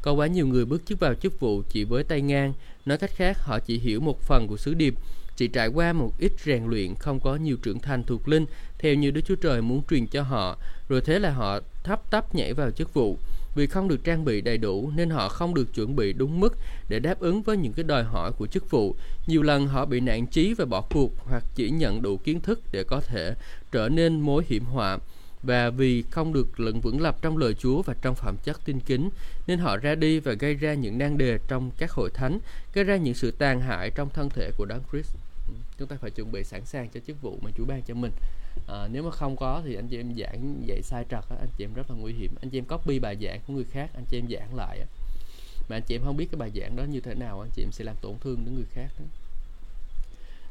Có 0.02 0.12
quá 0.12 0.26
nhiều 0.26 0.46
người 0.46 0.64
bước 0.64 0.82
chức 0.86 1.00
vào 1.00 1.14
chức 1.14 1.40
vụ 1.40 1.62
chỉ 1.68 1.84
với 1.84 2.04
tay 2.04 2.20
ngang. 2.20 2.52
Nói 2.86 2.98
cách 2.98 3.10
khác 3.16 3.38
họ 3.40 3.58
chỉ 3.58 3.78
hiểu 3.78 4.00
một 4.00 4.20
phần 4.22 4.46
của 4.46 4.56
sứ 4.56 4.74
điệp 4.74 4.94
chỉ 5.36 5.48
trải 5.48 5.68
qua 5.68 5.92
một 5.92 6.12
ít 6.18 6.32
rèn 6.44 6.64
luyện 6.64 6.94
không 6.94 7.20
có 7.20 7.36
nhiều 7.36 7.56
trưởng 7.62 7.78
thành 7.78 8.04
thuộc 8.04 8.28
linh 8.28 8.46
theo 8.78 8.94
như 8.94 9.10
Đức 9.10 9.20
Chúa 9.20 9.34
Trời 9.34 9.62
muốn 9.62 9.82
truyền 9.90 10.06
cho 10.06 10.22
họ, 10.22 10.58
rồi 10.88 11.00
thế 11.00 11.18
là 11.18 11.30
họ 11.30 11.60
thấp 11.84 12.10
tấp 12.10 12.34
nhảy 12.34 12.54
vào 12.54 12.70
chức 12.70 12.94
vụ. 12.94 13.16
Vì 13.54 13.66
không 13.66 13.88
được 13.88 14.04
trang 14.04 14.24
bị 14.24 14.40
đầy 14.40 14.58
đủ 14.58 14.90
nên 14.96 15.10
họ 15.10 15.28
không 15.28 15.54
được 15.54 15.74
chuẩn 15.74 15.96
bị 15.96 16.12
đúng 16.12 16.40
mức 16.40 16.56
để 16.88 16.98
đáp 16.98 17.20
ứng 17.20 17.42
với 17.42 17.56
những 17.56 17.72
cái 17.72 17.84
đòi 17.84 18.04
hỏi 18.04 18.32
của 18.32 18.46
chức 18.46 18.70
vụ. 18.70 18.94
Nhiều 19.26 19.42
lần 19.42 19.66
họ 19.66 19.86
bị 19.86 20.00
nản 20.00 20.26
chí 20.26 20.54
và 20.54 20.64
bỏ 20.64 20.80
cuộc 20.80 21.12
hoặc 21.18 21.44
chỉ 21.54 21.70
nhận 21.70 22.02
đủ 22.02 22.16
kiến 22.16 22.40
thức 22.40 22.60
để 22.72 22.84
có 22.84 23.00
thể 23.00 23.34
trở 23.72 23.88
nên 23.88 24.20
mối 24.20 24.44
hiểm 24.48 24.64
họa 24.64 24.98
và 25.42 25.70
vì 25.70 26.02
không 26.10 26.32
được 26.32 26.60
lận 26.60 26.80
vững 26.80 27.00
lập 27.00 27.16
trong 27.22 27.36
lời 27.36 27.54
Chúa 27.54 27.82
và 27.82 27.94
trong 28.02 28.14
phẩm 28.14 28.36
chất 28.44 28.64
tin 28.64 28.80
kính 28.80 29.10
nên 29.46 29.58
họ 29.58 29.76
ra 29.76 29.94
đi 29.94 30.20
và 30.20 30.32
gây 30.32 30.54
ra 30.54 30.74
những 30.74 30.98
nan 30.98 31.18
đề 31.18 31.38
trong 31.48 31.70
các 31.78 31.90
hội 31.90 32.10
thánh, 32.14 32.38
gây 32.74 32.84
ra 32.84 32.96
những 32.96 33.14
sự 33.14 33.30
tàn 33.30 33.60
hại 33.60 33.90
trong 33.90 34.08
thân 34.10 34.28
thể 34.30 34.50
của 34.56 34.64
Đấng 34.64 34.82
Christ. 34.92 35.14
Ừ, 35.48 35.54
chúng 35.78 35.88
ta 35.88 35.96
phải 36.00 36.10
chuẩn 36.10 36.32
bị 36.32 36.44
sẵn 36.44 36.64
sàng 36.64 36.88
cho 36.88 37.00
chức 37.06 37.22
vụ 37.22 37.38
mà 37.42 37.50
Chúa 37.56 37.64
ban 37.64 37.82
cho 37.82 37.94
mình. 37.94 38.12
À, 38.68 38.88
nếu 38.92 39.02
mà 39.02 39.10
không 39.10 39.36
có 39.36 39.62
thì 39.64 39.74
anh 39.74 39.88
chị 39.88 39.96
em 39.96 40.14
giảng 40.18 40.62
dạy 40.66 40.82
sai 40.82 41.04
trật 41.10 41.24
anh 41.28 41.48
chị 41.58 41.64
em 41.64 41.74
rất 41.74 41.90
là 41.90 41.96
nguy 41.96 42.12
hiểm. 42.12 42.34
Anh 42.40 42.50
chị 42.50 42.58
em 42.58 42.64
copy 42.64 42.98
bài 42.98 43.16
giảng 43.22 43.40
của 43.46 43.52
người 43.52 43.66
khác 43.70 43.90
anh 43.94 44.04
chị 44.08 44.18
em 44.18 44.26
giảng 44.30 44.54
lại 44.56 44.80
mà 45.70 45.76
anh 45.76 45.82
chị 45.82 45.94
em 45.94 46.02
không 46.04 46.16
biết 46.16 46.28
cái 46.32 46.38
bài 46.38 46.50
giảng 46.54 46.76
đó 46.76 46.84
như 46.84 47.00
thế 47.00 47.14
nào 47.14 47.40
anh 47.40 47.50
chị 47.54 47.62
em 47.62 47.72
sẽ 47.72 47.84
làm 47.84 47.96
tổn 48.00 48.14
thương 48.20 48.44
đến 48.44 48.54
người 48.54 48.66
khác 48.74 48.88
đó. 48.98 49.04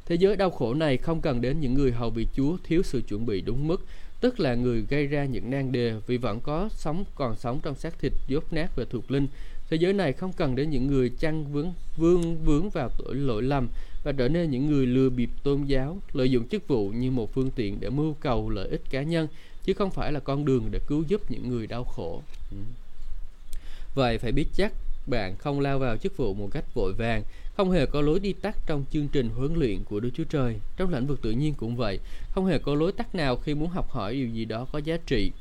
Thế 0.06 0.16
giới 0.16 0.36
đau 0.36 0.50
khổ 0.50 0.74
này 0.74 0.98
không 0.98 1.22
cần 1.22 1.42
đến 1.42 1.60
những 1.60 1.74
người 1.74 1.92
hầu 1.92 2.10
vị 2.10 2.28
Chúa 2.36 2.58
thiếu 2.64 2.82
sự 2.84 3.02
chuẩn 3.08 3.26
bị 3.26 3.42
đúng 3.42 3.68
mức, 3.68 3.86
tức 4.20 4.40
là 4.40 4.56
người 4.56 4.86
gây 4.90 5.08
ra 5.08 5.26
những 5.26 5.50
nan 5.50 5.72
đề 5.72 5.94
vì 6.08 6.18
vẫn 6.18 6.40
có 6.40 6.70
sống 6.76 7.04
còn 7.16 7.36
sống 7.36 7.60
trong 7.64 7.76
xác 7.76 8.00
thịt 8.00 8.14
dốt 8.28 8.54
nát 8.54 8.76
và 8.76 8.86
thuộc 8.90 9.12
linh. 9.12 9.28
Thế 9.70 9.78
giới 9.78 9.94
này 9.94 10.14
không 10.14 10.34
cần 10.34 10.56
đến 10.56 10.70
những 10.70 10.88
người 10.88 11.12
chăn 11.20 11.54
vướng 11.54 11.74
vương 11.98 12.38
vướng 12.46 12.70
vào 12.70 12.90
tội 12.98 13.16
lỗi 13.16 13.44
lầm 13.44 13.68
và 14.04 14.12
trở 14.12 14.28
nên 14.28 14.52
những 14.52 14.66
người 14.66 14.86
lừa 14.86 15.10
bịp 15.10 15.30
tôn 15.44 15.64
giáo, 15.64 15.98
lợi 16.14 16.32
dụng 16.32 16.48
chức 16.48 16.68
vụ 16.68 16.90
như 16.90 17.12
một 17.12 17.34
phương 17.34 17.52
tiện 17.52 17.80
để 17.80 17.90
mưu 17.90 18.14
cầu 18.14 18.50
lợi 18.50 18.70
ích 18.70 18.82
cá 18.90 19.04
nhân, 19.04 19.28
chứ 19.64 19.74
không 19.74 19.92
phải 19.92 20.12
là 20.12 20.20
con 20.20 20.46
đường 20.46 20.68
để 20.72 20.80
cứu 20.88 21.04
giúp 21.08 21.32
những 21.32 21.50
người 21.50 21.68
đau 21.68 21.84
khổ. 21.84 22.24
Ừ. 22.52 22.58
Vậy 23.96 24.18
phải 24.18 24.32
biết 24.32 24.48
chắc 24.54 24.74
bạn 25.10 25.36
không 25.38 25.60
lao 25.60 25.80
vào 25.80 25.98
chức 25.98 26.18
vụ 26.18 26.34
một 26.34 26.50
cách 26.52 26.74
vội 26.74 26.94
vàng, 26.94 27.24
không 27.54 27.72
hề 27.72 27.86
có 27.86 28.02
lối 28.02 28.20
đi 28.20 28.34
tắt 28.34 28.56
trong 28.66 28.86
chương 28.92 29.08
trình 29.08 29.30
huấn 29.30 29.54
luyện 29.54 29.84
của 29.84 30.00
Đức 30.00 30.10
Chúa 30.14 30.24
Trời. 30.24 30.56
Trong 30.78 30.94
lĩnh 30.94 31.08
vực 31.08 31.22
tự 31.22 31.32
nhiên 31.32 31.54
cũng 31.58 31.76
vậy, 31.76 32.00
không 32.32 32.46
hề 32.46 32.60
có 32.60 32.76
lối 32.76 32.92
tắt 32.92 33.16
nào 33.16 33.36
khi 33.36 33.54
muốn 33.54 33.70
học 33.70 33.90
hỏi 33.90 34.14
điều 34.14 34.28
gì 34.28 34.46
đó 34.46 34.68
có 34.72 34.80
giá 34.80 34.98
trị. 35.06 35.32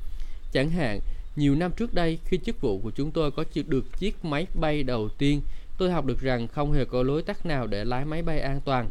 Chẳng 0.53 0.71
hạn, 0.71 1.01
nhiều 1.37 1.55
năm 1.55 1.73
trước 1.77 1.95
đây 1.95 2.19
khi 2.25 2.39
chức 2.45 2.61
vụ 2.61 2.79
của 2.79 2.91
chúng 2.91 3.11
tôi 3.11 3.31
có 3.31 3.45
được 3.67 3.99
chiếc 3.99 4.25
máy 4.25 4.47
bay 4.55 4.83
đầu 4.83 5.09
tiên, 5.09 5.41
tôi 5.79 5.91
học 5.91 6.05
được 6.05 6.21
rằng 6.21 6.49
không 6.49 6.73
hề 6.73 6.85
có 6.85 7.03
lối 7.03 7.23
tắt 7.23 7.47
nào 7.47 7.67
để 7.67 7.85
lái 7.85 8.05
máy 8.05 8.23
bay 8.23 8.41
an 8.41 8.61
toàn. 8.65 8.89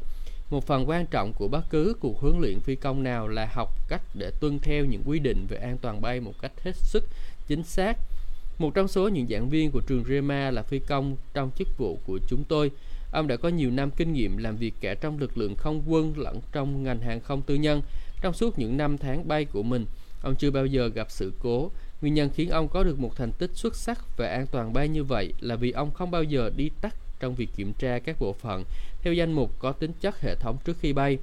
Một 0.49 0.67
phần 0.67 0.89
quan 0.89 1.05
trọng 1.05 1.33
của 1.33 1.47
bất 1.47 1.69
cứ 1.69 1.95
cuộc 1.99 2.19
huấn 2.19 2.39
luyện 2.39 2.59
phi 2.59 2.75
công 2.75 3.03
nào 3.03 3.27
là 3.27 3.49
học 3.53 3.69
cách 3.89 4.01
để 4.13 4.31
tuân 4.39 4.59
theo 4.59 4.85
những 4.85 5.03
quy 5.05 5.19
định 5.19 5.45
về 5.49 5.57
an 5.57 5.77
toàn 5.77 6.01
bay 6.01 6.19
một 6.19 6.33
cách 6.41 6.51
hết 6.63 6.75
sức 6.75 7.03
chính 7.47 7.63
xác. 7.63 7.97
Một 8.57 8.73
trong 8.73 8.87
số 8.87 9.07
những 9.07 9.27
giảng 9.27 9.49
viên 9.49 9.71
của 9.71 9.81
trường 9.81 10.03
Rema 10.03 10.51
là 10.51 10.63
phi 10.63 10.79
công 10.79 11.15
trong 11.33 11.51
chức 11.57 11.67
vụ 11.77 11.99
của 12.07 12.19
chúng 12.27 12.43
tôi. 12.43 12.71
Ông 13.11 13.27
đã 13.27 13.35
có 13.35 13.49
nhiều 13.49 13.71
năm 13.71 13.91
kinh 13.91 14.13
nghiệm 14.13 14.37
làm 14.37 14.57
việc 14.57 14.73
cả 14.81 14.93
trong 14.93 15.19
lực 15.19 15.37
lượng 15.37 15.55
không 15.55 15.83
quân 15.87 16.13
lẫn 16.17 16.39
trong 16.51 16.83
ngành 16.83 17.01
hàng 17.01 17.19
không 17.19 17.41
tư 17.41 17.55
nhân. 17.55 17.81
Trong 18.21 18.33
suốt 18.33 18.59
những 18.59 18.77
năm 18.77 18.97
tháng 18.97 19.27
bay 19.27 19.45
của 19.45 19.63
mình, 19.63 19.85
ông 20.21 20.35
chưa 20.35 20.51
bao 20.51 20.65
giờ 20.65 20.87
gặp 20.87 21.07
sự 21.11 21.33
cố 21.39 21.71
Nguyên 22.01 22.13
nhân 22.13 22.29
khiến 22.35 22.49
ông 22.49 22.67
có 22.67 22.83
được 22.83 22.99
một 22.99 23.15
thành 23.15 23.31
tích 23.31 23.51
xuất 23.53 23.75
sắc 23.75 24.17
về 24.17 24.27
an 24.27 24.47
toàn 24.47 24.73
bay 24.73 24.87
như 24.87 25.03
vậy 25.03 25.33
là 25.39 25.55
vì 25.55 25.71
ông 25.71 25.91
không 25.91 26.11
bao 26.11 26.23
giờ 26.23 26.51
đi 26.55 26.69
tắt 26.81 26.95
trong 27.19 27.35
việc 27.35 27.49
kiểm 27.55 27.73
tra 27.73 27.99
các 27.99 28.19
bộ 28.19 28.33
phận 28.33 28.63
theo 29.01 29.13
danh 29.13 29.31
mục 29.31 29.59
có 29.59 29.71
tính 29.71 29.91
chất 30.01 30.21
hệ 30.21 30.35
thống 30.35 30.57
trước 30.65 30.77
khi 30.79 30.93
bay. 30.93 31.17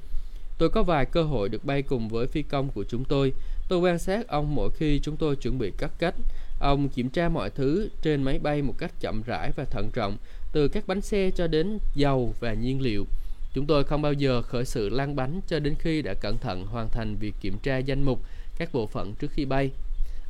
Tôi 0.58 0.70
có 0.70 0.82
vài 0.82 1.06
cơ 1.06 1.22
hội 1.22 1.48
được 1.48 1.64
bay 1.64 1.82
cùng 1.82 2.08
với 2.08 2.26
phi 2.26 2.42
công 2.42 2.68
của 2.68 2.84
chúng 2.88 3.04
tôi. 3.04 3.32
Tôi 3.68 3.78
quan 3.78 3.98
sát 3.98 4.28
ông 4.28 4.54
mỗi 4.54 4.70
khi 4.70 5.00
chúng 5.02 5.16
tôi 5.16 5.36
chuẩn 5.36 5.58
bị 5.58 5.72
cắt 5.78 5.90
cách. 5.98 6.14
Ông 6.60 6.88
kiểm 6.88 7.08
tra 7.08 7.28
mọi 7.28 7.50
thứ 7.50 7.88
trên 8.02 8.22
máy 8.22 8.38
bay 8.38 8.62
một 8.62 8.74
cách 8.78 9.00
chậm 9.00 9.22
rãi 9.26 9.50
và 9.56 9.64
thận 9.64 9.90
trọng, 9.94 10.16
từ 10.52 10.68
các 10.68 10.86
bánh 10.86 11.00
xe 11.00 11.30
cho 11.30 11.46
đến 11.46 11.78
dầu 11.94 12.34
và 12.40 12.54
nhiên 12.54 12.80
liệu. 12.80 13.06
Chúng 13.54 13.66
tôi 13.66 13.84
không 13.84 14.02
bao 14.02 14.12
giờ 14.12 14.42
khởi 14.42 14.64
sự 14.64 14.88
lăn 14.88 15.16
bánh 15.16 15.40
cho 15.46 15.58
đến 15.58 15.74
khi 15.78 16.02
đã 16.02 16.14
cẩn 16.14 16.38
thận 16.38 16.66
hoàn 16.66 16.88
thành 16.88 17.16
việc 17.16 17.34
kiểm 17.40 17.58
tra 17.62 17.78
danh 17.78 18.02
mục 18.02 18.20
các 18.58 18.72
bộ 18.72 18.86
phận 18.86 19.14
trước 19.14 19.30
khi 19.30 19.44
bay. 19.44 19.70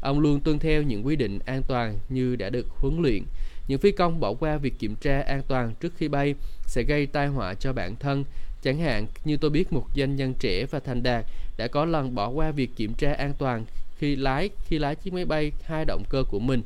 Ông 0.00 0.20
luôn 0.20 0.40
tuân 0.40 0.58
theo 0.58 0.82
những 0.82 1.06
quy 1.06 1.16
định 1.16 1.38
an 1.46 1.62
toàn 1.68 1.98
như 2.08 2.36
đã 2.36 2.50
được 2.50 2.66
huấn 2.70 3.02
luyện. 3.02 3.22
Những 3.68 3.78
phi 3.78 3.92
công 3.92 4.20
bỏ 4.20 4.34
qua 4.34 4.56
việc 4.56 4.74
kiểm 4.78 4.96
tra 4.96 5.20
an 5.20 5.42
toàn 5.48 5.74
trước 5.80 5.92
khi 5.96 6.08
bay 6.08 6.34
sẽ 6.66 6.82
gây 6.82 7.06
tai 7.06 7.26
họa 7.26 7.54
cho 7.54 7.72
bản 7.72 7.96
thân. 7.96 8.24
Chẳng 8.62 8.78
hạn 8.78 9.06
như 9.24 9.36
tôi 9.36 9.50
biết 9.50 9.72
một 9.72 9.86
doanh 9.96 10.16
nhân 10.16 10.34
trẻ 10.38 10.66
và 10.70 10.80
thành 10.80 11.02
đạt 11.02 11.24
đã 11.56 11.66
có 11.66 11.84
lần 11.84 12.14
bỏ 12.14 12.28
qua 12.28 12.50
việc 12.50 12.70
kiểm 12.76 12.94
tra 12.94 13.12
an 13.12 13.32
toàn 13.38 13.64
khi 14.05 14.16
lái 14.16 14.50
khi 14.64 14.78
lái 14.78 14.94
chiếc 14.94 15.12
máy 15.12 15.24
bay 15.24 15.52
hai 15.64 15.84
động 15.84 16.05
cơ 16.09 16.24
của 16.30 16.38
mình. 16.38 16.62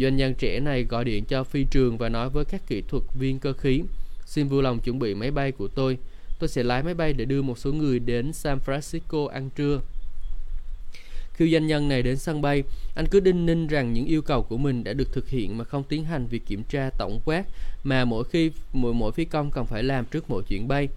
Doanh 0.00 0.16
nhân 0.16 0.34
trẻ 0.34 0.60
này 0.60 0.84
gọi 0.84 1.04
điện 1.04 1.24
cho 1.24 1.44
phi 1.44 1.64
trường 1.64 1.98
và 1.98 2.08
nói 2.08 2.30
với 2.30 2.44
các 2.44 2.66
kỹ 2.66 2.82
thuật 2.88 3.02
viên 3.14 3.38
cơ 3.38 3.52
khí 3.52 3.82
Xin 4.26 4.48
vui 4.48 4.62
lòng 4.62 4.80
chuẩn 4.80 4.98
bị 4.98 5.14
máy 5.14 5.30
bay 5.30 5.52
của 5.52 5.68
tôi. 5.68 5.98
Tôi 6.38 6.48
sẽ 6.48 6.62
lái 6.62 6.82
máy 6.82 6.94
bay 6.94 7.12
để 7.12 7.24
đưa 7.24 7.42
một 7.42 7.58
số 7.58 7.72
người 7.72 7.98
đến 7.98 8.32
San 8.32 8.58
Francisco 8.66 9.26
ăn 9.26 9.50
trưa. 9.56 9.80
Khi 11.32 11.52
doanh 11.52 11.66
nhân 11.66 11.88
này 11.88 12.02
đến 12.02 12.16
sân 12.16 12.42
bay, 12.42 12.62
anh 12.94 13.06
cứ 13.10 13.20
đinh 13.20 13.46
ninh 13.46 13.66
rằng 13.66 13.92
những 13.92 14.06
yêu 14.06 14.22
cầu 14.22 14.42
của 14.42 14.56
mình 14.56 14.84
đã 14.84 14.92
được 14.92 15.12
thực 15.12 15.28
hiện 15.28 15.58
mà 15.58 15.64
không 15.64 15.82
tiến 15.88 16.04
hành 16.04 16.26
việc 16.26 16.46
kiểm 16.46 16.62
tra 16.68 16.90
tổng 16.98 17.20
quát 17.24 17.44
mà 17.84 18.04
mỗi 18.04 18.24
khi 18.24 18.50
mỗi 18.72 18.94
mỗi 18.94 19.12
phi 19.12 19.24
công 19.24 19.50
cần 19.50 19.66
phải 19.66 19.82
làm 19.82 20.04
trước 20.04 20.30
mỗi 20.30 20.42
chuyến 20.48 20.68
bay. 20.68 20.88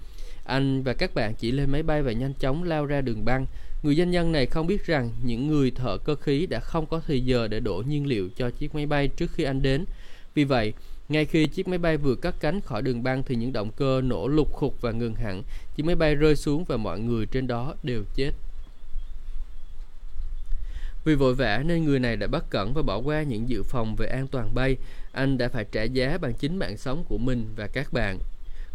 Anh 0.44 0.84
và 0.84 0.94
các 0.94 1.14
bạn 1.14 1.34
chỉ 1.34 1.52
lên 1.52 1.72
máy 1.72 1.84
bay 1.84 2.04
và 2.04 2.12
nhanh 2.12 2.34
chóng 2.34 2.64
lao 2.64 2.86
ra 2.86 3.02
đường 3.02 3.26
băng. 3.26 3.46
Người 3.84 3.96
doanh 3.96 4.12
nhân 4.12 4.32
này 4.32 4.46
không 4.46 4.68
biết 4.68 4.86
rằng 4.86 5.10
những 5.24 5.48
người 5.48 5.72
thợ 5.72 5.98
cơ 5.98 6.16
khí 6.16 6.46
đã 6.46 6.60
không 6.60 6.86
có 6.86 7.02
thời 7.08 7.22
giờ 7.22 7.48
để 7.48 7.60
đổ 7.60 7.84
nhiên 7.88 8.06
liệu 8.06 8.30
cho 8.36 8.50
chiếc 8.50 8.76
máy 8.76 8.86
bay 8.86 9.08
trước 9.08 9.32
khi 9.34 9.44
anh 9.44 9.62
đến. 9.62 9.86
Vì 10.34 10.44
vậy, 10.44 10.74
ngay 11.10 11.26
khi 11.26 11.46
chiếc 11.46 11.68
máy 11.68 11.78
bay 11.78 11.98
vừa 11.98 12.16
cất 12.16 12.36
cánh 12.40 12.62
khỏi 12.62 12.82
đường 12.82 13.04
băng 13.04 13.24
thì 13.24 13.36
những 13.36 13.54
động 13.54 13.72
cơ 13.72 14.02
nổ 14.02 14.28
lục 14.28 14.54
khục 14.54 14.82
và 14.82 14.92
ngừng 14.92 15.16
hẳn. 15.16 15.44
Chiếc 15.76 15.84
máy 15.84 15.96
bay 15.96 16.16
rơi 16.16 16.36
xuống 16.36 16.64
và 16.64 16.78
mọi 16.78 17.00
người 17.00 17.26
trên 17.26 17.48
đó 17.48 17.76
đều 17.84 18.04
chết. 18.16 18.32
Vì 21.06 21.16
vội 21.16 21.34
vã 21.36 21.64
nên 21.66 21.86
người 21.86 22.00
này 22.00 22.16
đã 22.18 22.28
bất 22.28 22.50
cẩn 22.50 22.74
và 22.74 22.82
bỏ 22.82 22.98
qua 22.98 23.24
những 23.24 23.50
dự 23.50 23.64
phòng 23.64 23.96
về 23.96 24.08
an 24.08 24.28
toàn 24.28 24.56
bay. 24.56 24.78
Anh 25.12 25.38
đã 25.38 25.48
phải 25.48 25.66
trả 25.72 25.84
giá 25.84 26.18
bằng 26.22 26.34
chính 26.34 26.58
mạng 26.58 26.78
sống 26.78 27.04
của 27.10 27.18
mình 27.18 27.46
và 27.56 27.68
các 27.68 27.94
bạn. 27.94 28.20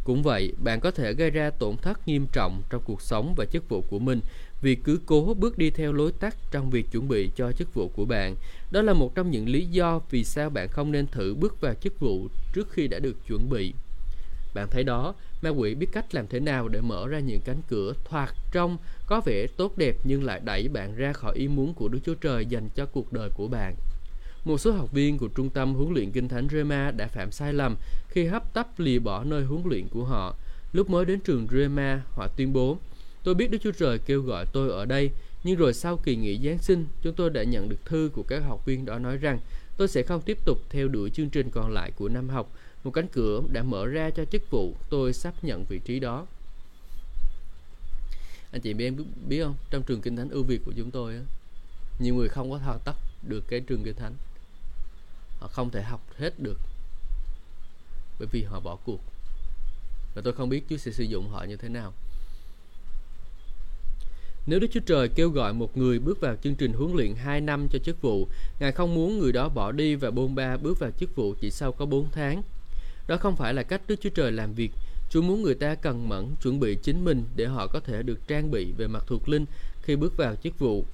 Cũng 0.04 0.22
vậy, 0.22 0.52
bạn 0.64 0.80
có 0.80 0.90
thể 0.90 1.12
gây 1.12 1.30
ra 1.30 1.50
tổn 1.50 1.76
thất 1.76 2.08
nghiêm 2.08 2.26
trọng 2.32 2.62
trong 2.70 2.82
cuộc 2.84 3.02
sống 3.02 3.34
và 3.36 3.44
chức 3.44 3.68
vụ 3.68 3.80
của 3.80 3.98
mình 3.98 4.20
việc 4.66 4.84
cứ 4.84 5.00
cố 5.06 5.34
bước 5.38 5.58
đi 5.58 5.70
theo 5.70 5.92
lối 5.92 6.12
tắt 6.12 6.36
trong 6.50 6.70
việc 6.70 6.90
chuẩn 6.90 7.08
bị 7.08 7.30
cho 7.36 7.52
chức 7.52 7.74
vụ 7.74 7.88
của 7.88 8.04
bạn. 8.04 8.36
Đó 8.70 8.82
là 8.82 8.92
một 8.92 9.14
trong 9.14 9.30
những 9.30 9.48
lý 9.48 9.66
do 9.66 10.00
vì 10.10 10.24
sao 10.24 10.50
bạn 10.50 10.68
không 10.68 10.92
nên 10.92 11.06
thử 11.06 11.34
bước 11.34 11.60
vào 11.60 11.74
chức 11.74 12.00
vụ 12.00 12.28
trước 12.52 12.70
khi 12.70 12.88
đã 12.88 12.98
được 12.98 13.26
chuẩn 13.26 13.50
bị. 13.50 13.74
Bạn 14.54 14.68
thấy 14.70 14.84
đó, 14.84 15.14
ma 15.42 15.50
quỷ 15.50 15.74
biết 15.74 15.86
cách 15.92 16.14
làm 16.14 16.26
thế 16.26 16.40
nào 16.40 16.68
để 16.68 16.80
mở 16.80 17.08
ra 17.08 17.18
những 17.18 17.40
cánh 17.44 17.60
cửa 17.68 17.92
thoạt 18.04 18.30
trong 18.52 18.78
có 19.06 19.20
vẻ 19.20 19.46
tốt 19.56 19.78
đẹp 19.78 19.96
nhưng 20.04 20.24
lại 20.24 20.40
đẩy 20.44 20.68
bạn 20.68 20.96
ra 20.96 21.12
khỏi 21.12 21.36
ý 21.36 21.48
muốn 21.48 21.74
của 21.74 21.88
Đức 21.88 21.98
Chúa 22.06 22.14
Trời 22.14 22.46
dành 22.46 22.68
cho 22.74 22.86
cuộc 22.86 23.12
đời 23.12 23.30
của 23.34 23.48
bạn. 23.48 23.74
Một 24.44 24.58
số 24.58 24.72
học 24.72 24.92
viên 24.92 25.18
của 25.18 25.28
trung 25.28 25.50
tâm 25.50 25.74
huấn 25.74 25.94
luyện 25.94 26.10
kinh 26.10 26.28
thánh 26.28 26.48
Rema 26.50 26.90
đã 26.90 27.06
phạm 27.06 27.30
sai 27.30 27.52
lầm 27.52 27.76
khi 28.08 28.26
hấp 28.26 28.54
tấp 28.54 28.66
lìa 28.78 28.98
bỏ 28.98 29.24
nơi 29.24 29.44
huấn 29.44 29.62
luyện 29.64 29.88
của 29.88 30.04
họ. 30.04 30.36
Lúc 30.72 30.90
mới 30.90 31.04
đến 31.04 31.20
trường 31.20 31.46
Rema, 31.50 32.02
họ 32.10 32.28
tuyên 32.36 32.52
bố, 32.52 32.78
tôi 33.26 33.34
biết 33.34 33.50
Đức 33.50 33.58
Chúa 33.62 33.72
Trời 33.72 33.98
kêu 33.98 34.22
gọi 34.22 34.46
tôi 34.52 34.70
ở 34.70 34.84
đây, 34.84 35.10
nhưng 35.44 35.56
rồi 35.56 35.74
sau 35.74 35.96
kỳ 35.96 36.16
nghỉ 36.16 36.38
Giáng 36.44 36.58
sinh, 36.58 36.86
chúng 37.02 37.14
tôi 37.14 37.30
đã 37.30 37.42
nhận 37.42 37.68
được 37.68 37.84
thư 37.84 38.10
của 38.12 38.22
các 38.22 38.38
học 38.38 38.66
viên 38.66 38.84
đó 38.84 38.98
nói 38.98 39.16
rằng 39.16 39.38
tôi 39.76 39.88
sẽ 39.88 40.02
không 40.02 40.20
tiếp 40.20 40.38
tục 40.44 40.58
theo 40.70 40.88
đuổi 40.88 41.10
chương 41.10 41.30
trình 41.30 41.50
còn 41.50 41.72
lại 41.72 41.90
của 41.96 42.08
năm 42.08 42.28
học. 42.28 42.52
Một 42.84 42.90
cánh 42.90 43.08
cửa 43.08 43.42
đã 43.52 43.62
mở 43.62 43.86
ra 43.86 44.10
cho 44.10 44.24
chức 44.24 44.50
vụ, 44.50 44.74
tôi 44.90 45.12
sắp 45.12 45.34
nhận 45.42 45.64
vị 45.68 45.80
trí 45.84 46.00
đó. 46.00 46.26
Anh 48.52 48.60
chị 48.60 48.74
biết, 48.74 48.92
biết 49.28 49.42
không? 49.42 49.54
Trong 49.70 49.82
trường 49.82 50.00
kinh 50.00 50.16
thánh 50.16 50.28
ưu 50.28 50.42
việt 50.42 50.60
của 50.64 50.72
chúng 50.76 50.90
tôi, 50.90 51.20
nhiều 51.98 52.14
người 52.14 52.28
không 52.28 52.50
có 52.50 52.58
thao 52.58 52.78
tác 52.78 52.94
được 53.22 53.44
cái 53.48 53.60
trường 53.60 53.84
kinh 53.84 53.96
thánh 53.96 54.14
họ 55.40 55.48
không 55.48 55.70
thể 55.70 55.82
học 55.82 56.00
hết 56.18 56.40
được 56.40 56.58
bởi 58.18 58.28
vì 58.32 58.42
họ 58.42 58.60
bỏ 58.60 58.76
cuộc 58.84 59.00
và 60.14 60.22
tôi 60.24 60.32
không 60.32 60.48
biết 60.48 60.64
Chúa 60.70 60.76
sẽ 60.76 60.92
sử 60.92 61.04
dụng 61.04 61.28
họ 61.28 61.44
như 61.44 61.56
thế 61.56 61.68
nào 61.68 61.92
nếu 64.46 64.60
Đức 64.60 64.66
Chúa 64.72 64.80
Trời 64.80 65.08
kêu 65.08 65.30
gọi 65.30 65.52
một 65.52 65.76
người 65.76 65.98
bước 65.98 66.20
vào 66.20 66.36
chương 66.42 66.54
trình 66.54 66.72
huấn 66.72 66.96
luyện 66.96 67.14
2 67.14 67.40
năm 67.40 67.68
cho 67.68 67.78
chức 67.78 68.02
vụ, 68.02 68.28
Ngài 68.60 68.72
không 68.72 68.94
muốn 68.94 69.18
người 69.18 69.32
đó 69.32 69.48
bỏ 69.48 69.72
đi 69.72 69.94
và 69.94 70.10
bôn 70.10 70.34
ba 70.34 70.56
bước 70.56 70.78
vào 70.78 70.90
chức 70.90 71.16
vụ 71.16 71.34
chỉ 71.40 71.50
sau 71.50 71.72
có 71.72 71.86
4 71.86 72.08
tháng. 72.12 72.42
Đó 73.06 73.16
không 73.16 73.36
phải 73.36 73.54
là 73.54 73.62
cách 73.62 73.80
Đức 73.88 73.96
Chúa 74.00 74.10
Trời 74.10 74.32
làm 74.32 74.54
việc. 74.54 74.70
Chúa 75.10 75.22
muốn 75.22 75.42
người 75.42 75.54
ta 75.54 75.74
cần 75.74 76.08
mẫn 76.08 76.26
chuẩn 76.42 76.60
bị 76.60 76.76
chính 76.82 77.04
mình 77.04 77.24
để 77.36 77.46
họ 77.46 77.66
có 77.66 77.80
thể 77.80 78.02
được 78.02 78.28
trang 78.28 78.50
bị 78.50 78.72
về 78.72 78.86
mặt 78.86 79.04
thuộc 79.06 79.28
linh 79.28 79.44
khi 79.82 79.96
bước 79.96 80.16
vào 80.16 80.34
chức 80.36 80.58
vụ. 80.58 80.84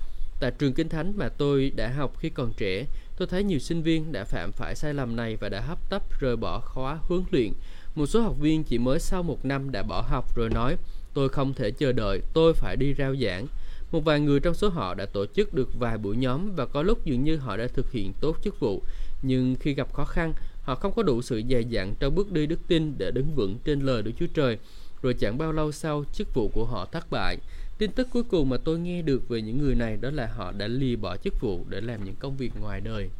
Tại 0.40 0.50
trường 0.58 0.72
Kinh 0.72 0.88
Thánh 0.88 1.12
mà 1.16 1.28
tôi 1.28 1.72
đã 1.76 1.88
học 1.88 2.18
khi 2.18 2.30
còn 2.30 2.52
trẻ, 2.56 2.86
tôi 3.16 3.28
thấy 3.28 3.44
nhiều 3.44 3.58
sinh 3.58 3.82
viên 3.82 4.12
đã 4.12 4.24
phạm 4.24 4.52
phải 4.52 4.74
sai 4.74 4.94
lầm 4.94 5.16
này 5.16 5.36
và 5.36 5.48
đã 5.48 5.60
hấp 5.60 5.90
tấp 5.90 6.20
rời 6.20 6.36
bỏ 6.36 6.60
khóa 6.60 6.98
huấn 7.02 7.22
luyện. 7.30 7.52
Một 7.94 8.06
số 8.06 8.22
học 8.22 8.36
viên 8.40 8.64
chỉ 8.64 8.78
mới 8.78 9.00
sau 9.00 9.22
một 9.22 9.44
năm 9.44 9.72
đã 9.72 9.82
bỏ 9.82 10.00
học 10.00 10.36
rồi 10.36 10.50
nói, 10.50 10.76
tôi 11.14 11.28
không 11.28 11.54
thể 11.54 11.70
chờ 11.70 11.92
đợi, 11.92 12.20
tôi 12.32 12.54
phải 12.54 12.76
đi 12.76 12.94
rao 12.98 13.16
giảng. 13.16 13.46
Một 13.92 14.04
vài 14.04 14.20
người 14.20 14.40
trong 14.40 14.54
số 14.54 14.68
họ 14.68 14.94
đã 14.94 15.06
tổ 15.06 15.26
chức 15.26 15.54
được 15.54 15.68
vài 15.78 15.98
buổi 15.98 16.16
nhóm 16.16 16.54
và 16.54 16.66
có 16.66 16.82
lúc 16.82 17.04
dường 17.04 17.24
như 17.24 17.36
họ 17.36 17.56
đã 17.56 17.66
thực 17.66 17.92
hiện 17.92 18.12
tốt 18.20 18.36
chức 18.42 18.60
vụ. 18.60 18.82
Nhưng 19.22 19.54
khi 19.60 19.74
gặp 19.74 19.94
khó 19.94 20.04
khăn, 20.04 20.32
họ 20.62 20.74
không 20.74 20.92
có 20.96 21.02
đủ 21.02 21.22
sự 21.22 21.42
dày 21.50 21.64
dặn 21.64 21.94
trong 22.00 22.14
bước 22.14 22.32
đi 22.32 22.46
đức 22.46 22.60
tin 22.68 22.94
để 22.98 23.10
đứng 23.10 23.34
vững 23.34 23.58
trên 23.64 23.80
lời 23.80 24.02
Đức 24.02 24.12
Chúa 24.18 24.26
Trời. 24.34 24.58
Rồi 25.02 25.14
chẳng 25.14 25.38
bao 25.38 25.52
lâu 25.52 25.72
sau, 25.72 26.04
chức 26.12 26.34
vụ 26.34 26.48
của 26.48 26.64
họ 26.64 26.86
thất 26.92 27.10
bại. 27.10 27.38
Tin 27.78 27.92
tức 27.92 28.08
cuối 28.12 28.22
cùng 28.22 28.48
mà 28.48 28.56
tôi 28.56 28.78
nghe 28.78 29.02
được 29.02 29.28
về 29.28 29.42
những 29.42 29.58
người 29.58 29.74
này 29.74 29.96
đó 29.96 30.10
là 30.10 30.26
họ 30.26 30.52
đã 30.52 30.66
lì 30.66 30.96
bỏ 30.96 31.16
chức 31.16 31.40
vụ 31.40 31.64
để 31.68 31.80
làm 31.80 32.04
những 32.04 32.14
công 32.18 32.36
việc 32.36 32.52
ngoài 32.60 32.80
đời. 32.80 33.10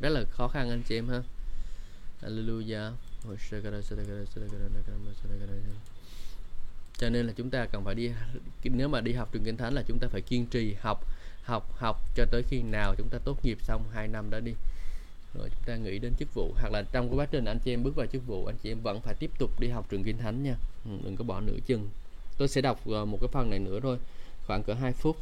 Rất 0.00 0.08
là 0.08 0.24
khó 0.30 0.48
khăn 0.48 0.70
anh 0.70 0.82
chị 0.88 0.98
em 0.98 1.08
ha. 1.08 1.22
Hallelujah. 2.22 2.90
Cho 6.98 7.08
nên 7.08 7.26
là 7.26 7.32
chúng 7.36 7.50
ta 7.50 7.66
cần 7.66 7.84
phải 7.84 7.94
đi 7.94 8.10
nếu 8.64 8.88
mà 8.88 9.00
đi 9.00 9.12
học 9.12 9.28
trường 9.32 9.44
kinh 9.44 9.56
thánh 9.56 9.74
là 9.74 9.82
chúng 9.88 9.98
ta 9.98 10.08
phải 10.08 10.20
kiên 10.20 10.46
trì 10.46 10.74
học 10.80 11.06
học 11.46 11.74
học 11.78 12.00
cho 12.14 12.24
tới 12.30 12.42
khi 12.42 12.62
nào 12.62 12.94
chúng 12.98 13.08
ta 13.08 13.18
tốt 13.24 13.44
nghiệp 13.44 13.58
xong 13.60 13.84
2 13.94 14.08
năm 14.08 14.30
đó 14.30 14.40
đi 14.40 14.52
rồi 15.34 15.48
chúng 15.48 15.62
ta 15.66 15.76
nghĩ 15.76 15.98
đến 15.98 16.12
chức 16.18 16.34
vụ 16.34 16.52
hoặc 16.60 16.72
là 16.72 16.82
trong 16.92 17.08
cái 17.08 17.18
quá 17.18 17.26
trình 17.30 17.44
anh 17.44 17.58
chị 17.58 17.72
em 17.72 17.82
bước 17.82 17.96
vào 17.96 18.06
chức 18.06 18.26
vụ 18.26 18.46
anh 18.46 18.56
chị 18.62 18.70
em 18.70 18.80
vẫn 18.82 19.00
phải 19.00 19.14
tiếp 19.18 19.30
tục 19.38 19.60
đi 19.60 19.68
học 19.68 19.86
trường 19.90 20.04
kinh 20.04 20.18
thánh 20.18 20.42
nha 20.42 20.56
ừ, 20.84 20.90
đừng 21.04 21.16
có 21.16 21.24
bỏ 21.24 21.40
nửa 21.40 21.58
chừng 21.66 21.88
tôi 22.38 22.48
sẽ 22.48 22.60
đọc 22.60 22.80
ờ, 22.86 23.04
một 23.04 23.18
cái 23.20 23.28
phần 23.32 23.50
này 23.50 23.58
nữa 23.58 23.80
thôi 23.82 23.98
khoảng 24.46 24.62
cỡ 24.62 24.74
2 24.74 24.92
phút 24.92 25.16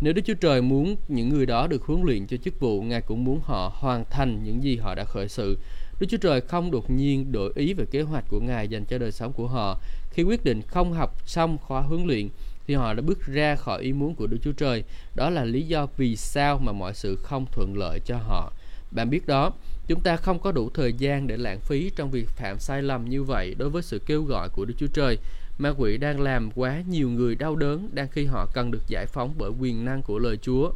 nếu 0.00 0.12
Đức 0.12 0.22
Chúa 0.24 0.34
Trời 0.34 0.62
muốn 0.62 0.96
những 1.08 1.28
người 1.28 1.46
đó 1.46 1.66
được 1.66 1.82
huấn 1.82 2.02
luyện 2.02 2.26
cho 2.26 2.36
chức 2.36 2.60
vụ, 2.60 2.82
Ngài 2.82 3.00
cũng 3.00 3.24
muốn 3.24 3.40
họ 3.44 3.72
hoàn 3.74 4.04
thành 4.10 4.44
những 4.44 4.62
gì 4.62 4.76
họ 4.76 4.94
đã 4.94 5.04
khởi 5.04 5.28
sự. 5.28 5.58
Đức 6.00 6.06
Chúa 6.10 6.16
Trời 6.16 6.40
không 6.40 6.70
đột 6.70 6.90
nhiên 6.90 7.32
đổi 7.32 7.52
ý 7.54 7.72
về 7.72 7.84
kế 7.90 8.02
hoạch 8.02 8.24
của 8.28 8.40
Ngài 8.40 8.68
dành 8.68 8.84
cho 8.84 8.98
đời 8.98 9.12
sống 9.12 9.32
của 9.32 9.46
họ. 9.46 9.80
Khi 10.18 10.24
quyết 10.24 10.44
định 10.44 10.62
không 10.62 10.92
học 10.92 11.16
xong 11.26 11.58
khóa 11.58 11.80
huấn 11.80 12.06
luyện, 12.06 12.28
thì 12.66 12.74
họ 12.74 12.94
đã 12.94 13.02
bước 13.02 13.26
ra 13.26 13.56
khỏi 13.56 13.82
ý 13.82 13.92
muốn 13.92 14.14
của 14.14 14.26
Đức 14.26 14.36
Chúa 14.44 14.52
Trời. 14.52 14.84
Đó 15.14 15.30
là 15.30 15.44
lý 15.44 15.62
do 15.62 15.86
vì 15.96 16.16
sao 16.16 16.58
mà 16.58 16.72
mọi 16.72 16.94
sự 16.94 17.16
không 17.16 17.46
thuận 17.52 17.78
lợi 17.78 18.00
cho 18.04 18.16
họ. 18.16 18.52
Bạn 18.90 19.10
biết 19.10 19.26
đó, 19.26 19.52
chúng 19.86 20.00
ta 20.00 20.16
không 20.16 20.38
có 20.38 20.52
đủ 20.52 20.70
thời 20.74 20.92
gian 20.92 21.26
để 21.26 21.36
lãng 21.36 21.60
phí 21.60 21.90
trong 21.96 22.10
việc 22.10 22.28
phạm 22.28 22.58
sai 22.58 22.82
lầm 22.82 23.08
như 23.08 23.22
vậy 23.22 23.54
đối 23.58 23.70
với 23.70 23.82
sự 23.82 24.00
kêu 24.06 24.22
gọi 24.22 24.48
của 24.48 24.64
Đức 24.64 24.74
Chúa 24.78 24.86
Trời 24.86 25.18
ma 25.58 25.72
quỷ 25.78 25.96
đang 25.96 26.20
làm 26.20 26.50
quá 26.50 26.82
nhiều 26.88 27.10
người 27.10 27.34
đau 27.34 27.56
đớn 27.56 27.88
đang 27.92 28.08
khi 28.08 28.24
họ 28.24 28.46
cần 28.54 28.70
được 28.70 28.82
giải 28.88 29.06
phóng 29.06 29.34
bởi 29.38 29.50
quyền 29.60 29.84
năng 29.84 30.02
của 30.02 30.18
lời 30.18 30.38
Chúa. 30.42 30.72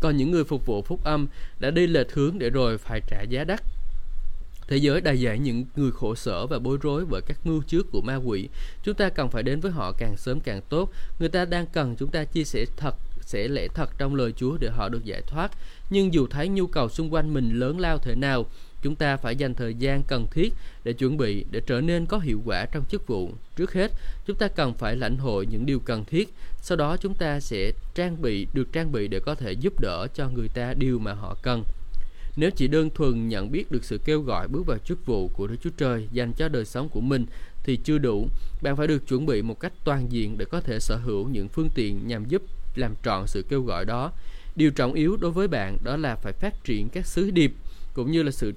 Còn 0.00 0.16
những 0.16 0.30
người 0.30 0.44
phục 0.44 0.66
vụ 0.66 0.82
phúc 0.82 1.04
âm 1.04 1.26
đã 1.60 1.70
đi 1.70 1.86
lệch 1.86 2.12
hướng 2.12 2.38
để 2.38 2.50
rồi 2.50 2.78
phải 2.78 3.00
trả 3.06 3.22
giá 3.22 3.44
đắt. 3.44 3.62
Thế 4.70 4.76
giới 4.76 5.00
đầy 5.00 5.20
dạy 5.20 5.38
những 5.38 5.64
người 5.76 5.90
khổ 5.90 6.14
sở 6.14 6.46
và 6.46 6.58
bối 6.58 6.78
rối 6.82 7.04
bởi 7.10 7.20
các 7.26 7.38
mưu 7.44 7.62
trước 7.62 7.86
của 7.92 8.00
ma 8.00 8.16
quỷ. 8.16 8.48
Chúng 8.82 8.94
ta 8.94 9.08
cần 9.08 9.30
phải 9.30 9.42
đến 9.42 9.60
với 9.60 9.72
họ 9.72 9.92
càng 9.98 10.16
sớm 10.16 10.40
càng 10.40 10.60
tốt. 10.68 10.92
Người 11.18 11.28
ta 11.28 11.44
đang 11.44 11.66
cần 11.66 11.96
chúng 11.98 12.10
ta 12.10 12.24
chia 12.24 12.44
sẻ 12.44 12.64
thật 12.76 12.94
sẽ 13.20 13.48
lẽ 13.48 13.68
thật 13.74 13.90
trong 13.98 14.14
lời 14.14 14.32
Chúa 14.36 14.56
để 14.60 14.68
họ 14.70 14.88
được 14.88 15.04
giải 15.04 15.22
thoát. 15.26 15.50
Nhưng 15.90 16.14
dù 16.14 16.26
thấy 16.26 16.48
nhu 16.48 16.66
cầu 16.66 16.88
xung 16.88 17.14
quanh 17.14 17.34
mình 17.34 17.58
lớn 17.58 17.80
lao 17.80 17.98
thế 17.98 18.14
nào, 18.14 18.46
chúng 18.82 18.94
ta 18.94 19.16
phải 19.16 19.36
dành 19.36 19.54
thời 19.54 19.74
gian 19.74 20.02
cần 20.02 20.26
thiết 20.30 20.54
để 20.84 20.92
chuẩn 20.92 21.16
bị 21.16 21.44
để 21.50 21.60
trở 21.66 21.80
nên 21.80 22.06
có 22.06 22.18
hiệu 22.18 22.42
quả 22.44 22.66
trong 22.72 22.84
chức 22.90 23.06
vụ 23.06 23.30
trước 23.56 23.72
hết 23.72 23.92
chúng 24.26 24.36
ta 24.36 24.48
cần 24.48 24.74
phải 24.74 24.96
lãnh 24.96 25.18
hội 25.18 25.46
những 25.46 25.66
điều 25.66 25.80
cần 25.80 26.04
thiết 26.04 26.28
sau 26.62 26.76
đó 26.76 26.96
chúng 26.96 27.14
ta 27.14 27.40
sẽ 27.40 27.72
trang 27.94 28.22
bị 28.22 28.46
được 28.54 28.72
trang 28.72 28.92
bị 28.92 29.08
để 29.08 29.20
có 29.20 29.34
thể 29.34 29.52
giúp 29.52 29.80
đỡ 29.80 30.06
cho 30.14 30.28
người 30.28 30.48
ta 30.48 30.74
điều 30.74 30.98
mà 30.98 31.12
họ 31.12 31.36
cần 31.42 31.64
nếu 32.36 32.50
chỉ 32.50 32.68
đơn 32.68 32.90
thuần 32.94 33.28
nhận 33.28 33.52
biết 33.52 33.70
được 33.70 33.84
sự 33.84 33.98
kêu 34.04 34.20
gọi 34.22 34.48
bước 34.48 34.66
vào 34.66 34.78
chức 34.78 35.06
vụ 35.06 35.28
của 35.28 35.46
Đức 35.46 35.56
Chúa 35.62 35.70
Trời, 35.76 36.08
dành 36.12 36.32
cho 36.32 36.48
đời 36.48 36.64
sống 36.64 36.88
của 36.88 37.00
mình, 37.00 37.26
thì 37.64 37.76
chưa 37.76 37.98
đủ. 37.98 38.28
Bạn 38.62 38.76
phải 38.76 38.86
được 38.86 39.08
chuẩn 39.08 39.26
bị 39.26 39.42
một 39.42 39.60
cách 39.60 39.72
toàn 39.84 40.12
diện 40.12 40.38
để 40.38 40.44
có 40.44 40.60
thể 40.60 40.78
sở 40.80 40.96
hữu 40.96 41.28
những 41.28 41.48
phương 41.48 41.68
tiện 41.74 42.06
nhằm 42.06 42.24
giúp 42.28 42.42
làm 42.74 42.94
trọn 43.04 43.26
sự 43.26 43.44
kêu 43.48 43.62
gọi 43.62 43.84
đó. 43.84 44.12
Điều 44.56 44.70
trọng 44.70 44.92
yếu 44.92 45.16
đối 45.16 45.30
với 45.30 45.48
bạn 45.48 45.78
đó 45.84 45.96
là 45.96 46.16
phải 46.16 46.32
phát 46.32 46.64
triển 46.64 46.88
các 46.88 47.06
sứ 47.06 47.30
điệp, 47.30 47.52
cũng 47.94 48.12
như 48.12 48.22
là 48.22 48.30
sự 48.30 48.52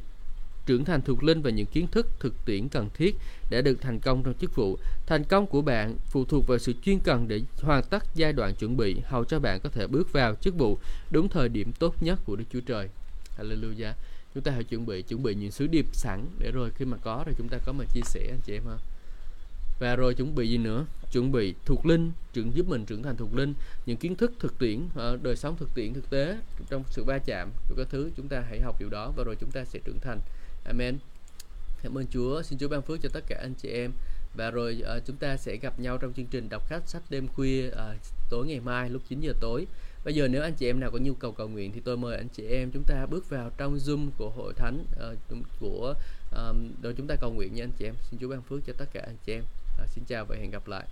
trưởng 0.66 0.86
thành 0.86 1.02
thuộc 1.02 1.24
linh 1.24 1.42
và 1.42 1.50
những 1.50 1.66
kiến 1.66 1.88
thức 1.92 2.08
thực 2.20 2.46
tiễn 2.46 2.70
cần 2.70 2.90
thiết 2.94 3.16
để 3.50 3.62
được 3.62 3.82
thành 3.82 4.00
công 4.00 4.24
trong 4.24 4.34
chức 4.34 4.56
vụ. 4.56 4.78
Thành 5.06 5.24
công 5.24 5.48
của 5.48 5.62
bạn 5.62 5.96
phụ 6.06 6.26
thuộc 6.26 6.48
vào 6.48 6.58
sự 6.58 6.74
chuyên 6.86 7.00
cần 7.00 7.28
để 7.28 7.42
hoàn 7.62 7.84
tất 7.84 8.04
giai 8.16 8.34
đoạn 8.34 8.56
chuẩn 8.56 8.78
bị, 8.78 8.96
hầu 9.06 9.24
cho 9.24 9.40
bạn 9.40 9.60
có 9.64 9.70
thể 9.70 9.88
bước 9.88 10.14
vào 10.14 10.36
chức 10.36 10.56
vụ 10.56 10.78
đúng 11.12 11.30
thời 11.30 11.50
điểm 11.50 11.72
tốt 11.80 12.04
nhất 12.04 12.20
của 12.26 12.36
Đức 12.36 12.46
Chúa 12.54 12.60
Trời. 12.60 12.90
Hallelujah. 13.38 13.94
Chúng 14.34 14.44
ta 14.44 14.52
hãy 14.52 14.64
chuẩn 14.64 14.86
bị 14.86 15.02
chuẩn 15.02 15.24
bị 15.24 15.36
những 15.36 15.52
sứ 15.52 15.68
điệp 15.68 15.86
sẵn 15.94 16.26
để 16.40 16.52
rồi 16.52 16.72
khi 16.76 16.86
mà 16.86 16.98
có 17.04 17.24
rồi 17.26 17.36
chúng 17.38 17.50
ta 17.50 17.58
có 17.66 17.72
mà 17.74 17.86
chia 17.94 18.02
sẻ 18.06 18.28
anh 18.32 18.40
chị 18.46 18.54
em 18.54 18.64
ha. 18.66 18.78
Và 19.80 19.96
rồi 19.96 20.14
chuẩn 20.14 20.36
bị 20.36 20.50
gì 20.50 20.58
nữa? 20.58 20.86
Chuẩn 21.12 21.32
bị 21.32 21.54
thuộc 21.66 21.86
linh, 21.86 22.12
trưởng 22.34 22.56
giúp 22.56 22.68
mình 22.68 22.86
trưởng 22.86 23.04
thành 23.04 23.18
thuộc 23.18 23.36
linh, 23.36 23.54
những 23.86 23.98
kiến 23.98 24.16
thức 24.16 24.34
thực 24.40 24.60
tiễn, 24.60 24.88
ờ, 24.96 25.18
đời 25.24 25.36
sống 25.36 25.56
thực 25.58 25.70
tiễn 25.76 25.94
thực 25.94 26.10
tế 26.10 26.38
trong 26.70 26.84
sự 26.90 27.04
va 27.04 27.18
chạm 27.18 27.50
của 27.70 27.76
các 27.78 27.88
thứ 27.90 28.12
chúng 28.18 28.28
ta 28.28 28.44
hãy 28.50 28.62
học 28.62 28.76
điều 28.80 28.90
đó 28.90 29.14
và 29.16 29.24
rồi 29.24 29.36
chúng 29.40 29.52
ta 29.52 29.66
sẽ 29.66 29.80
trưởng 29.86 30.00
thành. 30.00 30.20
Amen. 30.66 30.98
Cảm 31.84 31.98
ơn 31.98 32.06
Chúa. 32.08 32.42
Xin 32.42 32.60
Chúa 32.60 32.68
ban 32.68 32.82
phước 32.82 33.02
cho 33.02 33.10
tất 33.14 33.24
cả 33.28 33.38
anh 33.42 33.54
chị 33.54 33.70
em. 33.70 33.92
Và 34.36 34.52
rồi 34.52 34.84
uh, 34.98 35.06
chúng 35.06 35.16
ta 35.16 35.38
sẽ 35.38 35.58
gặp 35.58 35.80
nhau 35.80 35.98
trong 35.98 36.14
chương 36.14 36.26
trình 36.26 36.50
đọc 36.50 36.68
khách 36.70 36.90
sách 36.90 37.02
đêm 37.10 37.28
khuya 37.28 37.68
uh, 37.68 38.02
tối 38.30 38.48
ngày 38.48 38.60
mai 38.60 38.90
lúc 38.90 39.02
9 39.10 39.20
giờ 39.20 39.34
tối. 39.40 39.68
Bây 40.04 40.16
giờ 40.16 40.28
nếu 40.28 40.42
anh 40.42 40.54
chị 40.54 40.70
em 40.70 40.80
nào 40.80 40.92
có 40.92 40.98
nhu 40.98 41.14
cầu 41.14 41.32
cầu 41.32 41.48
nguyện 41.48 41.72
thì 41.72 41.82
tôi 41.86 41.98
mời 41.98 42.18
anh 42.18 42.28
chị 42.30 42.44
em 42.48 42.72
chúng 42.72 42.84
ta 42.84 43.06
bước 43.06 43.30
vào 43.30 43.52
trong 43.58 43.76
Zoom 43.76 44.10
của 44.18 44.30
hội 44.30 44.54
thánh 44.54 44.86
uh, 45.12 45.38
của 45.60 45.94
um, 46.32 46.72
để 46.82 46.94
chúng 46.98 47.08
ta 47.08 47.16
cầu 47.16 47.32
nguyện 47.32 47.54
nha 47.54 47.64
anh 47.64 47.72
chị 47.80 47.86
em. 47.86 47.96
Xin 48.10 48.20
Chúa 48.20 48.28
ban 48.28 48.42
phước 48.42 48.66
cho 48.66 48.74
tất 48.78 48.86
cả 48.94 49.02
anh 49.06 49.18
chị 49.26 49.34
em. 49.34 49.44
Uh, 49.84 49.90
xin 49.90 50.04
chào 50.08 50.26
và 50.26 50.36
hẹn 50.36 50.52
gặp 50.52 50.68
lại. 50.68 50.86